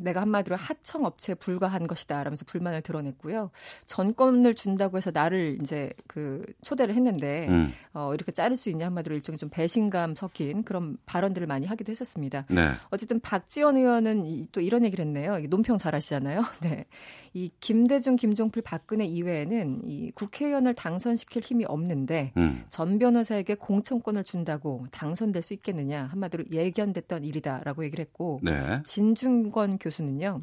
내가 0.00 0.20
한마디로 0.20 0.56
하청 0.56 1.04
업체에 1.04 1.34
불과한 1.34 1.86
것이다 1.86 2.22
라면서 2.22 2.44
불만을 2.44 2.82
드러냈고요. 2.82 3.50
전권을 3.86 4.54
준다고 4.54 4.96
해서 4.96 5.10
나를 5.12 5.58
이제 5.62 5.92
그 6.06 6.44
초대를 6.62 6.94
했는데 6.94 7.48
음. 7.48 7.72
어 7.94 8.14
이렇게 8.14 8.32
자를 8.32 8.56
수 8.56 8.70
있냐 8.70 8.86
한마디로 8.86 9.16
일종의 9.16 9.38
좀 9.38 9.48
배신감 9.48 10.14
섞인 10.14 10.62
그런 10.62 10.96
발언들을 11.06 11.46
많이 11.46 11.66
하기도 11.66 11.90
했었습니다. 11.90 12.46
네. 12.50 12.70
어쨌든 12.90 13.20
박지원 13.20 13.76
의원은 13.76 14.46
또 14.52 14.60
이런 14.60 14.84
얘기를 14.84 15.04
했네요. 15.04 15.38
논평 15.48 15.78
잘하시잖아요. 15.78 16.44
네. 16.62 16.84
이 17.34 17.50
김대중, 17.60 18.16
김종필, 18.16 18.62
박근혜 18.62 19.04
이외에는 19.04 19.82
이 19.84 20.10
국회의원을 20.12 20.74
당선시킬 20.74 21.42
힘이 21.42 21.64
없는데 21.64 22.32
음. 22.36 22.64
전 22.70 22.98
변호사에게 22.98 23.54
공천권을 23.54 24.24
준다고 24.24 24.86
당선될 24.90 25.42
수 25.42 25.54
있겠느냐 25.54 26.04
한마디로 26.06 26.44
예견됐던 26.52 27.24
일이다라고 27.24 27.84
얘기를 27.84 28.04
했고 28.04 28.40
네. 28.42 28.82
진중권 28.86 29.78
교수는요. 29.78 30.42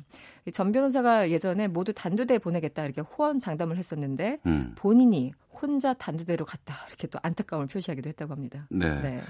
전 0.53 0.71
변호사가 0.71 1.31
예전에 1.31 1.67
모두 1.67 1.93
단두대 1.93 2.39
보내겠다 2.39 2.85
이렇게 2.85 3.01
호언 3.01 3.39
장담을 3.39 3.77
했었는데 3.77 4.39
음. 4.45 4.73
본인이 4.75 5.33
혼자 5.61 5.93
단두대로 5.93 6.45
갔다 6.45 6.75
이렇게 6.87 7.07
또 7.07 7.19
안타까움을 7.21 7.67
표시하기도 7.67 8.09
했다고 8.09 8.33
합니다. 8.33 8.67
네. 8.69 9.01
네. 9.01 9.21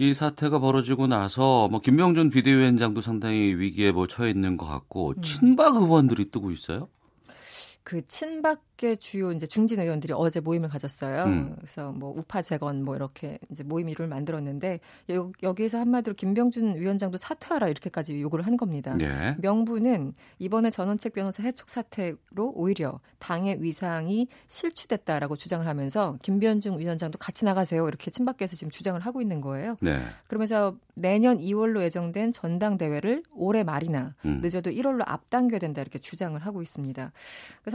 이 0.00 0.14
사태가 0.14 0.60
벌어지고 0.60 1.08
나서 1.08 1.66
뭐 1.68 1.80
김명준 1.80 2.30
비대위원장도 2.30 3.00
상당히 3.00 3.52
위기에 3.54 3.90
뭐 3.90 4.06
처해 4.06 4.30
있는 4.30 4.56
것 4.56 4.64
같고 4.64 5.14
음. 5.16 5.22
친박 5.22 5.74
의원들이 5.74 6.30
뜨고 6.30 6.52
있어요. 6.52 6.88
그 7.88 8.06
친박계 8.06 8.96
주요 8.96 9.32
이제 9.32 9.46
중진 9.46 9.80
의원들이 9.80 10.12
어제 10.14 10.40
모임을 10.40 10.68
가졌어요. 10.68 11.24
음. 11.24 11.56
그래서 11.56 11.90
뭐 11.90 12.12
우파 12.14 12.42
재건 12.42 12.84
뭐 12.84 12.94
이렇게 12.94 13.38
이제 13.50 13.62
모임 13.62 13.88
이름을 13.88 14.10
만들었는데 14.10 14.80
여, 15.08 15.32
여기에서 15.42 15.78
한마디로 15.78 16.14
김병준 16.14 16.76
위원장도 16.76 17.16
사퇴하라 17.16 17.68
이렇게까지 17.68 18.20
요구를 18.20 18.46
한 18.46 18.58
겁니다. 18.58 18.94
네. 18.94 19.36
명분은 19.38 20.12
이번에 20.38 20.70
전원책 20.70 21.14
변호사 21.14 21.42
해촉 21.42 21.70
사태로 21.70 22.52
오히려 22.54 23.00
당의 23.20 23.62
위상이 23.62 24.28
실추됐다라고 24.48 25.36
주장을 25.36 25.66
하면서 25.66 26.18
김병준 26.20 26.78
위원장도 26.78 27.16
같이 27.16 27.46
나가세요 27.46 27.88
이렇게 27.88 28.10
친박계에서 28.10 28.54
지금 28.54 28.70
주장을 28.70 29.00
하고 29.00 29.22
있는 29.22 29.40
거예요. 29.40 29.78
네. 29.80 29.98
그러면서 30.26 30.76
내년 30.92 31.38
2월로 31.38 31.80
예정된 31.80 32.34
전당대회를 32.34 33.22
올해 33.32 33.64
말이나 33.64 34.14
음. 34.26 34.40
늦어도 34.42 34.68
1월로 34.68 35.04
앞당겨야 35.06 35.58
된다 35.58 35.80
이렇게 35.80 35.98
주장을 35.98 36.38
하고 36.38 36.60
있습니다. 36.60 37.12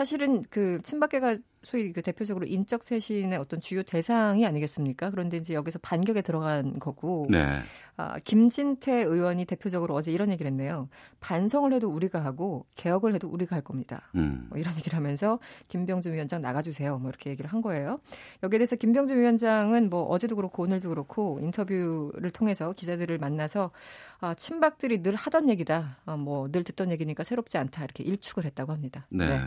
사실은 0.03 0.43
그 0.49 0.81
친박계가 0.83 1.37
소위 1.63 1.93
그 1.93 2.01
대표적으로 2.01 2.45
인적 2.45 2.83
쇄신의 2.83 3.39
어떤 3.39 3.61
주요 3.61 3.83
대상이 3.83 4.45
아니겠습니까? 4.45 5.11
그런데 5.11 5.37
이제 5.37 5.53
여기서 5.53 5.79
반격에 5.79 6.21
들어간 6.21 6.77
거고. 6.77 7.25
네. 7.29 7.61
아, 7.95 8.17
김진태 8.23 9.03
의원이 9.03 9.45
대표적으로 9.45 9.93
어제 9.93 10.11
이런 10.11 10.31
얘기를 10.31 10.49
했네요. 10.51 10.89
반성을 11.19 11.71
해도 11.73 11.89
우리가 11.89 12.23
하고 12.23 12.65
개혁을 12.75 13.13
해도 13.13 13.27
우리가 13.27 13.55
할 13.55 13.63
겁니다. 13.63 14.09
음. 14.15 14.47
뭐 14.49 14.57
이런 14.57 14.75
얘기를 14.75 14.97
하면서 14.97 15.39
김병준 15.67 16.13
위원장 16.13 16.41
나가주세요. 16.41 16.97
뭐 16.97 17.09
이렇게 17.09 17.29
얘기를 17.29 17.51
한 17.51 17.61
거예요. 17.61 17.99
여기에 18.41 18.59
대해서 18.59 18.75
김병준 18.75 19.19
위원장은 19.19 19.89
뭐 19.89 20.03
어제도 20.03 20.35
그렇고 20.35 20.63
오늘도 20.63 20.89
그렇고 20.89 21.39
인터뷰를 21.41 22.31
통해서 22.31 22.73
기자들을 22.73 23.17
만나서 23.19 23.71
아, 24.19 24.33
친박들이 24.33 25.03
늘 25.03 25.15
하던 25.15 25.49
얘기다. 25.49 25.97
아, 26.05 26.17
뭐늘 26.17 26.63
듣던 26.63 26.91
얘기니까 26.91 27.23
새롭지 27.23 27.57
않다. 27.57 27.83
이렇게 27.83 28.03
일축을 28.03 28.45
했다고 28.45 28.71
합니다. 28.71 29.05
네. 29.09 29.27
네. 29.27 29.41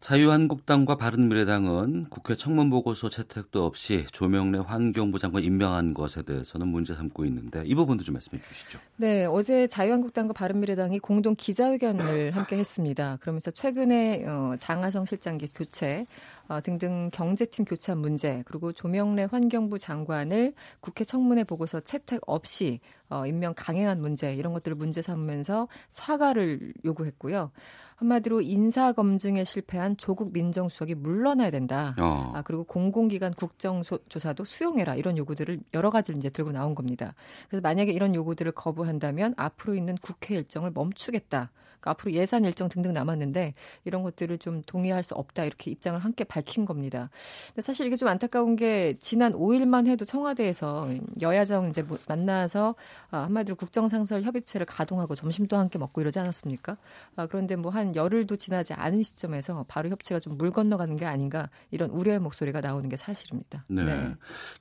자유한국당과 0.00 0.96
바른미래당은 0.96 2.06
국회 2.10 2.36
청문보고서 2.36 3.08
채택도 3.08 3.64
없이 3.64 4.06
조명래 4.12 4.58
환경부 4.58 5.18
장관 5.18 5.42
임명한 5.42 5.94
것에 5.94 6.22
대해서는 6.22 6.68
문제 6.68 6.94
삼고 6.94 7.24
있는데 7.24 7.62
이 7.64 7.74
부분도 7.74 8.04
좀 8.04 8.12
말씀해 8.12 8.42
주시죠. 8.42 8.78
네, 8.96 9.24
어제 9.24 9.66
자유한국당과 9.66 10.32
바른미래당이 10.34 10.98
공동 10.98 11.34
기자회견을 11.36 12.32
함께 12.32 12.56
했습니다. 12.56 13.18
그러면서 13.20 13.50
최근에 13.50 14.24
어, 14.26 14.54
장하성 14.58 15.06
실장기 15.06 15.48
교체 15.54 16.06
어, 16.35 16.35
등등 16.62 17.10
경제팀 17.12 17.64
교체한 17.64 17.98
문제 17.98 18.42
그리고 18.46 18.72
조명래 18.72 19.24
환경부 19.30 19.78
장관을 19.78 20.54
국회 20.80 21.04
청문회 21.04 21.44
보고서 21.44 21.80
채택 21.80 22.20
없이 22.26 22.80
어, 23.08 23.26
임명 23.26 23.54
강행한 23.56 24.00
문제 24.00 24.34
이런 24.34 24.52
것들을 24.52 24.76
문제 24.76 25.02
삼으면서 25.02 25.68
사과를 25.90 26.74
요구했고요. 26.84 27.50
한마디로 27.96 28.42
인사 28.42 28.92
검증에 28.92 29.44
실패한 29.44 29.96
조국 29.96 30.32
민정수석이 30.32 30.96
물러나야 30.96 31.50
된다. 31.50 31.94
어. 31.98 32.32
아, 32.34 32.42
그리고 32.42 32.64
공공기관 32.64 33.32
국정조사도 33.32 34.44
수용해라 34.44 34.96
이런 34.96 35.16
요구들을 35.16 35.60
여러 35.74 35.90
가지를 35.90 36.18
이제 36.18 36.28
들고 36.28 36.52
나온 36.52 36.74
겁니다. 36.74 37.14
그래서 37.48 37.62
만약에 37.62 37.92
이런 37.92 38.14
요구들을 38.14 38.52
거부한다면 38.52 39.34
앞으로 39.36 39.74
있는 39.74 39.96
국회 40.00 40.34
일정을 40.34 40.72
멈추겠다. 40.72 41.50
그러니까 41.86 41.90
앞으로 41.92 42.12
예산 42.12 42.44
일정 42.44 42.68
등등 42.68 42.92
남았는데 42.92 43.54
이런 43.84 44.02
것들을 44.02 44.38
좀 44.38 44.62
동의할 44.62 45.02
수 45.02 45.14
없다 45.14 45.44
이렇게 45.44 45.70
입장을 45.70 45.98
함께 45.98 46.24
밝힌 46.24 46.64
겁니다. 46.64 47.10
근데 47.48 47.62
사실 47.62 47.86
이게 47.86 47.96
좀 47.96 48.08
안타까운 48.08 48.56
게 48.56 48.96
지난 49.00 49.32
5일만 49.32 49.86
해도 49.86 50.04
청와대에서 50.04 50.88
여야정 51.20 51.68
이제 51.70 51.84
만나서 52.08 52.74
아, 53.10 53.18
한마디로 53.22 53.56
국정상설 53.56 54.22
협의체를 54.22 54.66
가동하고 54.66 55.14
점심도 55.14 55.56
함께 55.56 55.78
먹고 55.78 56.00
이러지 56.00 56.18
않았습니까? 56.18 56.76
아, 57.14 57.26
그런데 57.26 57.54
뭐 57.54 57.76
한 57.76 57.94
열흘도 57.94 58.36
지나지 58.36 58.72
않은 58.72 59.02
시점에서 59.02 59.66
바로 59.68 59.90
협치가 59.90 60.18
좀 60.20 60.36
물 60.36 60.50
건너가는 60.50 60.96
게 60.96 61.04
아닌가 61.06 61.48
이런 61.70 61.90
우려의 61.90 62.18
목소리가 62.18 62.60
나오는 62.60 62.88
게 62.88 62.96
사실입니다. 62.96 63.64
네. 63.68 63.84
네. 63.84 64.14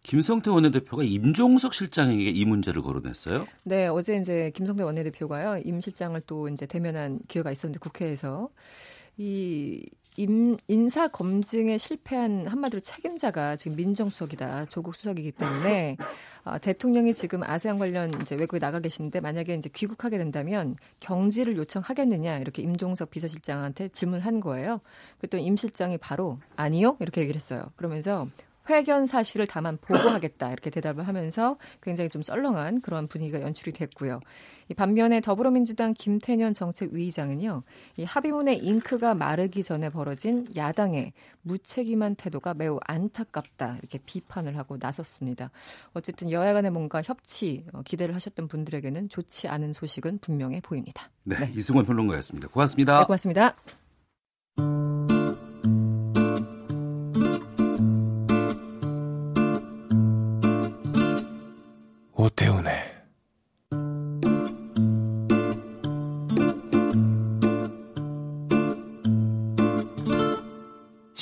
김성태 0.03 0.49
원내대표가 0.49 1.03
임종석 1.03 1.73
실장에게 1.73 2.29
이 2.29 2.45
문제를 2.45 2.81
거론했어요? 2.81 3.45
네, 3.63 3.87
어제 3.87 4.17
이제 4.17 4.51
김성태 4.55 4.83
원내대표가요 4.83 5.61
임 5.65 5.81
실장을 5.81 6.19
또 6.27 6.47
이제 6.49 6.65
대면한 6.65 7.14
기회가 7.27 7.51
있었는데 7.51 7.79
국회에서 7.79 8.49
이 9.17 9.85
임, 10.17 10.55
인사 10.67 11.07
검증에 11.07 11.77
실패한 11.77 12.47
한마디로 12.47 12.79
책임자가 12.79 13.57
지금 13.57 13.75
민정수석이다 13.75 14.65
조국 14.65 14.95
수석이기 14.95 15.33
때문에 15.33 15.97
어, 16.45 16.57
대통령이 16.57 17.13
지금 17.13 17.43
아세안 17.43 17.77
관련 17.77 18.11
이제 18.21 18.35
외국에 18.35 18.59
나가 18.59 18.79
계시는데 18.79 19.19
만약에 19.19 19.55
이제 19.55 19.69
귀국하게 19.73 20.17
된다면 20.17 20.77
경지를 21.01 21.57
요청하겠느냐 21.57 22.37
이렇게 22.37 22.61
임종석 22.61 23.09
비서실장한테 23.09 23.89
질문을 23.89 24.25
한 24.25 24.39
거예요. 24.39 24.79
그랬더니 25.17 25.45
임 25.45 25.57
실장이 25.57 25.97
바로 25.97 26.39
아니요 26.55 26.95
이렇게 27.01 27.21
얘기를 27.21 27.35
했어요. 27.35 27.71
그러면서 27.75 28.27
회견 28.69 29.05
사실을 29.05 29.47
다만 29.47 29.77
보고하겠다 29.77 30.51
이렇게 30.51 30.69
대답을 30.69 31.07
하면서 31.07 31.57
굉장히 31.81 32.09
좀 32.09 32.23
썰렁한 32.23 32.81
그런 32.81 33.07
분위기가 33.07 33.41
연출이 33.41 33.73
됐고요. 33.73 34.21
이 34.69 34.73
반면에 34.73 35.21
더불어민주당 35.21 35.93
김태년 35.93 36.53
정책위의장은요, 36.53 37.63
이 37.97 38.03
합의문의 38.03 38.57
잉크가 38.59 39.13
마르기 39.15 39.63
전에 39.63 39.89
벌어진 39.89 40.47
야당의 40.55 41.13
무책임한 41.43 42.15
태도가 42.15 42.53
매우 42.55 42.79
안타깝다 42.85 43.77
이렇게 43.79 43.99
비판을 44.05 44.57
하고 44.57 44.77
나섰습니다. 44.79 45.51
어쨌든 45.93 46.31
여야 46.31 46.53
간에 46.53 46.69
뭔가 46.69 47.01
협치 47.03 47.65
어, 47.73 47.81
기대를 47.83 48.15
하셨던 48.15 48.47
분들에게는 48.47 49.09
좋지 49.09 49.47
않은 49.47 49.73
소식은 49.73 50.19
분명해 50.19 50.61
보입니다. 50.61 51.09
네, 51.23 51.37
네. 51.37 51.51
이승원 51.55 51.85
평론가였습니다. 51.85 52.47
고맙습니다. 52.47 52.99
네, 52.99 53.05
고맙습니다. 53.05 53.55
오태훈의 62.13 62.94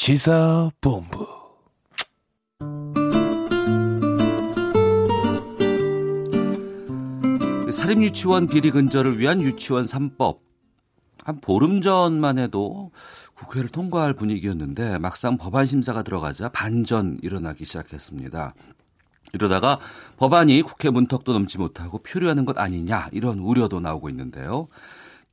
시사본부 0.03 1.25
사립유치원 7.71 8.47
비리 8.47 8.71
근절을 8.71 9.17
위한 9.17 9.41
유치원 9.41 9.85
3법 9.85 10.39
한 11.23 11.39
보름 11.39 11.79
전만 11.79 12.37
해도 12.37 12.91
국회를 13.35 13.69
통과할 13.69 14.13
분위기였는데 14.13 14.97
막상 14.97 15.37
법안 15.37 15.65
심사가 15.67 16.03
들어가자 16.03 16.49
반전 16.49 17.17
일어나기 17.21 17.63
시작했습니다. 17.63 18.55
이러다가 19.31 19.79
법안이 20.17 20.63
국회 20.63 20.89
문턱도 20.89 21.31
넘지 21.31 21.57
못하고 21.57 21.99
표류하는 21.99 22.43
것 22.43 22.57
아니냐 22.57 23.07
이런 23.13 23.39
우려도 23.39 23.79
나오고 23.79 24.09
있는데요. 24.09 24.67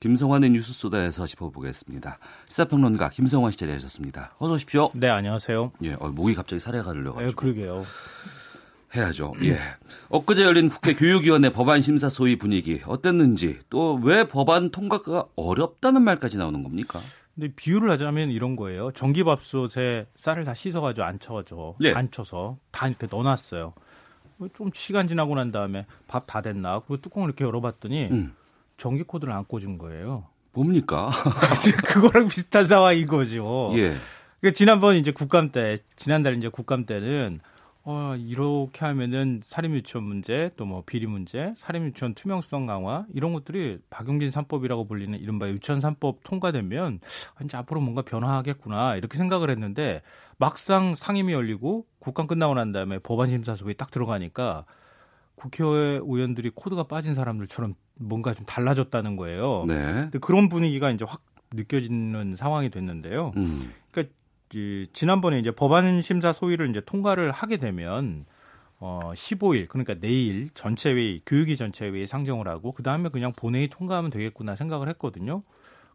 김성환의 0.01 0.51
뉴스 0.51 0.73
소다에서 0.73 1.27
짚어보겠습니다. 1.27 2.19
시사평론가 2.49 3.11
김성환 3.11 3.53
씨 3.53 3.59
자리하셨습니다. 3.59 4.35
어서 4.39 4.55
오십시오. 4.55 4.89
네, 4.95 5.11
안녕하세요. 5.11 5.73
예, 5.85 5.93
어, 6.01 6.09
목이 6.09 6.35
갑자기 6.35 6.59
사례가 6.59 6.91
들려가지고. 6.93 7.29
네, 7.29 7.35
그러게요. 7.35 7.85
해야죠. 8.97 9.35
예. 9.43 9.59
엊그제 10.09 10.43
열린 10.43 10.69
국회 10.71 10.95
교육위원회 10.95 11.51
법안 11.51 11.83
심사 11.83 12.09
소위 12.09 12.37
분위기 12.37 12.81
어땠는지 12.87 13.59
또 13.69 13.95
왜 14.03 14.25
법안 14.27 14.71
통과가 14.71 15.27
어렵다는 15.37 16.03
말까지 16.03 16.39
나오는 16.39 16.63
겁니까? 16.63 16.99
근데 17.35 17.53
비유를 17.55 17.91
하자면 17.91 18.31
이런 18.31 18.57
거예요. 18.57 18.91
전기밥솥에 18.93 20.07
쌀을 20.17 20.45
다 20.45 20.55
씻어가지고 20.55 21.05
안쳐가지고 21.07 21.77
예. 21.83 21.93
안쳐서 21.93 22.57
다 22.71 22.89
이렇게 22.89 23.07
넣어놨어요. 23.09 23.75
좀 24.55 24.71
시간 24.73 25.07
지나고 25.07 25.35
난 25.35 25.53
다음에 25.53 25.85
밥 26.09 26.27
다 26.27 26.41
됐나? 26.41 26.81
그리고 26.81 27.03
뚜껑을 27.03 27.29
이렇게 27.29 27.45
열어봤더니 27.45 28.09
음. 28.11 28.35
전기 28.81 29.03
코드를 29.03 29.33
안 29.33 29.45
꽂은 29.45 29.77
거예요. 29.77 30.25
뭡니까? 30.53 31.11
그거랑 31.87 32.29
비슷한 32.29 32.65
상황인 32.65 33.07
거죠. 33.07 33.71
예. 33.75 33.95
그러니까 34.41 34.55
지난번 34.55 34.97
이제 34.97 35.13
국감 35.13 35.53
때, 35.53 35.77
지난달 35.97 36.37
이제 36.39 36.49
국감 36.49 36.87
때는 36.87 37.41
어, 37.83 38.15
이렇게 38.17 38.85
하면은 38.87 39.41
사립유치원 39.43 40.05
문제, 40.05 40.51
또 40.57 40.65
뭐 40.65 40.83
비리 40.85 41.07
문제, 41.07 41.53
사립유치원 41.59 42.15
투명성 42.15 42.67
강화 42.67 43.05
이런 43.13 43.33
것들이 43.35 43.81
박용진 43.91 44.31
3법이라고 44.31 44.89
불리는 44.89 45.19
이른바 45.19 45.49
유치원 45.49 45.81
3법 45.81 46.19
통과되면 46.25 47.01
이제 47.45 47.57
앞으로 47.59 47.81
뭔가 47.83 48.01
변화하겠구나 48.03 48.97
이렇게 48.97 49.19
생각을 49.19 49.51
했는데 49.51 50.01
막상 50.39 50.95
상임위 50.95 51.35
열리고 51.35 51.85
국감 51.99 52.27
끝나고 52.27 52.55
난 52.55 52.73
다음에 52.73 52.99
법안 52.99 53.29
심사 53.29 53.55
속에 53.55 53.75
딱 53.75 53.91
들어가니까 53.91 54.65
국회의원들이 55.37 56.51
코드가 56.55 56.85
빠진 56.85 57.15
사람들처럼 57.15 57.75
뭔가 58.01 58.33
좀 58.33 58.47
달라졌다는 58.47 59.17
거예요. 59.17 59.65
네. 59.67 59.75
근데 59.75 60.19
그런 60.19 60.49
분위기가 60.49 60.91
이제 60.91 61.05
확 61.07 61.23
느껴지는 61.53 62.37
상황이 62.37 62.71
됐는데요. 62.71 63.33
음. 63.37 63.73
그러니까 63.91 64.15
지난번에 64.93 65.39
이제 65.39 65.51
법안 65.51 66.01
심사 66.01 66.33
소위를 66.33 66.71
이제 66.71 66.81
통과를 66.81 67.31
하게 67.33 67.57
되면 67.57 68.25
어 68.79 69.13
15일 69.15 69.69
그러니까 69.69 69.95
내일 69.95 70.51
전체회의 70.55 71.23
교육위 71.27 71.57
전체회의 71.57 72.07
상정을 72.07 72.49
하고 72.49 72.73
그 72.73 72.83
다음에 72.83 73.11
그냥 73.11 73.33
본회의 73.37 73.69
통과하면 73.69 74.11
되겠구나 74.11 74.57
생각을 74.57 74.89
했거든요. 74.91 75.43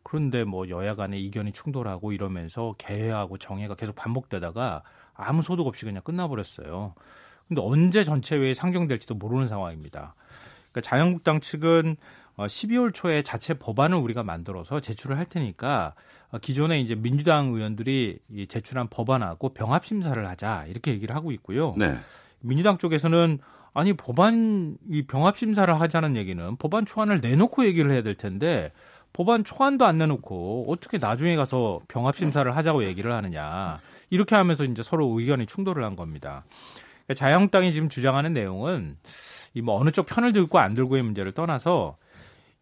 그런데 0.03 0.43
뭐 0.43 0.69
여야 0.69 0.93
간의 0.95 1.23
이견이 1.25 1.51
충돌하고 1.51 2.11
이러면서 2.11 2.75
개회하고 2.77 3.39
정회가 3.39 3.75
계속 3.75 3.95
반복되다가 3.95 4.83
아무 5.15 5.41
소득 5.41 5.65
없이 5.65 5.83
그냥 5.85 6.03
끝나버렸어요. 6.03 6.93
근데 7.47 7.61
언제 7.61 8.03
전체회의 8.03 8.53
상정될지도 8.53 9.15
모르는 9.15 9.47
상황입니다. 9.47 10.15
그러니까 10.75 10.81
자유한국당 10.81 11.39
측은 11.39 11.95
12월 12.37 12.89
어, 12.89 12.91
초에 12.91 13.23
자체 13.23 13.53
법안을 13.53 13.97
우리가 13.97 14.23
만들어서 14.23 14.81
제출을 14.81 15.17
할 15.17 15.25
테니까 15.25 15.93
어, 16.31 16.37
기존에 16.39 16.81
이제 16.81 16.95
민주당 16.95 17.53
의원들이 17.53 18.19
제출한 18.49 18.87
법안하고 18.89 19.53
병합 19.53 19.85
심사를 19.85 20.27
하자 20.27 20.65
이렇게 20.67 20.91
얘기를 20.91 21.15
하고 21.15 21.31
있고요. 21.31 21.73
네. 21.77 21.95
민주당 22.41 22.77
쪽에서는 22.77 23.39
아니 23.73 23.93
법안 23.93 24.77
이 24.89 25.03
병합 25.03 25.37
심사를 25.37 25.73
하자는 25.79 26.17
얘기는 26.17 26.55
법안 26.57 26.85
초안을 26.85 27.21
내놓고 27.21 27.65
얘기를 27.65 27.91
해야 27.91 28.01
될 28.01 28.15
텐데 28.15 28.71
법안 29.13 29.45
초안도 29.45 29.85
안 29.85 29.97
내놓고 29.97 30.65
어떻게 30.67 30.97
나중에 30.97 31.37
가서 31.37 31.79
병합 31.87 32.17
심사를 32.17 32.53
하자고 32.53 32.83
얘기를 32.83 33.13
하느냐 33.13 33.79
이렇게 34.09 34.35
하면서 34.35 34.65
이제 34.65 34.83
서로 34.83 35.07
의견이 35.17 35.45
충돌을 35.45 35.85
한 35.85 35.95
겁니다. 35.95 36.43
그러니까 37.05 37.13
자유한국당이 37.15 37.71
지금 37.71 37.89
주장하는 37.89 38.33
내용은 38.33 38.97
이뭐 39.53 39.79
어느 39.79 39.91
쪽 39.91 40.05
편을 40.05 40.33
들고 40.33 40.59
안 40.59 40.73
들고의 40.73 41.03
문제를 41.03 41.31
떠나서 41.31 41.97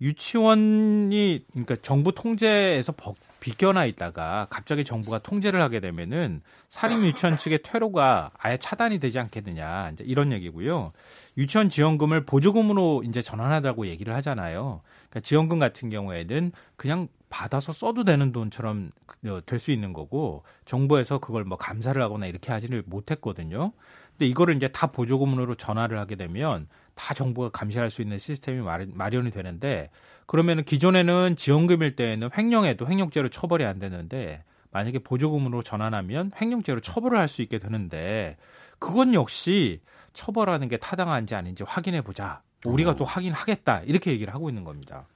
유치원이 0.02 1.46
그러니까 1.52 1.76
정부 1.78 2.12
통제에서 2.14 2.92
법, 2.92 3.16
비껴나 3.40 3.86
있다가 3.86 4.48
갑자기 4.50 4.84
정부가 4.84 5.20
통제를 5.20 5.62
하게 5.62 5.80
되면은 5.80 6.42
사립 6.70 7.04
유치원 7.04 7.38
측의 7.38 7.60
퇴로가 7.64 8.32
아예 8.38 8.58
차단이 8.58 9.00
되지 9.00 9.20
않겠느냐 9.20 9.92
이제 9.92 10.04
이런 10.06 10.32
얘기고요. 10.32 10.94
유치원 11.38 11.70
지원금을 11.70 12.26
보조금으로 12.26 13.04
이제 13.06 13.22
전환하자고 13.22 13.88
얘기를 13.88 14.14
하잖아요. 14.16 14.82
그러니까 15.10 15.20
지원금 15.22 15.60
같은 15.60 15.90
경우에는 15.90 16.52
그냥 16.76 17.08
받아서 17.30 17.74
써도 17.74 18.04
되는 18.04 18.32
돈처럼 18.32 18.92
어, 19.26 19.40
될수 19.46 19.72
있는 19.72 19.92
거고 19.92 20.44
정부에서 20.66 21.20
그걸 21.20 21.44
뭐 21.44 21.58
감사를 21.58 22.00
하거나 22.02 22.28
이렇게 22.28 22.52
하지를 22.52 22.84
못했거든요. 22.86 23.74
근데 24.18 24.28
이거를 24.28 24.56
이제 24.56 24.68
다 24.68 24.88
보조금으로 24.88 25.56
전환을 25.56 25.98
하게 25.98 26.16
되면 26.16 26.68
다 26.96 27.14
정부가 27.14 27.50
감시할 27.50 27.90
수 27.90 28.02
있는 28.02 28.20
시스템이 28.20 28.62
마련이 28.94 29.32
되는데 29.32 29.90
그러면은 30.26 30.64
기존에는 30.64 31.36
지원금일 31.36 31.96
때에는 31.96 32.30
횡령해도 32.38 32.88
횡령죄로 32.88 33.30
처벌이 33.30 33.66
안 33.66 33.80
되는데 33.80 34.44
만약에 34.72 35.00
보조금으로 35.00 35.62
전환하면 35.62 36.32
횡령죄로 36.40 36.80
처벌을 36.80 37.20
할 37.20 37.28
수 37.28 37.42
있게 37.42 37.58
되는데 37.60 38.38
그건 38.80 39.14
역시 39.14 39.82
처벌하는 40.14 40.68
게 40.68 40.78
타당한지 40.78 41.36
아닌지 41.36 41.64
확인해 41.64 42.02
보자. 42.02 42.42
우리가 42.66 42.92
어. 42.92 42.96
또 42.96 43.04
확인하겠다. 43.04 43.82
이렇게 43.82 44.12
얘기를 44.12 44.34
하고 44.34 44.50
있는 44.50 44.64
겁니다. 44.64 45.08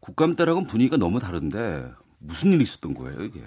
국감 0.00 0.36
때랑은 0.36 0.64
분위기가 0.64 0.96
너무 0.96 1.18
다른데 1.18 1.90
무슨 2.18 2.52
일이 2.52 2.62
있었던 2.62 2.94
거예요, 2.94 3.22
이게? 3.24 3.42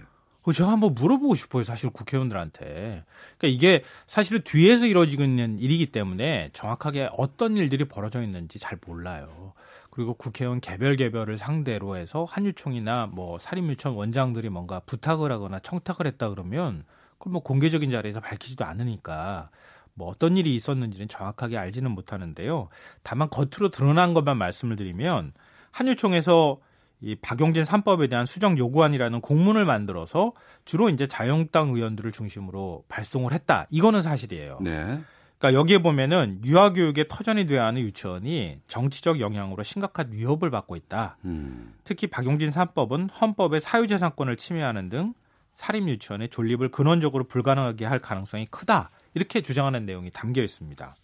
그 0.48 0.54
제가 0.54 0.72
한번 0.72 0.96
물어보고 0.96 1.36
싶어요, 1.36 1.66
사실 1.66 1.90
국회의원들한테. 1.90 3.04
그러니까 3.38 3.48
이게 3.48 3.84
사실은 4.06 4.44
뒤에서 4.46 4.86
이루어지고 4.86 5.24
있는 5.24 5.60
일이기 5.60 5.88
때문에 5.88 6.52
정확하게 6.54 7.10
어떤 7.18 7.58
일들이 7.58 7.84
벌어져 7.84 8.22
있는지 8.22 8.58
잘 8.58 8.78
몰라요. 8.88 9.52
그리고 9.90 10.14
국회의원 10.14 10.62
개별 10.62 10.96
개별을 10.96 11.38
상대로 11.38 11.98
해서 11.98 12.24
한유총이나 12.24 13.08
뭐 13.08 13.38
사립유치원 13.38 13.98
원장들이 13.98 14.48
뭔가 14.48 14.80
부탁을 14.80 15.34
하거나 15.34 15.60
청탁을 15.60 16.08
했다 16.08 16.30
그러면 16.30 16.86
그걸 17.18 17.34
뭐 17.34 17.44
공개적인 17.44 17.92
자리에서 17.92 18.22
밝히지도 18.22 18.64
않으니까 18.64 19.50
뭐 19.96 20.08
어떤 20.08 20.38
일이 20.38 20.56
있었는지는 20.56 21.10
정확하게 21.10 21.58
알지는 21.58 21.92
못하는데요. 21.92 22.70
다만 23.04 23.30
겉으로 23.30 23.68
드러난 23.70 24.14
것만 24.14 24.38
말씀을 24.38 24.78
드리면 24.78 25.34
한유총에서 25.72 26.62
이 27.00 27.16
박용진 27.16 27.64
3법에 27.64 28.10
대한 28.10 28.26
수정 28.26 28.58
요구안이라는 28.58 29.22
공문을 29.22 29.66
만들어서 29.66 30.34
주로 30.66 30.90
이제 30.90 31.06
자유한국당 31.06 31.70
의원들을 31.70 32.12
중심으로 32.12 32.86
발송을 32.88 33.34
했다. 33.34 33.68
이거는 33.70 34.02
사실이에요. 34.02 34.58
네. 34.62 35.00
그러니까 35.38 35.60
여기에 35.60 35.80
보면은 35.80 36.42
유아 36.44 36.74
교육의 36.74 37.06
터전이 37.08 37.46
되어야 37.46 37.66
하는 37.68 37.82
유치원이 37.82 38.62
정치적 38.66 39.20
영향으로 39.20 39.62
심각한 39.62 40.12
위협을 40.12 40.50
받고 40.50 40.76
있다. 40.76 41.18
음. 41.26 41.76
특히 41.84 42.08
박용진 42.08 42.50
3법은 42.50 43.10
헌법의 43.22 43.62
사유재산권을 43.62 44.36
침해하는 44.36 44.90
등 44.90 45.14
사립 45.54 45.88
유치원의 45.88 46.30
존립을 46.30 46.70
근원적으로 46.70 47.26
불가능하게 47.26 47.86
할 47.86 48.00
가능성이 48.00 48.48
크다. 48.48 48.90
이렇게 49.14 49.42
주장하는 49.42 49.86
내용이 49.86 50.10
담겨 50.10 50.42
있습니다. 50.42 50.96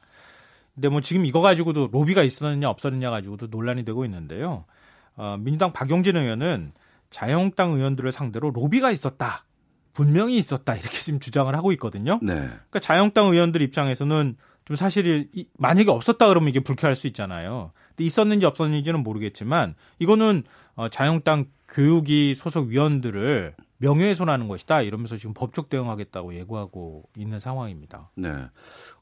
근데 0.73 0.89
뭐 0.89 1.01
지금 1.01 1.25
이거 1.25 1.41
가지고도 1.41 1.89
로비가 1.91 2.23
있었느냐 2.23 2.69
없었느냐 2.69 3.11
가지고도 3.11 3.47
논란이 3.47 3.85
되고 3.85 4.03
있는데요. 4.05 4.65
어, 5.15 5.37
민주당 5.39 5.73
박용진 5.73 6.17
의원은 6.17 6.73
자유한국당 7.09 7.73
의원들을 7.73 8.11
상대로 8.11 8.51
로비가 8.51 8.91
있었다. 8.91 9.45
분명히 9.93 10.37
있었다 10.37 10.75
이렇게 10.75 10.97
지금 10.97 11.19
주장을 11.19 11.53
하고 11.55 11.71
있거든요. 11.73 12.19
네. 12.21 12.33
그러니까 12.33 12.79
자유한국당 12.79 13.27
의원들 13.27 13.61
입장에서는 13.61 14.35
좀 14.65 14.75
사실이 14.75 15.29
만약에 15.57 15.91
없었다 15.91 16.27
그러면 16.27 16.49
이게 16.49 16.59
불쾌할 16.59 16.95
수 16.95 17.07
있잖아요. 17.07 17.71
근데 17.89 18.05
있었는지 18.05 18.45
없었는지는 18.45 19.03
모르겠지만 19.03 19.75
이거는 19.99 20.43
어, 20.75 20.89
자유한국당 20.89 21.45
교육위 21.67 22.33
소속 22.33 22.67
위원들을 22.67 23.55
명예훼손하는 23.77 24.47
것이다 24.47 24.81
이러면서 24.81 25.17
지금 25.17 25.33
법적 25.33 25.69
대응하겠다고 25.69 26.35
예고하고 26.35 27.03
있는 27.17 27.39
상황입니다. 27.39 28.11
네. 28.15 28.29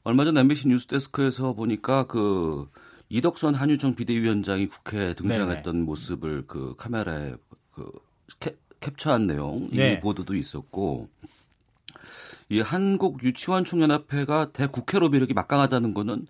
얼마 0.02 0.24
전 0.24 0.36
MBC 0.36 0.68
뉴스데스크에서 0.68 1.52
보니까 1.52 2.04
그 2.04 2.68
이덕선 3.12 3.54
한유정 3.54 3.94
비대위원장이 3.94 4.68
국회에 4.68 5.12
등장했던 5.12 5.72
네네. 5.74 5.84
모습을 5.84 6.44
그 6.46 6.74
카메라에 6.78 7.34
그 7.74 7.92
캡처한 8.80 9.26
내용 9.26 9.68
이 9.70 9.76
네. 9.76 10.00
보도도 10.00 10.34
있었고 10.34 11.10
이 12.48 12.60
한국 12.60 13.22
유치원 13.22 13.66
총연합회가 13.66 14.52
대국회 14.52 14.98
로 14.98 15.10
비력이 15.10 15.34
막강하다는 15.34 15.92
거는 15.92 16.26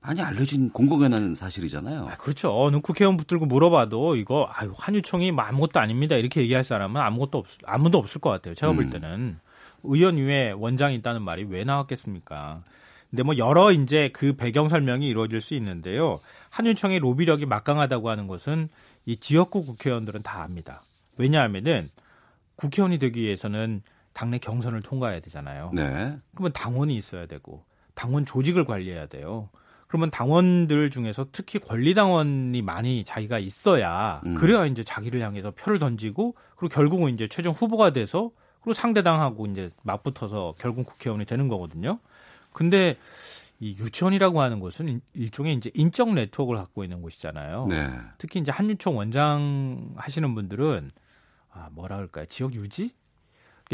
많이 0.00 0.20
알려진 0.20 0.70
공공연한 0.70 1.36
사실이잖아요. 1.36 2.08
아, 2.10 2.16
그렇죠. 2.16 2.50
어느 2.52 2.80
국회의원 2.80 3.16
붙들고 3.16 3.46
물어봐도 3.46 4.16
이거 4.16 4.50
아유 4.52 4.74
한유총이 4.76 5.30
뭐 5.30 5.44
아무것도 5.44 5.78
아닙니다 5.78 6.16
이렇게 6.16 6.40
얘기할 6.40 6.64
사람은 6.64 7.00
아무것도 7.00 7.38
없 7.38 7.46
아무도 7.64 7.98
없을 7.98 8.20
것 8.20 8.30
같아요. 8.30 8.54
제가 8.56 8.72
볼 8.72 8.84
음. 8.84 8.90
때는 8.90 9.38
의원 9.84 10.16
위에 10.16 10.50
원장이 10.50 10.96
있다는 10.96 11.22
말이 11.22 11.44
왜 11.44 11.62
나왔겠습니까? 11.62 12.64
근데 13.10 13.22
뭐 13.22 13.36
여러 13.36 13.72
이제 13.72 14.10
그 14.12 14.34
배경 14.34 14.68
설명이 14.68 15.06
이루어질 15.06 15.40
수 15.40 15.54
있는데요. 15.54 16.20
한유총의 16.50 16.98
로비력이 16.98 17.46
막강하다고 17.46 18.10
하는 18.10 18.26
것은 18.26 18.68
이 19.04 19.16
지역구 19.16 19.64
국회의원들은 19.64 20.22
다 20.22 20.42
압니다. 20.42 20.82
왜냐하면은 21.16 21.88
국회의원이 22.56 22.98
되기 22.98 23.20
위해서는 23.20 23.82
당내 24.12 24.38
경선을 24.38 24.82
통과해야 24.82 25.20
되잖아요. 25.20 25.70
네. 25.74 26.16
그러면 26.34 26.52
당원이 26.52 26.96
있어야 26.96 27.26
되고 27.26 27.64
당원 27.94 28.24
조직을 28.24 28.64
관리해야 28.64 29.06
돼요. 29.06 29.50
그러면 29.88 30.10
당원들 30.10 30.90
중에서 30.90 31.26
특히 31.30 31.58
권리당원이 31.58 32.60
많이 32.62 33.04
자기가 33.04 33.38
있어야 33.38 34.20
음. 34.26 34.34
그래야 34.34 34.66
이제 34.66 34.82
자기를 34.82 35.20
향해서 35.20 35.52
표를 35.52 35.78
던지고 35.78 36.34
그리고 36.56 36.74
결국은 36.74 37.14
이제 37.14 37.28
최종 37.28 37.52
후보가 37.52 37.92
돼서 37.92 38.30
그리고 38.60 38.74
상대당하고 38.74 39.46
이제 39.46 39.70
맞붙어서 39.82 40.54
결국 40.58 40.86
국회의원이 40.86 41.24
되는 41.24 41.46
거거든요. 41.46 42.00
근데 42.56 42.96
이 43.60 43.76
유치원이라고 43.78 44.40
하는 44.40 44.60
것은 44.60 45.02
일종의 45.12 45.54
이제 45.54 45.70
인적 45.74 46.14
네트워크를 46.14 46.58
갖고 46.58 46.84
있는 46.84 47.02
곳이잖아요. 47.02 47.66
네. 47.68 47.90
특히 48.16 48.40
이제 48.40 48.50
한유총 48.50 48.96
원장 48.96 49.92
하시는 49.96 50.34
분들은 50.34 50.90
아, 51.52 51.68
뭐라 51.72 51.96
그럴까요? 51.96 52.24
지역 52.26 52.54
유지? 52.54 52.92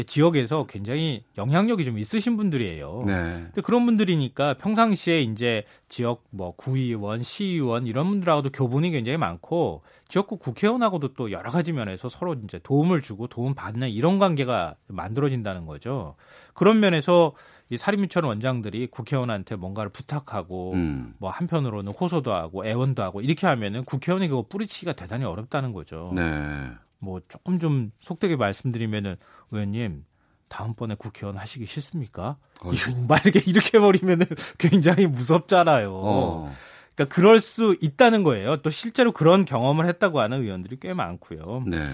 지역에서 0.05 0.65
굉장히 0.65 1.23
영향력이 1.37 1.85
좀 1.85 1.99
있으신 1.99 2.35
분들이에요. 2.35 3.03
네. 3.05 3.13
근데 3.13 3.61
그런 3.61 3.85
분들이니까 3.85 4.55
평상시에 4.55 5.21
이제 5.21 5.63
지역 5.87 6.23
뭐 6.31 6.55
구의원, 6.55 7.21
시의원 7.21 7.85
이런 7.85 8.09
분들하고도 8.09 8.49
교분이 8.49 8.89
굉장히 8.89 9.17
많고 9.17 9.83
지역구 10.07 10.37
국회의원하고도 10.37 11.13
또 11.13 11.31
여러 11.31 11.51
가지 11.51 11.73
면에서 11.73 12.09
서로 12.09 12.35
이제 12.43 12.59
도움을 12.63 13.01
주고 13.01 13.27
도움 13.27 13.53
받는 13.53 13.89
이런 13.89 14.17
관계가 14.17 14.75
만들어진다는 14.87 15.67
거죠. 15.67 16.15
그런 16.55 16.79
면에서 16.79 17.33
이 17.73 17.77
사립유치원 17.77 18.25
원장들이 18.25 18.87
국회의원한테 18.87 19.55
뭔가를 19.55 19.89
부탁하고 19.89 20.73
음. 20.73 21.15
뭐 21.17 21.29
한편으로는 21.29 21.91
호소도 21.91 22.33
하고 22.33 22.65
애원도 22.65 23.01
하고 23.01 23.21
이렇게 23.21 23.47
하면은 23.47 23.83
국회의원이 23.83 24.27
그거 24.27 24.45
뿌리치기가 24.47 24.93
대단히 24.93 25.25
어렵다는 25.25 25.73
거죠. 25.73 26.11
네. 26.15 26.69
뭐 26.99 27.19
조금 27.27 27.59
좀 27.59 27.91
속되게 27.99 28.35
말씀드리면은 28.35 29.15
의원님 29.51 30.05
다음번에 30.49 30.95
국회의원 30.95 31.37
하시기 31.37 31.65
싫습니까? 31.65 32.37
어. 32.61 32.71
만약에 33.07 33.41
이렇게 33.47 33.79
버리면은 33.79 34.27
굉장히 34.59 35.07
무섭잖아요. 35.07 35.89
어. 35.91 36.55
그러니까 36.95 37.15
그럴 37.15 37.41
수 37.41 37.75
있다는 37.81 38.21
거예요. 38.21 38.57
또 38.57 38.69
실제로 38.69 39.11
그런 39.11 39.45
경험을 39.45 39.87
했다고 39.87 40.19
하는 40.19 40.43
의원들이 40.43 40.77
꽤 40.79 40.93
많고요. 40.93 41.63
네. 41.65 41.89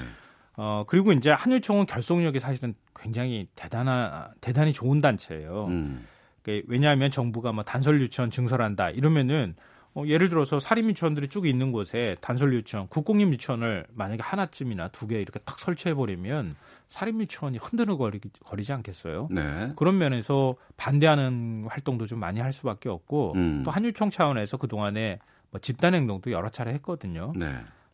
어 0.62 0.84
그리고 0.88 1.14
이제 1.14 1.32
한일총은 1.32 1.86
결속력이 1.86 2.42
사실은 2.42 2.74
굉장히 2.94 3.48
대단한 3.56 4.28
대단히 4.42 4.74
좋은 4.74 5.00
단체예요. 5.00 5.68
음. 5.68 6.06
그러니까 6.42 6.68
왜냐하면 6.70 7.12
정부가 7.12 7.54
뭐 7.54 7.64
단설 7.64 8.02
유치원 8.02 8.30
증설한다 8.30 8.90
이러면은 8.90 9.56
어, 9.94 10.04
예를 10.06 10.28
들어서 10.28 10.60
사립 10.60 10.86
유치원들이 10.90 11.30
쭉 11.30 11.48
있는 11.48 11.72
곳에 11.72 12.18
단설 12.22 12.54
유치원, 12.54 12.88
국공립 12.90 13.32
유치원을 13.34 13.88
만약에 13.94 14.22
하나쯤이나 14.22 14.90
두 14.90 15.08
개 15.08 15.22
이렇게 15.22 15.40
탁 15.46 15.58
설치해 15.60 15.96
버리면 15.96 16.56
사립 16.90 17.20
유치원이 17.22 17.58
흔들거리지 17.58 18.74
않겠어요? 18.74 19.30
네. 19.32 19.72
그런 19.78 19.98
면에서 19.98 20.56
반대하는 20.76 21.66
활동도 21.70 22.06
좀 22.06 22.20
많이 22.20 22.40
할 22.42 22.52
수밖에 22.52 22.90
없고 22.90 23.34
음. 23.36 23.64
또 23.64 23.72
한유총 23.72 24.10
차원에서 24.12 24.58
그 24.58 24.68
동안에 24.68 25.20
뭐 25.52 25.60
집단 25.62 25.96
행동도 25.96 26.32
여러 26.32 26.50
차례 26.50 26.74
했거든요. 26.74 27.32
네. 27.36 27.48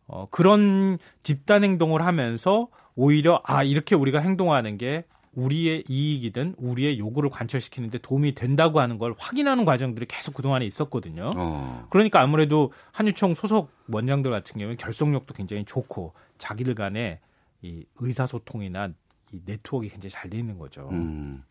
어, 0.08 0.28
그런 0.30 0.98
집단 1.24 1.64
행동을 1.64 2.04
하면서 2.06 2.68
오히려 2.96 3.42
아 3.44 3.64
이렇게 3.64 3.96
우리가 3.96 4.20
행동하는 4.20 4.78
게 4.78 5.06
우리의 5.34 5.84
이익이든 5.90 6.56
우리의 6.58 6.98
요구를 6.98 7.30
관철시키는데 7.30 7.98
도움이 7.98 8.36
된다고 8.36 8.80
하는 8.80 8.98
걸 8.98 9.14
확인하는 9.18 9.66
과정들이 9.66 10.06
계속 10.06 10.34
그동안에 10.34 10.66
있었거든요. 10.66 11.32
어. 11.36 11.88
그러니까 11.90 12.22
아무래도 12.22 12.72
한유총 12.94 13.34
소속 13.34 13.70
원장들 13.92 14.32
같은 14.32 14.58
경우는 14.58 14.78
결속력도 14.78 15.34
굉장히 15.34 15.66
좋고 15.66 16.14
자기들 16.38 16.74
간에 16.76 17.20
이 17.62 17.84
의사소통이나 18.00 18.90
이 19.34 19.42
네트워크가 19.46 19.92
굉장히 19.92 20.12
잘 20.12 20.30
돼 20.30 20.38
있는 20.38 20.58
거죠. 20.58 20.88
음. 20.94 21.44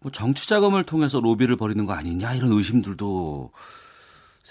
뭐 0.00 0.10
정치 0.10 0.48
자금을 0.48 0.84
통해서 0.84 1.20
로비를 1.20 1.56
벌이는 1.56 1.84
거 1.86 1.92
아니냐 1.92 2.34
이런 2.34 2.52
의심들도 2.52 3.52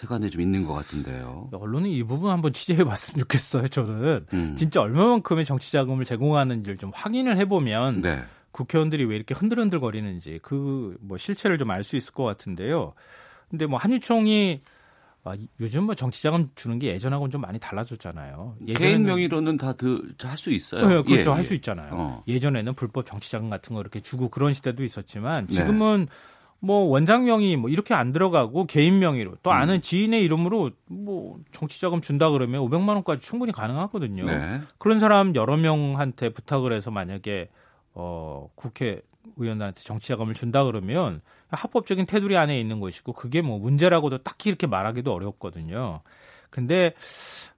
세간에 0.03 0.29
좀 0.29 0.41
있는 0.41 0.65
것 0.65 0.73
같은데요. 0.73 1.49
언론은 1.53 1.89
이 1.89 2.03
부분 2.03 2.31
한번 2.31 2.51
취재해 2.53 2.83
봤으면 2.83 3.19
좋겠어요. 3.21 3.67
저는 3.69 4.25
음. 4.33 4.55
진짜 4.55 4.81
얼마만큼의 4.81 5.45
정치 5.45 5.71
자금을 5.71 6.03
제공하는지를 6.05 6.77
좀 6.77 6.91
확인을 6.93 7.37
해보면 7.37 8.01
네. 8.01 8.23
국회의원들이 8.51 9.05
왜 9.05 9.15
이렇게 9.15 9.33
흔들흔들거리는지 9.33 10.39
그 10.43 10.97
뭐 11.01 11.17
실체를 11.17 11.57
좀 11.57 11.71
알 11.71 11.83
수 11.83 11.95
있을 11.95 12.13
것 12.13 12.23
같은데요. 12.23 12.93
근데 13.49 13.65
뭐 13.65 13.79
한유총이 13.79 14.61
아, 15.25 15.35
요즘 15.61 15.85
뭐 15.85 15.95
정치자금 15.95 16.49
주는 16.53 16.79
게 16.79 16.87
예전하고는 16.87 17.31
좀 17.31 17.39
많이 17.41 17.57
달라졌잖아요. 17.57 18.57
개인 18.75 19.03
명의로는 19.03 19.55
다 19.55 19.73
할 19.73 20.37
수 20.37 20.51
있어요. 20.51 20.85
네, 20.85 21.01
그렇죠. 21.01 21.29
예, 21.31 21.33
할수 21.33 21.53
예. 21.53 21.55
있잖아요. 21.55 21.89
어. 21.93 22.23
예전에는 22.27 22.73
불법 22.73 23.05
정치자금 23.05 23.49
같은 23.49 23.73
거 23.73 23.79
이렇게 23.79 24.01
주고 24.01 24.27
그런 24.27 24.53
시대도 24.53 24.83
있었지만 24.83 25.47
네. 25.47 25.53
지금은 25.55 26.07
네. 26.09 26.15
뭐 26.65 26.85
원장 26.85 27.25
명의 27.25 27.57
뭐 27.57 27.69
이렇게 27.69 27.93
안 27.93 28.13
들어가고 28.13 28.67
개인 28.67 28.97
명의로 28.99 29.35
또 29.43 29.49
음. 29.49 29.53
아는 29.53 29.75
음. 29.75 29.81
지인의 29.81 30.23
이름으로 30.23 30.71
뭐 30.85 31.37
정치 31.51 31.81
자금 31.81 31.99
준다 31.99 32.29
그러면 32.29 32.61
500만 32.61 32.87
원까지 32.87 33.21
충분히 33.21 33.51
가능하거든요. 33.51 34.23
네. 34.23 34.61
그런 34.77 35.01
사람 35.01 35.35
여러 35.35 35.57
명한테 35.57 36.29
부탁을 36.29 36.71
해서 36.71 36.89
만약에 36.89 37.49
어 37.93 38.47
국회 38.55 39.01
의원들한테 39.35 39.81
정치 39.81 40.07
자금을 40.07 40.35
준다 40.35 40.63
그러면 40.63 41.19
합법적인 41.49 42.05
테두리 42.05 42.37
안에 42.37 42.57
있는 42.57 42.79
것이고 42.79 43.11
그게 43.11 43.41
뭐 43.41 43.59
문제라고도 43.59 44.19
딱히 44.19 44.47
이렇게 44.47 44.65
말하기도 44.65 45.13
어렵거든요. 45.13 45.99
근데 46.49 46.93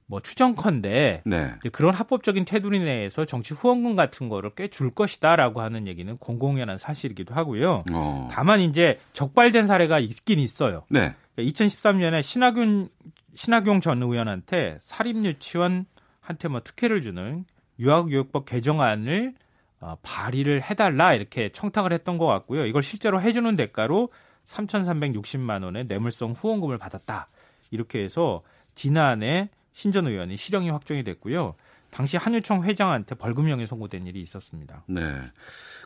뭐 0.08 0.20
추정컨대 0.20 1.24
네. 1.26 1.54
그런 1.72 1.94
합법적인 1.96 2.46
테두리 2.46 2.80
내에서 2.80 3.26
정치 3.26 3.54
후원금 3.56 3.96
같은 3.96 4.30
거를 4.30 4.52
꽤 4.52 4.68
줄 4.68 4.92
것이다라고 4.92 5.62
하는 5.62 5.88
얘기는 5.88 6.16
공공연한 6.18 6.78
사실이기도 6.78 7.34
하고요. 7.34 7.84
어. 7.92 8.28
다만 8.32 8.60
이제 8.60 9.00
적발된 9.14 9.68
사례가 9.68 10.00
있긴 10.00 10.40
있어요. 10.40 10.84
네. 10.90 11.16
2013년에 11.38 12.00
그러니까 12.00 12.22
신학윤 12.22 12.90
신학용 13.36 13.82
전 13.82 14.02
의원한테 14.04 14.78
사립유치원한테 14.80 16.48
뭐 16.50 16.62
특혜를 16.62 17.02
주는 17.02 17.46
유아교육법 17.80 18.46
개정안을 18.46 19.34
어, 19.82 19.98
발의를 20.02 20.62
해달라 20.64 21.14
이렇게 21.14 21.50
청탁을 21.50 21.92
했던 21.94 22.18
것 22.18 22.26
같고요. 22.28 22.66
이걸 22.66 22.82
실제로 22.84 23.22
해주는 23.22 23.56
대가로 23.56 24.10
3,360만 24.46 25.64
원의 25.64 25.86
뇌물성 25.86 26.32
후원금을 26.32 26.78
받았다. 26.78 27.28
이렇게 27.72 28.04
해서 28.04 28.42
지난해 28.74 29.50
신전 29.76 30.08
의원이 30.08 30.38
실형이 30.38 30.70
확정이 30.70 31.04
됐고요. 31.04 31.54
당시 31.92 32.16
한유총 32.18 32.64
회장한테 32.64 33.16
벌금형이 33.16 33.68
선고된 33.68 34.08
일이 34.08 34.22
있었습니다. 34.22 34.84
네. 34.88 35.02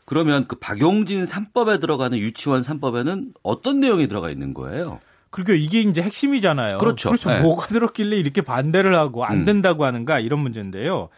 그러면 0.06 0.48
그 0.48 0.56
박용진 0.58 1.26
3법에 1.26 1.82
들어가는 1.82 2.18
유치원 2.18 2.62
3법에는 2.62 3.34
어떤 3.44 3.80
내용이 3.80 4.08
들어가 4.08 4.30
있는 4.30 4.54
거예요? 4.54 5.00
그리고 5.32 5.54
이게 5.54 5.82
이제 5.82 6.02
핵심이잖아요. 6.04 6.78
그렇죠. 6.78 7.10
그렇죠. 7.10 7.30
네. 7.32 7.42
뭐가 7.42 7.68
들었길래 7.68 8.16
이렇게 8.18 8.42
반대를 8.42 8.96
하고 8.96 9.26
안 9.26 9.40
음. 9.40 9.46
된다고 9.46 9.86
하는가 9.86 10.20
이런 10.20 10.40
문제인데요. 10.40 11.10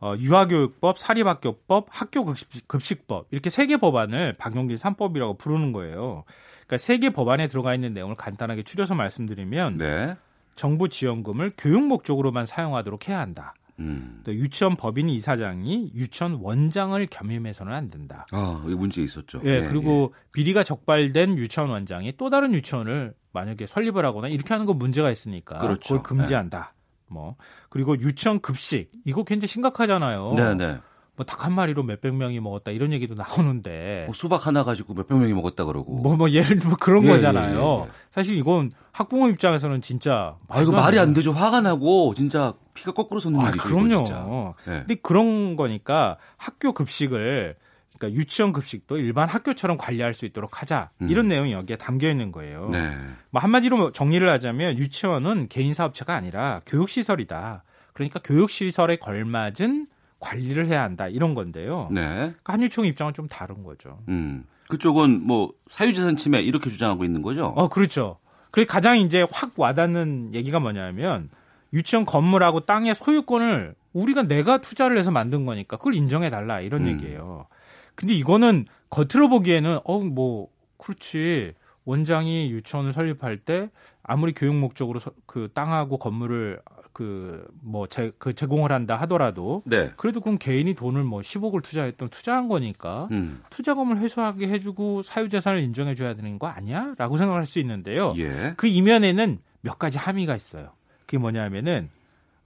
어, 0.00 0.14
유아교육법, 0.18 0.98
사립학교법, 0.98 1.86
학교급식법 1.90 3.28
이렇게 3.30 3.50
세 3.50 3.66
개 3.66 3.76
법안을 3.78 4.34
박용진 4.38 4.76
3법이라고 4.76 5.38
부르는 5.38 5.72
거예요. 5.72 6.24
그러니까 6.66 6.76
세 6.78 6.98
개 6.98 7.10
법안에 7.10 7.48
들어가 7.48 7.74
있는 7.74 7.94
내용을 7.94 8.16
간단하게 8.16 8.62
추려서 8.64 8.94
말씀드리면 8.94 9.78
네. 9.78 10.16
정부 10.58 10.88
지원금을 10.88 11.52
교육 11.56 11.86
목적으로만 11.86 12.44
사용하도록 12.44 13.08
해야 13.08 13.20
한다. 13.20 13.54
음. 13.78 14.22
또 14.24 14.34
유치원 14.34 14.74
법인 14.74 15.08
이사장이 15.08 15.92
유치원 15.94 16.34
원장을 16.34 17.06
겸임해서는 17.06 17.72
안 17.72 17.88
된다. 17.90 18.26
아, 18.32 18.64
이 18.66 18.74
문제 18.74 19.00
있었죠. 19.00 19.40
예, 19.44 19.60
네, 19.60 19.68
그리고 19.68 20.12
예. 20.12 20.30
비리가 20.34 20.64
적발된 20.64 21.38
유치원 21.38 21.70
원장이 21.70 22.14
또 22.16 22.28
다른 22.28 22.52
유치원을 22.54 23.14
만약에 23.32 23.66
설립을 23.66 24.04
하거나 24.04 24.26
이렇게 24.26 24.52
하는 24.52 24.66
건 24.66 24.78
문제가 24.78 25.12
있으니까 25.12 25.58
그렇죠. 25.58 26.02
그걸 26.02 26.02
금지한다. 26.02 26.74
네. 26.74 27.14
뭐 27.14 27.36
그리고 27.70 27.96
유치원 27.96 28.40
급식 28.40 28.90
이거 29.04 29.22
굉장히 29.22 29.46
심각하잖아요. 29.46 30.34
네, 30.36 30.54
네. 30.56 30.78
뭐 31.18 31.26
닭 31.26 31.44
한 31.44 31.52
마리로 31.52 31.82
몇백 31.82 32.14
명이 32.14 32.38
먹었다 32.40 32.70
이런 32.70 32.92
얘기도 32.92 33.14
나오는데 33.14 34.04
뭐 34.06 34.12
수박 34.14 34.46
하나 34.46 34.62
가지고 34.62 34.94
몇백 34.94 35.18
명이 35.18 35.32
먹었다 35.34 35.64
그러고 35.64 35.96
뭐뭐 35.96 36.16
뭐 36.16 36.30
예를 36.30 36.60
들어 36.60 36.76
그런 36.76 37.04
예, 37.04 37.08
거잖아요. 37.08 37.80
예, 37.82 37.88
예, 37.88 37.92
사실 38.10 38.36
이건 38.36 38.70
학부모 38.92 39.28
입장에서는 39.28 39.80
진짜 39.80 40.36
아 40.48 40.62
이거 40.62 40.70
말이 40.70 40.98
안 40.98 41.14
되죠. 41.14 41.32
화가 41.32 41.60
나고 41.60 42.14
진짜 42.14 42.54
피가 42.74 42.92
거꾸로 42.92 43.20
솟는 43.20 43.40
아, 43.40 43.48
일이죠. 43.50 43.62
그럼요. 43.68 44.54
네. 44.64 44.78
근데 44.80 44.94
그런 44.96 45.56
거니까 45.56 46.18
학교 46.36 46.72
급식을 46.72 47.56
그러니까 47.98 48.20
유치원 48.20 48.52
급식도 48.52 48.98
일반 48.98 49.28
학교처럼 49.28 49.76
관리할 49.76 50.14
수 50.14 50.24
있도록 50.24 50.62
하자 50.62 50.90
음. 51.02 51.08
이런 51.10 51.26
내용이 51.26 51.52
여기에 51.52 51.76
담겨 51.76 52.08
있는 52.08 52.30
거예요. 52.30 52.68
네. 52.70 52.94
뭐 53.30 53.42
한마디로 53.42 53.90
정리를 53.90 54.28
하자면 54.28 54.78
유치원은 54.78 55.48
개인 55.48 55.74
사업체가 55.74 56.14
아니라 56.14 56.60
교육 56.64 56.88
시설이다. 56.88 57.64
그러니까 57.92 58.20
교육 58.22 58.50
시설에 58.50 58.96
걸맞은 58.96 59.88
관리를 60.20 60.66
해야 60.66 60.82
한다 60.82 61.08
이런 61.08 61.34
건데요. 61.34 61.88
네. 61.90 62.02
그러니까 62.04 62.52
한유총 62.52 62.86
입장은 62.86 63.14
좀 63.14 63.28
다른 63.28 63.62
거죠. 63.62 63.98
음. 64.08 64.44
그쪽은 64.68 65.26
뭐 65.26 65.52
사유재산 65.68 66.16
침해 66.16 66.40
이렇게 66.40 66.68
주장하고 66.70 67.04
있는 67.04 67.22
거죠. 67.22 67.46
어 67.56 67.68
그렇죠. 67.68 68.18
그래 68.50 68.64
가장 68.64 68.98
이제 68.98 69.26
확 69.32 69.52
와닿는 69.56 70.34
얘기가 70.34 70.60
뭐냐면 70.60 71.30
유치원 71.72 72.04
건물하고 72.04 72.60
땅의 72.60 72.94
소유권을 72.94 73.74
우리가 73.92 74.22
내가 74.24 74.58
투자를 74.58 74.98
해서 74.98 75.10
만든 75.10 75.46
거니까 75.46 75.76
그걸 75.76 75.94
인정해 75.94 76.30
달라 76.30 76.60
이런 76.60 76.82
음. 76.82 76.88
얘기예요. 76.88 77.46
근데 77.94 78.14
이거는 78.14 78.66
겉으로 78.90 79.28
보기에는 79.28 79.80
어 79.84 79.98
뭐 80.00 80.48
그렇지 80.78 81.54
원장이 81.84 82.50
유치원을 82.50 82.92
설립할 82.92 83.38
때 83.38 83.70
아무리 84.02 84.32
교육 84.32 84.54
목적으로 84.54 85.00
그 85.26 85.48
땅하고 85.54 85.98
건물을 85.98 86.60
그뭐그 86.98 88.12
그 88.18 88.32
제공을 88.34 88.72
한다 88.72 88.96
하더라도 89.02 89.62
네. 89.64 89.92
그래도 89.96 90.20
그건 90.20 90.36
개인이 90.36 90.74
돈을 90.74 91.04
뭐 91.04 91.20
10억을 91.20 91.62
투자했던 91.62 92.08
투자한 92.08 92.48
거니까 92.48 93.06
음. 93.12 93.40
투자금을 93.50 93.98
회수하게 93.98 94.48
해주고 94.48 95.02
사유재산을 95.02 95.60
인정해줘야 95.60 96.14
되는 96.14 96.40
거 96.40 96.48
아니야?라고 96.48 97.16
생각할 97.16 97.46
수 97.46 97.60
있는데요. 97.60 98.14
예. 98.18 98.54
그 98.56 98.66
이면에는 98.66 99.38
몇 99.60 99.78
가지 99.78 99.96
함의가 99.96 100.34
있어요. 100.34 100.72
그게 101.00 101.18
뭐냐면은 101.18 101.88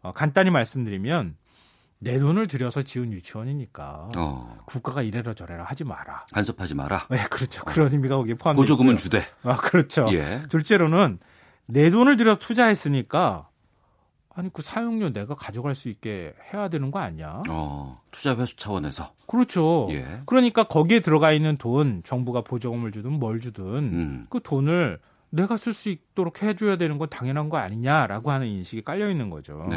어, 0.03 0.13
간단히 0.13 0.51
말씀드리면 0.51 1.37
내 1.99 2.19
돈을 2.19 2.49
들여서 2.49 2.83
지은 2.83 3.13
유치원이니까 3.13 4.11
어. 4.17 4.59
국가가 4.67 5.01
이래라 5.01 5.33
저래라 5.33 5.65
하지 5.65 5.85
마라. 5.85 6.27
간섭하지 6.33 6.75
마라. 6.75 7.07
네, 7.09 7.19
그렇죠. 7.31 7.65
그런 7.65 7.91
의미가 7.91 8.17
거기에 8.17 8.35
포함되고 8.35 8.61
보조금은 8.61 8.99
주되. 8.99 9.25
아, 9.45 9.57
그렇죠. 9.57 10.09
예. 10.13 10.43
둘째로는 10.51 11.21
내 11.67 11.91
돈을 11.91 12.19
들여서 12.19 12.39
투자했으니까 12.39 13.49
아니 14.35 14.51
그 14.53 14.63
사용료 14.63 15.13
내가 15.13 15.35
가져갈 15.35 15.75
수 15.75 15.89
있게 15.89 16.35
해야 16.53 16.69
되는 16.69 16.91
거 16.91 16.99
아니야? 16.99 17.43
어, 17.51 18.01
투자 18.11 18.35
회수 18.37 18.57
차원에서. 18.57 19.13
그렇죠. 19.27 19.89
예. 19.91 20.23
그러니까 20.27 20.65
거기에 20.65 21.01
들어가 21.01 21.33
있는 21.33 21.57
돈 21.59 22.03
정부가 22.05 22.43
보조금을 22.43 22.93
주든 22.93 23.13
뭘 23.13 23.41
주든 23.41 23.65
음. 23.65 24.27
그 24.31 24.41
돈을 24.43 24.99
내가 25.31 25.57
쓸 25.57 25.75
수 25.75 25.89
있도록 25.89 26.43
해줘야 26.43 26.77
되는 26.77 26.99
건 26.99 27.09
당연한 27.09 27.49
거 27.49 27.59
아니냐라고 27.59 28.31
하는 28.31 28.47
인식이 28.47 28.83
깔려 28.83 29.11
있는 29.11 29.31
거죠. 29.31 29.67
네. 29.69 29.77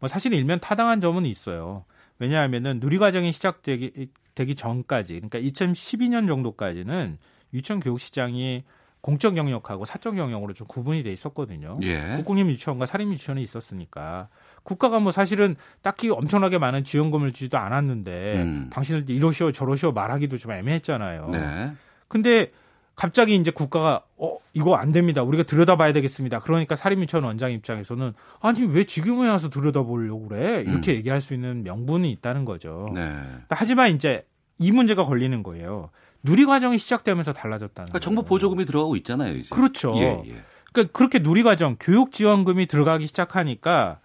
뭐 0.00 0.08
사실 0.08 0.32
일면 0.32 0.60
타당한 0.60 1.00
점은 1.00 1.26
있어요. 1.26 1.84
왜냐하면은 2.18 2.78
누리과정이 2.80 3.32
시작되기 3.32 4.08
되기 4.34 4.54
전까지, 4.54 5.14
그러니까 5.14 5.38
2012년 5.38 6.26
정도까지는 6.26 7.18
유치원 7.52 7.80
교육 7.80 8.00
시장이 8.00 8.64
공적 9.04 9.36
영역하고 9.36 9.84
사적 9.84 10.16
영역으로 10.16 10.54
좀 10.54 10.66
구분이 10.66 11.02
돼 11.02 11.12
있었거든요. 11.12 11.78
예. 11.82 12.14
국공립 12.16 12.48
유치원과 12.48 12.86
사립 12.86 13.12
유치원이 13.12 13.42
있었으니까 13.42 14.28
국가가 14.62 14.98
뭐 14.98 15.12
사실은 15.12 15.56
딱히 15.82 16.08
엄청나게 16.08 16.56
많은 16.56 16.84
지원금을 16.84 17.34
주지도 17.34 17.58
않았는데 17.58 18.42
음. 18.42 18.70
당신들 18.72 19.14
이러시오 19.14 19.52
저러시오 19.52 19.92
말하기도 19.92 20.38
좀 20.38 20.52
애매했잖아요. 20.52 21.28
네. 21.28 21.72
근데 22.08 22.50
갑자기 22.96 23.34
이제 23.36 23.50
국가가 23.50 24.04
어 24.16 24.38
이거 24.54 24.74
안 24.76 24.90
됩니다. 24.90 25.22
우리가 25.22 25.42
들여다봐야 25.42 25.92
되겠습니다. 25.92 26.40
그러니까 26.40 26.74
사립유치원 26.74 27.24
원장 27.24 27.52
입장에서는 27.52 28.14
아니 28.40 28.64
왜 28.64 28.84
지금에 28.84 29.28
와서 29.28 29.50
들여다보려고 29.50 30.28
그래 30.28 30.64
이렇게 30.66 30.92
음. 30.92 30.96
얘기할 30.96 31.20
수 31.20 31.34
있는 31.34 31.62
명분이 31.62 32.10
있다는 32.10 32.46
거죠. 32.46 32.88
네. 32.94 33.14
하지만 33.50 33.90
이제 33.90 34.24
이 34.58 34.72
문제가 34.72 35.04
걸리는 35.04 35.42
거예요. 35.42 35.90
누리 36.24 36.44
과정이 36.46 36.78
시작되면서 36.78 37.32
달라졌다는. 37.32 37.90
그러니까 37.90 37.98
정부 38.00 38.24
보조금이 38.24 38.64
들어가고 38.64 38.96
있잖아요. 38.96 39.36
이제. 39.36 39.48
그렇죠. 39.50 39.94
예, 39.98 40.22
예. 40.26 40.42
그러니까 40.72 40.92
그렇게 40.92 41.20
누리 41.20 41.42
과정, 41.44 41.76
교육 41.78 42.10
지원금이 42.10 42.66
들어가기 42.66 43.06
시작하니까 43.06 44.00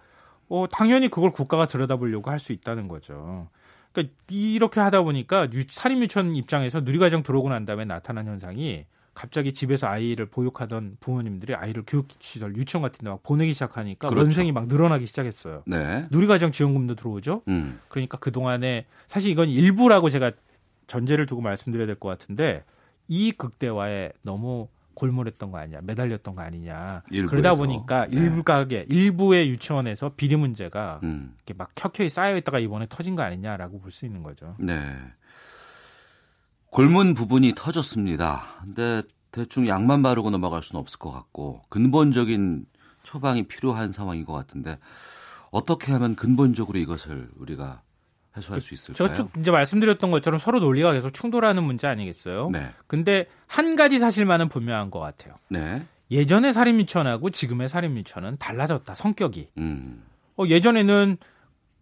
어 0.48 0.66
당연히 0.70 1.08
그걸 1.08 1.30
국가가 1.32 1.66
들여다보려고 1.66 2.30
할 2.30 2.38
수 2.38 2.52
있다는 2.52 2.86
거죠. 2.88 3.48
그러니까 3.92 4.14
이렇게 4.30 4.78
하다 4.80 5.02
보니까 5.02 5.48
사립 5.68 6.00
유치원 6.02 6.36
입장에서 6.36 6.84
누리 6.84 6.98
과정 6.98 7.22
들어오고 7.24 7.48
난 7.48 7.64
다음에 7.64 7.84
나타난 7.84 8.26
현상이 8.26 8.84
갑자기 9.14 9.52
집에서 9.52 9.88
아이를 9.88 10.26
보육하던 10.26 10.98
부모님들이 11.00 11.54
아이를 11.54 11.82
교육시설 11.86 12.54
유치원 12.56 12.82
같은 12.82 13.04
데 13.04 13.10
막 13.10 13.22
보내기 13.24 13.52
시작하니까 13.52 14.06
그렇죠. 14.08 14.24
원생이 14.24 14.52
막 14.52 14.68
늘어나기 14.68 15.06
시작했어요. 15.06 15.64
네. 15.66 16.06
누리과정 16.10 16.52
지원금도 16.52 16.94
들어오죠. 16.94 17.42
음. 17.48 17.80
그러니까 17.88 18.18
그동안에 18.18 18.86
사실 19.08 19.30
이건 19.32 19.48
일부라고 19.48 20.08
제가 20.10 20.30
전제를 20.90 21.24
두고 21.26 21.40
말씀드려야 21.40 21.86
될 21.86 21.94
것 21.96 22.08
같은데 22.08 22.64
이 23.06 23.30
극대화에 23.32 24.12
너무 24.22 24.68
골몰했던 24.94 25.50
거 25.50 25.58
아니냐, 25.58 25.80
매달렸던 25.82 26.34
거 26.34 26.42
아니냐. 26.42 27.02
일부에서. 27.10 27.30
그러다 27.30 27.54
보니까 27.54 28.06
네. 28.08 28.16
일부 28.20 28.42
가게 28.42 28.86
일부의 28.90 29.48
유치원에서 29.50 30.12
비리 30.16 30.36
문제가 30.36 31.00
음. 31.04 31.32
이렇게 31.36 31.54
막 31.54 31.70
켜켜이 31.74 32.10
쌓여 32.10 32.36
있다가 32.36 32.58
이번에 32.58 32.86
터진 32.88 33.14
거 33.16 33.22
아니냐라고 33.22 33.80
볼 33.80 33.90
수 33.92 34.04
있는 34.04 34.22
거죠. 34.22 34.56
네. 34.58 34.94
골문 36.70 37.14
부분이 37.14 37.54
터졌습니다. 37.56 38.42
근데 38.62 39.02
대충 39.32 39.66
약만 39.68 40.02
바르고 40.02 40.30
넘어갈 40.30 40.62
수는 40.62 40.80
없을 40.80 40.98
것 40.98 41.10
같고 41.10 41.62
근본적인 41.68 42.66
처방이 43.04 43.44
필요한 43.48 43.92
상황인 43.92 44.24
것 44.24 44.32
같은데 44.32 44.78
어떻게 45.50 45.92
하면 45.92 46.14
근본적으로 46.14 46.78
이것을 46.78 47.30
우리가 47.36 47.82
해소할 48.40 48.60
수 48.60 48.74
있을까요? 48.74 48.94
제가 48.94 49.14
쭉 49.14 49.30
이제 49.38 49.50
말씀드렸던 49.50 50.10
것처럼 50.10 50.40
서로 50.40 50.60
논리가 50.60 50.92
계속 50.92 51.12
충돌하는 51.12 51.62
문제 51.62 51.86
아니겠어요? 51.86 52.50
네. 52.50 52.68
근데 52.86 53.26
한 53.46 53.76
가지 53.76 53.98
사실만은 53.98 54.48
분명한 54.48 54.90
것 54.90 54.98
같아요. 54.98 55.34
네. 55.48 55.82
예전의 56.10 56.52
살인미천하고 56.52 57.30
지금의 57.30 57.68
살인미천은 57.68 58.38
달라졌다 58.38 58.92
성격이. 58.94 59.50
음. 59.58 60.02
어, 60.36 60.44
예전에는 60.46 61.16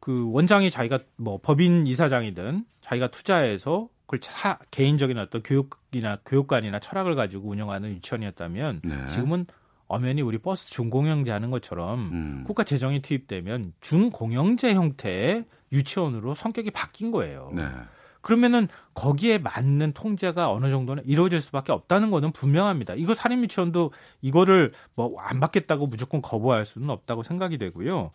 그 0.00 0.30
원장이 0.32 0.70
자기가 0.70 1.00
뭐 1.16 1.38
법인 1.42 1.86
이사장이든 1.86 2.64
자기가 2.80 3.08
투자해서 3.08 3.88
그걸 4.06 4.20
차, 4.20 4.58
개인적인 4.70 5.18
어떤 5.18 5.42
교육이나 5.42 6.18
교육관이나 6.24 6.78
철학을 6.78 7.14
가지고 7.14 7.50
운영하는 7.50 7.90
유치원이었다면 7.90 8.80
네. 8.84 9.06
지금은 9.06 9.46
엄연히 9.88 10.22
우리 10.22 10.38
버스 10.38 10.70
준공영제 10.70 11.32
하는 11.32 11.50
것처럼 11.50 12.00
음. 12.12 12.44
국가 12.46 12.62
재정이 12.62 13.00
투입되면 13.02 13.72
준공영제 13.80 14.74
형태의 14.74 15.44
유치원으로 15.72 16.34
성격이 16.34 16.70
바뀐 16.70 17.10
거예요. 17.10 17.50
네. 17.54 17.64
그러면은 18.20 18.68
거기에 18.94 19.38
맞는 19.38 19.92
통제가 19.92 20.50
어느 20.52 20.68
정도는 20.68 21.04
이루어질 21.06 21.40
수밖에 21.40 21.72
없다는 21.72 22.10
거는 22.10 22.32
분명합니다. 22.32 22.94
이거 22.94 23.14
사립 23.14 23.38
유치원도 23.44 23.92
이거를 24.20 24.72
뭐 24.94 25.14
안 25.18 25.40
받겠다고 25.40 25.86
무조건 25.86 26.20
거부할 26.20 26.66
수는 26.66 26.90
없다고 26.90 27.22
생각이 27.22 27.58
되고요. 27.58 28.10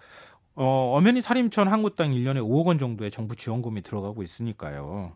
어, 0.56 0.94
엄연히 0.96 1.22
사립 1.22 1.46
유치원 1.46 1.70
한 1.70 1.82
곳당 1.82 2.12
1년에 2.12 2.38
5억 2.38 2.66
원 2.68 2.78
정도의 2.78 3.10
정부 3.12 3.36
지원금이 3.36 3.82
들어가고 3.82 4.22
있으니까요. 4.22 5.14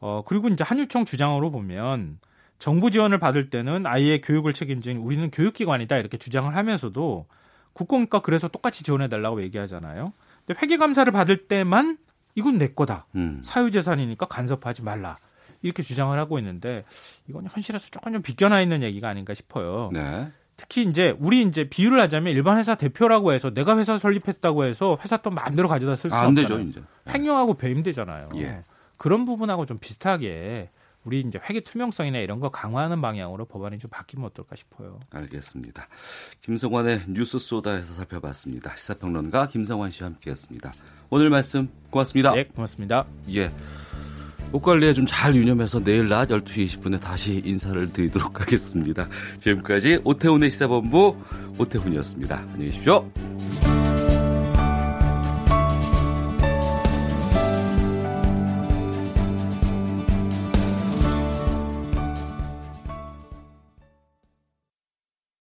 어, 0.00 0.22
그리고 0.26 0.48
이제 0.48 0.62
한유총 0.64 1.04
주장으로 1.06 1.50
보면 1.50 2.18
정부 2.58 2.90
지원을 2.90 3.18
받을 3.18 3.50
때는 3.50 3.86
아이의 3.86 4.20
교육을 4.20 4.52
책임진 4.52 4.98
우리는 4.98 5.30
교육기관이다 5.30 5.96
이렇게 5.96 6.16
주장을 6.16 6.54
하면서도 6.54 7.26
국공과 7.72 8.20
그래서 8.20 8.48
똑같이 8.48 8.82
지원해 8.82 9.08
달라고 9.08 9.42
얘기하잖아요. 9.42 10.12
근데 10.44 10.60
회계감사를 10.60 11.12
받을 11.12 11.46
때만 11.46 11.98
이건 12.34 12.58
내 12.58 12.68
거다. 12.68 13.06
음. 13.14 13.40
사유재산이니까 13.44 14.26
간섭하지 14.26 14.82
말라. 14.82 15.16
이렇게 15.62 15.82
주장을 15.82 16.16
하고 16.18 16.38
있는데 16.38 16.84
이건 17.28 17.46
현실에서 17.50 17.88
조금 17.90 18.12
좀 18.12 18.22
비껴나 18.22 18.60
있는 18.60 18.82
얘기가 18.82 19.08
아닌가 19.08 19.34
싶어요. 19.34 19.90
네. 19.92 20.30
특히 20.56 20.82
이제 20.82 21.16
우리 21.20 21.42
이제 21.42 21.68
비유를 21.68 22.00
하자면 22.00 22.32
일반 22.32 22.58
회사 22.58 22.74
대표라고 22.74 23.32
해서 23.32 23.50
내가 23.50 23.76
회사 23.78 23.96
설립했다고 23.96 24.64
해서 24.64 24.98
회사 25.04 25.16
돈 25.16 25.34
마음대로 25.34 25.68
가져다 25.68 25.94
쓸수 25.94 26.14
아, 26.14 26.26
없잖아요. 26.26 26.42
되죠, 26.42 26.60
이제. 26.60 26.82
횡령하고 27.08 27.54
배임되잖아요. 27.54 28.30
예. 28.36 28.60
그런 28.96 29.24
부분하고 29.24 29.66
좀 29.66 29.78
비슷하게 29.78 30.70
우리 31.04 31.20
이제 31.20 31.38
회계 31.48 31.60
투명성이나 31.60 32.18
이런 32.18 32.40
거 32.40 32.50
강화하는 32.50 33.00
방향으로 33.00 33.46
법안이 33.46 33.78
좀 33.78 33.90
바뀌면 33.90 34.26
어떨까 34.26 34.56
싶어요. 34.56 35.00
알겠습니다. 35.10 35.88
김성환의 36.42 37.02
뉴스 37.08 37.38
소다에서 37.38 37.94
살펴봤습니다. 37.94 38.76
시사평론가 38.76 39.48
김성환 39.48 39.90
씨와 39.90 40.10
함께했습니다. 40.10 40.72
오늘 41.10 41.30
말씀 41.30 41.68
고맙습니다. 41.90 42.32
네, 42.32 42.44
고맙습니다. 42.44 43.06
예. 43.34 43.50
옷 44.52 44.60
관리에 44.62 44.94
좀 44.94 45.06
잘 45.06 45.34
유념해서 45.34 45.82
내일 45.82 46.08
낮 46.08 46.28
12시 46.28 46.66
20분에 46.80 47.00
다시 47.00 47.42
인사를 47.44 47.92
드리도록 47.92 48.40
하겠습니다. 48.40 49.08
지금까지 49.40 50.00
오태훈의 50.04 50.50
시사본부 50.50 51.16
오태훈이었습니다. 51.58 52.36
안녕히 52.36 52.66
계십시오. 52.66 53.10